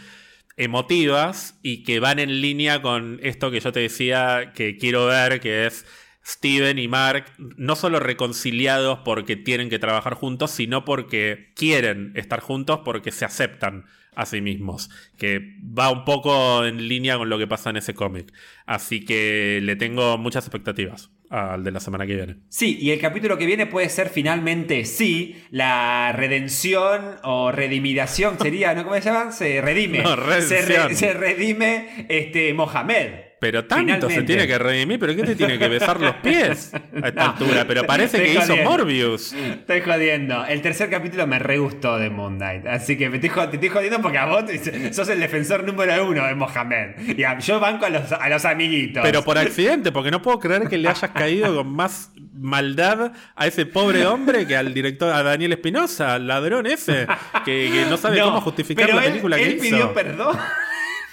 emotivas 0.57 1.59
y 1.63 1.83
que 1.83 2.01
van 2.01 2.19
en 2.19 2.41
línea 2.41 2.83
con 2.83 3.21
esto 3.23 3.51
que 3.51 3.61
yo 3.61 3.73
te 3.73 3.81
decía 3.81 4.53
que 4.55 4.77
quiero 4.77 5.07
ver, 5.07 5.41
que 5.41 5.67
es 5.67 5.85
Steven 6.25 6.79
y 6.79 6.89
Mark 6.89 7.27
no 7.39 7.77
solo 7.77 8.01
reconciliados 8.01 9.01
porque 9.05 9.37
tienen 9.37 9.71
que 9.71 9.79
trabajar 9.79 10.15
juntos, 10.15 10.51
sino 10.51 10.85
porque 10.85 11.53
quieren 11.55 12.13
estar 12.17 12.41
juntos, 12.41 12.81
porque 12.85 13.13
se 13.13 13.25
aceptan 13.25 13.85
a 14.17 14.25
sí 14.25 14.41
mismos, 14.41 14.91
que 15.19 15.57
va 15.61 15.91
un 15.91 16.05
poco 16.05 16.65
en 16.65 16.89
línea 16.89 17.19
con 17.19 17.29
lo 17.29 17.39
que 17.39 17.47
pasa 17.47 17.71
en 17.71 17.77
ese 17.77 17.95
cómic. 17.95 18.33
Así 18.65 19.05
que 19.05 19.61
le 19.63 19.77
tengo 19.77 20.17
muchas 20.17 20.47
expectativas 20.47 21.11
al 21.31 21.65
de 21.65 21.71
la 21.71 21.81
semana 21.81 22.07
que 22.07 22.15
viene. 22.15 22.37
Sí, 22.49 22.79
y 22.81 22.91
el 22.91 23.01
capítulo 23.01 23.39
que 23.39 23.47
viene 23.47 23.67
puede 23.67 23.89
ser 23.89 24.09
finalmente, 24.09 24.85
sí, 24.85 25.43
la 25.51 26.13
redención 26.13 27.17
o 27.23 27.53
redimidación 27.53 28.39
sería, 28.39 28.75
¿no? 28.75 28.85
¿Cómo 28.85 28.95
se 28.97 29.03
llama? 29.03 29.33
Se 29.33 29.61
redime. 29.61 30.03
se, 30.41 30.95
se, 30.95 31.13
redime 31.15 32.07
este, 32.09 32.55
Mohamed. 32.55 33.26
Pero 33.39 33.67
tanto 33.67 34.09
se 34.09 34.23
tiene 34.23 34.47
que 34.47 34.59
redimir, 34.59 34.99
pero 34.99 35.15
¿qué 35.15 35.23
te 35.23 35.37
tiene 35.37 35.59
que 35.59 35.69
besar 35.69 36.01
los 36.01 36.15
pies 36.17 36.73
a 36.75 37.09
esta 37.09 37.31
altura? 37.31 37.67
Pero 37.67 37.85
parece 37.85 38.23
que 38.23 38.35
hizo 38.35 38.57
Morbius. 38.57 39.33
Estoy 39.33 39.83
jodiendo. 39.83 40.45
El 40.47 40.63
tercer 40.63 40.89
capítulo 40.89 41.27
me 41.27 41.39
re 41.39 41.59
gustó 41.59 41.99
de 41.99 42.09
Moon 42.09 42.37
Knight. 42.37 42.67
Así 42.67 42.97
que 42.97 43.11
te 43.11 43.27
estoy, 43.27 43.69
jodiendo 43.69 44.01
porque 44.01 44.19
a 44.19 44.27
vos 44.27 44.45
sos 44.93 45.09
el 45.11 45.21
defensor 45.21 45.65
número 45.65 46.07
uno 46.07 46.27
de 46.27 46.35
Mohamed. 46.35 47.17
Y 47.17 47.43
yo 47.43 47.61
banco 47.61 47.85
a 47.85 47.91
los, 47.91 48.11
a 48.13 48.29
los 48.29 48.45
amiguitos. 48.45 49.03
Pero 49.03 49.23
por 49.23 49.37
accidente, 49.37 49.93
porque 49.93 50.11
no 50.11 50.23
puedo 50.23 50.39
creer 50.39 50.69
que 50.69 50.79
le 50.79 50.89
hayas 50.89 51.11
caído 51.11 51.57
con 51.57 51.69
más 51.69 52.11
maldad 52.33 53.13
a 53.35 53.47
ese 53.47 53.67
pobre 53.67 54.07
hombre 54.07 54.47
que 54.47 54.57
al 54.57 54.73
director, 54.73 55.13
a 55.13 55.23
Daniel 55.23 55.53
Espinosa, 55.53 56.15
al 56.15 56.27
ladrón 56.27 56.67
ese, 56.67 57.07
que, 57.45 57.87
no 57.89 57.97
sabe 57.97 58.21
cómo 58.21 58.41
justificar 58.41 58.89
la 58.95 59.03
película 59.03 59.37
que 59.37 59.43
hizo. 59.43 59.53
Él 59.53 59.61
pidió 59.61 59.93
perdón. 59.93 60.37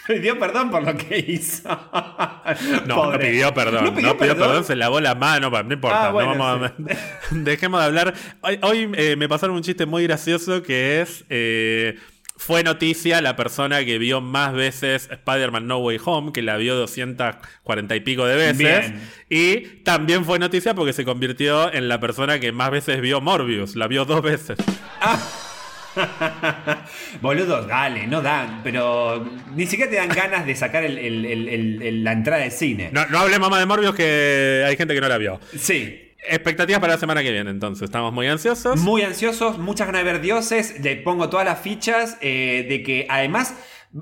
Pidió 0.07 0.38
perdón 0.38 0.69
por 0.69 0.84
lo 0.84 0.95
que 0.95 1.19
hizo. 1.27 1.69
No, 2.85 3.11
no 3.11 3.19
pidió 3.19 3.53
perdón. 3.53 3.85
No 3.85 3.95
pidió, 3.95 4.17
perdón? 4.17 4.63
se 4.65 4.75
lavó 4.75 4.99
la 4.99 5.15
mano. 5.15 5.49
No 5.49 5.73
importa. 5.73 6.09
Ah, 6.09 6.71
dejemos 7.31 7.80
de 7.80 7.85
hablar. 7.85 8.13
Hoy, 8.61 8.91
eh, 8.95 9.15
me 9.15 9.30
pasaron 9.30 9.55
un 9.55 9.63
chiste 9.63 9.85
muy 9.85 10.03
gracioso 10.03 10.61
que 10.61 11.01
es. 11.01 11.25
Eh, 11.30 11.97
fue 12.35 12.63
noticia 12.63 13.21
la 13.21 13.35
persona 13.35 13.85
que 13.85 13.97
vio 13.97 14.19
más 14.19 14.53
veces 14.53 15.07
Spider-Man 15.09 15.67
No 15.67 15.77
Way 15.77 15.99
Home, 16.03 16.34
que 16.34 16.41
la 16.41 16.57
vio 16.57 16.75
240 16.75 17.95
y 17.95 17.99
pico 18.01 18.25
de 18.25 18.35
veces. 18.35 18.91
Y 19.30 19.84
también 19.84 20.25
fue 20.25 20.39
noticia 20.39 20.73
porque 20.75 20.93
se 20.93 21.05
convirtió 21.05 21.73
en 21.73 21.88
la 21.88 21.99
persona 21.99 22.39
que 22.39 22.51
más 22.51 22.71
veces 22.71 22.99
vio 22.99 23.21
Morbius. 23.21 23.75
La 23.75 23.88
vio 23.88 24.03
dos 24.03 24.21
veces. 24.21 24.57
Ah. 24.99 25.19
Boludos, 27.22 27.68
dale, 27.68 28.07
no 28.07 28.22
dan, 28.22 28.61
pero 28.64 29.26
ni 29.56 29.65
siquiera 29.68 29.90
te 29.90 29.98
dan 29.98 30.10
ganas 30.10 30.45
de 30.45 30.56
sacar 30.56 30.84
la 30.84 32.11
entrada 32.11 32.44
de 32.44 32.52
cine. 32.52 32.90
No, 32.91 33.06
no 33.07 33.20
hablemos 33.20 33.49
más 33.49 33.60
de 33.60 33.65
Morbius 33.65 33.95
que 33.95 34.64
hay 34.65 34.76
gente 34.76 34.94
que 34.94 35.02
no 35.02 35.07
la 35.07 35.18
vio. 35.18 35.40
Sí. 35.57 36.11
Expectativas 36.26 36.80
para 36.80 36.94
la 36.94 36.99
semana 36.99 37.22
que 37.22 37.32
viene, 37.32 37.49
entonces. 37.49 37.84
Estamos 37.84 38.14
muy 38.14 38.28
ansiosos. 38.28 38.80
Muy 38.80 39.02
ansiosos, 39.02 39.57
muchas 39.57 39.88
ganas 39.88 40.06
de 40.06 40.11
ver 40.11 40.22
dioses. 40.22 40.80
Le 40.82 40.95
pongo 40.95 41.30
todas 41.30 41.45
las 41.45 41.60
fichas 41.60 42.18
eh, 42.22 42.65
de 42.68 42.84
que 42.84 43.06
además. 43.10 43.56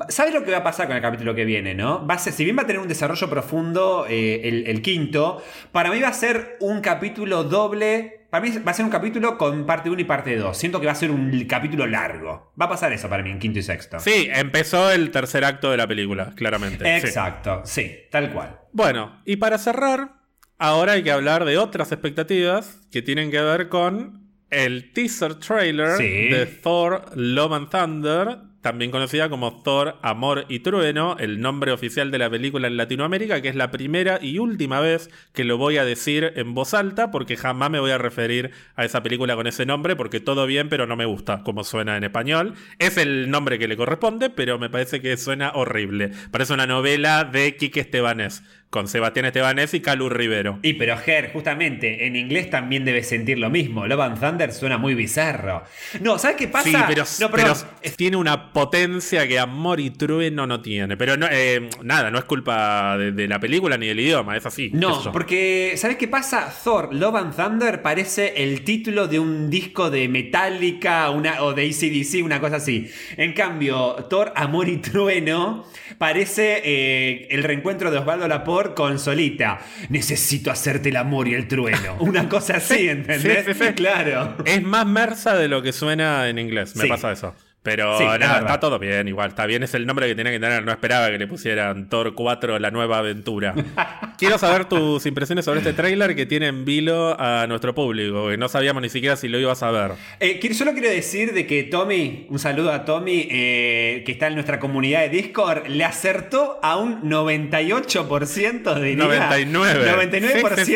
¿Sabes 0.07 0.33
lo 0.33 0.45
que 0.45 0.51
va 0.51 0.59
a 0.59 0.63
pasar 0.63 0.87
con 0.87 0.95
el 0.95 1.01
capítulo 1.01 1.35
que 1.35 1.43
viene, 1.43 1.75
no? 1.75 2.07
Va 2.07 2.13
a 2.13 2.17
ser, 2.17 2.31
si 2.31 2.45
bien 2.45 2.57
va 2.57 2.61
a 2.61 2.65
tener 2.65 2.81
un 2.81 2.87
desarrollo 2.87 3.29
profundo 3.29 4.05
eh, 4.07 4.39
el, 4.45 4.65
el 4.67 4.81
quinto, 4.81 5.43
para 5.73 5.91
mí 5.91 5.99
va 5.99 6.07
a 6.07 6.13
ser 6.13 6.55
un 6.61 6.79
capítulo 6.79 7.43
doble 7.43 8.20
para 8.31 8.45
mí 8.45 8.57
va 8.65 8.71
a 8.71 8.73
ser 8.73 8.85
un 8.85 8.91
capítulo 8.91 9.37
con 9.37 9.65
parte 9.65 9.89
1 9.89 10.01
y 10.01 10.05
parte 10.05 10.37
2. 10.37 10.57
Siento 10.57 10.79
que 10.79 10.85
va 10.85 10.93
a 10.93 10.95
ser 10.95 11.11
un 11.11 11.45
capítulo 11.49 11.85
largo. 11.85 12.53
Va 12.59 12.65
a 12.65 12.69
pasar 12.69 12.93
eso 12.93 13.09
para 13.09 13.21
mí 13.23 13.29
en 13.29 13.39
quinto 13.39 13.59
y 13.59 13.61
sexto. 13.61 13.99
Sí, 13.99 14.29
empezó 14.33 14.89
el 14.89 15.11
tercer 15.11 15.43
acto 15.43 15.69
de 15.69 15.75
la 15.75 15.85
película, 15.85 16.33
claramente. 16.33 16.95
Exacto, 16.95 17.61
sí, 17.65 17.93
tal 18.09 18.31
cual. 18.31 18.61
Bueno, 18.71 19.21
y 19.25 19.35
para 19.35 19.57
cerrar, 19.57 20.13
ahora 20.57 20.93
hay 20.93 21.03
que 21.03 21.11
hablar 21.11 21.43
de 21.43 21.57
otras 21.57 21.91
expectativas 21.91 22.79
que 22.89 23.01
tienen 23.01 23.31
que 23.31 23.41
ver 23.41 23.67
con 23.67 24.31
el 24.49 24.93
teaser 24.93 25.35
trailer 25.35 25.97
de 25.97 26.45
Thor 26.45 27.05
Love 27.13 27.53
and 27.53 27.69
Thunder 27.69 28.37
también 28.61 28.91
conocida 28.91 29.29
como 29.29 29.61
Thor, 29.63 29.97
Amor 30.01 30.45
y 30.47 30.59
Trueno, 30.59 31.17
el 31.19 31.41
nombre 31.41 31.71
oficial 31.71 32.11
de 32.11 32.19
la 32.19 32.29
película 32.29 32.67
en 32.67 32.77
Latinoamérica, 32.77 33.41
que 33.41 33.49
es 33.49 33.55
la 33.55 33.71
primera 33.71 34.19
y 34.21 34.37
última 34.39 34.79
vez 34.79 35.09
que 35.33 35.43
lo 35.43 35.57
voy 35.57 35.77
a 35.77 35.85
decir 35.85 36.33
en 36.35 36.53
voz 36.53 36.73
alta, 36.73 37.11
porque 37.11 37.37
jamás 37.37 37.71
me 37.71 37.79
voy 37.79 37.91
a 37.91 37.97
referir 37.97 38.51
a 38.75 38.85
esa 38.85 39.03
película 39.03 39.35
con 39.35 39.47
ese 39.47 39.65
nombre, 39.65 39.95
porque 39.95 40.19
todo 40.19 40.45
bien, 40.45 40.69
pero 40.69 40.85
no 40.85 40.95
me 40.95 41.05
gusta 41.05 41.43
como 41.43 41.63
suena 41.63 41.97
en 41.97 42.03
español. 42.03 42.53
Es 42.79 42.97
el 42.97 43.29
nombre 43.29 43.57
que 43.57 43.67
le 43.67 43.77
corresponde, 43.77 44.29
pero 44.29 44.59
me 44.59 44.69
parece 44.69 45.01
que 45.01 45.17
suena 45.17 45.51
horrible. 45.53 46.11
Parece 46.31 46.53
una 46.53 46.67
novela 46.67 47.23
de 47.23 47.55
Quique 47.57 47.81
Estebanés 47.81 48.43
con 48.71 48.87
Sebastián 48.87 49.25
Estebanés 49.25 49.73
y 49.73 49.81
Calu 49.81 50.07
Rivero. 50.07 50.57
Y 50.61 50.73
pero 50.73 50.97
Ger, 50.97 51.33
justamente, 51.33 52.07
en 52.07 52.15
inglés 52.15 52.49
también 52.49 52.85
debes 52.85 53.05
sentir 53.09 53.37
lo 53.37 53.49
mismo. 53.49 53.85
Love 53.85 53.99
and 53.99 54.19
Thunder 54.19 54.53
suena 54.53 54.77
muy 54.77 54.95
bizarro. 54.95 55.63
No, 55.99 56.17
¿sabes 56.17 56.37
qué 56.37 56.47
pasa? 56.47 56.69
Sí, 56.69 56.75
pero, 56.87 57.03
pero 57.31 57.53
tiene 57.97 58.15
una 58.15 58.53
potencia 58.53 59.27
que 59.27 59.37
Amor 59.39 59.81
y 59.81 59.89
Trueno 59.89 60.47
no 60.47 60.61
tiene. 60.61 60.95
Pero 60.95 61.17
no, 61.17 61.27
eh, 61.29 61.69
nada, 61.83 62.11
no 62.11 62.17
es 62.17 62.23
culpa 62.23 62.97
de, 62.97 63.27
la 63.27 63.41
película 63.41 63.77
ni 63.77 63.87
del 63.87 63.99
idioma, 63.99 64.37
es 64.37 64.45
así. 64.45 64.71
No, 64.73 65.11
porque 65.11 65.73
¿sabes 65.75 65.97
qué 65.97 66.07
pasa? 66.07 66.49
Thor, 66.63 66.93
Love 66.93 67.15
and 67.15 67.35
Thunder 67.35 67.81
parece 67.81 68.41
el 68.41 68.63
título 68.63 69.09
de 69.09 69.19
un 69.19 69.49
disco 69.49 69.89
de 69.89 70.07
Metallica 70.07 71.09
una, 71.09 71.43
o 71.43 71.53
de 71.53 71.67
ACDC, 71.67 72.23
una 72.23 72.39
cosa 72.39 72.55
así. 72.55 72.89
En 73.17 73.33
cambio, 73.33 73.95
Thor, 74.09 74.31
Amor 74.37 74.69
y 74.69 74.77
Trueno 74.77 75.65
parece 75.97 76.61
eh, 76.63 77.27
el 77.31 77.43
reencuentro 77.43 77.91
de 77.91 77.97
Osvaldo 77.97 78.29
Laporte 78.29 78.60
con 78.73 78.99
Solita. 78.99 79.59
Necesito 79.89 80.51
hacerte 80.51 80.89
el 80.89 80.97
amor 80.97 81.27
y 81.27 81.33
el 81.33 81.47
trueno. 81.47 81.95
Una 81.99 82.29
cosa 82.29 82.57
así, 82.57 82.89
¿entendés? 82.89 83.45
Claro. 83.75 84.35
Es 84.45 84.63
más 84.63 84.85
mersa 84.85 85.35
de 85.35 85.47
lo 85.47 85.61
que 85.61 85.73
suena 85.73 86.29
en 86.29 86.39
inglés. 86.39 86.75
Me 86.75 86.87
pasa 86.87 87.11
eso. 87.11 87.35
Pero 87.63 87.95
Sí, 87.99 88.05
verdad. 88.05 88.39
está 88.39 88.59
todo 88.59 88.79
bien, 88.79 89.07
igual, 89.07 89.29
está 89.29 89.45
bien, 89.45 89.61
es 89.61 89.75
el 89.75 89.85
nombre 89.85 90.07
que 90.07 90.15
tenía 90.15 90.31
que 90.31 90.39
tener. 90.39 90.63
No 90.65 90.71
esperaba 90.71 91.09
que 91.11 91.19
le 91.19 91.27
pusieran 91.27 91.89
Thor 91.89 92.15
4, 92.15 92.57
la 92.57 92.71
nueva 92.71 92.97
aventura. 92.97 93.53
Quiero 94.17 94.39
saber 94.39 94.65
tus 94.65 95.05
impresiones 95.05 95.45
sobre 95.45 95.59
este 95.59 95.73
tráiler 95.73 96.15
que 96.15 96.25
tiene 96.25 96.47
en 96.47 96.65
vilo 96.65 97.15
a 97.19 97.45
nuestro 97.47 97.75
público, 97.75 98.29
que 98.29 98.37
no 98.37 98.49
sabíamos 98.49 98.81
ni 98.81 98.89
siquiera 98.89 99.15
si 99.15 99.27
lo 99.27 99.39
ibas 99.39 99.61
a 99.61 99.69
ver. 99.69 99.91
Eh, 100.19 100.39
solo 100.53 100.73
quiero 100.73 100.89
decir 100.89 101.33
de 101.33 101.45
que 101.45 101.63
Tommy, 101.63 102.25
un 102.29 102.39
saludo 102.39 102.71
a 102.71 102.83
Tommy, 102.83 103.27
eh, 103.29 104.03
que 104.05 104.11
está 104.11 104.27
en 104.27 104.33
nuestra 104.33 104.59
comunidad 104.59 105.01
de 105.01 105.09
Discord, 105.09 105.67
le 105.67 105.83
acertó 105.83 106.59
a 106.63 106.77
un 106.77 107.01
98%, 107.03 108.75
diría. 108.79 108.95
99. 108.95 109.91
99% 109.91 110.65
Sí, 110.65 110.75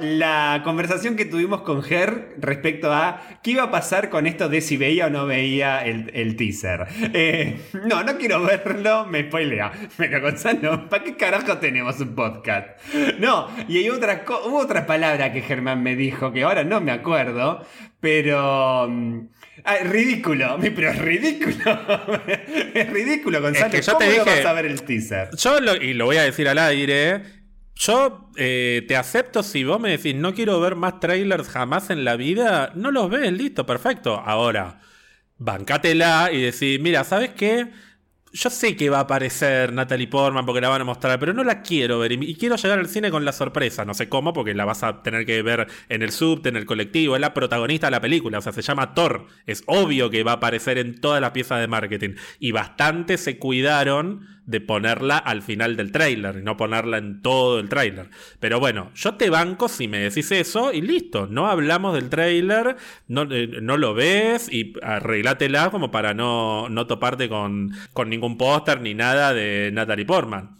la 0.00 0.60
conversación 0.64 1.16
que 1.16 1.24
tuvimos 1.24 1.62
con 1.62 1.82
Ger 1.82 2.34
respecto 2.38 2.92
a 2.92 3.22
qué 3.42 3.52
iba 3.52 3.64
a 3.64 3.70
pasar 3.70 4.10
con 4.10 4.26
esto 4.26 4.48
de 4.48 4.60
si 4.60 4.76
veía 4.76 5.06
o 5.06 5.10
no 5.10 5.26
veía 5.26 5.84
el, 5.84 6.10
el 6.14 6.25
teaser. 6.34 6.86
Eh, 7.12 7.60
no, 7.86 8.02
no 8.02 8.16
quiero 8.16 8.42
verlo, 8.42 9.06
me 9.06 9.22
spoilea. 9.28 9.70
Pero 9.96 10.20
Gonzalo, 10.20 10.88
¿para 10.88 11.04
qué 11.04 11.16
carajo 11.16 11.58
tenemos 11.58 12.00
un 12.00 12.14
podcast? 12.16 12.68
No, 13.20 13.48
y 13.68 13.76
hay 13.78 13.90
otra, 13.90 14.24
hubo 14.46 14.58
otra 14.58 14.86
palabra 14.86 15.32
que 15.32 15.42
Germán 15.42 15.82
me 15.84 15.94
dijo, 15.94 16.32
que 16.32 16.42
ahora 16.42 16.64
no 16.64 16.80
me 16.80 16.90
acuerdo, 16.90 17.64
pero... 18.00 18.84
ah, 19.64 19.76
ridículo, 19.84 20.58
pero 20.74 20.90
es 20.90 20.98
ridículo. 20.98 21.54
es 22.74 22.90
ridículo, 22.90 23.40
Gonzalo. 23.42 23.70
que 23.70 23.82
yo 23.82 23.92
¿Cómo 23.92 23.98
te 23.98 24.06
no 24.18 24.24
dije- 24.24 24.36
vas 24.38 24.46
a 24.46 24.52
ver 24.52 24.66
el 24.66 24.82
teaser? 24.82 25.28
Yo, 25.36 25.60
lo- 25.60 25.76
y 25.76 25.94
lo 25.94 26.06
voy 26.06 26.16
a 26.16 26.22
decir 26.22 26.48
al 26.48 26.58
aire, 26.58 27.22
yo 27.74 28.30
eh, 28.36 28.84
te 28.88 28.96
acepto 28.96 29.42
si 29.42 29.64
vos 29.64 29.78
me 29.80 29.90
decís 29.90 30.14
no 30.14 30.34
quiero 30.34 30.58
ver 30.60 30.76
más 30.76 30.98
trailers 31.00 31.48
jamás 31.48 31.90
en 31.90 32.04
la 32.04 32.16
vida, 32.16 32.72
no 32.74 32.90
los 32.90 33.10
ves, 33.10 33.32
listo, 33.32 33.66
perfecto. 33.66 34.14
Ahora, 34.24 34.80
bancátela 35.38 36.30
y 36.32 36.40
decís, 36.40 36.80
mira, 36.80 37.04
¿sabes 37.04 37.30
qué? 37.30 37.68
Yo 38.32 38.50
sé 38.50 38.76
que 38.76 38.90
va 38.90 38.98
a 38.98 39.02
aparecer 39.02 39.72
Natalie 39.72 40.08
Portman 40.08 40.44
porque 40.44 40.60
la 40.60 40.68
van 40.68 40.82
a 40.82 40.84
mostrar, 40.84 41.18
pero 41.18 41.32
no 41.32 41.42
la 41.42 41.62
quiero 41.62 42.00
ver. 42.00 42.12
Y, 42.12 42.32
y 42.32 42.34
quiero 42.34 42.56
llegar 42.56 42.78
al 42.78 42.88
cine 42.88 43.10
con 43.10 43.24
la 43.24 43.32
sorpresa. 43.32 43.86
No 43.86 43.94
sé 43.94 44.10
cómo, 44.10 44.34
porque 44.34 44.52
la 44.52 44.66
vas 44.66 44.82
a 44.82 45.02
tener 45.02 45.24
que 45.24 45.40
ver 45.40 45.68
en 45.88 46.02
el 46.02 46.10
subte, 46.10 46.50
en 46.50 46.56
el 46.56 46.66
colectivo. 46.66 47.14
Es 47.14 47.20
la 47.20 47.32
protagonista 47.32 47.86
de 47.86 47.92
la 47.92 48.00
película. 48.00 48.38
O 48.38 48.42
sea, 48.42 48.52
se 48.52 48.60
llama 48.60 48.92
Thor. 48.92 49.26
Es 49.46 49.62
obvio 49.66 50.10
que 50.10 50.22
va 50.22 50.32
a 50.32 50.34
aparecer 50.34 50.76
en 50.76 51.00
todas 51.00 51.22
las 51.22 51.30
piezas 51.30 51.60
de 51.60 51.68
marketing. 51.68 52.16
Y 52.38 52.52
bastante 52.52 53.16
se 53.16 53.38
cuidaron 53.38 54.35
de 54.46 54.60
ponerla 54.60 55.18
al 55.18 55.42
final 55.42 55.76
del 55.76 55.90
tráiler 55.92 56.36
y 56.38 56.42
no 56.42 56.56
ponerla 56.56 56.98
en 56.98 57.20
todo 57.20 57.58
el 57.58 57.68
tráiler. 57.68 58.08
Pero 58.40 58.60
bueno, 58.60 58.90
yo 58.94 59.14
te 59.14 59.28
banco 59.28 59.68
si 59.68 59.88
me 59.88 59.98
decís 59.98 60.30
eso 60.32 60.72
y 60.72 60.80
listo. 60.80 61.26
No 61.26 61.48
hablamos 61.48 61.94
del 61.94 62.08
tráiler, 62.08 62.76
no, 63.08 63.22
eh, 63.30 63.48
no 63.60 63.76
lo 63.76 63.92
ves 63.92 64.48
y 64.50 64.72
arreglátela 64.82 65.70
como 65.70 65.90
para 65.90 66.14
no, 66.14 66.68
no 66.68 66.86
toparte 66.86 67.28
con, 67.28 67.72
con 67.92 68.08
ningún 68.08 68.38
póster 68.38 68.80
ni 68.80 68.94
nada 68.94 69.34
de 69.34 69.70
Natalie 69.72 70.06
Portman. 70.06 70.56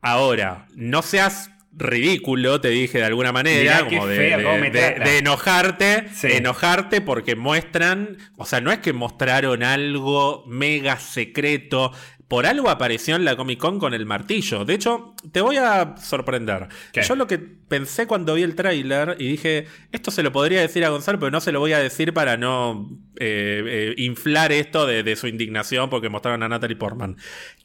Ahora, 0.00 0.66
no 0.74 1.02
seas 1.02 1.50
ridículo, 1.76 2.60
te 2.60 2.68
dije 2.70 2.98
de 2.98 3.04
alguna 3.04 3.30
manera, 3.30 3.84
como 3.84 4.06
de, 4.06 4.16
feo 4.16 4.38
de- 4.38 4.44
cómo 4.44 4.58
me 4.58 4.70
de- 4.70 4.80
trata. 4.80 5.04
de 5.10 5.18
enojarte, 5.18 6.08
Sí. 6.12 6.28
enojarte 6.32 7.00
porque 7.00 7.36
muestran, 7.36 8.16
o 8.36 8.44
sea, 8.46 8.60
no 8.60 8.72
es 8.72 8.78
que 8.78 8.92
mostraron 8.92 9.62
algo 9.62 10.44
mega 10.48 10.98
secreto, 10.98 11.92
por 12.28 12.44
algo 12.46 12.68
apareció 12.68 13.16
en 13.16 13.24
la 13.24 13.36
Comic 13.36 13.58
Con 13.58 13.78
con 13.78 13.94
el 13.94 14.04
martillo. 14.06 14.64
De 14.66 14.74
hecho, 14.74 15.14
te 15.32 15.40
voy 15.40 15.56
a 15.56 15.96
sorprender. 15.96 16.68
¿Qué? 16.92 17.02
Yo 17.02 17.16
lo 17.16 17.26
que 17.26 17.38
pensé 17.38 18.06
cuando 18.06 18.34
vi 18.34 18.42
el 18.42 18.54
tráiler 18.54 19.16
y 19.18 19.28
dije, 19.28 19.66
esto 19.92 20.10
se 20.10 20.22
lo 20.22 20.30
podría 20.30 20.60
decir 20.60 20.84
a 20.84 20.90
Gonzalo, 20.90 21.18
pero 21.18 21.30
no 21.30 21.40
se 21.40 21.52
lo 21.52 21.60
voy 21.60 21.72
a 21.72 21.78
decir 21.78 22.12
para 22.12 22.36
no 22.36 22.90
eh, 23.18 23.62
eh, 23.66 23.94
inflar 23.96 24.52
esto 24.52 24.86
de, 24.86 25.02
de 25.02 25.16
su 25.16 25.26
indignación 25.26 25.88
porque 25.88 26.10
mostraron 26.10 26.42
a 26.42 26.48
Natalie 26.48 26.76
Portman. 26.76 27.16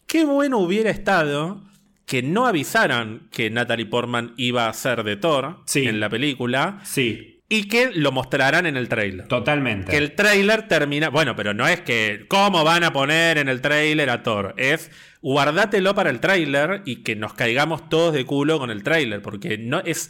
Qué 0.08 0.24
bueno 0.26 0.60
hubiera 0.60 0.90
estado 0.90 1.62
que 2.06 2.22
no 2.24 2.46
avisaran 2.48 3.28
que 3.32 3.50
Natalie 3.50 3.86
Portman 3.86 4.34
iba 4.38 4.68
a 4.68 4.74
ser 4.74 5.04
de 5.04 5.16
Thor 5.18 5.60
Sí. 5.66 5.86
en 5.86 6.00
la 6.00 6.10
película 6.10 6.80
Sí, 6.84 7.42
y 7.54 7.66
que 7.66 7.92
lo 7.94 8.12
mostraran 8.12 8.66
en 8.66 8.78
el 8.78 8.90
tráiler. 8.90 9.28
totalmente. 9.28 9.92
Que 9.92 9.98
el 9.98 10.14
tráiler 10.14 10.68
termina. 10.68 11.10
Bueno, 11.10 11.36
pero 11.36 11.54
no 11.54 11.68
es 11.68 11.82
que. 11.82 12.26
¿Cómo 12.28 12.64
van 12.64 12.84
a 12.84 12.92
poner 12.92 13.38
en 13.38 13.48
el 13.48 13.62
tráiler 13.62 14.10
a 14.10 14.24
Thor? 14.24 14.56
Es 14.58 14.90
guardátelo 15.22 15.94
para 15.94 16.10
el 16.10 16.20
tráiler 16.20 16.82
y 16.84 17.04
que 17.04 17.16
nos 17.16 17.36
caigamos 17.36 17.90
todos 17.90 18.12
de 18.16 18.26
culo 18.26 18.58
con 18.58 18.72
el 18.72 18.82
tráiler. 18.82 19.22
Porque 19.22 19.60
no 19.60 19.82
es 19.82 20.10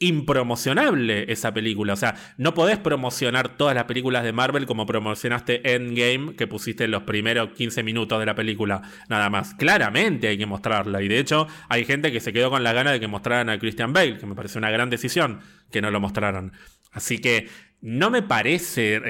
impromocionable 0.00 1.32
esa 1.32 1.54
película. 1.54 1.94
O 1.94 1.96
sea, 1.96 2.14
no 2.36 2.52
podés 2.52 2.76
promocionar 2.76 3.56
todas 3.56 3.74
las 3.74 3.84
películas 3.84 4.22
de 4.22 4.34
Marvel 4.34 4.66
como 4.66 4.84
promocionaste 4.84 5.74
Endgame, 5.74 6.34
que 6.34 6.46
pusiste 6.46 6.88
los 6.88 7.04
primeros 7.04 7.52
15 7.52 7.82
minutos 7.82 8.20
de 8.20 8.26
la 8.26 8.34
película, 8.34 8.82
nada 9.08 9.30
más. 9.30 9.54
Claramente 9.54 10.28
hay 10.28 10.36
que 10.36 10.44
mostrarla. 10.44 11.00
Y 11.00 11.08
de 11.08 11.20
hecho, 11.20 11.46
hay 11.70 11.86
gente 11.86 12.12
que 12.12 12.20
se 12.20 12.34
quedó 12.34 12.50
con 12.50 12.62
la 12.62 12.74
gana 12.74 12.92
de 12.92 13.00
que 13.00 13.08
mostraran 13.08 13.48
a 13.48 13.58
Christian 13.58 13.94
Bale, 13.94 14.18
que 14.18 14.26
me 14.26 14.34
parece 14.34 14.58
una 14.58 14.70
gran 14.70 14.90
decisión 14.90 15.40
que 15.70 15.80
no 15.80 15.90
lo 15.90 16.00
mostraran. 16.00 16.52
Así 16.92 17.18
que 17.18 17.48
no 17.82 18.10
me 18.10 18.22
parece 18.22 18.96
eh, 18.96 19.00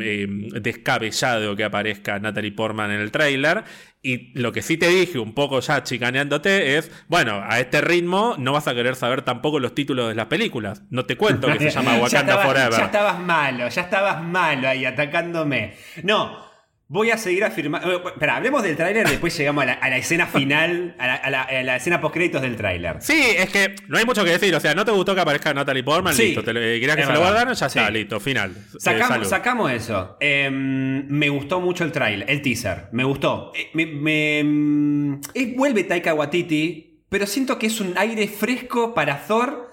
eh, 0.00 0.26
descabellado 0.60 1.54
que 1.54 1.62
aparezca 1.62 2.18
Natalie 2.18 2.50
Portman 2.52 2.90
en 2.90 3.00
el 3.00 3.12
tráiler. 3.12 3.62
Y 4.02 4.38
lo 4.38 4.52
que 4.52 4.62
sí 4.62 4.76
te 4.76 4.88
dije, 4.88 5.18
un 5.18 5.34
poco 5.34 5.60
ya 5.60 5.82
chicaneándote, 5.82 6.78
es, 6.78 6.90
bueno, 7.08 7.42
a 7.44 7.60
este 7.60 7.80
ritmo 7.80 8.34
no 8.38 8.52
vas 8.52 8.66
a 8.68 8.74
querer 8.74 8.96
saber 8.96 9.22
tampoco 9.22 9.60
los 9.60 9.74
títulos 9.74 10.08
de 10.08 10.14
las 10.14 10.26
películas. 10.26 10.82
No 10.90 11.04
te 11.04 11.16
cuento 11.16 11.46
que 11.52 11.58
se 11.58 11.70
llama 11.74 11.96
ya, 11.96 12.02
Wakanda 12.02 12.32
estabas, 12.32 12.46
Forever. 12.46 12.78
ya 12.78 12.84
estabas 12.86 13.20
malo, 13.20 13.68
ya 13.68 13.82
estabas 13.82 14.22
malo 14.22 14.68
ahí 14.68 14.84
atacándome. 14.84 15.74
No, 16.02 16.47
voy 16.90 17.10
a 17.10 17.18
seguir 17.18 17.44
afirmando. 17.44 17.92
eh, 17.92 18.00
Espera, 18.06 18.36
hablemos 18.36 18.62
del 18.62 18.74
tráiler 18.76 19.06
y 19.06 19.10
después 19.10 19.36
llegamos 19.36 19.62
a 19.62 19.66
la, 19.66 19.72
a 19.74 19.90
la 19.90 19.98
escena 19.98 20.26
final, 20.26 20.96
a 20.98 21.06
la, 21.06 21.14
a 21.16 21.30
la- 21.30 21.42
a 21.42 21.62
la 21.62 21.76
escena 21.76 22.00
post-créditos 22.00 22.40
del 22.42 22.56
tráiler. 22.56 22.96
Sí, 23.00 23.20
es 23.36 23.50
que 23.50 23.74
no 23.88 23.98
hay 23.98 24.04
mucho 24.06 24.24
que 24.24 24.30
decir. 24.30 24.54
O 24.54 24.60
sea, 24.60 24.74
¿no 24.74 24.84
te 24.84 24.90
gustó 24.92 25.14
que 25.14 25.20
aparezca 25.20 25.52
Natalie 25.52 25.84
Portman? 25.84 26.14
Sí, 26.14 26.28
listo. 26.28 26.42
Te 26.42 26.50
eh, 26.52 26.80
¿Querías 26.80 26.96
que 26.96 27.02
se 27.02 27.08
lo 27.08 27.12
verdad. 27.14 27.20
guardaran? 27.30 27.54
Ya 27.54 27.66
está, 27.66 27.86
Sí. 27.88 27.92
listo, 27.92 28.20
final. 28.20 28.52
Eh, 28.56 28.62
Sacamos, 28.78 29.28
sacamos 29.28 29.70
eso. 29.72 30.16
Eh, 30.20 30.48
me 30.50 31.28
gustó 31.28 31.60
mucho 31.60 31.84
el 31.84 31.92
trailer, 31.92 32.30
el 32.30 32.40
teaser. 32.42 32.88
Me 32.92 33.04
gustó. 33.04 33.52
Eh, 33.54 33.68
me, 33.74 33.86
me- 33.86 35.20
eh, 35.34 35.54
vuelve 35.56 35.84
Taika 35.84 36.14
Waititi, 36.14 37.02
pero 37.08 37.26
siento 37.26 37.58
que 37.58 37.66
es 37.66 37.80
un 37.80 37.94
aire 37.98 38.26
fresco 38.28 38.94
para 38.94 39.26
Thor 39.26 39.70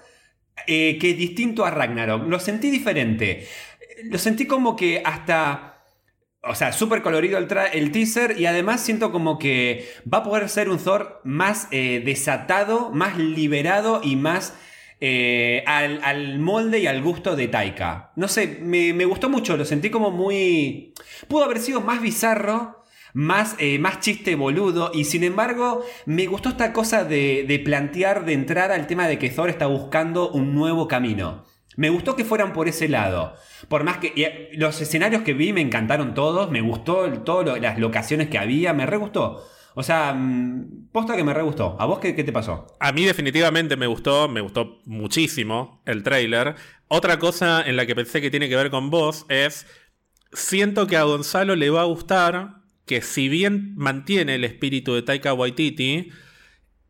eh, 0.66 0.98
que 1.00 1.10
es 1.10 1.16
distinto 1.16 1.64
a 1.64 1.70
Ragnarok. 1.70 2.28
Lo 2.28 2.38
sentí 2.40 2.70
diferente. 2.70 3.40
Eh, 3.40 3.46
Lo 4.10 4.18
sentí 4.18 4.46
como 4.46 4.76
que 4.76 5.00
hasta... 5.04 5.72
O 6.48 6.54
sea, 6.54 6.72
súper 6.72 7.02
colorido 7.02 7.38
el, 7.38 7.48
el 7.72 7.92
teaser 7.92 8.38
y 8.38 8.46
además 8.46 8.80
siento 8.80 9.12
como 9.12 9.38
que 9.38 9.88
va 10.12 10.18
a 10.18 10.22
poder 10.22 10.48
ser 10.48 10.68
un 10.68 10.78
Thor 10.78 11.20
más 11.24 11.68
eh, 11.70 12.02
desatado, 12.04 12.90
más 12.90 13.18
liberado 13.18 14.00
y 14.02 14.16
más 14.16 14.54
eh, 15.00 15.62
al, 15.66 16.00
al 16.02 16.38
molde 16.38 16.78
y 16.78 16.86
al 16.86 17.02
gusto 17.02 17.36
de 17.36 17.48
Taika. 17.48 18.12
No 18.16 18.28
sé, 18.28 18.58
me, 18.62 19.04
gustó 19.04 19.28
mucho, 19.28 19.56
lo 19.56 19.64
sentí 19.64 19.90
como 19.90 20.10
muy... 20.10 20.94
Pudo 21.28 21.44
haber 21.44 21.58
sido 21.58 21.82
más 21.82 22.00
bizarro, 22.00 22.84
más, 23.12 23.56
eh, 23.58 23.78
más 23.78 24.00
chiste 24.00 24.34
boludo 24.34 24.90
y 24.94 25.04
sin 25.04 25.24
embargo 25.24 25.84
me 26.06 26.26
gustó 26.26 26.50
esta 26.50 26.72
cosa 26.72 27.04
de, 27.04 27.44
de 27.46 27.58
plantear 27.58 28.24
de 28.24 28.32
entrada 28.32 28.76
el 28.76 28.86
tema 28.86 29.06
de 29.08 29.18
que 29.18 29.30
Thor 29.30 29.50
está 29.50 29.66
buscando 29.66 30.30
un 30.30 30.54
nuevo 30.54 30.88
camino. 30.88 31.44
Me 31.76 31.90
gustó 31.90 32.16
que 32.16 32.24
fueran 32.24 32.52
por 32.52 32.68
ese 32.68 32.88
lado. 32.88 33.34
Por 33.68 33.84
más 33.84 33.98
que 33.98 34.12
eh, 34.16 34.50
los 34.54 34.80
escenarios 34.80 35.22
que 35.22 35.34
vi 35.34 35.52
me 35.52 35.60
encantaron 35.60 36.14
todos, 36.14 36.50
me 36.50 36.60
gustó 36.62 37.06
lo- 37.06 37.56
las 37.56 37.78
locaciones 37.78 38.28
que 38.28 38.38
había, 38.38 38.72
me 38.72 38.86
re 38.86 38.96
gustó. 38.96 39.44
O 39.74 39.82
sea, 39.82 40.14
mm, 40.14 40.88
posta 40.90 41.16
que 41.16 41.24
me 41.24 41.34
re 41.34 41.42
gustó. 41.42 41.76
¿A 41.78 41.84
vos 41.84 41.98
qué, 41.98 42.14
qué 42.14 42.24
te 42.24 42.32
pasó? 42.32 42.66
A 42.80 42.92
mí 42.92 43.04
definitivamente 43.04 43.76
me 43.76 43.86
gustó, 43.86 44.26
me 44.26 44.40
gustó 44.40 44.80
muchísimo 44.86 45.82
el 45.84 46.02
tráiler. 46.02 46.54
Otra 46.88 47.18
cosa 47.18 47.62
en 47.66 47.76
la 47.76 47.84
que 47.84 47.94
pensé 47.94 48.20
que 48.22 48.30
tiene 48.30 48.48
que 48.48 48.56
ver 48.56 48.70
con 48.70 48.88
vos 48.90 49.26
es, 49.28 49.66
siento 50.32 50.86
que 50.86 50.96
a 50.96 51.02
Gonzalo 51.04 51.56
le 51.56 51.70
va 51.70 51.82
a 51.82 51.86
gustar 51.86 52.62
que 52.86 53.02
si 53.02 53.28
bien 53.28 53.74
mantiene 53.76 54.36
el 54.36 54.44
espíritu 54.44 54.94
de 54.94 55.02
Taika 55.02 55.34
Waititi, 55.34 56.10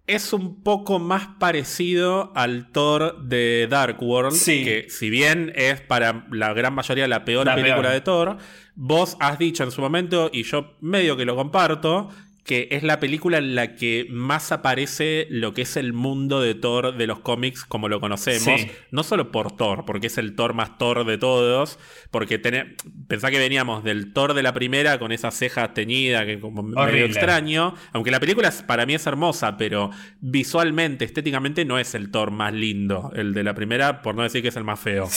es 0.06 0.32
un 0.32 0.62
poco 0.62 0.98
más 0.98 1.26
parecido 1.40 2.32
al 2.36 2.70
Thor 2.70 3.22
de 3.24 3.66
Dark 3.68 4.00
World, 4.00 4.32
Sí. 4.36 4.62
que 4.64 4.86
si 4.88 5.10
bien 5.10 5.52
es 5.56 5.80
para 5.80 6.26
la 6.30 6.52
gran 6.52 6.74
mayoría 6.74 7.08
la 7.08 7.24
peor 7.24 7.46
La 7.46 7.54
película 7.56 7.82
peor. 7.82 7.92
de 7.92 8.00
Thor, 8.00 8.36
vos 8.76 9.16
has 9.20 9.38
dicho 9.38 9.64
en 9.64 9.70
su 9.72 9.80
momento, 9.80 10.30
y 10.32 10.44
yo 10.44 10.76
medio 10.80 11.16
que 11.16 11.24
lo 11.24 11.34
comparto, 11.34 12.08
que 12.46 12.68
es 12.70 12.84
la 12.84 13.00
película 13.00 13.38
en 13.38 13.56
la 13.56 13.74
que 13.74 14.06
más 14.08 14.52
aparece 14.52 15.26
lo 15.30 15.52
que 15.52 15.62
es 15.62 15.76
el 15.76 15.92
mundo 15.92 16.40
de 16.40 16.54
Thor 16.54 16.96
de 16.96 17.06
los 17.06 17.18
cómics 17.18 17.64
como 17.64 17.88
lo 17.88 18.00
conocemos. 18.00 18.60
No 18.92 19.02
solo 19.02 19.32
por 19.32 19.56
Thor, 19.56 19.84
porque 19.84 20.06
es 20.06 20.16
el 20.16 20.36
Thor 20.36 20.54
más 20.54 20.78
Thor 20.78 21.04
de 21.04 21.18
todos, 21.18 21.78
porque 22.10 22.38
pensá 23.08 23.30
que 23.30 23.38
veníamos 23.38 23.82
del 23.82 24.12
Thor 24.12 24.32
de 24.32 24.44
la 24.44 24.54
primera 24.54 24.98
con 24.98 25.10
esas 25.10 25.34
cejas 25.34 25.74
teñidas, 25.74 26.24
que 26.24 26.38
como 26.38 26.62
medio 26.62 27.04
extraño, 27.04 27.74
aunque 27.92 28.12
la 28.12 28.20
película 28.20 28.52
para 28.66 28.86
mí 28.86 28.94
es 28.94 29.06
hermosa, 29.06 29.56
pero 29.56 29.90
visualmente, 30.20 31.04
estéticamente 31.04 31.64
no 31.64 31.80
es 31.80 31.96
el 31.96 32.12
Thor 32.12 32.30
más 32.30 32.52
lindo, 32.52 33.10
el 33.16 33.34
de 33.34 33.42
la 33.42 33.54
primera, 33.54 34.02
por 34.02 34.14
no 34.14 34.22
decir 34.22 34.40
que 34.42 34.48
es 34.48 34.56
el 34.56 34.64
más 34.64 34.78
feo. 34.78 35.08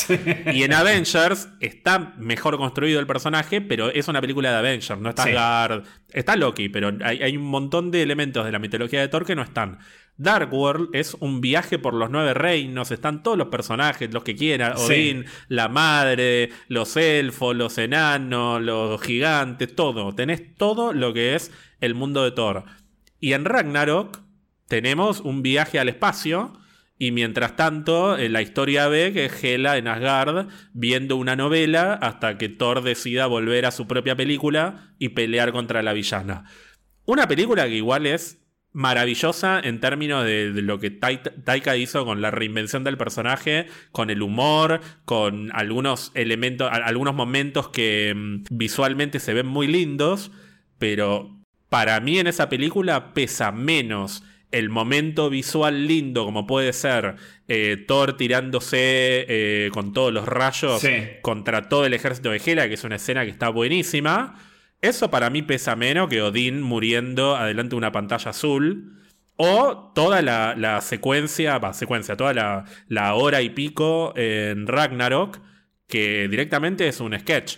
Y 0.51 0.63
en 0.63 0.73
Avengers 0.73 1.49
está 1.59 2.15
mejor 2.17 2.57
construido 2.57 2.99
el 2.99 3.05
personaje, 3.05 3.61
pero 3.61 3.91
es 3.91 4.07
una 4.07 4.19
película 4.19 4.51
de 4.51 4.57
Avengers, 4.57 4.99
no 4.99 5.09
está 5.09 5.29
Guard, 5.29 5.83
está 6.11 6.35
Loki, 6.35 6.69
pero 6.69 6.91
hay 7.03 7.18
hay, 7.21 7.37
un 7.37 7.47
montón 7.47 7.91
de 7.91 8.01
elementos 8.01 8.45
de 8.45 8.51
la 8.51 8.59
mitología 8.59 9.01
de 9.01 9.07
Thor 9.07 9.25
que 9.25 9.35
no 9.35 9.41
están. 9.41 9.79
Dark 10.17 10.53
World 10.53 10.89
es 10.93 11.15
un 11.21 11.39
viaje 11.39 11.79
por 11.79 11.93
los 11.93 12.09
nueve 12.09 12.33
reinos, 12.33 12.91
están 12.91 13.23
todos 13.23 13.37
los 13.37 13.47
personajes, 13.47 14.13
los 14.13 14.23
que 14.23 14.35
quieran, 14.35 14.73
Odín, 14.75 15.25
la 15.47 15.69
madre, 15.69 16.49
los 16.67 16.97
elfos, 16.97 17.55
los 17.55 17.77
enanos, 17.77 18.61
los 18.61 19.01
gigantes, 19.01 19.73
todo. 19.73 20.13
Tenés 20.13 20.55
todo 20.55 20.91
lo 20.91 21.13
que 21.13 21.35
es 21.35 21.51
el 21.79 21.95
mundo 21.95 22.23
de 22.25 22.31
Thor. 22.31 22.65
Y 23.21 23.31
en 23.31 23.45
Ragnarok 23.45 24.19
tenemos 24.67 25.19
un 25.21 25.41
viaje 25.41 25.79
al 25.79 25.89
espacio. 25.89 26.53
Y 27.01 27.11
mientras 27.11 27.55
tanto, 27.55 28.17
en 28.17 28.33
la 28.33 28.41
historia 28.41 28.89
ve 28.89 29.13
que 29.13 29.25
es 29.25 29.43
Hela 29.43 29.77
en 29.77 29.87
Asgard 29.87 30.47
viendo 30.73 31.15
una 31.15 31.37
novela 31.37 31.93
hasta 31.93 32.37
que 32.37 32.49
Thor 32.49 32.83
decida 32.83 33.25
volver 33.25 33.65
a 33.65 33.71
su 33.71 33.87
propia 33.87 34.17
película 34.17 34.93
y 34.99 35.09
pelear 35.09 35.53
contra 35.53 35.81
la 35.81 35.93
villana. 35.93 36.43
Una 37.09 37.27
película 37.27 37.65
que 37.67 37.73
igual 37.73 38.05
es 38.05 38.37
maravillosa 38.71 39.59
en 39.63 39.79
términos 39.79 40.23
de, 40.25 40.51
lo 40.61 40.77
que 40.77 40.91
Taika 40.91 41.75
hizo 41.75 42.05
con 42.05 42.21
la 42.21 42.29
reinvención 42.29 42.83
del 42.83 42.97
personaje, 42.97 43.65
con 43.91 44.11
el 44.11 44.21
humor, 44.21 44.79
con 45.05 45.49
algunos 45.55 46.11
elementos, 46.13 46.69
algunos 46.71 47.15
momentos 47.15 47.69
que 47.69 48.13
mm, 48.15 48.43
visualmente 48.51 49.19
se 49.19 49.33
ven 49.33 49.47
muy 49.47 49.65
lindos, 49.65 50.29
pero 50.77 51.35
para 51.67 51.99
mí 51.99 52.19
en 52.19 52.27
esa 52.27 52.47
película 52.47 53.11
pesa 53.15 53.51
menos 53.51 54.23
el 54.51 54.69
momento 54.69 55.31
visual 55.31 55.87
lindo 55.87 56.25
como 56.25 56.45
puede 56.45 56.73
ser 56.73 57.15
eh, 57.47 57.83
Thor 57.87 58.17
tirándose 58.17 59.25
eh, 59.27 59.69
con 59.73 59.93
todos 59.93 60.13
los 60.13 60.27
rayos 60.27 60.83
contra 61.23 61.69
todo 61.69 61.87
el 61.87 61.95
ejército 61.95 62.29
de 62.29 62.39
Hela, 62.45 62.67
que 62.67 62.75
es 62.75 62.83
una 62.83 62.97
escena 62.97 63.25
que 63.25 63.31
está 63.31 63.49
buenísima, 63.49 64.35
eso 64.81 65.09
para 65.11 65.29
mí 65.29 65.41
pesa 65.41 65.75
menos 65.75 66.09
que 66.09 66.21
Odín 66.21 66.61
muriendo 66.61 67.35
adelante 67.35 67.71
de 67.71 67.77
una 67.77 67.91
pantalla 67.91 68.31
azul. 68.31 68.95
O 69.41 69.91
toda 69.95 70.21
la, 70.21 70.81
secuencia, 70.81 71.57
va, 71.59 71.73
secuencia, 71.73 72.17
toda 72.17 72.33
la, 72.33 72.65
la, 72.87 73.13
hora 73.15 73.41
y 73.41 73.49
pico 73.51 74.11
en 74.17 74.67
Ragnarok, 74.67 75.39
que 75.87 76.27
directamente 76.27 76.89
es 76.89 76.99
un 76.99 77.17
sketch. 77.17 77.57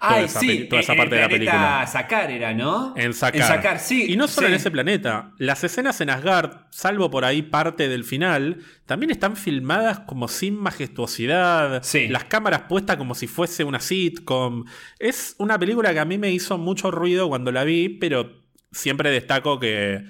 Ay, 0.00 0.28
sí, 0.28 0.66
toda 0.68 0.80
esa 0.80 0.94
parte 0.94 1.14
de 1.14 1.20
la 1.20 1.28
película. 1.28 1.86
Sacar 1.86 2.30
era, 2.30 2.54
¿no? 2.54 2.94
En 2.96 3.12
sacar. 3.12 3.78
sí. 3.78 4.12
Y 4.12 4.16
no 4.16 4.26
solo 4.28 4.48
en 4.48 4.54
ese 4.54 4.70
planeta. 4.70 5.32
Las 5.38 5.62
escenas 5.62 6.00
en 6.00 6.10
Asgard, 6.10 6.66
salvo 6.70 7.10
por 7.10 7.24
ahí 7.24 7.42
parte 7.42 7.88
del 7.88 8.04
final, 8.04 8.64
también 8.86 9.10
están 9.10 9.36
filmadas 9.36 10.00
como 10.00 10.26
sin 10.28 10.56
majestuosidad. 10.56 11.82
Sí. 11.82 12.08
Las 12.08 12.24
cámaras 12.24 12.62
puestas 12.62 12.96
como 12.96 13.14
si 13.14 13.26
fuese 13.26 13.62
una 13.64 13.80
sitcom. 13.80 14.64
Es 14.98 15.34
una 15.38 15.58
película 15.58 15.92
que 15.92 16.00
a 16.00 16.04
mí 16.04 16.16
me 16.16 16.30
hizo 16.30 16.56
mucho 16.56 16.90
ruido 16.90 17.28
cuando 17.28 17.52
la 17.52 17.64
vi, 17.64 17.88
pero 17.90 18.40
siempre 18.72 19.10
destaco 19.10 19.60
que 19.60 20.04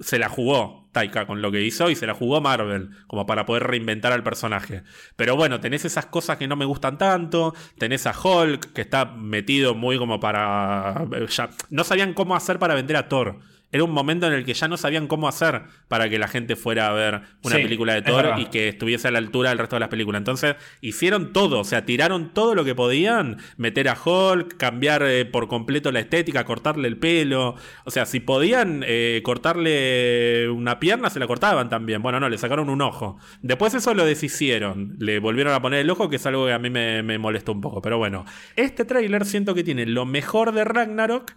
se 0.00 0.18
la 0.18 0.28
jugó. 0.28 0.88
Taika 0.92 1.26
con 1.26 1.40
lo 1.40 1.52
que 1.52 1.62
hizo 1.62 1.88
y 1.88 1.94
se 1.94 2.06
la 2.06 2.14
jugó 2.14 2.40
Marvel, 2.40 2.90
como 3.06 3.24
para 3.24 3.46
poder 3.46 3.64
reinventar 3.64 4.12
al 4.12 4.24
personaje. 4.24 4.82
Pero 5.14 5.36
bueno, 5.36 5.60
tenés 5.60 5.84
esas 5.84 6.06
cosas 6.06 6.36
que 6.36 6.48
no 6.48 6.56
me 6.56 6.64
gustan 6.64 6.98
tanto, 6.98 7.54
tenés 7.78 8.06
a 8.06 8.14
Hulk, 8.18 8.72
que 8.72 8.80
está 8.80 9.04
metido 9.04 9.74
muy 9.74 9.98
como 9.98 10.18
para... 10.18 11.06
Ya, 11.28 11.50
no 11.70 11.84
sabían 11.84 12.14
cómo 12.14 12.34
hacer 12.34 12.58
para 12.58 12.74
vender 12.74 12.96
a 12.96 13.08
Thor. 13.08 13.38
Era 13.72 13.84
un 13.84 13.92
momento 13.92 14.26
en 14.26 14.32
el 14.32 14.44
que 14.44 14.54
ya 14.54 14.66
no 14.66 14.76
sabían 14.76 15.06
cómo 15.06 15.28
hacer 15.28 15.62
para 15.86 16.08
que 16.08 16.18
la 16.18 16.26
gente 16.26 16.56
fuera 16.56 16.88
a 16.88 16.92
ver 16.92 17.22
una 17.42 17.56
película 17.56 17.94
de 17.94 18.02
Thor 18.02 18.34
y 18.38 18.46
que 18.46 18.68
estuviese 18.68 19.08
a 19.08 19.10
la 19.12 19.18
altura 19.18 19.50
del 19.50 19.58
resto 19.58 19.76
de 19.76 19.80
las 19.80 19.88
películas. 19.88 20.20
Entonces 20.20 20.56
hicieron 20.80 21.32
todo, 21.32 21.60
o 21.60 21.64
sea, 21.64 21.84
tiraron 21.84 22.34
todo 22.34 22.56
lo 22.56 22.64
que 22.64 22.74
podían, 22.74 23.38
meter 23.56 23.88
a 23.88 23.96
Hulk, 24.02 24.56
cambiar 24.56 25.04
eh, 25.04 25.24
por 25.24 25.46
completo 25.46 25.92
la 25.92 26.00
estética, 26.00 26.44
cortarle 26.44 26.88
el 26.88 26.96
pelo. 26.96 27.54
O 27.84 27.90
sea, 27.92 28.06
si 28.06 28.18
podían 28.18 28.82
eh, 28.86 29.20
cortarle 29.22 30.48
una 30.50 30.80
pierna, 30.80 31.08
se 31.08 31.20
la 31.20 31.28
cortaban 31.28 31.68
también. 31.68 32.02
Bueno, 32.02 32.18
no, 32.18 32.28
le 32.28 32.38
sacaron 32.38 32.70
un 32.70 32.82
ojo. 32.82 33.18
Después 33.40 33.74
eso 33.74 33.94
lo 33.94 34.04
deshicieron, 34.04 34.96
le 34.98 35.20
volvieron 35.20 35.54
a 35.54 35.62
poner 35.62 35.80
el 35.80 35.90
ojo, 35.90 36.08
que 36.08 36.16
es 36.16 36.26
algo 36.26 36.46
que 36.46 36.52
a 36.52 36.58
mí 36.58 36.70
me, 36.70 37.04
me 37.04 37.18
molestó 37.18 37.52
un 37.52 37.60
poco. 37.60 37.80
Pero 37.82 37.98
bueno, 37.98 38.24
este 38.56 38.84
tráiler 38.84 39.24
siento 39.24 39.54
que 39.54 39.62
tiene 39.62 39.86
lo 39.86 40.06
mejor 40.06 40.52
de 40.52 40.64
Ragnarok 40.64 41.32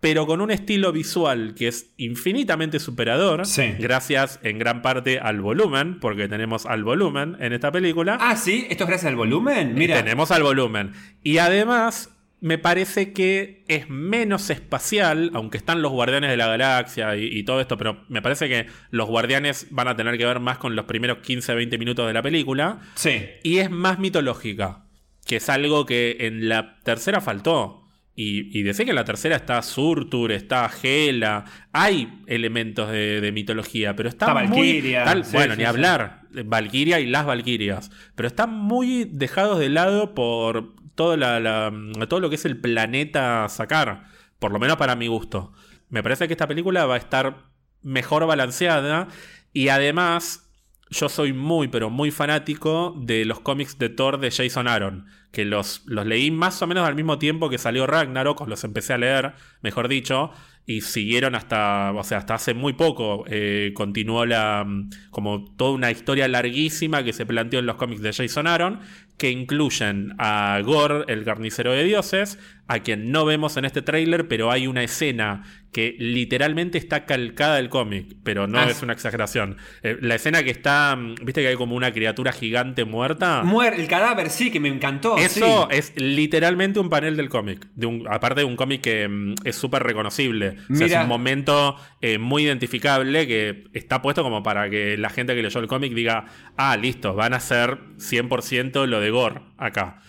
pero 0.00 0.26
con 0.26 0.40
un 0.40 0.50
estilo 0.50 0.92
visual 0.92 1.54
que 1.56 1.68
es 1.68 1.92
infinitamente 1.96 2.78
superador, 2.78 3.42
gracias 3.78 4.38
en 4.42 4.58
gran 4.58 4.80
parte 4.82 5.18
al 5.18 5.40
volumen, 5.40 5.98
porque 6.00 6.28
tenemos 6.28 6.66
al 6.66 6.84
volumen 6.84 7.36
en 7.40 7.52
esta 7.52 7.72
película. 7.72 8.16
Ah, 8.20 8.36
sí, 8.36 8.66
esto 8.70 8.84
es 8.84 8.88
gracias 8.88 9.10
al 9.10 9.16
volumen, 9.16 9.74
mira. 9.74 9.96
tenemos 9.96 10.30
al 10.30 10.44
volumen. 10.44 10.92
Y 11.22 11.38
además, 11.38 12.10
me 12.40 12.58
parece 12.58 13.12
que 13.12 13.64
es 13.66 13.88
menos 13.88 14.50
espacial, 14.50 15.30
aunque 15.34 15.58
están 15.58 15.82
los 15.82 15.90
guardianes 15.90 16.30
de 16.30 16.36
la 16.36 16.46
galaxia 16.46 17.16
y, 17.16 17.42
todo 17.42 17.60
esto, 17.60 17.76
pero 17.76 18.04
me 18.08 18.22
parece 18.22 18.48
que 18.48 18.66
los 18.90 19.08
guardianes 19.08 19.66
van 19.70 19.88
a 19.88 19.96
tener 19.96 20.16
que 20.16 20.24
ver 20.24 20.38
más 20.38 20.58
con 20.58 20.76
los 20.76 20.84
primeros 20.84 21.18
15-20 21.18 21.78
minutos 21.78 22.06
de 22.06 22.12
la 22.12 22.22
película. 22.22 22.80
Sí. 22.94 23.26
Y 23.42 23.58
es 23.58 23.70
más 23.70 23.98
mitológica, 23.98 24.84
que 25.26 25.36
es 25.36 25.48
algo 25.48 25.84
que 25.84 26.16
en 26.20 26.48
la 26.48 26.78
tercera 26.84 27.20
faltó. 27.20 27.77
Y, 28.20 28.50
y 28.58 28.64
que 28.64 28.82
en 28.82 28.96
la 28.96 29.04
tercera 29.04 29.36
está 29.36 29.62
Surtur, 29.62 30.32
está 30.32 30.68
Hela, 30.82 31.44
hay 31.70 32.20
elementos 32.26 32.90
de, 32.90 33.30
mitología, 33.32 33.94
pero 33.94 34.08
está, 34.08 34.32
Valkyria. 34.32 35.22
bueno, 35.32 35.54
ni 35.54 35.62
hablar, 35.62 36.22
Valkyria 36.44 36.98
y 36.98 37.06
las 37.06 37.24
Valkyrias, 37.26 37.92
pero 38.16 38.26
están 38.26 38.52
muy 38.52 39.04
dejados 39.04 39.60
de 39.60 39.68
lado 39.68 40.16
por 40.16 40.74
todo, 40.96 41.16
la, 41.16 41.72
todo 42.08 42.18
lo 42.18 42.28
que 42.28 42.34
es 42.34 42.44
el 42.44 42.56
planeta 42.60 43.48
sacar, 43.48 44.06
por 44.40 44.50
lo 44.50 44.58
menos 44.58 44.78
para 44.78 44.96
mi 44.96 45.06
gusto. 45.06 45.52
Me 45.88 46.02
parece 46.02 46.26
que 46.26 46.34
esta 46.34 46.48
película 46.48 46.86
va 46.86 46.96
a 46.96 46.98
estar 46.98 47.52
mejor 47.82 48.26
balanceada 48.26 49.06
y 49.52 49.68
además 49.68 50.50
yo 50.90 51.08
soy 51.08 51.32
muy, 51.32 51.68
pero 51.68 51.88
muy 51.88 52.10
fanático 52.10 52.96
de 53.00 53.24
los 53.24 53.38
cómics 53.38 53.78
de 53.78 53.90
Thor 53.90 54.18
de 54.18 54.32
Jason 54.32 54.66
Aaron, 54.66 55.06
que 55.32 55.44
los, 55.44 55.82
los 55.86 56.06
leí 56.06 56.30
más 56.30 56.60
o 56.62 56.66
menos 56.66 56.88
al 56.88 56.94
mismo 56.94 57.18
tiempo 57.18 57.50
que 57.50 57.58
salió 57.58 57.86
Ragnarok, 57.86 58.46
los 58.48 58.64
empecé 58.64 58.94
a 58.94 58.98
leer, 58.98 59.34
mejor 59.62 59.88
dicho, 59.88 60.30
y 60.68 60.82
siguieron 60.82 61.34
hasta, 61.34 61.92
o 61.92 62.04
sea, 62.04 62.18
hasta 62.18 62.34
hace 62.34 62.52
muy 62.52 62.74
poco. 62.74 63.24
Eh, 63.28 63.72
continuó 63.74 64.26
la, 64.26 64.66
como 65.10 65.44
toda 65.56 65.72
una 65.72 65.90
historia 65.90 66.28
larguísima 66.28 67.02
que 67.02 67.14
se 67.14 67.24
planteó 67.24 67.60
en 67.60 67.66
los 67.66 67.76
cómics 67.76 68.02
de 68.02 68.12
Jason 68.12 68.46
Aaron, 68.46 68.80
que 69.18 69.30
incluyen 69.30 70.14
a 70.18 70.60
Gore, 70.64 71.04
el 71.08 71.24
carnicero 71.24 71.72
de 71.72 71.84
dioses, 71.84 72.38
a 72.68 72.80
quien 72.80 73.10
no 73.10 73.24
vemos 73.24 73.56
en 73.56 73.64
este 73.64 73.82
tráiler, 73.82 74.28
pero 74.28 74.50
hay 74.50 74.66
una 74.66 74.82
escena 74.84 75.42
que 75.72 75.96
literalmente 75.98 76.78
está 76.78 77.04
calcada 77.04 77.56
del 77.56 77.68
cómic, 77.68 78.16
pero 78.22 78.46
no 78.46 78.58
ah, 78.58 78.70
es 78.70 78.82
una 78.82 78.94
exageración. 78.94 79.58
Eh, 79.82 79.98
la 80.00 80.14
escena 80.14 80.42
que 80.42 80.50
está, 80.50 80.96
mm, 80.96 81.16
viste 81.24 81.42
que 81.42 81.48
hay 81.48 81.56
como 81.56 81.76
una 81.76 81.92
criatura 81.92 82.32
gigante 82.32 82.84
muerta. 82.84 83.42
Muer 83.42 83.74
el 83.74 83.86
cadáver, 83.86 84.30
sí, 84.30 84.50
que 84.50 84.60
me 84.60 84.68
encantó. 84.68 85.16
Eso 85.18 85.68
es 85.70 85.92
literalmente 85.96 86.80
un 86.80 86.88
panel 86.88 87.16
del 87.16 87.28
cómic, 87.28 87.68
de 87.74 88.02
aparte 88.08 88.40
de 88.40 88.44
un 88.44 88.56
cómic 88.56 88.80
que 88.80 89.08
mm, 89.08 89.34
es 89.44 89.56
súper 89.56 89.82
reconocible. 89.82 90.56
es 90.70 90.92
un 90.92 91.08
momento 91.08 91.76
eh, 92.00 92.18
muy 92.18 92.44
identificable 92.44 93.26
que 93.26 93.64
está 93.72 94.00
puesto 94.00 94.22
como 94.22 94.42
para 94.42 94.70
que 94.70 94.96
la 94.96 95.10
gente 95.10 95.34
que 95.34 95.42
leyó 95.42 95.60
el 95.60 95.68
cómic 95.68 95.92
diga, 95.92 96.26
ah, 96.56 96.76
listo, 96.76 97.14
van 97.14 97.34
a 97.34 97.40
ser 97.40 97.78
100% 97.98 98.86
lo 98.86 99.00
de 99.00 99.07
Gore 99.10 99.40
acá. 99.56 100.00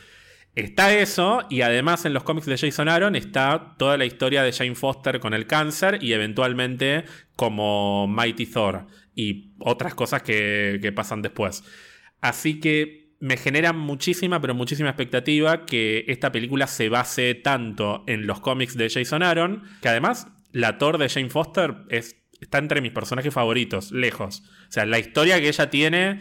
Está 0.55 0.93
eso, 0.93 1.45
y 1.49 1.61
además 1.61 2.05
en 2.05 2.13
los 2.13 2.23
cómics 2.23 2.47
de 2.47 2.57
Jason 2.57 2.89
Aaron 2.89 3.15
está 3.15 3.75
toda 3.77 3.97
la 3.97 4.05
historia 4.05 4.43
de 4.43 4.51
Jane 4.51 4.75
Foster 4.75 5.19
con 5.19 5.33
el 5.33 5.47
cáncer 5.47 5.99
y 6.01 6.11
eventualmente 6.13 7.05
como 7.35 8.07
Mighty 8.07 8.45
Thor 8.45 8.87
y 9.15 9.53
otras 9.59 9.95
cosas 9.95 10.21
que, 10.23 10.91
pasan 10.95 11.21
después. 11.21 11.63
Así 12.19 12.59
que 12.59 13.13
me 13.21 13.37
genera 13.37 13.73
muchísima, 13.73 14.41
pero 14.41 14.53
muchísima 14.53 14.89
expectativa 14.89 15.65
que 15.65 16.03
esta 16.07 16.31
película 16.31 16.67
se 16.67 16.89
base 16.89 17.35
tanto 17.35 18.03
en 18.07 18.27
los 18.27 18.39
cómics 18.39 18.75
de 18.75 18.89
Jason 18.89 19.23
Aaron, 19.23 19.63
que 19.81 19.89
además 19.89 20.27
la 20.51 20.77
Thor 20.77 20.97
de 20.97 21.09
Jane 21.09 21.29
Foster 21.29 21.75
es, 21.89 22.17
está 22.41 22.57
entre 22.57 22.81
mis 22.81 22.91
personajes 22.91 23.33
favoritos, 23.33 23.91
lejos. 23.91 24.43
O 24.67 24.71
sea, 24.71 24.85
la 24.85 24.99
historia 24.99 25.39
que 25.39 25.47
ella 25.47 25.69
tiene 25.69 26.19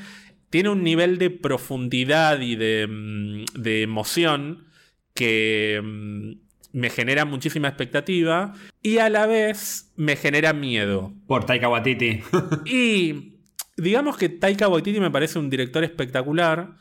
tiene 0.50 0.68
un 0.70 0.82
nivel 0.82 1.18
de 1.18 1.30
profundidad 1.30 2.40
y 2.40 2.56
de, 2.56 2.86
mm, 2.88 3.66
emoción 3.66 4.66
que, 5.14 5.80
mm, 5.82 6.48
me 6.72 6.90
genera 6.90 7.24
muchísima 7.24 7.68
expectativa 7.68 8.54
y 8.82 8.98
a 8.98 9.08
la 9.08 9.26
vez 9.26 9.92
me 9.96 10.16
genera 10.16 10.52
miedo. 10.52 11.12
Por 11.26 11.44
Taika 11.44 11.68
Waititi. 11.68 12.20
y 12.66 13.38
digamos 13.76 14.16
que 14.16 14.28
Taika 14.28 14.68
Waititi 14.68 15.00
me 15.00 15.10
parece 15.10 15.38
un 15.38 15.50
director 15.50 15.82
espectacular, 15.84 16.76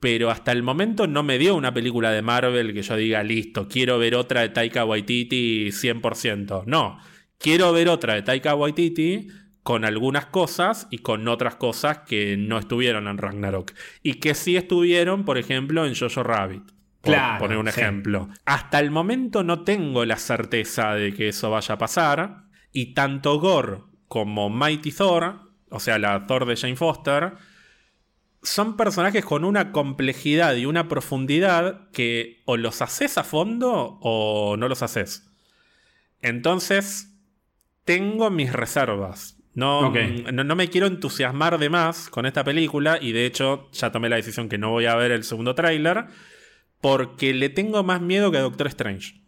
pero 0.00 0.30
hasta 0.30 0.52
el 0.52 0.62
momento 0.62 1.06
no 1.06 1.22
me 1.22 1.38
dio 1.38 1.54
una 1.56 1.74
película 1.74 2.10
de 2.10 2.22
Marvel 2.22 2.74
que 2.74 2.82
yo 2.82 2.96
diga, 2.96 3.22
listo, 3.22 3.68
quiero 3.68 3.98
ver 3.98 4.14
otra 4.14 4.42
de 4.42 4.50
Taika 4.50 4.84
Waititi 4.84 5.70
100%. 5.70 6.64
No, 6.66 6.98
quiero 7.38 7.72
ver 7.72 7.88
otra 7.88 8.14
de 8.14 8.22
Taika 8.22 8.54
Waititi 8.54 9.28
con 9.64 9.86
algunas 9.86 10.26
cosas 10.26 10.86
y 10.90 10.98
con 10.98 11.26
otras 11.26 11.56
cosas 11.56 12.00
que 12.06 12.36
no 12.36 12.58
estuvieron 12.58 13.08
en 13.08 13.16
Ragnarok. 13.16 13.72
Y 14.02 14.14
que 14.20 14.34
sí 14.34 14.56
estuvieron, 14.56 15.24
por 15.24 15.38
ejemplo, 15.38 15.86
en 15.86 15.96
Jojo 15.96 16.22
Rabbit. 16.22 16.70
Por 17.00 17.16
poner 17.38 17.56
un 17.58 17.68
ejemplo. 17.68 18.28
Hasta 18.44 18.78
el 18.78 18.90
momento 18.90 19.42
no 19.42 19.64
tengo 19.64 20.04
la 20.04 20.16
certeza 20.16 20.94
de 20.94 21.14
que 21.14 21.28
eso 21.28 21.50
vaya 21.50 21.74
a 21.74 21.78
pasar. 21.78 22.44
Y 22.72 22.92
tanto 22.92 23.40
Gore 23.40 23.80
como 24.06 24.50
Mighty 24.50 24.92
Thor, 24.92 25.40
o 25.70 25.80
sea, 25.80 25.98
la 25.98 26.26
Thor 26.26 26.44
de 26.44 26.56
Jane 26.56 26.76
Foster, 26.76 27.32
son 28.42 28.76
personajes 28.76 29.24
con 29.24 29.44
una 29.46 29.72
complejidad 29.72 30.54
y 30.56 30.66
una 30.66 30.88
profundidad 30.88 31.90
que 31.90 32.42
o 32.44 32.58
los 32.58 32.82
haces 32.82 33.16
a 33.16 33.24
fondo 33.24 33.98
o 34.02 34.58
no 34.58 34.68
los 34.68 34.82
haces. 34.82 35.30
Entonces, 36.20 37.14
tengo 37.84 38.30
mis 38.30 38.52
reservas. 38.52 39.33
No, 39.54 39.92
no, 40.32 40.56
me 40.56 40.68
quiero 40.68 40.88
entusiasmar 40.88 41.58
de 41.58 41.70
más 41.70 42.08
con 42.08 42.26
esta 42.26 42.42
película 42.42 42.98
y 43.00 43.12
de 43.12 43.24
hecho 43.24 43.68
ya 43.72 43.92
tomé 43.92 44.08
la 44.08 44.16
decisión 44.16 44.48
que 44.48 44.58
no 44.58 44.70
voy 44.70 44.86
a 44.86 44.96
ver 44.96 45.12
el 45.12 45.22
segundo 45.22 45.54
tráiler 45.54 46.06
porque 46.80 47.32
le 47.32 47.48
tengo 47.48 47.82
más 47.84 48.00
miedo 48.00 48.30
que 48.30 48.38
a 48.38 48.42
Doctor 48.42 48.66
Strange. 48.66 49.22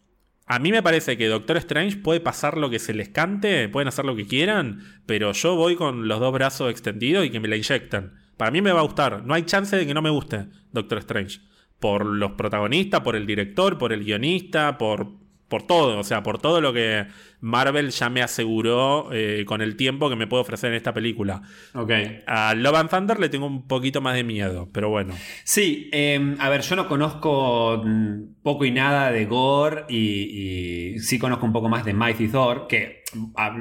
A 0.46 0.58
mí 0.58 0.70
me 0.70 0.82
parece 0.82 1.16
que 1.16 1.26
Doctor 1.26 1.56
Strange 1.58 1.96
puede 1.96 2.20
pasar 2.20 2.56
lo 2.56 2.70
que 2.70 2.78
se 2.78 2.94
les 2.94 3.08
cante, 3.08 3.68
pueden 3.68 3.88
hacer 3.88 4.04
lo 4.04 4.14
que 4.14 4.26
quieran, 4.26 5.00
pero 5.06 5.32
yo 5.32 5.56
voy 5.56 5.74
con 5.74 6.06
los 6.06 6.20
dos 6.20 6.32
brazos 6.32 6.70
extendidos 6.70 7.24
y 7.24 7.30
que 7.30 7.40
me 7.40 7.48
la 7.48 7.56
inyecten. 7.56 8.12
Para 8.36 8.50
mí 8.50 8.62
me 8.62 8.72
va 8.72 8.80
a 8.80 8.84
gustar, 8.84 9.24
no 9.24 9.34
hay 9.34 9.44
chance 9.44 9.76
de 9.76 9.86
que 9.86 9.94
no 9.94 10.02
me 10.02 10.10
guste 10.10 10.46
Doctor 10.72 10.98
Strange. 10.98 11.40
Por 11.80 12.04
los 12.04 12.32
protagonistas, 12.32 13.00
por 13.00 13.16
el 13.16 13.26
director, 13.26 13.78
por 13.78 13.92
el 13.92 14.04
guionista, 14.04 14.78
por 14.78 15.25
por 15.48 15.62
todo, 15.62 15.98
o 15.98 16.04
sea, 16.04 16.22
por 16.22 16.38
todo 16.38 16.60
lo 16.60 16.72
que 16.72 17.06
Marvel 17.40 17.90
ya 17.90 18.10
me 18.10 18.22
aseguró 18.22 19.10
eh, 19.12 19.44
con 19.46 19.60
el 19.62 19.76
tiempo 19.76 20.08
que 20.08 20.16
me 20.16 20.26
puede 20.26 20.42
ofrecer 20.42 20.70
en 20.70 20.76
esta 20.76 20.92
película. 20.92 21.42
Ok. 21.74 21.90
A 22.26 22.54
Love 22.54 22.76
and 22.76 22.90
Thunder 22.90 23.20
le 23.20 23.28
tengo 23.28 23.46
un 23.46 23.66
poquito 23.66 24.00
más 24.00 24.14
de 24.16 24.24
miedo, 24.24 24.68
pero 24.72 24.88
bueno. 24.88 25.14
Sí, 25.44 25.88
em, 25.92 26.36
a 26.40 26.48
ver, 26.48 26.62
yo 26.62 26.74
no 26.74 26.88
conozco 26.88 27.82
mm, 27.84 28.42
poco 28.42 28.64
y 28.64 28.72
nada 28.72 29.12
de 29.12 29.24
Gore 29.26 29.84
y, 29.88 30.94
y 30.94 30.98
sí 30.98 31.18
conozco 31.18 31.46
un 31.46 31.52
poco 31.52 31.68
más 31.68 31.84
de 31.84 31.94
Mighty 31.94 32.28
Thor, 32.28 32.66
que 32.66 33.04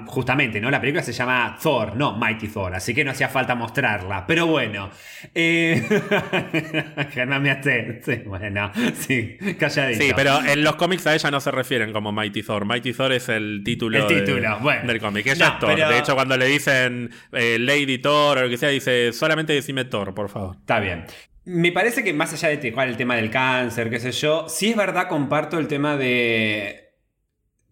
justamente, 0.07 0.59
¿no? 0.59 0.69
La 0.69 0.79
película 0.79 1.03
se 1.03 1.13
llama 1.13 1.57
Thor, 1.61 1.95
no 1.95 2.17
Mighty 2.17 2.47
Thor, 2.47 2.75
así 2.75 2.93
que 2.93 3.03
no 3.03 3.11
hacía 3.11 3.29
falta 3.29 3.55
mostrarla. 3.55 4.25
Pero 4.27 4.47
bueno. 4.47 4.89
Eh... 5.33 5.81
sí, 8.03 8.15
bueno, 8.25 8.71
sí, 8.95 9.37
calladito. 9.59 10.03
Sí, 10.03 10.11
pero 10.15 10.43
en 10.43 10.63
los 10.63 10.75
cómics 10.75 11.07
a 11.07 11.15
ella 11.15 11.31
no 11.31 11.39
se 11.39 11.51
refieren 11.51 11.93
como 11.93 12.11
Mighty 12.11 12.43
Thor. 12.43 12.65
Mighty 12.65 12.93
Thor 12.93 13.13
es 13.13 13.29
el 13.29 13.61
título, 13.63 14.07
del 14.07 14.99
cómic. 14.99 15.27
Ella 15.27 15.47
es 15.47 15.59
Thor. 15.59 15.75
De 15.75 15.99
hecho, 15.99 16.15
cuando 16.15 16.37
le 16.37 16.45
dicen 16.45 17.11
eh, 17.31 17.57
Lady 17.59 17.99
Thor 17.99 18.37
o 18.37 18.41
lo 18.43 18.49
que 18.49 18.57
sea, 18.57 18.69
dice 18.69 19.13
solamente 19.13 19.53
decime 19.53 19.85
Thor, 19.85 20.13
por 20.13 20.29
favor. 20.29 20.57
Está 20.59 20.79
bien. 20.79 21.05
Me 21.45 21.71
parece 21.71 22.03
que 22.03 22.11
más 22.11 22.33
allá 22.33 22.49
de 22.49 22.73
el 22.75 22.97
tema 22.97 23.15
del 23.15 23.29
cáncer, 23.29 23.91
qué 23.91 23.99
sé 23.99 24.11
yo, 24.11 24.49
sí 24.49 24.71
es 24.71 24.75
verdad, 24.75 25.07
comparto 25.07 25.59
el 25.59 25.67
tema 25.67 25.95
de 25.95 26.84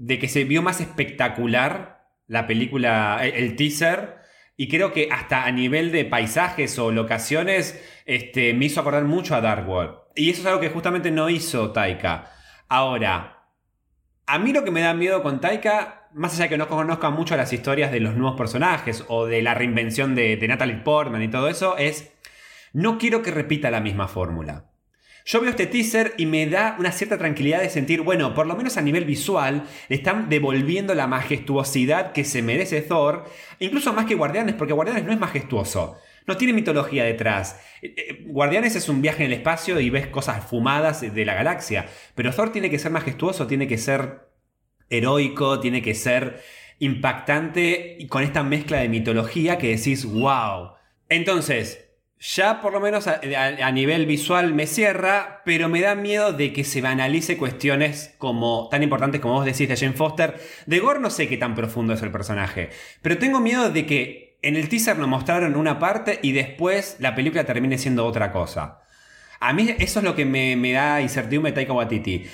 de 0.03 0.19
que 0.19 0.27
se 0.27 0.43
vio 0.43 0.61
más 0.61 0.81
espectacular 0.81 2.09
la 2.27 2.45
película, 2.45 3.21
el, 3.23 3.55
teaser. 3.55 4.17
Y 4.57 4.67
creo 4.67 4.91
que 4.91 5.07
hasta 5.11 5.45
a 5.45 5.51
nivel 5.51 5.91
de 5.93 6.03
paisajes 6.03 6.77
o 6.77 6.91
locaciones 6.91 7.81
este, 8.05 8.53
me 8.53 8.65
hizo 8.65 8.81
acordar 8.81 9.05
mucho 9.05 9.33
a 9.33 9.41
Dark 9.41 9.67
World. 9.67 9.95
Y 10.15 10.29
eso 10.29 10.41
es 10.41 10.47
algo 10.47 10.59
que 10.59 10.69
justamente 10.69 11.09
no 11.09 11.29
hizo 11.29 11.71
Taika. 11.71 12.31
Ahora, 12.67 13.47
a 14.25 14.39
mí 14.39 14.51
lo 14.51 14.65
que 14.65 14.71
me 14.71 14.81
da 14.81 14.93
miedo 14.93 15.23
con 15.23 15.39
Taika, 15.39 16.09
más 16.13 16.33
allá 16.33 16.43
de 16.43 16.49
que 16.49 16.57
no 16.57 16.67
conozca 16.67 17.09
mucho 17.09 17.37
las 17.37 17.53
historias 17.53 17.91
de 17.91 18.01
los 18.01 18.15
nuevos 18.15 18.37
personajes 18.37 19.05
o 19.07 19.25
de 19.25 19.41
la 19.41 19.53
reinvención 19.53 20.15
de 20.15 20.45
Natalie 20.47 20.81
Portman 20.83 21.23
y 21.23 21.29
todo 21.29 21.47
eso, 21.47 21.77
es 21.77 22.11
no 22.73 22.97
quiero 22.97 23.21
que 23.21 23.31
repita 23.31 23.71
la 23.71 23.79
misma 23.79 24.09
fórmula. 24.09 24.72
Yo 25.25 25.39
veo 25.39 25.49
este 25.49 25.67
teaser 25.67 26.13
y 26.17 26.25
me 26.25 26.45
da 26.47 26.75
una 26.79 26.91
cierta 26.91 27.17
tranquilidad 27.17 27.61
de 27.61 27.69
sentir, 27.69 28.01
bueno, 28.01 28.33
por 28.33 28.45
lo 28.45 28.55
menos 28.55 28.75
a 28.77 28.81
nivel 28.81 29.05
visual, 29.05 29.63
le 29.87 29.95
están 29.95 30.27
devolviendo 30.29 30.93
la 30.95 31.07
majestuosidad 31.07 32.11
que 32.11 32.25
se 32.25 32.41
merece 32.41 32.81
Thor, 32.81 33.25
incluso 33.59 33.93
más 33.93 34.05
que 34.05 34.15
Guardianes, 34.15 34.55
porque 34.55 34.73
Guardianes 34.73 35.05
no 35.05 35.13
es 35.13 35.19
majestuoso. 35.19 35.97
No 36.25 36.37
tiene 36.37 36.53
mitología 36.53 37.03
detrás. 37.03 37.59
Eh, 37.81 37.95
eh, 37.97 38.25
Guardianes 38.27 38.75
es 38.75 38.89
un 38.89 39.01
viaje 39.01 39.23
en 39.23 39.31
el 39.31 39.37
espacio 39.37 39.79
y 39.79 39.89
ves 39.89 40.07
cosas 40.07 40.45
fumadas 40.45 41.01
de 41.01 41.25
la 41.25 41.35
galaxia. 41.35 41.87
Pero 42.15 42.33
Thor 42.33 42.51
tiene 42.51 42.69
que 42.69 42.79
ser 42.79 42.91
majestuoso, 42.91 43.47
tiene 43.47 43.67
que 43.67 43.77
ser 43.77 44.29
heroico, 44.89 45.59
tiene 45.59 45.81
que 45.81 45.95
ser 45.95 46.41
impactante 46.79 47.97
y 47.99 48.07
con 48.07 48.23
esta 48.23 48.43
mezcla 48.43 48.79
de 48.79 48.89
mitología 48.89 49.57
que 49.57 49.75
decís, 49.75 50.05
wow. 50.05 50.71
Entonces, 51.09 51.82
ya 52.23 52.61
por 52.61 52.71
lo 52.71 52.79
menos 52.79 53.05
a, 53.07 53.71
nivel 53.71 54.05
visual 54.05 54.53
me 54.53 54.65
cierra, 54.65 55.41
pero 55.43 55.67
me 55.67 55.81
da 55.81 55.93
miedo 55.93 56.31
de 56.31 56.53
que 56.53 56.63
se 56.63 56.79
banalice 56.79 57.37
cuestiones 57.37 58.15
como 58.17 58.69
tan 58.71 58.81
importantes 58.81 59.19
como 59.19 59.33
vos 59.33 59.45
decís 59.45 59.67
de 59.67 59.75
Jane 59.75 59.93
Foster. 59.93 60.39
De 60.65 60.79
Gore 60.79 61.01
no 61.01 61.09
sé 61.09 61.27
qué 61.27 61.35
tan 61.35 61.53
profundo 61.53 61.93
es 61.93 62.01
el 62.01 62.11
personaje, 62.11 62.69
pero 63.01 63.17
tengo 63.17 63.41
miedo 63.41 63.69
de 63.69 63.85
que 63.85 64.37
en 64.41 64.55
el 64.55 64.69
teaser 64.69 64.97
nos 64.97 65.09
mostraron 65.09 65.57
una 65.57 65.79
parte 65.79 66.19
y 66.21 66.31
después 66.31 66.95
la 66.99 67.13
película 67.13 67.43
termine 67.43 67.77
siendo 67.77 68.05
otra 68.05 68.31
cosa. 68.31 68.79
A 69.41 69.51
mí 69.51 69.75
eso 69.79 69.99
es 69.99 70.05
lo 70.05 70.15
que 70.15 70.23
me, 70.23 70.71
da 70.71 71.01
incertidumbre 71.01 71.51
Taika 71.51 71.73
Waititi. 71.73 72.25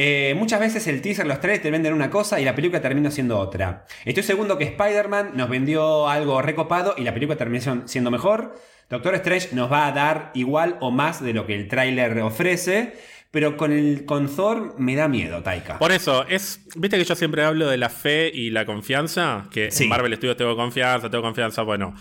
Eh, 0.00 0.32
muchas 0.36 0.60
veces 0.60 0.86
el 0.86 1.02
teaser, 1.02 1.26
los 1.26 1.40
tres 1.40 1.60
te 1.60 1.72
venden 1.72 1.92
una 1.92 2.08
cosa 2.08 2.38
y 2.38 2.44
la 2.44 2.54
película 2.54 2.80
termina 2.80 3.10
siendo 3.10 3.36
otra. 3.36 3.84
Estoy 4.04 4.22
seguro 4.22 4.56
que 4.56 4.62
Spider-Man 4.62 5.32
nos 5.34 5.50
vendió 5.50 6.08
algo 6.08 6.40
recopado 6.40 6.94
y 6.96 7.02
la 7.02 7.12
película 7.12 7.36
termina 7.36 7.82
siendo 7.84 8.08
mejor. 8.12 8.54
Doctor 8.88 9.16
Strange 9.16 9.56
nos 9.56 9.72
va 9.72 9.88
a 9.88 9.92
dar 9.92 10.30
igual 10.34 10.76
o 10.78 10.92
más 10.92 11.20
de 11.20 11.32
lo 11.32 11.46
que 11.46 11.56
el 11.56 11.66
tráiler 11.66 12.16
ofrece. 12.20 12.92
Pero 13.32 13.56
con 13.56 13.72
el 13.72 14.04
con 14.04 14.28
Thor 14.28 14.78
me 14.78 14.94
da 14.94 15.08
miedo, 15.08 15.42
Taika. 15.42 15.80
Por 15.80 15.90
eso, 15.90 16.24
es. 16.28 16.60
Viste 16.76 16.96
que 16.96 17.04
yo 17.04 17.16
siempre 17.16 17.42
hablo 17.42 17.66
de 17.66 17.76
la 17.76 17.88
fe 17.88 18.30
y 18.32 18.50
la 18.50 18.64
confianza. 18.64 19.48
Que 19.50 19.68
en 19.76 19.88
Marvel 19.88 20.14
Studios 20.14 20.36
tengo 20.36 20.54
confianza, 20.54 21.10
tengo 21.10 21.24
confianza. 21.24 21.62
Bueno, 21.62 21.92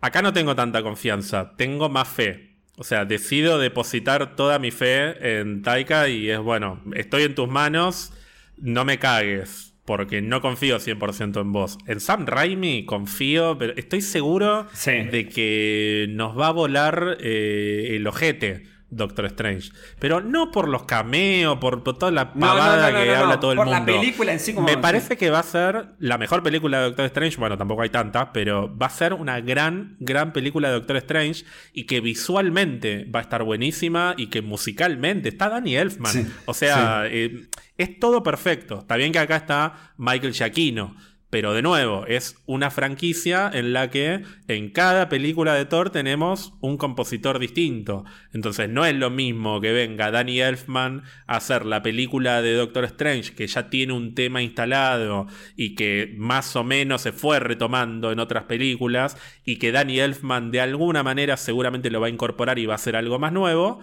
acá 0.00 0.22
no 0.22 0.32
tengo 0.32 0.54
tanta 0.54 0.80
confianza, 0.80 1.56
tengo 1.56 1.88
más 1.88 2.06
fe. 2.06 2.51
O 2.76 2.84
sea, 2.84 3.04
decido 3.04 3.58
depositar 3.58 4.34
toda 4.34 4.58
mi 4.58 4.70
fe 4.70 5.40
en 5.40 5.62
Taika 5.62 6.08
y 6.08 6.30
es 6.30 6.38
bueno, 6.38 6.82
estoy 6.94 7.24
en 7.24 7.34
tus 7.34 7.48
manos, 7.48 8.12
no 8.56 8.84
me 8.84 8.98
cagues 8.98 9.72
porque 9.84 10.22
no 10.22 10.40
confío 10.40 10.78
100% 10.78 11.40
en 11.40 11.52
vos. 11.52 11.78
En 11.86 12.00
Sam 12.00 12.26
Raimi 12.26 12.84
confío, 12.84 13.58
pero 13.58 13.74
estoy 13.76 14.00
seguro 14.00 14.66
de 14.84 15.28
que 15.28 16.06
nos 16.10 16.38
va 16.38 16.48
a 16.48 16.52
volar 16.52 17.18
eh, 17.20 17.88
el 17.90 18.06
ojete. 18.06 18.71
Doctor 18.92 19.24
Strange. 19.26 19.72
Pero 19.98 20.20
no 20.20 20.50
por 20.52 20.68
los 20.68 20.84
cameos, 20.84 21.58
por, 21.58 21.82
toda 21.82 22.10
la 22.10 22.32
pavada 22.32 22.90
que 22.92 23.14
habla 23.14 23.40
todo 23.40 23.52
el 23.52 23.58
mundo. 23.58 23.72
Por 23.72 23.80
la 23.80 23.86
película 23.86 24.32
en 24.32 24.38
sí 24.38 24.54
como... 24.54 24.66
Me 24.66 24.76
parece 24.76 25.16
que 25.16 25.30
va 25.30 25.40
a 25.40 25.42
ser 25.42 25.86
la 25.98 26.18
mejor 26.18 26.42
película 26.42 26.78
de 26.78 26.84
Doctor 26.84 27.06
Strange. 27.06 27.36
Bueno, 27.38 27.58
tampoco 27.58 27.82
hay 27.82 27.88
tantas, 27.88 28.28
pero 28.32 28.76
va 28.76 28.86
a 28.86 28.90
ser 28.90 29.14
una 29.14 29.40
gran, 29.40 29.96
gran 29.98 30.32
película 30.32 30.68
de 30.68 30.74
Doctor 30.74 30.96
Strange 30.98 31.44
y 31.72 31.84
que 31.84 32.00
visualmente 32.00 33.04
va 33.04 33.20
a 33.20 33.22
estar 33.22 33.42
buenísima 33.42 34.14
y 34.16 34.28
que 34.28 34.42
musicalmente 34.42 35.30
está 35.30 35.48
Danny 35.48 35.76
Elfman. 35.76 36.32
o 36.44 36.54
sea, 36.54 37.04
eh, 37.06 37.48
es 37.78 37.98
todo 37.98 38.22
perfecto. 38.22 38.80
Está 38.80 38.96
bien 38.96 39.10
que 39.10 39.18
acá 39.18 39.36
está 39.36 39.92
Michael 39.96 40.34
Giacchino 40.34 40.94
pero 41.32 41.54
de 41.54 41.62
nuevo, 41.62 42.04
es 42.08 42.36
una 42.44 42.70
franquicia 42.70 43.50
en 43.54 43.72
la 43.72 43.88
que 43.88 44.22
en 44.48 44.68
cada 44.68 45.08
película 45.08 45.54
de 45.54 45.64
Thor 45.64 45.88
tenemos 45.88 46.52
un 46.60 46.76
compositor 46.76 47.38
distinto. 47.38 48.04
Entonces 48.34 48.68
no 48.68 48.84
es 48.84 48.94
lo 48.94 49.08
mismo 49.08 49.58
que 49.62 49.72
venga 49.72 50.10
Danny 50.10 50.42
Elfman 50.42 51.04
a 51.26 51.36
hacer 51.36 51.64
la 51.64 51.82
película 51.82 52.42
de 52.42 52.52
Doctor 52.52 52.84
Strange, 52.84 53.32
que 53.32 53.46
ya 53.46 53.70
tiene 53.70 53.94
un 53.94 54.14
tema 54.14 54.42
instalado 54.42 55.26
y 55.56 55.74
que 55.74 56.14
más 56.18 56.54
o 56.54 56.64
menos 56.64 57.00
se 57.00 57.12
fue 57.12 57.40
retomando 57.40 58.12
en 58.12 58.18
otras 58.18 58.44
películas, 58.44 59.16
y 59.42 59.56
que 59.56 59.72
Danny 59.72 60.00
Elfman 60.00 60.50
de 60.50 60.60
alguna 60.60 61.02
manera 61.02 61.38
seguramente 61.38 61.90
lo 61.90 62.02
va 62.02 62.08
a 62.08 62.10
incorporar 62.10 62.58
y 62.58 62.66
va 62.66 62.74
a 62.74 62.76
hacer 62.76 62.94
algo 62.94 63.18
más 63.18 63.32
nuevo 63.32 63.80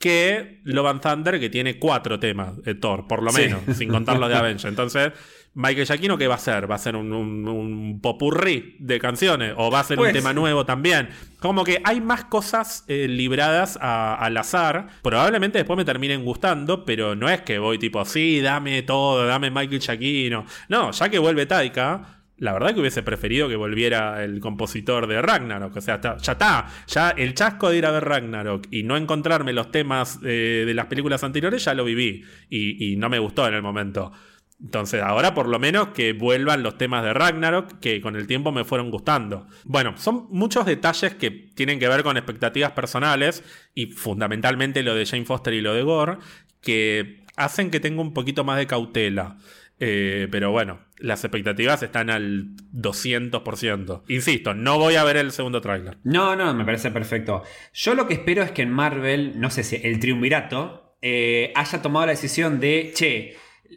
que 0.00 0.60
Love 0.64 0.86
and 0.86 1.00
Thunder, 1.02 1.38
que 1.38 1.50
tiene 1.50 1.78
cuatro 1.78 2.18
temas 2.18 2.60
de 2.62 2.74
Thor, 2.74 3.06
por 3.06 3.22
lo 3.22 3.32
menos, 3.32 3.60
sin 3.76 3.90
contar 3.90 4.18
los 4.18 4.30
de 4.30 4.34
Avengers. 4.34 4.64
Entonces, 4.64 5.12
Michael 5.52 5.84
Giacchino, 5.86 6.16
¿qué 6.16 6.28
va 6.28 6.34
a 6.34 6.36
hacer? 6.36 6.70
¿Va 6.70 6.76
a 6.76 6.78
ser 6.78 6.94
un, 6.94 7.12
un, 7.12 8.00
popurrí 8.00 8.76
de 8.78 9.00
canciones? 9.00 9.52
¿O 9.56 9.68
va 9.70 9.80
a 9.80 9.84
ser 9.84 9.98
un 9.98 10.04
Pues- 10.04 10.12
tema 10.12 10.32
nuevo 10.32 10.64
también? 10.64 11.08
Como 11.40 11.64
que 11.64 11.80
hay 11.84 12.00
más 12.00 12.24
cosas 12.26 12.84
eh, 12.86 13.08
libradas 13.08 13.76
a- 13.82 14.14
al 14.14 14.36
azar. 14.36 14.86
Probablemente 15.02 15.58
después 15.58 15.76
me 15.76 15.84
terminen 15.84 16.24
gustando, 16.24 16.84
pero 16.84 17.16
no 17.16 17.28
es 17.28 17.40
que 17.42 17.58
voy 17.58 17.78
tipo, 17.78 18.04
sí, 18.04 18.40
dame 18.40 18.82
todo, 18.82 19.26
dame 19.26 19.50
Michael 19.50 19.80
Giacchino. 19.80 20.44
No, 20.68 20.92
ya 20.92 21.08
que 21.08 21.18
vuelve 21.18 21.46
Taika. 21.46 22.18
La 22.38 22.54
verdad 22.54 22.72
que 22.72 22.80
hubiese 22.80 23.02
preferido 23.02 23.48
que 23.50 23.56
volviera 23.56 24.24
el 24.24 24.40
compositor 24.40 25.06
de 25.08 25.20
Ragnarok. 25.20 25.76
O 25.76 25.80
sea, 25.82 25.96
está- 25.96 26.16
ya 26.18 26.32
está. 26.32 26.66
Ya 26.86 27.10
el 27.10 27.34
chasco 27.34 27.68
de 27.68 27.76
ir 27.78 27.86
a 27.86 27.90
ver 27.90 28.04
Ragnarok 28.04 28.68
y 28.70 28.82
no 28.84 28.96
encontrarme 28.96 29.52
los 29.52 29.70
temas 29.72 30.20
eh, 30.24 30.62
de 30.64 30.74
las 30.74 30.86
películas 30.86 31.22
anteriores 31.24 31.64
ya 31.64 31.74
lo 31.74 31.84
viví. 31.84 32.22
Y, 32.48 32.92
y 32.92 32.96
no 32.96 33.10
me 33.10 33.18
gustó 33.18 33.46
en 33.48 33.54
el 33.54 33.62
momento. 33.62 34.12
Entonces, 34.62 35.02
ahora 35.02 35.34
por 35.34 35.48
lo 35.48 35.58
menos 35.58 35.88
que 35.88 36.12
vuelvan 36.12 36.62
los 36.62 36.76
temas 36.76 37.02
de 37.02 37.14
Ragnarok 37.14 37.80
que 37.80 38.00
con 38.00 38.16
el 38.16 38.26
tiempo 38.26 38.52
me 38.52 38.64
fueron 38.64 38.90
gustando. 38.90 39.46
Bueno, 39.64 39.94
son 39.96 40.26
muchos 40.30 40.66
detalles 40.66 41.14
que 41.14 41.30
tienen 41.30 41.78
que 41.78 41.88
ver 41.88 42.02
con 42.02 42.16
expectativas 42.16 42.72
personales 42.72 43.42
y 43.74 43.86
fundamentalmente 43.86 44.82
lo 44.82 44.94
de 44.94 45.06
Jane 45.06 45.24
Foster 45.24 45.54
y 45.54 45.60
lo 45.60 45.74
de 45.74 45.82
Gore 45.82 46.18
que 46.60 47.24
hacen 47.36 47.70
que 47.70 47.80
tenga 47.80 48.02
un 48.02 48.12
poquito 48.12 48.44
más 48.44 48.58
de 48.58 48.66
cautela. 48.66 49.38
Eh, 49.82 50.28
pero 50.30 50.50
bueno, 50.50 50.80
las 50.98 51.24
expectativas 51.24 51.82
están 51.82 52.10
al 52.10 52.48
200%. 52.74 54.02
Insisto, 54.08 54.52
no 54.52 54.78
voy 54.78 54.96
a 54.96 55.04
ver 55.04 55.16
el 55.16 55.32
segundo 55.32 55.62
tráiler. 55.62 55.96
No, 56.04 56.36
no, 56.36 56.52
me 56.52 56.66
parece 56.66 56.90
perfecto. 56.90 57.42
Yo 57.72 57.94
lo 57.94 58.06
que 58.06 58.14
espero 58.14 58.42
es 58.42 58.50
que 58.50 58.60
en 58.60 58.70
Marvel, 58.70 59.40
no 59.40 59.48
sé 59.48 59.62
si 59.64 59.76
el 59.82 59.98
triunvirato, 59.98 60.96
eh, 61.00 61.50
haya 61.54 61.80
tomado 61.80 62.04
la 62.04 62.12
decisión 62.12 62.60
de, 62.60 62.92
che, 62.94 63.36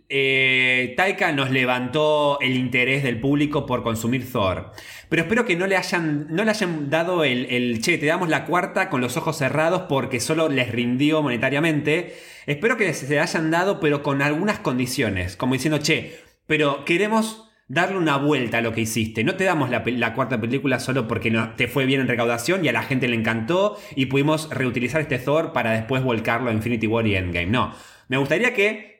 eh, 0.09 0.93
Taika 0.97 1.31
nos 1.31 1.51
levantó 1.51 2.39
el 2.41 2.55
interés 2.55 3.03
del 3.03 3.19
público 3.19 3.65
por 3.65 3.83
consumir 3.83 4.31
Thor. 4.31 4.71
Pero 5.09 5.23
espero 5.23 5.45
que 5.45 5.55
no 5.55 5.67
le 5.67 5.77
hayan, 5.77 6.27
no 6.29 6.43
le 6.43 6.51
hayan 6.51 6.89
dado 6.89 7.23
el, 7.23 7.45
el, 7.45 7.81
che, 7.81 7.97
te 7.97 8.05
damos 8.05 8.29
la 8.29 8.45
cuarta 8.45 8.89
con 8.89 9.01
los 9.01 9.17
ojos 9.17 9.37
cerrados 9.37 9.83
porque 9.89 10.19
solo 10.19 10.49
les 10.49 10.71
rindió 10.71 11.21
monetariamente. 11.21 12.15
Espero 12.45 12.77
que 12.77 12.93
se 12.93 13.19
hayan 13.19 13.51
dado, 13.51 13.79
pero 13.79 14.03
con 14.03 14.21
algunas 14.21 14.59
condiciones. 14.59 15.35
Como 15.35 15.53
diciendo, 15.53 15.79
che, 15.79 16.19
pero 16.47 16.85
queremos 16.85 17.49
darle 17.67 17.97
una 17.97 18.17
vuelta 18.17 18.59
a 18.59 18.61
lo 18.61 18.73
que 18.73 18.81
hiciste. 18.81 19.23
No 19.23 19.35
te 19.35 19.45
damos 19.45 19.69
la, 19.69 20.13
cuarta 20.13 20.39
película 20.39 20.79
solo 20.79 21.07
porque 21.07 21.31
no, 21.31 21.55
te 21.55 21.67
fue 21.67 21.85
bien 21.85 22.01
en 22.01 22.07
recaudación 22.07 22.63
y 22.63 22.67
a 22.67 22.73
la 22.73 22.83
gente 22.83 23.07
le 23.07 23.15
encantó 23.15 23.77
y 23.95 24.07
pudimos 24.07 24.49
reutilizar 24.49 25.01
este 25.01 25.17
Thor 25.17 25.53
para 25.53 25.71
después 25.71 26.03
volcarlo 26.03 26.49
a 26.49 26.53
Infinity 26.53 26.87
War 26.87 27.07
y 27.07 27.15
Endgame. 27.15 27.47
No, 27.47 27.73
me 28.09 28.17
gustaría 28.17 28.53
que 28.53 28.92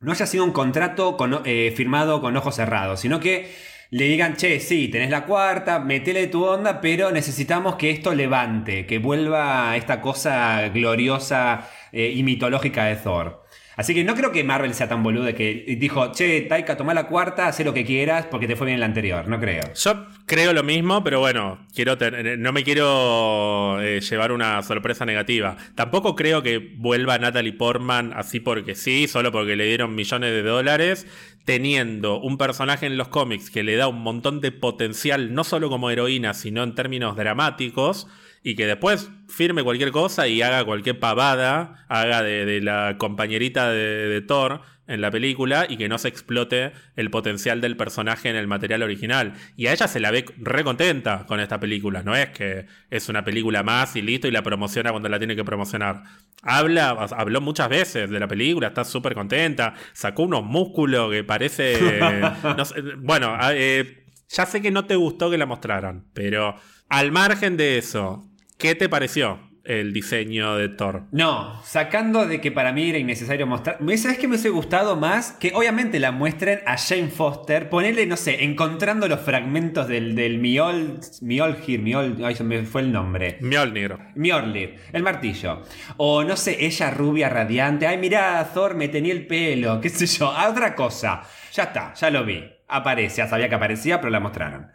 no 0.00 0.12
haya 0.12 0.26
sido 0.26 0.44
un 0.44 0.52
contrato 0.52 1.16
con- 1.16 1.42
eh, 1.44 1.72
firmado 1.76 2.20
con 2.20 2.36
ojos 2.36 2.54
cerrados, 2.56 3.00
sino 3.00 3.20
que 3.20 3.52
le 3.90 4.04
digan, 4.04 4.36
che, 4.36 4.60
sí, 4.60 4.88
tenés 4.88 5.10
la 5.10 5.24
cuarta, 5.24 5.78
metele 5.80 6.26
tu 6.26 6.44
onda, 6.44 6.80
pero 6.80 7.10
necesitamos 7.10 7.76
que 7.76 7.90
esto 7.90 8.14
levante, 8.14 8.86
que 8.86 8.98
vuelva 8.98 9.76
esta 9.76 10.00
cosa 10.02 10.68
gloriosa 10.68 11.68
eh, 11.92 12.12
y 12.14 12.22
mitológica 12.22 12.84
de 12.84 12.96
Thor. 12.96 13.44
Así 13.78 13.94
que 13.94 14.02
no 14.02 14.16
creo 14.16 14.32
que 14.32 14.42
Marvel 14.42 14.74
sea 14.74 14.88
tan 14.88 15.04
boludo 15.04 15.22
de 15.22 15.34
que 15.36 15.76
dijo, 15.78 16.10
che, 16.12 16.40
Taika, 16.42 16.76
toma 16.76 16.94
la 16.94 17.06
cuarta, 17.06 17.46
haz 17.46 17.60
lo 17.64 17.72
que 17.72 17.84
quieras 17.84 18.26
porque 18.28 18.48
te 18.48 18.56
fue 18.56 18.66
bien 18.66 18.74
en 18.74 18.80
la 18.80 18.86
anterior. 18.86 19.28
No 19.28 19.38
creo. 19.38 19.62
Yo 19.72 20.06
creo 20.26 20.52
lo 20.52 20.64
mismo, 20.64 21.04
pero 21.04 21.20
bueno, 21.20 21.60
quiero 21.74 21.96
ten- 21.96 22.42
no 22.42 22.52
me 22.52 22.64
quiero 22.64 23.80
eh, 23.80 24.00
llevar 24.00 24.32
una 24.32 24.60
sorpresa 24.62 25.06
negativa. 25.06 25.56
Tampoco 25.76 26.16
creo 26.16 26.42
que 26.42 26.58
vuelva 26.76 27.18
Natalie 27.18 27.52
Portman 27.52 28.12
así 28.16 28.40
porque 28.40 28.74
sí, 28.74 29.06
solo 29.06 29.30
porque 29.30 29.54
le 29.54 29.66
dieron 29.66 29.94
millones 29.94 30.32
de 30.32 30.42
dólares, 30.42 31.06
teniendo 31.44 32.20
un 32.20 32.36
personaje 32.36 32.86
en 32.86 32.96
los 32.96 33.08
cómics 33.08 33.48
que 33.48 33.62
le 33.62 33.76
da 33.76 33.86
un 33.88 34.02
montón 34.02 34.40
de 34.40 34.50
potencial, 34.52 35.32
no 35.34 35.44
solo 35.44 35.70
como 35.70 35.88
heroína, 35.90 36.34
sino 36.34 36.62
en 36.64 36.74
términos 36.74 37.16
dramáticos. 37.16 38.08
Y 38.42 38.54
que 38.54 38.66
después 38.66 39.10
firme 39.28 39.62
cualquier 39.62 39.90
cosa 39.90 40.28
y 40.28 40.42
haga 40.42 40.64
cualquier 40.64 40.98
pavada, 40.98 41.84
haga 41.88 42.22
de, 42.22 42.44
de 42.44 42.60
la 42.60 42.96
compañerita 42.98 43.70
de, 43.70 44.08
de 44.08 44.20
Thor 44.22 44.62
en 44.88 45.02
la 45.02 45.10
película 45.10 45.66
y 45.68 45.76
que 45.76 45.88
no 45.88 45.98
se 45.98 46.08
explote 46.08 46.72
el 46.96 47.10
potencial 47.10 47.60
del 47.60 47.76
personaje 47.76 48.30
en 48.30 48.36
el 48.36 48.48
material 48.48 48.82
original. 48.82 49.34
Y 49.54 49.66
a 49.66 49.72
ella 49.72 49.86
se 49.86 50.00
la 50.00 50.10
ve 50.10 50.24
re 50.38 50.64
contenta 50.64 51.26
con 51.26 51.38
esta 51.40 51.60
película, 51.60 52.02
no 52.02 52.16
es 52.16 52.30
que 52.30 52.66
es 52.90 53.08
una 53.08 53.22
película 53.22 53.62
más 53.62 53.94
y 53.94 54.02
listo 54.02 54.26
y 54.26 54.30
la 54.30 54.42
promociona 54.42 54.90
cuando 54.90 55.08
la 55.08 55.18
tiene 55.18 55.36
que 55.36 55.44
promocionar. 55.44 56.02
Habla, 56.42 56.90
habló 56.90 57.40
muchas 57.40 57.68
veces 57.68 58.10
de 58.10 58.18
la 58.18 58.26
película, 58.26 58.68
está 58.68 58.84
súper 58.84 59.14
contenta, 59.14 59.74
sacó 59.92 60.24
unos 60.24 60.42
músculos 60.42 61.12
que 61.12 61.22
parece... 61.22 62.00
no 62.56 62.64
sé, 62.64 62.80
bueno, 62.96 63.36
eh, 63.52 64.06
ya 64.30 64.46
sé 64.46 64.62
que 64.62 64.70
no 64.70 64.86
te 64.86 64.96
gustó 64.96 65.30
que 65.30 65.38
la 65.38 65.46
mostraran, 65.46 66.06
pero 66.14 66.56
al 66.88 67.12
margen 67.12 67.58
de 67.58 67.76
eso, 67.76 68.27
¿qué 68.58 68.74
te 68.74 68.88
pareció 68.88 69.40
el 69.64 69.92
diseño 69.92 70.56
de 70.56 70.68
Thor? 70.68 71.04
No, 71.12 71.62
sacando 71.64 72.26
de 72.26 72.40
que 72.40 72.50
para 72.50 72.72
mí 72.72 72.88
era 72.88 72.98
innecesario 72.98 73.46
mostrar. 73.46 73.80
¿Me 73.80 73.96
sabes 73.96 74.18
que 74.18 74.26
me 74.26 74.34
hubiese 74.34 74.48
gustado 74.48 74.96
más? 74.96 75.32
Que 75.32 75.52
obviamente 75.54 76.00
la 76.00 76.10
muestren 76.10 76.60
a 76.66 76.76
Jane 76.76 77.08
Foster. 77.08 77.68
Ponerle, 77.70 78.06
no 78.06 78.16
sé, 78.16 78.44
encontrando 78.44 79.06
los 79.08 79.20
fragmentos 79.20 79.86
del, 79.86 80.14
del 80.14 80.38
Miol. 80.38 80.98
Miolgir, 81.20 81.80
Miol. 81.80 82.16
Ay, 82.24 82.34
se 82.34 82.44
me 82.44 82.64
fue 82.64 82.80
el 82.80 82.92
nombre. 82.92 83.38
Mjolnir. 83.40 83.96
Mjolnir, 84.16 84.80
el 84.92 85.02
martillo. 85.02 85.62
O 85.96 86.24
no 86.24 86.36
sé, 86.36 86.64
ella 86.64 86.90
rubia 86.90 87.28
radiante. 87.28 87.86
Ay, 87.86 87.98
mirá, 87.98 88.50
Thor, 88.52 88.74
me 88.74 88.88
tenía 88.88 89.12
el 89.12 89.26
pelo. 89.26 89.80
Qué 89.80 89.88
sé 89.88 90.06
yo. 90.06 90.32
A 90.32 90.48
otra 90.48 90.74
cosa. 90.74 91.22
Ya 91.52 91.64
está, 91.64 91.94
ya 91.94 92.10
lo 92.10 92.24
vi. 92.24 92.44
Aparece, 92.66 93.18
ya 93.18 93.28
sabía 93.28 93.48
que 93.48 93.54
aparecía, 93.54 94.00
pero 94.00 94.10
la 94.10 94.20
mostraron. 94.20 94.68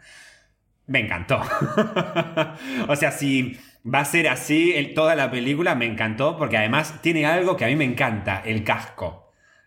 Me 0.86 1.00
encantó. 1.00 1.40
o 2.88 2.96
sea, 2.96 3.10
si 3.10 3.58
va 3.86 4.00
a 4.00 4.04
ser 4.04 4.28
así 4.28 4.72
el- 4.74 4.94
toda 4.94 5.14
la 5.14 5.30
película, 5.30 5.74
me 5.74 5.86
encantó 5.86 6.36
porque 6.38 6.56
además 6.56 7.00
tiene 7.02 7.26
algo 7.26 7.56
que 7.56 7.64
a 7.64 7.68
mí 7.68 7.76
me 7.76 7.84
encanta, 7.84 8.42
el 8.44 8.64
casco. 8.64 9.22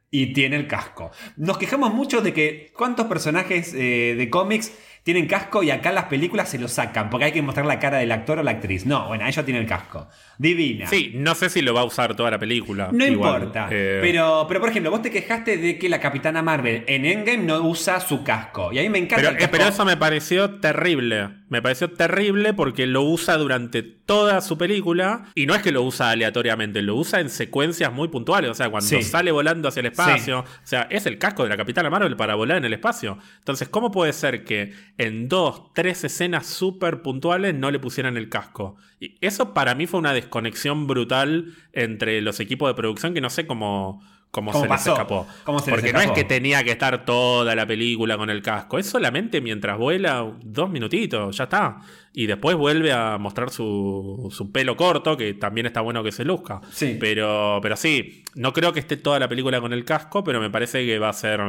Y 0.10 0.28
tiene 0.34 0.56
el 0.56 0.68
casco. 0.68 1.12
Nos 1.36 1.58
quejamos 1.58 1.94
mucho 1.94 2.22
de 2.22 2.32
que 2.34 2.72
cuántos 2.76 3.08
personajes 3.08 3.74
eh, 3.74 4.16
de 4.18 4.30
cómics 4.30 4.72
tienen 5.04 5.28
casco 5.28 5.64
y 5.64 5.72
acá 5.72 5.90
en 5.90 5.96
las 5.96 6.06
películas 6.06 6.50
se 6.50 6.58
lo 6.60 6.68
sacan 6.70 7.10
porque 7.10 7.26
hay 7.26 7.32
que 7.34 7.42
mostrar 7.42 7.66
la 7.66 7.78
cara 7.80 7.98
del 7.98 8.12
actor 8.14 8.40
o 8.40 8.44
la 8.44 8.52
actriz. 8.52 8.86
No, 8.86 9.08
bueno, 9.08 9.26
ella 9.28 9.44
tiene 9.44 9.60
el 9.60 9.66
casco. 9.68 10.08
Divina. 10.38 10.88
Sí, 10.88 11.12
no 11.16 11.36
sé 11.36 11.50
si 11.50 11.62
lo 11.62 11.74
va 11.74 11.82
a 11.82 11.84
usar 11.86 12.16
toda 12.16 12.32
la 12.32 12.40
película. 12.40 12.90
No 12.94 13.06
Igual, 13.06 13.36
importa. 13.36 13.68
eh, 13.70 14.00
Pero, 14.02 14.46
pero, 14.48 14.60
por 14.62 14.70
ejemplo, 14.70 14.92
vos 14.92 15.02
te 15.02 15.12
quejaste 15.12 15.58
de 15.58 15.78
que 15.78 15.90
la 15.90 16.00
Capitana 16.00 16.42
Marvel 16.42 16.84
en 16.88 17.06
Endgame 17.06 17.44
no 17.44 17.60
usa 17.68 18.00
su 18.00 18.24
casco. 18.24 18.72
Y 18.72 18.80
a 18.80 18.84
mí 18.84 18.90
me 18.90 19.00
encanta 19.00 19.16
Pero, 19.18 19.30
el 19.30 19.36
eh, 19.36 19.40
casco. 19.40 19.52
pero 19.58 19.68
eso 19.70 19.86
me 19.86 19.98
pareció 19.98 20.60
terrible. 20.62 21.30
Me 21.50 21.62
pareció 21.62 21.90
terrible 21.92 22.54
porque 22.54 22.86
lo 22.88 23.04
usa 23.04 23.38
durante 23.38 23.82
toda 23.82 24.42
su 24.42 24.58
película. 24.58 25.26
Y 25.34 25.46
no 25.46 25.56
es 25.56 25.62
que 25.62 25.72
lo 25.72 25.82
usa 25.84 26.10
aleatoriamente, 26.12 26.82
lo 26.82 26.96
usa 26.96 27.22
en 27.22 27.30
secuencias 27.30 27.94
muy 27.94 28.10
puntuales. 28.10 28.52
O 28.52 28.54
sea, 28.54 28.70
cuando 28.70 28.88
Sí. 28.88 29.02
sale 29.02 29.32
volando 29.32 29.70
hacia 29.70 29.80
el 29.80 29.86
espacio. 29.88 30.40
O 30.40 30.46
sea, 30.64 30.88
es 30.90 31.06
el 31.06 31.18
casco 31.18 31.44
de 31.44 31.50
la 31.50 31.58
Capitana 31.58 31.90
Marvel 31.90 32.18
para 32.18 32.36
volar 32.36 32.58
en 32.58 32.66
el 32.66 32.74
espacio. 32.74 33.18
Entonces, 33.40 33.70
¿cómo 33.70 33.92
puede 33.92 34.12
ser 34.14 34.44
que 34.44 34.74
en 34.98 35.30
dos, 35.30 35.72
tres 35.74 36.04
escenas 36.04 36.46
súper 36.48 37.02
puntuales 37.02 37.56
no 37.56 37.72
le 37.72 37.80
pusieran 37.80 38.18
el 38.18 38.28
casco? 38.30 38.76
Y 39.00 39.16
eso 39.22 39.54
para 39.54 39.74
mí 39.74 39.88
fue 39.88 40.00
una 40.00 40.14
desconexión 40.14 40.86
brutal 40.88 41.54
entre 41.72 42.20
los 42.22 42.40
equipos 42.40 42.70
de 42.70 42.76
producción 42.76 43.14
que 43.14 43.22
no 43.22 43.30
sé 43.30 43.48
cómo. 43.48 44.02
Cómo, 44.32 44.52
¿Cómo 44.52 44.64
se 44.66 44.70
pasó? 44.70 44.90
les 44.92 45.00
escapó. 45.00 45.28
¿Cómo 45.46 45.60
se 45.60 45.72
les 45.72 45.80
Porque 45.80 45.94
no 45.94 46.00
es 46.02 46.12
que 46.12 46.24
tenía 46.24 46.64
que 46.64 46.72
estar 46.72 47.06
toda 47.06 47.56
la 47.56 47.66
película 47.66 48.18
con 48.18 48.30
el 48.30 48.42
casco. 48.44 48.78
Es 48.78 48.86
solamente 48.88 49.42
mientras 49.42 49.78
vuela 49.78 50.32
dos 50.44 50.70
minutitos, 50.70 51.36
ya 51.38 51.46
está. 51.46 51.78
Y 52.14 52.26
después 52.28 52.56
vuelve 52.58 52.92
a 52.94 53.18
mostrar 53.20 53.50
su, 53.52 54.28
su 54.32 54.52
pelo 54.52 54.76
corto, 54.76 55.16
que 55.18 55.34
también 55.36 55.66
está 55.68 55.82
bueno 55.82 56.04
que 56.04 56.12
se 56.12 56.26
luzca. 56.26 56.62
Sí. 56.72 56.98
Pero, 57.00 57.60
pero 57.62 57.76
sí, 57.78 58.24
no 58.36 58.54
creo 58.54 58.74
que 58.74 58.80
esté 58.80 58.98
toda 58.98 59.18
la 59.20 59.28
película 59.28 59.62
con 59.62 59.72
el 59.72 59.86
casco, 59.86 60.24
pero 60.24 60.40
me 60.42 60.50
parece 60.50 60.86
que 60.86 61.00
va 61.00 61.10
a 61.10 61.14
ser 61.14 61.40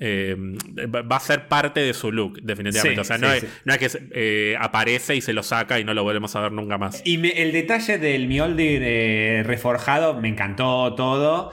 eh, 0.00 0.36
va 0.38 1.16
a 1.16 1.20
ser 1.20 1.48
parte 1.48 1.80
de 1.80 1.94
su 1.94 2.12
look, 2.12 2.40
definitivamente. 2.42 2.94
Sí, 2.96 3.00
o 3.00 3.04
sea, 3.04 3.16
sí, 3.16 3.22
no, 3.22 3.32
es, 3.32 3.46
no 3.64 3.74
es 3.74 3.78
que 3.78 4.08
eh, 4.12 4.56
aparece 4.60 5.14
y 5.16 5.20
se 5.20 5.32
lo 5.32 5.42
saca 5.42 5.78
y 5.80 5.84
no 5.84 5.94
lo 5.94 6.02
volvemos 6.04 6.34
a 6.36 6.40
ver 6.40 6.52
nunca 6.52 6.76
más. 6.76 7.02
Y 7.04 7.18
me- 7.18 7.30
el 7.42 7.52
detalle 7.52 7.98
del 7.98 8.28
Mjolnir 8.28 8.82
eh, 8.84 9.42
reforjado 9.44 10.20
me 10.20 10.28
encantó 10.28 10.94
todo. 10.94 11.52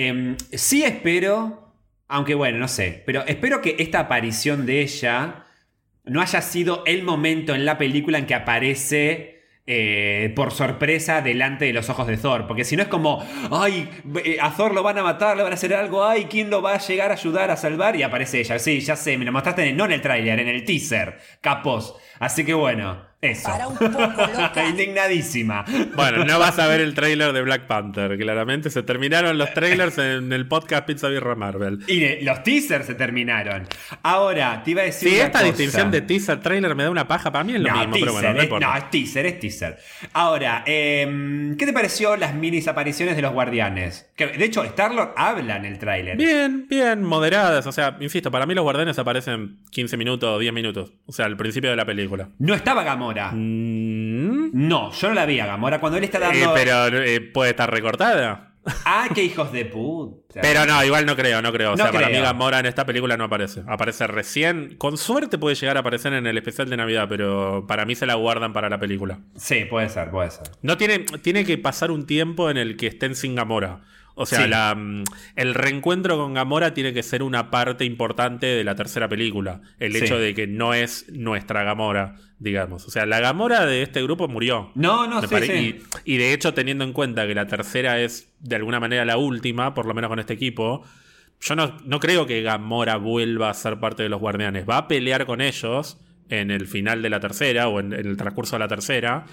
Em, 0.00 0.36
sí 0.52 0.84
espero, 0.84 1.74
aunque 2.06 2.36
bueno, 2.36 2.58
no 2.58 2.68
sé, 2.68 3.02
pero 3.04 3.24
espero 3.26 3.60
que 3.60 3.74
esta 3.80 3.98
aparición 3.98 4.64
de 4.64 4.80
ella 4.82 5.44
no 6.04 6.20
haya 6.20 6.40
sido 6.40 6.84
el 6.86 7.02
momento 7.02 7.52
en 7.52 7.64
la 7.64 7.78
película 7.78 8.16
en 8.18 8.26
que 8.26 8.36
aparece 8.36 9.42
eh, 9.66 10.32
por 10.36 10.52
sorpresa 10.52 11.20
delante 11.20 11.64
de 11.64 11.72
los 11.72 11.90
ojos 11.90 12.06
de 12.06 12.16
Thor. 12.16 12.46
Porque 12.46 12.64
si 12.64 12.76
no 12.76 12.82
es 12.82 12.88
como, 12.88 13.26
ay, 13.50 13.90
eh, 14.24 14.38
a 14.40 14.54
Thor 14.54 14.72
lo 14.72 14.84
van 14.84 14.98
a 14.98 15.02
matar, 15.02 15.36
le 15.36 15.42
van 15.42 15.50
a 15.52 15.56
hacer 15.56 15.74
algo, 15.74 16.04
ay, 16.06 16.26
¿quién 16.30 16.48
lo 16.48 16.62
va 16.62 16.74
a 16.74 16.78
llegar 16.78 17.10
a 17.10 17.14
ayudar 17.14 17.50
a 17.50 17.56
salvar? 17.56 17.96
Y 17.96 18.04
aparece 18.04 18.38
ella. 18.38 18.56
Sí, 18.60 18.78
ya 18.78 18.94
sé, 18.94 19.18
me 19.18 19.24
lo 19.24 19.32
mostraste 19.32 19.68
en- 19.68 19.76
no 19.76 19.84
en 19.86 19.92
el 19.92 20.00
tráiler, 20.00 20.38
en 20.38 20.46
el 20.48 20.64
teaser, 20.64 21.18
capos. 21.40 21.96
Así 22.20 22.44
que 22.44 22.54
bueno, 22.54 23.02
Eso. 23.20 23.48
Para 23.48 23.66
un 23.66 23.76
poco 23.76 23.98
loca. 24.00 24.68
Indignadísima. 24.68 25.64
Bueno, 25.96 26.24
no 26.24 26.38
vas 26.38 26.58
a 26.58 26.68
ver 26.68 26.80
el 26.80 26.94
tráiler 26.94 27.32
de 27.32 27.42
Black 27.42 27.66
Panther, 27.66 28.16
claramente. 28.16 28.70
Se 28.70 28.82
terminaron 28.84 29.36
los 29.38 29.52
trailers 29.54 29.98
en 29.98 30.32
el 30.32 30.46
podcast 30.46 30.86
Pizza 30.86 31.08
Birra 31.08 31.34
Marvel. 31.34 31.80
Y 31.88 31.98
de- 32.00 32.18
los 32.22 32.42
teasers 32.44 32.86
se 32.86 32.94
terminaron. 32.94 33.66
Ahora, 34.02 34.62
te 34.62 34.70
iba 34.70 34.82
a 34.82 34.84
decir. 34.84 35.08
Sí, 35.08 35.14
una 35.16 35.24
esta 35.24 35.38
cosa. 35.40 35.44
distinción 35.50 35.90
de 35.90 36.00
teaser 36.02 36.40
trailer 36.40 36.74
me 36.76 36.84
da 36.84 36.90
una 36.90 37.08
paja 37.08 37.32
para 37.32 37.42
mí 37.44 37.54
es 37.54 37.60
lo 37.60 37.68
no, 37.70 37.78
mismo, 37.78 37.92
teaser, 37.94 38.00
pero 38.06 38.12
bueno, 38.12 38.32
no 38.32 38.38
es, 38.38 38.44
importa. 38.44 38.66
no, 38.68 38.76
es 38.76 38.90
teaser, 38.90 39.26
es 39.26 39.40
teaser. 39.40 39.78
Ahora, 40.12 40.62
em, 40.66 41.56
¿qué 41.56 41.66
te 41.66 41.72
pareció 41.72 42.16
las 42.16 42.34
minis 42.34 42.68
apariciones 42.68 43.16
de 43.16 43.22
los 43.22 43.32
guardianes? 43.32 44.08
Que, 44.16 44.26
de 44.28 44.44
hecho, 44.44 44.62
Star-Lord 44.62 45.14
habla 45.16 45.56
en 45.56 45.64
el 45.64 45.78
tráiler. 45.78 46.16
Bien, 46.16 46.66
bien, 46.68 47.02
moderadas. 47.02 47.66
O 47.66 47.72
sea, 47.72 47.96
insisto, 48.00 48.30
para 48.30 48.46
mí 48.46 48.54
los 48.54 48.62
guardianes 48.62 48.96
aparecen 48.98 49.58
15 49.70 49.96
minutos 49.96 50.28
o 50.30 50.38
10 50.38 50.52
minutos. 50.52 50.92
O 51.06 51.12
sea, 51.12 51.26
al 51.26 51.36
principio 51.36 51.70
de 51.70 51.76
la 51.76 51.84
película. 51.84 52.28
No 52.38 52.54
estaba 52.54 52.84
Gamora. 52.84 53.07
Mm, 53.34 54.50
No, 54.52 54.92
yo 54.92 55.08
no 55.08 55.14
la 55.14 55.26
vi 55.26 55.40
a 55.40 55.46
Gamora. 55.46 55.80
Cuando 55.80 55.98
él 55.98 56.04
está 56.04 56.18
eh, 56.18 56.40
dando. 56.40 56.54
pero 56.54 57.02
eh, 57.02 57.20
puede 57.20 57.50
estar 57.50 57.70
recortada. 57.70 58.44
¡Ah, 58.84 59.08
qué 59.14 59.24
hijos 59.24 59.50
de 59.50 59.64
puta! 59.64 60.40
Pero 60.42 60.66
no, 60.66 60.84
igual 60.84 61.06
no 61.06 61.16
creo, 61.16 61.40
no 61.40 61.52
creo. 61.52 61.70
O 61.72 61.76
No 61.76 61.84
sea, 61.84 61.92
para 61.92 62.08
creo. 62.08 62.18
mí 62.20 62.22
Gamora 62.22 62.58
en 62.58 62.66
esta 62.66 62.84
película 62.84 63.16
no 63.16 63.24
aparece. 63.24 63.62
Aparece 63.66 64.06
recién. 64.06 64.76
Con 64.76 64.98
suerte 64.98 65.38
puede 65.38 65.54
llegar 65.56 65.78
a 65.78 65.80
aparecer 65.80 66.12
en 66.12 66.26
el 66.26 66.36
especial 66.36 66.68
de 66.68 66.76
Navidad, 66.76 67.06
pero 67.08 67.64
para 67.66 67.86
mí 67.86 67.94
se 67.94 68.04
la 68.04 68.14
guardan 68.16 68.52
para 68.52 68.68
la 68.68 68.78
película. 68.78 69.20
Sí, 69.36 69.64
puede 69.64 69.88
ser, 69.88 70.10
puede 70.10 70.30
ser. 70.30 70.42
No 70.60 70.76
tiene, 70.76 70.98
tiene 70.98 71.46
que 71.46 71.56
pasar 71.56 71.90
un 71.90 72.04
tiempo 72.04 72.50
en 72.50 72.58
el 72.58 72.76
que 72.76 72.88
estén 72.88 73.14
sin 73.14 73.34
Gamora. 73.36 73.80
O 74.20 74.26
sea, 74.26 74.42
Sí. 74.42 74.48
la, 74.48 74.74
mm, 74.74 75.04
el 75.36 75.54
reencuentro 75.54 76.16
con 76.16 76.34
Gamora 76.34 76.74
tiene 76.74 76.92
que 76.92 77.04
ser 77.04 77.22
una 77.22 77.50
parte 77.50 77.84
importante 77.84 78.46
de 78.46 78.64
la 78.64 78.74
tercera 78.74 79.08
película. 79.08 79.60
El 79.78 79.92
Sí. 79.92 79.98
hecho 80.04 80.18
de 80.18 80.34
que 80.34 80.48
no 80.48 80.74
es 80.74 81.06
nuestra 81.12 81.62
Gamora, 81.62 82.16
digamos. 82.40 82.84
O 82.86 82.90
sea, 82.90 83.06
la 83.06 83.20
Gamora 83.20 83.64
de 83.64 83.82
este 83.82 84.02
grupo 84.02 84.26
murió. 84.26 84.72
No, 84.74 85.06
no, 85.06 85.22
sí. 85.22 85.80
Y, 86.04 86.14
y 86.14 86.16
de 86.16 86.32
hecho, 86.32 86.52
teniendo 86.52 86.82
en 86.82 86.92
cuenta 86.92 87.28
que 87.28 87.34
la 87.36 87.46
tercera 87.46 88.00
es 88.00 88.32
de 88.40 88.56
alguna 88.56 88.80
manera 88.80 89.04
la 89.04 89.18
última, 89.18 89.72
por 89.72 89.86
lo 89.86 89.94
menos 89.94 90.08
con 90.08 90.18
este 90.18 90.34
equipo, 90.34 90.82
yo 91.40 91.54
no, 91.54 91.76
no 91.84 92.00
creo 92.00 92.26
que 92.26 92.42
Gamora 92.42 92.96
vuelva 92.96 93.50
a 93.50 93.54
ser 93.54 93.78
parte 93.78 94.02
de 94.02 94.08
los 94.08 94.18
guardianes. 94.20 94.68
Va 94.68 94.78
a 94.78 94.88
pelear 94.88 95.26
con 95.26 95.40
ellos 95.40 95.96
en 96.28 96.50
el 96.50 96.66
final 96.66 97.02
de 97.02 97.10
la 97.10 97.20
tercera 97.20 97.68
o 97.68 97.78
en, 97.78 97.92
en 97.92 98.04
el 98.06 98.16
transcurso 98.16 98.56
de 98.56 98.60
la 98.60 98.68
tercera, 98.68 99.26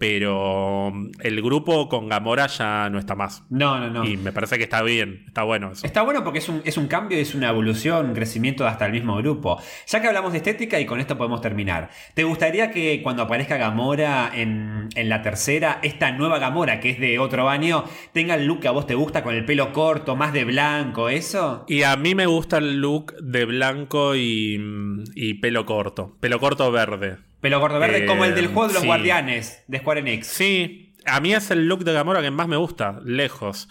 pero 0.00 0.90
mm, 0.92 1.10
el 1.20 1.42
grupo 1.42 1.90
con 1.90 2.08
Gamora 2.08 2.46
ya 2.46 2.88
no 2.88 2.98
está 2.98 3.14
más. 3.14 3.44
No, 3.50 3.78
no, 3.78 3.90
no. 3.90 4.02
Y 4.02 4.16
me 4.16 4.32
parece 4.32 4.56
que 4.56 4.64
está 4.64 4.82
bien, 4.82 5.24
está 5.26 5.42
bueno 5.42 5.72
eso. 5.72 5.86
Está 5.86 6.00
bueno 6.00 6.24
porque 6.24 6.38
es 6.38 6.48
un, 6.48 6.62
es 6.64 6.78
un 6.78 6.88
cambio, 6.88 7.18
es 7.18 7.34
una 7.34 7.50
evolución, 7.50 8.06
un 8.06 8.14
crecimiento 8.14 8.66
hasta 8.66 8.86
el 8.86 8.92
mismo 8.92 9.16
grupo. 9.18 9.60
Ya 9.86 10.00
que 10.00 10.08
hablamos 10.08 10.32
de 10.32 10.38
estética 10.38 10.80
y 10.80 10.86
con 10.86 11.00
esto 11.00 11.18
podemos 11.18 11.42
terminar. 11.42 11.90
¿Te 12.14 12.24
gustaría 12.24 12.70
que 12.70 13.02
cuando 13.02 13.24
aparezca 13.24 13.58
Gamora 13.58 14.30
en, 14.34 14.88
en 14.94 15.08
la 15.10 15.20
tercera, 15.20 15.80
esta 15.82 16.12
nueva 16.12 16.38
Gamora, 16.38 16.80
que 16.80 16.88
es 16.88 16.98
de 16.98 17.18
otro 17.18 17.50
año, 17.50 17.84
tenga 18.14 18.36
el 18.36 18.46
look 18.46 18.60
que 18.60 18.68
a 18.68 18.70
vos 18.70 18.86
te 18.86 18.94
gusta, 18.94 19.22
con 19.22 19.34
el 19.34 19.44
pelo 19.44 19.74
corto, 19.74 20.16
más 20.16 20.32
de 20.32 20.46
blanco, 20.46 21.10
eso? 21.10 21.66
Y 21.68 21.82
a 21.82 21.94
mí 21.96 22.14
me 22.14 22.24
gusta 22.24 22.56
el 22.56 22.80
look 22.80 23.16
de 23.20 23.44
blanco 23.44 24.16
y, 24.16 24.56
mm, 24.58 25.04
y 25.14 25.34
pelo 25.34 25.66
corto. 25.66 26.16
Pelo 26.20 26.40
corto 26.40 26.72
verde. 26.72 27.18
Pelo 27.40 27.60
corto 27.60 27.78
verde, 27.78 28.04
Eh, 28.04 28.06
como 28.06 28.24
el 28.24 28.34
del 28.34 28.48
juego 28.48 28.68
de 28.68 28.74
los 28.74 28.82
sí. 28.82 28.86
guardianes 28.86 29.62
de 29.66 29.78
Square 29.78 30.00
Enix. 30.00 30.26
Sí, 30.26 30.94
a 31.06 31.20
mí 31.20 31.32
es 31.34 31.50
el 31.50 31.66
look 31.68 31.84
de 31.84 31.92
Gamora 31.92 32.20
que 32.22 32.30
más 32.30 32.48
me 32.48 32.56
gusta, 32.56 33.00
lejos. 33.04 33.68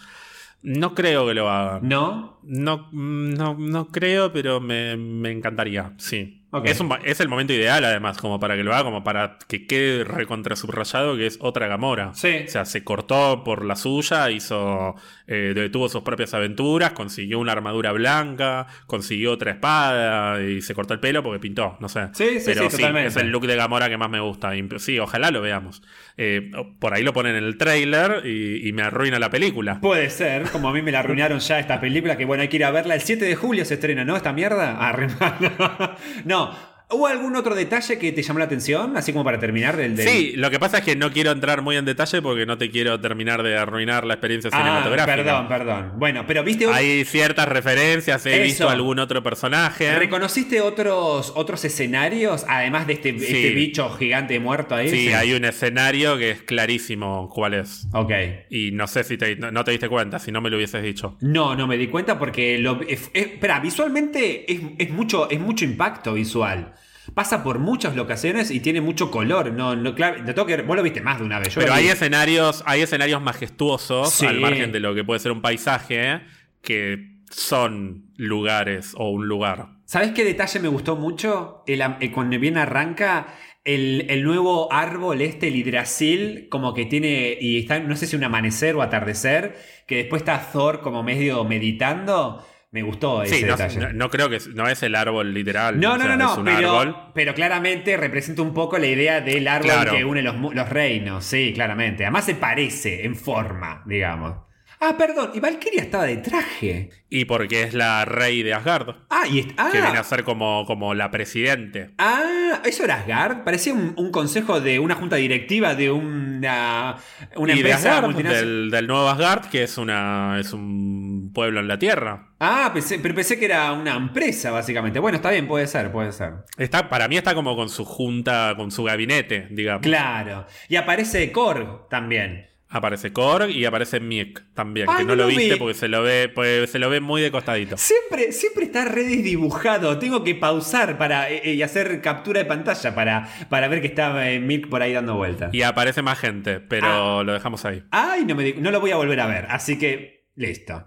No 0.61 0.93
creo 0.95 1.25
que 1.27 1.33
lo 1.33 1.49
haga. 1.49 1.79
¿No? 1.81 2.39
No, 2.43 2.89
mm, 2.91 3.33
no, 3.35 3.55
no 3.57 3.87
creo, 3.87 4.33
pero 4.33 4.59
me, 4.59 4.97
me 4.97 5.31
encantaría, 5.31 5.93
sí. 5.97 6.38
Es, 6.63 6.79
un 6.79 6.91
es 7.03 7.19
el 7.19 7.27
momento 7.29 7.53
ideal, 7.53 7.85
además, 7.85 8.17
como 8.17 8.39
para 8.39 8.55
que 8.55 8.63
lo 8.63 8.73
haga, 8.73 8.83
como 8.83 9.03
para 9.03 9.37
que 9.47 9.67
quede 9.67 10.03
recontra 10.03 10.55
subrayado 10.55 11.15
que 11.15 11.27
es 11.27 11.37
otra 11.41 11.67
Gamora. 11.67 12.11
Sí. 12.15 12.43
O 12.47 12.49
sea, 12.49 12.65
se 12.65 12.83
cortó 12.83 13.43
por 13.43 13.63
la 13.63 13.75
suya, 13.75 14.31
hizo. 14.31 14.95
eh, 15.27 15.69
tuvo 15.71 15.89
sus 15.89 16.01
propias 16.01 16.33
aventuras, 16.33 16.93
consiguió 16.93 17.37
una 17.37 17.51
armadura 17.51 17.91
blanca, 17.91 18.65
consiguió 18.87 19.33
otra 19.33 19.51
espada 19.51 20.41
y 20.41 20.61
se 20.63 20.73
cortó 20.73 20.95
el 20.95 20.99
pelo 20.99 21.21
porque 21.21 21.39
pintó, 21.39 21.77
no 21.79 21.87
sé. 21.87 22.07
Sí, 22.13 22.39
sí, 22.39 22.45
Pero 22.45 22.69
sí, 22.69 22.77
totalmente. 22.77 23.09
es 23.09 23.15
el 23.17 23.29
look 23.29 23.45
de 23.45 23.55
Gamora 23.55 23.87
que 23.87 23.97
más 23.97 24.09
me 24.09 24.19
gusta. 24.19 24.55
Y, 24.55 24.67
sí, 24.77 24.97
ojalá 24.97 25.29
lo 25.29 25.41
veamos. 25.41 25.83
Eh, 26.17 26.49
por 26.79 26.95
ahí 26.95 27.03
lo 27.03 27.13
ponen 27.13 27.35
en 27.35 27.43
el 27.43 27.57
trailer 27.57 28.25
y, 28.25 28.67
y 28.67 28.73
me 28.73 28.81
arruina 28.81 29.19
la 29.19 29.29
película. 29.29 29.79
Puede 29.81 30.09
ser, 30.09 30.49
como 30.49 30.69
a 30.69 30.73
mí 30.73 30.81
me 30.81 30.91
la 30.91 30.99
arruinaron 30.99 31.37
ya 31.39 31.59
esta 31.59 31.79
película, 31.79 32.17
que 32.17 32.25
bueno, 32.25 32.41
hay 32.41 32.47
que 32.49 32.57
ir 32.57 32.65
a 32.65 32.71
verla. 32.71 32.95
El 32.95 33.01
7 33.01 33.23
de 33.23 33.35
julio 33.35 33.65
se 33.65 33.75
estrena, 33.75 34.03
¿no? 34.03 34.15
Esta 34.15 34.33
mierda. 34.33 34.77
Ah, 34.79 34.91
re 34.93 35.09
mal. 36.39 36.51
no. 36.51 36.78
¿Hubo 36.91 37.05
algún 37.05 37.35
otro 37.35 37.53
detalle 37.53 37.99
que 37.99 38.11
te 38.11 38.23
llamó 38.23 38.39
la 38.39 38.45
atención? 38.45 38.97
Así 38.97 39.11
como 39.13 39.23
para 39.23 39.39
terminar 39.39 39.77
del... 39.77 39.95
del- 39.95 40.07
Sí, 40.07 40.33
lo 40.35 40.49
que 40.49 40.57
pasa 40.57 40.79
es 40.79 40.83
que 40.83 40.95
no 40.95 41.11
quiero 41.11 41.29
entrar 41.31 41.61
muy 41.61 41.75
en 41.77 41.85
detalle 41.85 42.19
porque 42.21 42.47
no 42.47 42.57
te 42.57 42.71
quiero 42.71 42.99
terminar 42.99 43.43
de 43.43 43.55
arruinar 43.57 44.05
la 44.05 44.15
experiencia 44.15 44.49
Ah, 44.51 44.57
cinematográfica. 44.57 45.15
perdón, 45.15 45.47
perdón. 45.47 45.91
Bueno, 45.99 46.23
pero 46.25 46.43
viste... 46.43 46.65
Hay 46.65 47.05
ciertas 47.05 47.47
referencias, 47.47 48.25
he 48.25 48.33
Eso. 48.33 48.43
visto 48.43 48.69
algún 48.69 48.97
otro 48.97 49.21
personaje. 49.21 49.93
¿Reconociste 49.99 50.61
otros, 50.61 51.31
otros 51.35 51.63
escenarios? 51.63 52.43
Además 52.49 52.87
de 52.87 52.93
este, 52.93 53.09
este 53.09 53.51
bicho 53.51 53.87
gigante 53.91 54.39
muerto 54.39 54.73
ahí. 54.73 54.89
Sí, 54.89 55.09
hay 55.13 55.33
un 55.33 55.45
escenario 55.45 56.17
que 56.17 56.31
es 56.31 56.41
clarísimo 56.41 57.29
cuál 57.29 57.53
es. 57.53 57.87
Ok. 57.93 58.11
Y 58.49 58.71
no 58.71 58.87
sé 58.87 59.03
si 59.03 59.15
te, 59.15 59.35
no, 59.35 59.51
no 59.51 59.63
te 59.63 59.69
diste 59.71 59.89
cuenta, 59.89 60.17
si 60.17 60.31
no 60.31 60.41
me 60.41 60.49
lo 60.49 60.57
hubieses 60.57 60.81
dicho. 60.81 61.17
No, 61.21 61.55
no 61.55 61.67
me 61.67 61.77
di 61.77 61.85
cuenta 61.85 62.17
porque 62.17 62.57
lo, 62.57 62.81
es- 62.81 63.11
es- 63.13 63.27
espera, 63.33 63.59
visualmente 63.59 64.51
es, 64.51 64.59
es 64.79 64.89
mucho, 64.89 65.29
es 65.29 65.39
mucho 65.39 65.65
impacto 65.65 66.13
visual. 66.13 66.73
Pasa 67.13 67.43
por 67.43 67.59
muchas 67.59 67.95
locaciones 67.95 68.51
y 68.51 68.59
tiene 68.59 68.81
mucho 68.81 69.11
color. 69.11 69.51
No, 69.51 69.75
no, 69.75 69.93
claro, 69.95 70.23
te 70.23 70.33
tengo 70.33 70.45
que 70.45 70.61
vos 70.61 70.75
lo 70.75 70.83
viste 70.83 71.01
más 71.01 71.19
de 71.19 71.25
una 71.25 71.39
vez. 71.39 71.53
Yo 71.53 71.61
Pero 71.61 71.73
hay 71.73 71.85
vi. 71.85 71.89
escenarios, 71.89 72.63
hay 72.65 72.81
escenarios 72.81 73.21
majestuosos, 73.21 74.11
Sí. 74.13 74.25
al 74.25 74.39
margen 74.39 74.71
de 74.71 74.79
lo 74.79 74.93
que 74.95 75.03
puede 75.03 75.19
ser 75.19 75.31
un 75.31 75.41
paisaje, 75.41 76.21
que 76.61 77.19
son 77.29 78.11
lugares 78.15 78.93
o 78.97 79.09
un 79.11 79.27
lugar. 79.27 79.67
¿Sabes 79.85 80.11
qué 80.11 80.23
detalle 80.23 80.59
me 80.59 80.67
gustó 80.67 80.95
mucho? 80.95 81.63
El, 81.67 81.81
eh, 81.99 82.11
cuando 82.11 82.39
bien 82.39 82.57
arranca 82.57 83.27
el, 83.63 84.05
el 84.09 84.23
nuevo 84.23 84.71
árbol 84.71 85.21
este, 85.21 85.47
el 85.49 85.55
hidrasil, 85.55 86.47
como 86.49 86.73
que 86.73 86.85
tiene, 86.85 87.37
y 87.39 87.59
está, 87.59 87.79
no 87.79 87.95
sé 87.95 88.07
si 88.07 88.15
un 88.15 88.23
amanecer 88.23 88.75
o 88.75 88.81
atardecer, 88.81 89.57
que 89.87 89.95
después 89.97 90.21
está 90.21 90.39
Thor 90.51 90.81
como 90.81 91.03
medio 91.03 91.43
meditando. 91.43 92.45
Me 92.71 92.83
gustó 92.83 93.23
ese 93.23 93.35
Sí, 93.37 93.43
no, 93.45 93.53
detalle. 93.57 93.79
no- 93.79 93.93
no 93.93 94.09
creo 94.11 94.29
que 94.29 94.37
no 94.53 94.67
es 94.67 94.83
el 94.83 94.93
árbol 94.95 95.33
literal. 95.33 95.79
No, 95.79 95.97
no, 95.97 96.03
sea, 96.03 96.15
no, 96.15 96.37
no, 96.37 96.43
pero, 96.43 97.11
pero 97.15 97.33
claramente 97.33 97.97
representa 97.97 98.43
un 98.43 98.53
poco 98.53 98.77
la 98.77 98.85
idea 98.85 99.21
del 99.21 99.47
árbol 99.47 99.71
Claro. 99.71 99.91
que 99.95 100.05
une 100.05 100.21
los, 100.21 100.35
los 100.53 100.69
reinos, 100.69 101.25
sí, 101.25 101.51
claramente. 101.53 102.03
Además 102.03 102.25
se 102.25 102.35
parece 102.35 103.05
en 103.05 103.15
forma, 103.15 103.81
digamos. 103.87 104.37
Ah, 104.81 104.95
perdón, 104.97 105.31
y 105.33 105.39
Valkyria 105.41 105.81
estaba 105.81 106.05
de 106.05 106.17
traje. 106.17 106.89
Y 107.09 107.25
porque 107.25 107.63
es 107.63 107.73
la 107.73 108.05
rey 108.05 108.43
de 108.43 108.53
Asgard, 108.53 108.95
Ah, 109.09 109.23
y 109.27 109.45
ah, 109.57 109.69
que 109.71 109.81
viene 109.81 109.97
a 109.97 110.03
ser 110.03 110.23
como, 110.23 110.63
como 110.65 110.93
la 110.93 111.11
presidente. 111.11 111.91
ah, 111.97 112.61
¿eso 112.63 112.85
era 112.85 112.95
Asgard? 113.01 113.43
Parecía 113.43 113.73
un, 113.73 113.93
un 113.97 114.11
consejo 114.11 114.61
de 114.61 114.79
una 114.79 114.95
junta 114.95 115.17
directiva 115.17 115.75
de 115.75 115.91
una, 115.91 116.95
una 117.35 117.51
y 117.53 117.55
de 117.55 117.61
empresa 117.61 117.89
Asgard, 117.89 118.05
multinacional. 118.05 118.45
del, 118.45 118.71
del 118.71 118.87
nuevo 118.87 119.09
Asgard, 119.09 119.45
que 119.49 119.63
es, 119.63 119.77
una, 119.77 120.37
es 120.39 120.53
un 120.53 121.31
pueblo 121.33 121.59
en 121.59 121.67
la 121.67 121.77
Tierra. 121.77 122.29
Ah, 122.39 122.71
pensé, 122.73 122.99
pero 122.99 123.13
pensé 123.13 123.37
que 123.37 123.45
era 123.45 123.73
una 123.73 123.95
empresa, 123.97 124.51
básicamente. 124.51 124.99
Bueno, 124.99 125.17
está 125.17 125.29
bien, 125.31 125.45
puede 125.47 125.67
ser, 125.67 125.91
puede 125.91 126.13
ser. 126.13 126.35
Está, 126.57 126.87
para 126.89 127.09
mí 127.09 127.17
está 127.17 127.35
como 127.35 127.55
con 127.57 127.67
su 127.67 127.83
junta, 127.83 128.53
con 128.55 128.71
su 128.71 128.85
gabinete, 128.85 129.47
digamos. 129.51 129.81
Claro. 129.81 130.45
Y 130.69 130.77
aparece 130.77 131.31
Korg 131.33 131.89
también. 131.89 132.48
Aparece 132.71 133.11
Korg 133.11 133.49
y 133.49 133.65
aparece 133.65 133.99
Miek 133.99 134.43
también, 134.53 134.87
Ay, 134.89 134.97
que 134.97 135.03
no, 135.03 135.15
no 135.15 135.23
lo 135.23 135.27
viste 135.27 135.53
vi. 135.53 135.59
porque 135.59 135.73
se 135.73 135.87
lo 135.87 136.03
ve, 136.03 136.29
pues, 136.33 136.69
se 136.69 136.77
lo 136.77 136.87
ve 136.91 136.99
muy 136.99 137.19
de 137.19 137.31
costadito. 137.31 137.77
Siempre, 137.77 138.31
siempre 138.31 138.65
está 138.65 138.85
re 138.85 139.05
desdibujado. 139.05 139.97
Tengo 139.97 140.23
que 140.23 140.35
pausar 140.35 140.99
para, 140.99 141.31
eh, 141.31 141.53
y 141.55 141.63
hacer 141.63 141.99
captura 142.01 142.39
de 142.39 142.45
pantalla 142.45 142.93
para, 142.93 143.27
para 143.49 143.67
ver 143.69 143.81
que 143.81 143.87
está 143.87 144.31
eh, 144.31 144.39
Milk 144.39 144.69
por 144.69 144.83
ahí 144.83 144.93
dando 144.93 145.15
vueltas. 145.15 145.51
Y 145.51 145.63
aparece 145.63 146.03
más 146.03 146.19
gente, 146.19 146.59
pero 146.59 147.23
lo 147.23 147.33
dejamos 147.33 147.65
ahí. 147.65 147.83
Ay, 147.89 148.23
no, 148.25 148.35
me 148.35 148.53
no 148.53 148.69
lo 148.69 148.79
voy 148.79 148.91
a 148.91 148.97
volver 148.97 149.19
a 149.19 149.25
ver. 149.25 149.47
Así 149.49 149.79
que, 149.79 150.27
listo. 150.35 150.85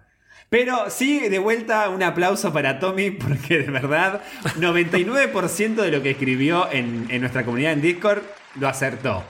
Pero 0.49 0.89
sí, 0.89 1.29
de 1.31 1.39
vuelta, 1.41 1.89
un 1.89 2.05
aplauso 2.05 2.53
para 2.53 2.79
Tommy, 2.79 3.11
porque 3.13 3.59
de 3.59 3.71
verdad, 3.73 4.21
99% 4.61 5.75
de 5.75 5.91
lo 5.91 6.01
que 6.01 6.11
escribió 6.11 6.71
en, 6.71 7.07
en 7.09 7.21
nuestra 7.23 7.45
comunidad 7.45 7.73
en 7.73 7.83
Discord 7.83 8.23
lo 8.61 8.69
acertó. 8.69 9.25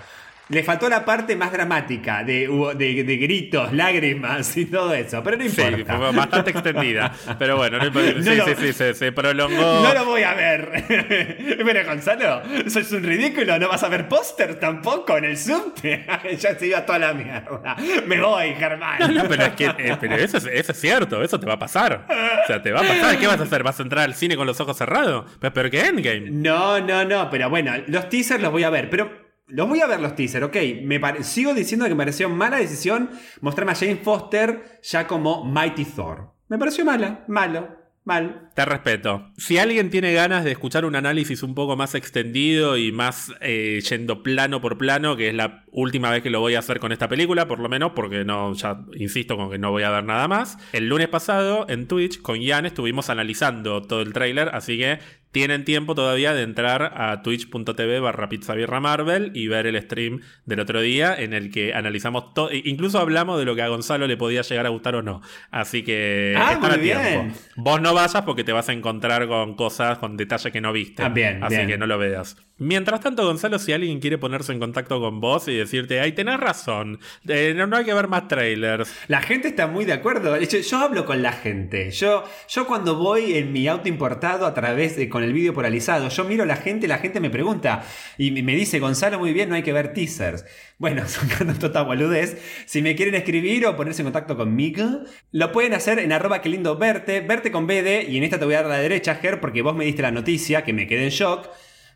Le 0.49 0.63
faltó 0.65 0.89
la 0.89 1.05
parte 1.05 1.35
más 1.35 1.51
dramática, 1.53 2.25
de, 2.25 2.47
de, 2.77 3.05
de 3.05 3.17
gritos, 3.17 3.73
lágrimas 3.73 4.55
y 4.57 4.67
todo 4.67 4.93
eso, 4.93 5.23
pero 5.23 5.37
no 5.39 5.49
Sí, 5.49 5.63
importa. 5.63 5.97
fue 5.97 6.13
bastante 6.13 6.51
extendida. 6.51 7.11
Pero 7.39 7.57
bueno, 7.57 7.79
no 7.79 7.87
importa. 7.87 8.13
No 8.17 8.23
sí, 8.23 8.37
lo- 8.37 8.45
sí, 8.47 8.55
sí, 8.59 8.73
se, 8.75 8.93
se 8.95 9.13
prolongó. 9.13 9.57
No 9.83 9.95
lo 9.95 10.05
voy 10.05 10.23
a 10.25 10.35
ver. 10.35 10.85
Pero 11.65 11.85
Gonzalo, 11.87 12.43
sos 12.69 12.93
un 12.93 13.03
ridículo, 13.03 13.59
no 13.59 13.69
vas 13.69 13.83
a 13.83 13.89
ver 13.89 14.09
póster 14.09 14.57
tampoco 14.57 15.17
en 15.17 15.25
el 15.25 15.39
subte. 15.39 16.05
ya 16.39 16.59
se 16.59 16.67
iba 16.67 16.85
toda 16.85 16.99
la 16.99 17.15
mierda. 17.15 17.77
Me 18.07 18.21
voy, 18.21 18.55
Germán. 18.55 18.99
No, 19.01 19.09
no, 19.09 19.29
pero 19.29 19.45
es 19.45 19.53
que 19.55 19.65
eh, 19.67 19.97
pero 19.99 20.17
eso, 20.17 20.37
es, 20.39 20.47
eso 20.47 20.73
es 20.73 20.81
cierto, 20.81 21.23
eso 21.23 21.39
te 21.41 21.47
va 21.47 21.55
a 21.55 21.59
pasar. 21.59 22.07
O 22.45 22.47
sea, 22.47 22.61
te 22.63 22.73
va 22.73 22.81
a 22.81 22.83
pasar. 22.83 23.19
¿Qué 23.19 23.27
vas 23.27 23.41
a 23.41 23.45
hacer? 23.45 23.63
¿Vas 23.63 23.79
a 23.81 23.83
entrar 23.85 24.05
al 24.05 24.15
cine 24.15 24.37
con 24.37 24.47
los 24.47 24.61
ojos 24.61 24.77
cerrados? 24.77 25.25
Pues 25.41 25.53
peor 25.53 25.71
que 25.71 25.81
Endgame. 25.81 26.31
No, 26.31 26.79
no, 26.81 27.05
no, 27.05 27.31
pero 27.31 27.49
bueno, 27.49 27.73
los 27.87 28.09
teasers 28.11 28.43
los 28.43 28.53
voy 28.53 28.65
a 28.65 28.71
ver. 28.71 28.91
Pero 28.91 29.22
los 29.53 29.69
voy 29.69 29.81
a 29.81 29.87
ver 29.87 30.01
los 30.01 30.17
teasers, 30.17 30.47
ok. 30.47 30.57
Me 30.83 31.01
sigo 31.23 31.53
diciendo 31.53 31.85
que 31.85 31.95
me 31.95 31.99
pareció 31.99 32.29
mala 32.31 32.57
decisión 32.57 33.11
mostrarme 33.41 33.73
a 33.73 33.75
Jane 33.75 33.97
Foster 33.97 34.81
ya 34.83 35.07
como 35.07 35.45
Mighty 35.45 35.85
Thor. 35.85 36.33
Me 36.49 36.59
pareció 36.59 36.87
mala, 36.87 37.25
malo, 37.29 37.69
mal. 38.05 38.51
Te 38.55 38.65
respeto. 38.65 39.31
Si 39.37 39.59
alguien 39.59 39.91
tiene 39.91 40.15
ganas 40.15 40.45
de 40.45 40.53
escuchar 40.53 40.87
un 40.87 40.97
análisis 40.97 41.43
un 41.43 41.55
poco 41.55 41.77
más 41.77 41.95
extendido 41.95 42.79
y 42.79 42.93
más 42.93 43.31
eh, 43.41 43.81
yendo 43.89 44.23
plano 44.23 44.63
por 44.63 44.79
plano, 44.79 45.17
que 45.17 45.29
es 45.29 45.35
la 45.35 45.65
última 45.71 46.11
vez 46.11 46.23
que 46.23 46.31
lo 46.31 46.41
voy 46.41 46.55
a 46.55 46.61
hacer 46.61 46.81
con 46.81 46.93
esta 46.93 47.09
película, 47.09 47.47
por 47.47 47.59
lo 47.59 47.69
menos, 47.69 47.93
porque 47.95 48.25
no, 48.25 48.55
ya 48.55 48.81
insisto 48.95 49.37
con 49.37 49.51
que 49.51 49.59
no 49.59 49.71
voy 49.71 49.83
a 49.83 49.91
ver 49.91 50.05
nada 50.05 50.29
más. 50.29 50.57
El 50.73 50.89
lunes 50.89 51.09
pasado 51.09 51.67
en 51.69 51.89
Twitch 51.89 52.23
con 52.23 52.41
Ian 52.41 52.65
estuvimos 52.65 53.11
analizando 53.11 53.83
todo 53.83 54.01
el 54.01 54.15
tráiler, 54.15 54.49
así 54.55 54.79
que 54.79 54.99
tienen 55.33 55.65
tiempo 55.65 55.95
todavía 55.95 56.35
de 56.35 56.43
entrar 56.43 56.93
a 56.97 57.23
twitch.tv 57.23 58.01
barra 58.01 58.29
pizzabirra 58.29 58.81
Marvel 58.81 59.33
y 59.35 59.49
ver 59.49 59.67
el 59.67 59.81
stream 59.83 60.21
del 60.47 60.61
otro 60.61 60.81
día 60.81 61.15
en 61.17 61.33
el 61.33 61.51
que 61.51 61.75
analizamos 61.75 62.35
todo, 62.35 62.51
incluso 62.53 62.99
hablamos 62.99 63.39
de 63.39 63.45
lo 63.45 63.55
que 63.57 63.63
a 63.63 63.69
Gonzalo 63.69 64.07
le 64.07 64.17
podía 64.17 64.43
llegar 64.43 64.67
a 64.67 64.69
gustar 64.69 64.95
o 64.97 65.03
no. 65.03 65.23
Así 65.51 65.83
que 65.83 66.35
Ah, 66.37 66.53
están 66.53 66.71
muy 66.71 66.79
a 66.79 66.83
tiempo. 66.83 67.03
bien. 67.23 67.35
Vos 67.57 67.81
no 67.81 67.95
vayas 67.95 68.23
porque 68.23 68.45
te 68.45 68.53
vas 68.53 68.69
a 68.69 68.73
encontrar 68.73 69.27
con 69.27 69.55
cosas, 69.57 69.99
con 69.99 70.17
detalles 70.17 70.53
que 70.53 70.61
no 70.61 70.73
viste. 70.73 71.03
Ah, 71.03 71.09
bien, 71.09 71.43
Así 71.43 71.57
bien. 71.57 71.69
que 71.69 71.79
no 71.79 71.87
lo 71.87 71.99
veas. 71.99 72.37
Mientras 72.59 73.01
tanto, 73.01 73.25
Gonzalo, 73.25 73.59
si 73.59 73.73
alguien 73.73 73.99
quiere 73.99 74.19
ponerse 74.19 74.53
en 74.53 74.61
contacto 74.61 75.01
con 75.01 75.19
vos 75.21 75.49
y 75.49 75.55
decirte, 75.57 75.99
ay, 76.01 76.13
tenés 76.13 76.39
razón, 76.39 77.01
eh, 77.27 77.55
no, 77.57 77.67
no 77.67 77.77
hay 77.79 77.85
que 77.85 77.93
ver 77.95 78.07
más 78.07 78.29
trailers. 78.29 78.95
La 79.09 79.21
gente 79.21 79.49
está 79.49 79.67
muy 79.67 79.85
de 79.85 79.95
acuerdo. 79.95 80.39
Yo, 80.39 80.59
yo 80.59 80.79
hablo 80.79 81.05
con 81.05 81.23
la 81.23 81.33
gente. 81.33 81.91
Yo, 81.91 82.23
yo 82.49 82.67
cuando 82.69 82.95
voy 82.97 83.35
en 83.37 83.51
mi 83.53 83.67
auto 83.67 83.89
importado 83.89 84.47
a 84.47 84.55
través 84.55 84.97
de 84.97 85.09
con 85.09 85.22
el 85.23 85.33
vídeo 85.33 85.55
polarizado, 85.55 86.09
yo 86.09 86.25
miro 86.25 86.43
a 86.43 86.47
la 86.47 86.57
gente, 86.57 86.89
la 86.89 86.99
gente 86.99 87.21
me 87.21 87.31
pregunta 87.31 87.85
y 88.19 88.31
me 88.43 88.55
dice, 88.55 88.79
Gonzalo, 88.79 89.19
muy 89.19 89.33
bien, 89.33 89.49
no 89.49 89.55
hay 89.55 89.63
que 89.63 89.73
ver 89.73 89.93
teasers. 89.93 90.45
Bueno, 90.79 91.03
sacando 91.07 91.55
toda 91.55 91.83
boludez, 91.83 92.39
si 92.67 92.83
me 92.83 92.95
quieren 92.97 93.15
escribir 93.15 93.67
o 93.67 93.77
ponerse 93.77 94.03
en 94.03 94.07
contacto 94.07 94.37
conmigo, 94.37 95.01
lo 95.31 95.53
pueden 95.53 95.75
hacer 95.75 95.99
en 95.99 96.13
arroba 96.13 96.41
que 96.41 96.49
lindo 96.49 96.77
verte, 96.77 97.21
verte 97.21 97.51
con 97.51 97.67
BD, 97.67 98.09
y 98.09 98.19
en 98.19 98.25
esta 98.25 98.39
te 98.39 98.45
voy 98.45 98.55
a 98.55 98.63
dar 98.63 98.71
la 98.71 98.79
derecha, 98.79 99.17
Ger, 99.17 99.41
porque 99.41 99.63
vos 99.63 99.75
me 99.77 99.85
diste 99.85 100.03
la 100.03 100.11
noticia 100.11 100.63
que 100.63 100.73
me 100.73 100.87
quedé 100.87 101.05
en 101.05 101.11
shock. 101.11 101.49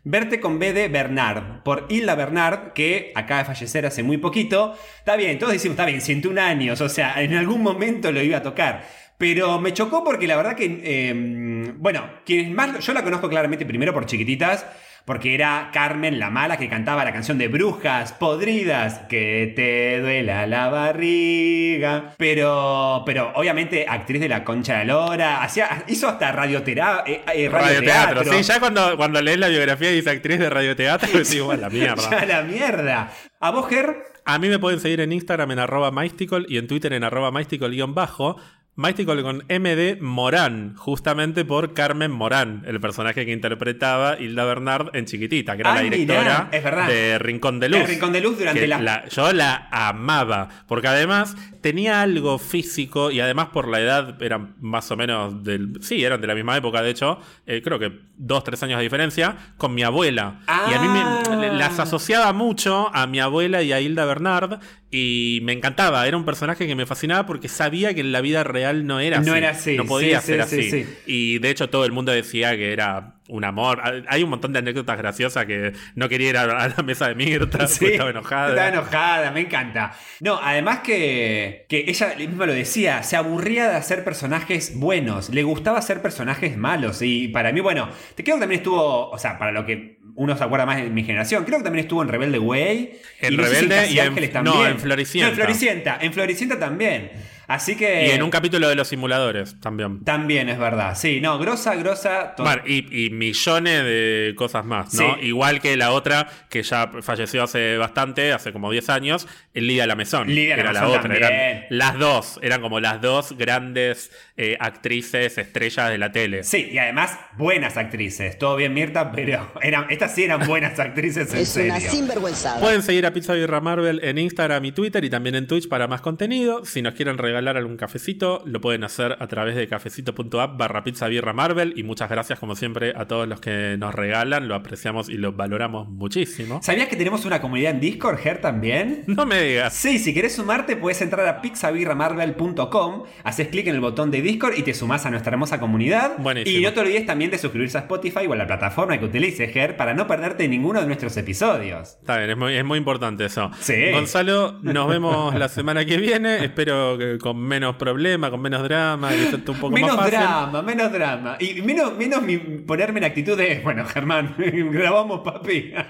Verte 0.09 0.39
con 0.39 0.57
B 0.57 0.87
Bernard, 0.87 1.63
por 1.63 1.87
Hilda 1.89 2.15
Bernard, 2.15 2.71
que 2.71 3.11
acaba 3.13 3.41
de 3.41 3.45
fallecer 3.45 3.85
hace 3.85 4.03
muy 4.03 4.17
poquito. 4.17 4.73
Está 4.99 5.17
bien, 5.17 5.37
todos 5.37 5.51
decimos, 5.51 5.73
está 5.73 5.85
bien, 5.85 5.99
101 5.99 6.39
años, 6.39 6.79
o 6.79 6.87
sea, 6.87 7.21
en 7.21 7.33
algún 7.33 7.61
momento 7.61 8.09
lo 8.13 8.21
iba 8.21 8.37
a 8.37 8.41
tocar. 8.41 8.87
Pero 9.17 9.59
me 9.59 9.73
chocó 9.73 10.03
porque 10.03 10.27
la 10.27 10.35
verdad 10.37 10.55
que, 10.55 10.81
eh, 10.83 11.73
bueno, 11.77 12.03
quienes 12.25 12.51
más, 12.51 12.85
yo 12.85 12.93
la 12.93 13.03
conozco 13.03 13.29
claramente 13.29 13.65
primero 13.65 13.93
por 13.93 14.05
chiquititas, 14.05 14.65
porque 15.07 15.33
era 15.33 15.69
Carmen 15.71 16.19
la 16.19 16.29
mala 16.29 16.57
que 16.57 16.67
cantaba 16.67 17.05
la 17.05 17.13
canción 17.13 17.37
de 17.37 17.47
Brujas 17.47 18.11
Podridas, 18.11 18.99
que 19.07 19.53
te 19.55 20.01
duela 20.01 20.45
la 20.45 20.67
barriga. 20.67 22.13
Pero, 22.17 23.03
pero 23.05 23.31
obviamente 23.33 23.85
actriz 23.87 24.19
de 24.19 24.27
la 24.27 24.43
Concha 24.43 24.79
de 24.79 24.85
la 24.85 24.93
Lora, 24.93 25.41
hacía, 25.41 25.85
hizo 25.87 26.09
hasta 26.09 26.33
radioterapia, 26.33 27.21
eh, 27.33 27.47
Radioteatro. 27.49 28.25
Sí, 28.25 28.43
ya 28.43 28.59
cuando, 28.59 28.97
cuando 28.97 29.21
lees 29.21 29.39
la 29.39 29.47
biografía 29.47 29.91
y 29.91 29.95
dice 29.95 30.09
actriz 30.09 30.39
de 30.39 30.49
radioteatro, 30.49 31.07
decís, 31.13 31.41
bueno, 31.41 31.61
la 31.61 31.69
mierda. 31.69 32.09
Ya 32.11 32.25
la 32.25 32.41
mierda. 32.43 33.11
¿A 33.39 33.51
vos, 33.51 33.69
Ger? 33.69 33.95
A 34.25 34.39
mí 34.39 34.49
me 34.49 34.59
pueden 34.59 34.81
seguir 34.81 34.99
en 34.99 35.13
Instagram 35.13 35.51
en 35.51 35.59
arroba 35.59 35.89
mystical 35.89 36.45
y 36.49 36.57
en 36.57 36.67
Twitter 36.67 36.91
en 36.91 37.05
arroba 37.05 37.31
mystical-bajo. 37.31 38.35
Mystical 38.79 39.23
con 39.23 39.37
MD 39.49 39.99
Morán, 40.01 40.75
justamente 40.77 41.43
por 41.45 41.73
Carmen 41.73 42.11
Morán, 42.11 42.63
el 42.67 42.79
personaje 42.79 43.25
que 43.25 43.31
interpretaba 43.31 44.19
Hilda 44.19 44.45
Bernard 44.45 44.95
en 44.95 45.05
Chiquitita, 45.05 45.55
que 45.55 45.61
era 45.61 45.73
Ay, 45.73 45.89
la 45.89 45.95
directora 45.97 46.49
mirá, 46.53 46.87
de 46.87 47.17
Rincón 47.17 47.59
de 47.59 47.69
Luz. 47.69 47.79
El 47.81 47.87
Rincón 47.87 48.13
de 48.13 48.21
Luz 48.21 48.37
durante 48.37 48.67
la- 48.67 49.07
Yo 49.09 49.33
la 49.33 49.67
amaba, 49.71 50.49
porque 50.67 50.87
además 50.89 51.35
tenía 51.61 52.03
algo 52.03 52.37
físico 52.37 53.09
y 53.09 53.19
además 53.19 53.47
por 53.47 53.67
la 53.67 53.79
edad 53.81 54.21
eran 54.21 54.53
más 54.61 54.91
o 54.91 54.95
menos 54.95 55.43
del... 55.43 55.79
Sí, 55.81 56.03
eran 56.05 56.21
de 56.21 56.27
la 56.27 56.35
misma 56.35 56.55
época, 56.55 56.83
de 56.83 56.91
hecho, 56.91 57.19
eh, 57.47 57.63
creo 57.63 57.79
que 57.79 57.99
dos, 58.15 58.43
tres 58.43 58.61
años 58.61 58.77
de 58.77 58.83
diferencia, 58.83 59.35
con 59.57 59.73
mi 59.73 59.81
abuela. 59.81 60.41
Y 60.69 60.73
a 60.75 60.79
mí 60.79 60.87
Ah. 60.87 61.35
me, 61.35 61.51
las 61.53 61.79
asociaba 61.79 62.31
mucho 62.31 62.91
a 62.95 63.07
mi 63.07 63.19
abuela 63.19 63.63
y 63.63 63.73
a 63.73 63.81
Hilda 63.81 64.05
Bernard 64.05 64.59
y 64.89 65.39
me 65.43 65.53
encantaba. 65.53 66.07
Era 66.07 66.17
un 66.17 66.25
personaje 66.25 66.67
que 66.67 66.75
me 66.75 66.85
fascinaba 66.85 67.25
porque 67.25 67.49
sabía 67.49 67.93
que 67.93 68.01
en 68.01 68.11
la 68.11 68.21
vida 68.21 68.43
real 68.43 68.85
no 68.85 68.99
era 68.99 69.19
así. 69.19 69.29
No 69.29 69.35
era 69.35 69.49
así, 69.49 69.77
No 69.77 69.85
podía 69.85 70.21
sí, 70.21 70.27
ser 70.27 70.35
sí, 70.47 70.59
así. 70.59 70.71
sí, 70.71 70.83
sí. 70.83 70.97
Y 71.05 71.39
de 71.39 71.49
hecho 71.49 71.69
todo 71.69 71.85
el 71.85 71.91
mundo 71.91 72.11
decía 72.11 72.55
que 72.55 72.71
era 72.71 73.17
un 73.27 73.43
amor. 73.43 73.81
Hay 74.07 74.23
un 74.23 74.29
montón 74.29 74.53
de 74.53 74.59
anécdotas 74.59 74.97
graciosas 74.97 75.45
que 75.45 75.73
no 75.95 76.07
quería 76.09 76.29
ir 76.29 76.37
a, 76.37 76.69
la 76.69 76.83
mesa 76.83 77.07
de 77.09 77.15
Mirta, 77.15 77.65
estaba 77.65 78.09
enojada. 78.09 78.49
Estaba 78.49 78.67
enojada, 78.69 79.31
me 79.31 79.41
encanta. 79.41 79.93
No, 80.19 80.39
además 80.41 80.79
que, 80.79 81.65
que 81.69 81.85
ella 81.87 82.15
misma 82.17 82.45
lo 82.45 82.53
decía, 82.53 83.03
se 83.03 83.15
aburría 83.15 83.69
de 83.69 83.75
hacer 83.75 84.03
personajes 84.03 84.77
buenos, 84.77 85.29
le 85.29 85.43
gustaba 85.43 85.79
hacer 85.79 86.01
personajes 86.01 86.57
malos. 86.57 87.01
Y 87.01 87.27
para 87.27 87.51
mí, 87.51 87.59
bueno, 87.59 87.89
te 88.15 88.23
creo 88.23 88.37
que 88.37 88.41
también 88.41 88.61
estuvo, 88.61 89.09
o 89.09 89.17
sea, 89.17 89.37
para 89.37 89.51
lo 89.51 89.65
que 89.65 89.96
uno 90.17 90.35
se 90.37 90.43
acuerda 90.43 90.65
más 90.65 90.77
de 90.77 90.89
mi 90.89 91.03
generación, 91.03 91.45
creo 91.45 91.59
que 91.59 91.63
también 91.63 91.85
estuvo 91.85 92.01
en 92.01 92.09
Rebelde 92.09 92.39
Way. 92.39 92.99
En 93.21 93.37
Rebelde 93.37 93.87
y 93.89 93.99
en- 93.99 94.15
no, 94.15 94.29
también. 94.31 94.71
en 94.71 94.79
Floricienta. 94.79 95.27
No, 95.27 95.31
en 95.31 95.35
Floricienta, 95.45 95.97
en 96.01 96.13
Floricienta 96.13 96.59
también. 96.59 97.11
Así 97.47 97.75
que... 97.77 98.07
Y 98.07 98.11
en 98.11 98.23
un 98.23 98.29
capítulo 98.29 98.67
de 98.67 98.75
los 98.75 98.89
simuladores 98.89 99.59
también. 99.61 100.03
También 100.03 100.49
es 100.49 100.59
verdad, 100.59 100.97
sí, 100.97 101.21
no, 101.21 101.39
grosa, 101.39 101.75
grosa. 101.75 102.35
to- 102.35 102.43
Bueno, 102.43 102.61
y, 102.65 103.05
y 103.05 103.09
millones 103.09 103.83
de 103.85 104.33
cosas 104.35 104.65
más, 104.65 104.93
¿no? 104.95 105.15
Sí. 105.15 105.27
Igual 105.27 105.61
que 105.61 105.77
la 105.77 105.91
otra, 105.91 106.27
que 106.49 106.61
ya 106.63 106.91
falleció 107.01 107.43
hace 107.43 107.77
bastante, 107.77 108.33
hace 108.33 108.51
como 108.51 108.69
10 108.69 108.89
años, 108.89 109.27
Lidia 109.53 109.87
Lamezón. 109.87 110.27
Lidia 110.27 110.55
que 110.55 110.61
era 110.61 110.73
la 110.73 110.87
otra. 110.89 111.15
Eran 111.15 111.63
las 111.69 111.97
dos, 111.97 112.37
eran 112.43 112.59
como 112.61 112.81
las 112.81 112.99
dos 113.01 113.37
grandes 113.37 114.11
eh, 114.35 114.57
actrices, 114.59 115.37
estrellas 115.37 115.89
de 115.89 115.97
la 115.97 116.11
tele. 116.11 116.43
Sí, 116.43 116.67
y 116.71 116.77
además 116.79 117.17
buenas 117.37 117.77
actrices. 117.77 118.37
Todo 118.37 118.57
bien, 118.57 118.73
Mirta, 118.73 119.09
pero 119.13 119.49
eran, 119.61 119.85
estas 119.89 120.13
sí 120.13 120.23
eran 120.25 120.45
buenas 120.45 120.77
actrices 120.79 121.33
en 121.33 121.39
Es 121.39 121.55
una 121.55 121.75
serio. 121.79 121.91
sinvergüenzada. 121.91 122.59
Pueden 122.59 122.81
seguir 122.83 123.05
a 123.05 123.13
Pizza 123.13 123.33
Birra 123.33 123.61
Marvel 123.61 124.01
en 124.03 124.17
Instagram 124.17 124.65
y 124.65 124.73
Twitter 124.73 125.03
y 125.05 125.09
también 125.09 125.35
en 125.35 125.47
Twitch 125.47 125.69
para 125.69 125.87
más 125.87 126.01
contenido. 126.01 126.65
Si 126.65 126.81
nos 126.81 126.93
quieren 126.93 127.17
regalar 127.17 127.36
algún 127.45 127.77
cafecito, 127.77 128.41
lo 128.45 128.59
pueden 128.61 128.83
hacer 128.83 129.17
a 129.19 129.27
través 129.27 129.55
de 129.55 129.67
cafecito.app 129.67 130.57
barra 130.57 130.83
Pizza 130.83 131.07
Birra 131.07 131.33
Marvel. 131.33 131.73
Y 131.75 131.83
muchas 131.83 132.09
gracias, 132.09 132.39
como 132.39 132.55
siempre, 132.55 132.93
a 132.95 133.05
todos 133.05 133.27
los 133.27 133.39
que 133.39 133.75
nos 133.77 133.93
regalan. 133.93 134.47
Lo 134.47 134.55
apreciamos 134.55 135.09
y 135.09 135.17
lo 135.17 135.33
valoramos 135.33 135.87
muchísimo. 135.89 136.59
¿Sabías 136.63 136.87
que 136.87 136.95
tenemos 136.95 137.25
una 137.25 137.41
comunidad 137.41 137.71
en 137.71 137.79
Discord, 137.79 138.17
Ger, 138.17 138.41
también? 138.41 139.03
No 139.17 139.25
me 139.25 139.41
digas. 139.41 139.73
Sí, 139.73 139.97
si 139.97 140.13
querés 140.13 140.35
sumarte 140.35 140.75
puedes 140.77 141.01
entrar 141.01 141.27
a 141.27 141.41
pixabirramarvel.com, 141.41 143.03
haces 143.23 143.47
clic 143.47 143.67
en 143.67 143.75
el 143.75 143.81
botón 143.81 144.11
de 144.11 144.21
Discord 144.21 144.53
y 144.57 144.63
te 144.63 144.73
sumás 144.73 145.05
a 145.05 145.09
nuestra 145.09 145.31
hermosa 145.31 145.59
comunidad. 145.59 146.17
Buenísimo. 146.19 146.59
Y 146.59 146.61
no 146.61 146.71
te 146.73 146.79
olvides 146.79 147.05
también 147.05 147.31
de 147.31 147.37
suscribirse 147.37 147.77
a 147.77 147.81
Spotify 147.81 148.27
o 148.27 148.33
a 148.33 148.35
la 148.35 148.47
plataforma 148.47 148.97
que 148.99 149.05
utilices, 149.05 149.51
Ger, 149.51 149.75
para 149.75 149.93
no 149.93 150.07
perderte 150.07 150.47
ninguno 150.47 150.79
de 150.81 150.87
nuestros 150.87 151.17
episodios. 151.17 151.97
Está 151.99 152.17
bien, 152.17 152.29
es 152.29 152.37
muy, 152.37 152.55
es 152.55 152.65
muy 152.65 152.77
importante 152.77 153.25
eso. 153.25 153.51
Sí. 153.59 153.91
Gonzalo, 153.91 154.59
nos 154.61 154.87
vemos 154.87 155.33
la 155.35 155.49
semana 155.49 155.85
que 155.85 155.97
viene. 155.97 156.43
Espero 156.43 156.97
que 156.97 157.17
con 157.27 157.37
menos 157.39 157.75
problema, 157.75 158.29
con 158.29 158.41
menos 158.41 158.63
drama, 158.63 159.09
que 159.09 159.23
esté 159.23 159.51
un 159.51 159.57
poco 159.57 159.71
Menos 159.73 159.95
más 159.95 160.05
fácil. 160.05 160.19
drama, 160.19 160.61
menos 160.61 160.91
drama. 160.91 161.37
Y 161.39 161.61
menos, 161.61 161.95
menos 161.97 162.21
mi- 162.21 162.37
ponerme 162.37 162.99
en 162.99 163.05
actitud 163.05 163.37
de, 163.37 163.59
bueno, 163.63 163.85
Germán, 163.85 164.35
grabamos, 164.37 165.21
papi. 165.21 165.73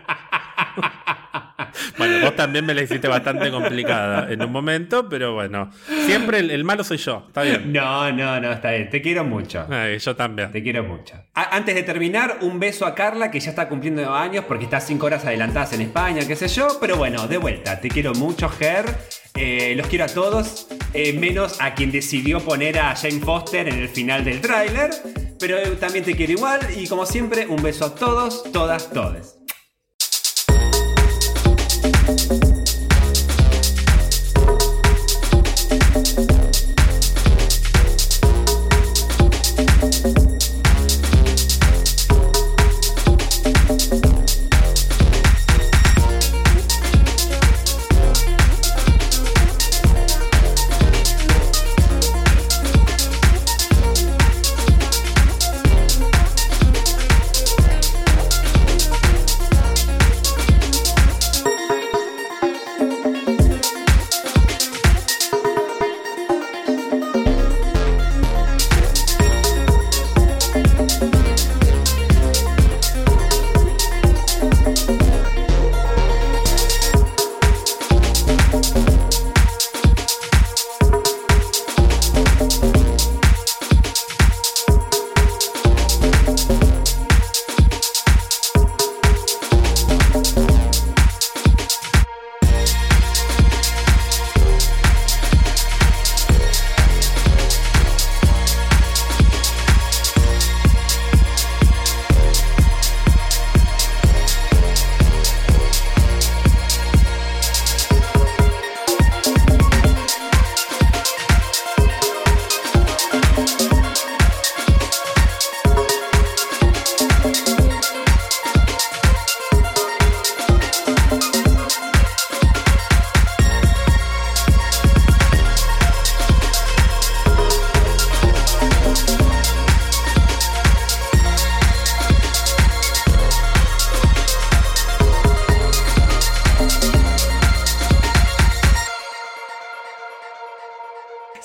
Bueno, 1.97 2.19
vos 2.25 2.35
también 2.35 2.65
me 2.65 2.73
la 2.73 2.81
hiciste 2.83 3.07
bastante 3.07 3.49
complicada 3.51 4.31
en 4.31 4.41
un 4.43 4.51
momento, 4.51 5.07
pero 5.09 5.33
bueno. 5.33 5.69
Siempre 6.05 6.39
el, 6.39 6.51
el 6.51 6.63
malo 6.63 6.83
soy 6.83 6.97
yo, 6.97 7.23
está 7.27 7.41
bien. 7.43 7.71
No, 7.73 8.11
no, 8.11 8.39
no, 8.39 8.51
está 8.51 8.71
bien. 8.71 8.89
Te 8.89 9.01
quiero 9.01 9.23
mucho. 9.23 9.65
Ay, 9.69 9.97
yo 9.97 10.15
también. 10.15 10.51
Te 10.51 10.61
quiero 10.63 10.83
mucho. 10.83 11.15
A- 11.33 11.55
antes 11.55 11.75
de 11.75 11.83
terminar, 11.83 12.37
un 12.41 12.59
beso 12.59 12.85
a 12.85 12.93
Carla, 12.95 13.31
que 13.31 13.39
ya 13.39 13.49
está 13.49 13.67
cumpliendo 13.67 14.13
años 14.13 14.45
porque 14.47 14.65
está 14.65 14.79
cinco 14.79 15.07
horas 15.07 15.25
adelantadas 15.25 15.73
en 15.73 15.81
España, 15.81 16.21
qué 16.27 16.35
sé 16.35 16.47
yo. 16.47 16.67
Pero 16.79 16.97
bueno, 16.97 17.27
de 17.27 17.37
vuelta, 17.37 17.79
te 17.79 17.89
quiero 17.89 18.13
mucho, 18.13 18.49
Ger. 18.49 18.85
Eh, 19.35 19.73
los 19.77 19.87
quiero 19.87 20.05
a 20.05 20.07
todos, 20.07 20.67
eh, 20.93 21.13
menos 21.13 21.59
a 21.59 21.73
quien 21.73 21.91
decidió 21.91 22.39
poner 22.39 22.79
a 22.79 22.95
Jane 22.95 23.19
Foster 23.19 23.67
en 23.67 23.79
el 23.79 23.89
final 23.89 24.23
del 24.23 24.41
tráiler. 24.41 24.91
Pero 25.39 25.57
eh, 25.57 25.77
también 25.79 26.03
te 26.03 26.15
quiero 26.15 26.33
igual. 26.33 26.59
Y 26.75 26.87
como 26.87 27.05
siempre, 27.05 27.47
un 27.47 27.61
beso 27.61 27.85
a 27.85 27.95
todos, 27.95 28.43
todas, 28.51 28.89
todes. 28.91 29.37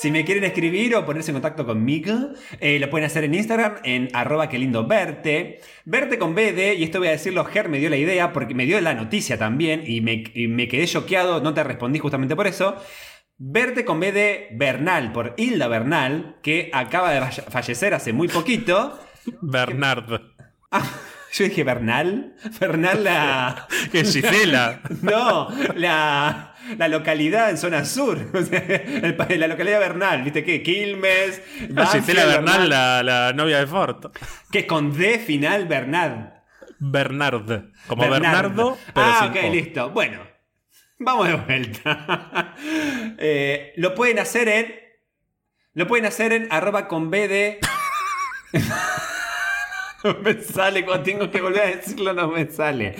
Si 0.02 0.10
me 0.10 0.24
quieren 0.24 0.42
escribir 0.42 0.96
o 0.96 1.06
ponerse 1.06 1.30
en 1.30 1.36
contacto 1.36 1.64
conmigo, 1.64 2.12
eh, 2.58 2.80
lo 2.80 2.90
pueden 2.90 3.06
hacer 3.06 3.22
en 3.22 3.36
Instagram 3.36 3.76
en 3.84 4.08
arroba 4.12 4.48
que 4.48 4.58
lindo 4.58 4.84
verte. 4.84 5.60
Verte 5.84 6.18
con 6.18 6.34
BD, 6.34 6.74
y 6.76 6.82
esto 6.82 6.98
voy 6.98 7.06
a 7.06 7.12
decirlo, 7.12 7.44
Ger 7.44 7.68
me 7.68 7.78
dio 7.78 7.88
la 7.88 7.96
idea 7.96 8.32
porque 8.32 8.52
me 8.52 8.66
dio 8.66 8.80
la 8.80 8.94
noticia 8.94 9.38
también 9.38 9.84
y 9.86 10.00
me, 10.00 10.24
y 10.34 10.48
me 10.48 10.66
quedé 10.66 10.88
choqueado, 10.88 11.40
no 11.40 11.54
te 11.54 11.62
respondí 11.62 12.00
justamente 12.00 12.34
por 12.34 12.48
eso. 12.48 12.74
Verte 13.38 13.84
con 13.84 14.00
BD 14.00 14.48
Bernal, 14.50 15.12
por 15.12 15.34
Hilda 15.36 15.68
Bernal, 15.68 16.38
que 16.42 16.72
acaba 16.72 17.12
de 17.12 17.20
fallecer 17.30 17.94
hace 17.94 18.12
muy 18.12 18.26
poquito. 18.26 18.98
Bernard. 19.40 20.20
Ah, 20.74 20.90
yo 21.32 21.44
dije 21.44 21.64
Bernal. 21.64 22.34
Bernal 22.60 23.04
la. 23.04 23.66
que 23.92 24.04
Gisela. 24.04 24.80
No, 25.02 25.48
la, 25.74 26.54
la 26.76 26.88
localidad 26.88 27.50
en 27.50 27.58
zona 27.58 27.84
sur. 27.84 28.18
El 28.34 29.40
la 29.40 29.46
localidad 29.48 29.80
Bernal, 29.80 30.22
¿viste 30.22 30.44
qué? 30.44 30.62
Quilmes. 30.62 31.42
Ah, 31.76 31.86
Gisela 31.86 32.26
Bernal, 32.26 32.68
la, 32.68 33.02
la 33.02 33.32
novia 33.32 33.58
de 33.58 33.66
Ford. 33.66 34.12
Que 34.50 34.66
con 34.66 34.96
D 34.96 35.18
final 35.18 35.66
Bernal. 35.66 36.42
Bernard. 36.78 37.70
Como 37.86 38.02
Bernardo. 38.08 38.20
Bernardo, 38.20 38.78
pero 38.92 39.06
ah, 39.06 39.18
sin 39.20 39.30
ok, 39.30 39.36
O. 39.48 39.52
listo. 39.52 39.90
Bueno, 39.90 40.20
vamos 40.98 41.28
de 41.28 41.34
vuelta. 41.34 42.54
Eh, 43.18 43.72
lo 43.76 43.94
pueden 43.94 44.18
hacer 44.18 44.48
en. 44.48 44.74
Lo 45.74 45.86
pueden 45.86 46.04
hacer 46.06 46.32
en 46.32 46.48
arroba 46.50 46.88
con 46.88 47.10
B 47.10 47.28
de. 47.28 47.60
no 50.04 50.14
me 50.22 50.40
sale, 50.40 50.84
cuando 50.84 51.04
tengo 51.04 51.30
que 51.30 51.40
volver 51.40 51.62
a 51.62 51.76
decirlo, 51.76 52.12
no 52.12 52.28
me 52.28 52.50
sale. 52.50 52.96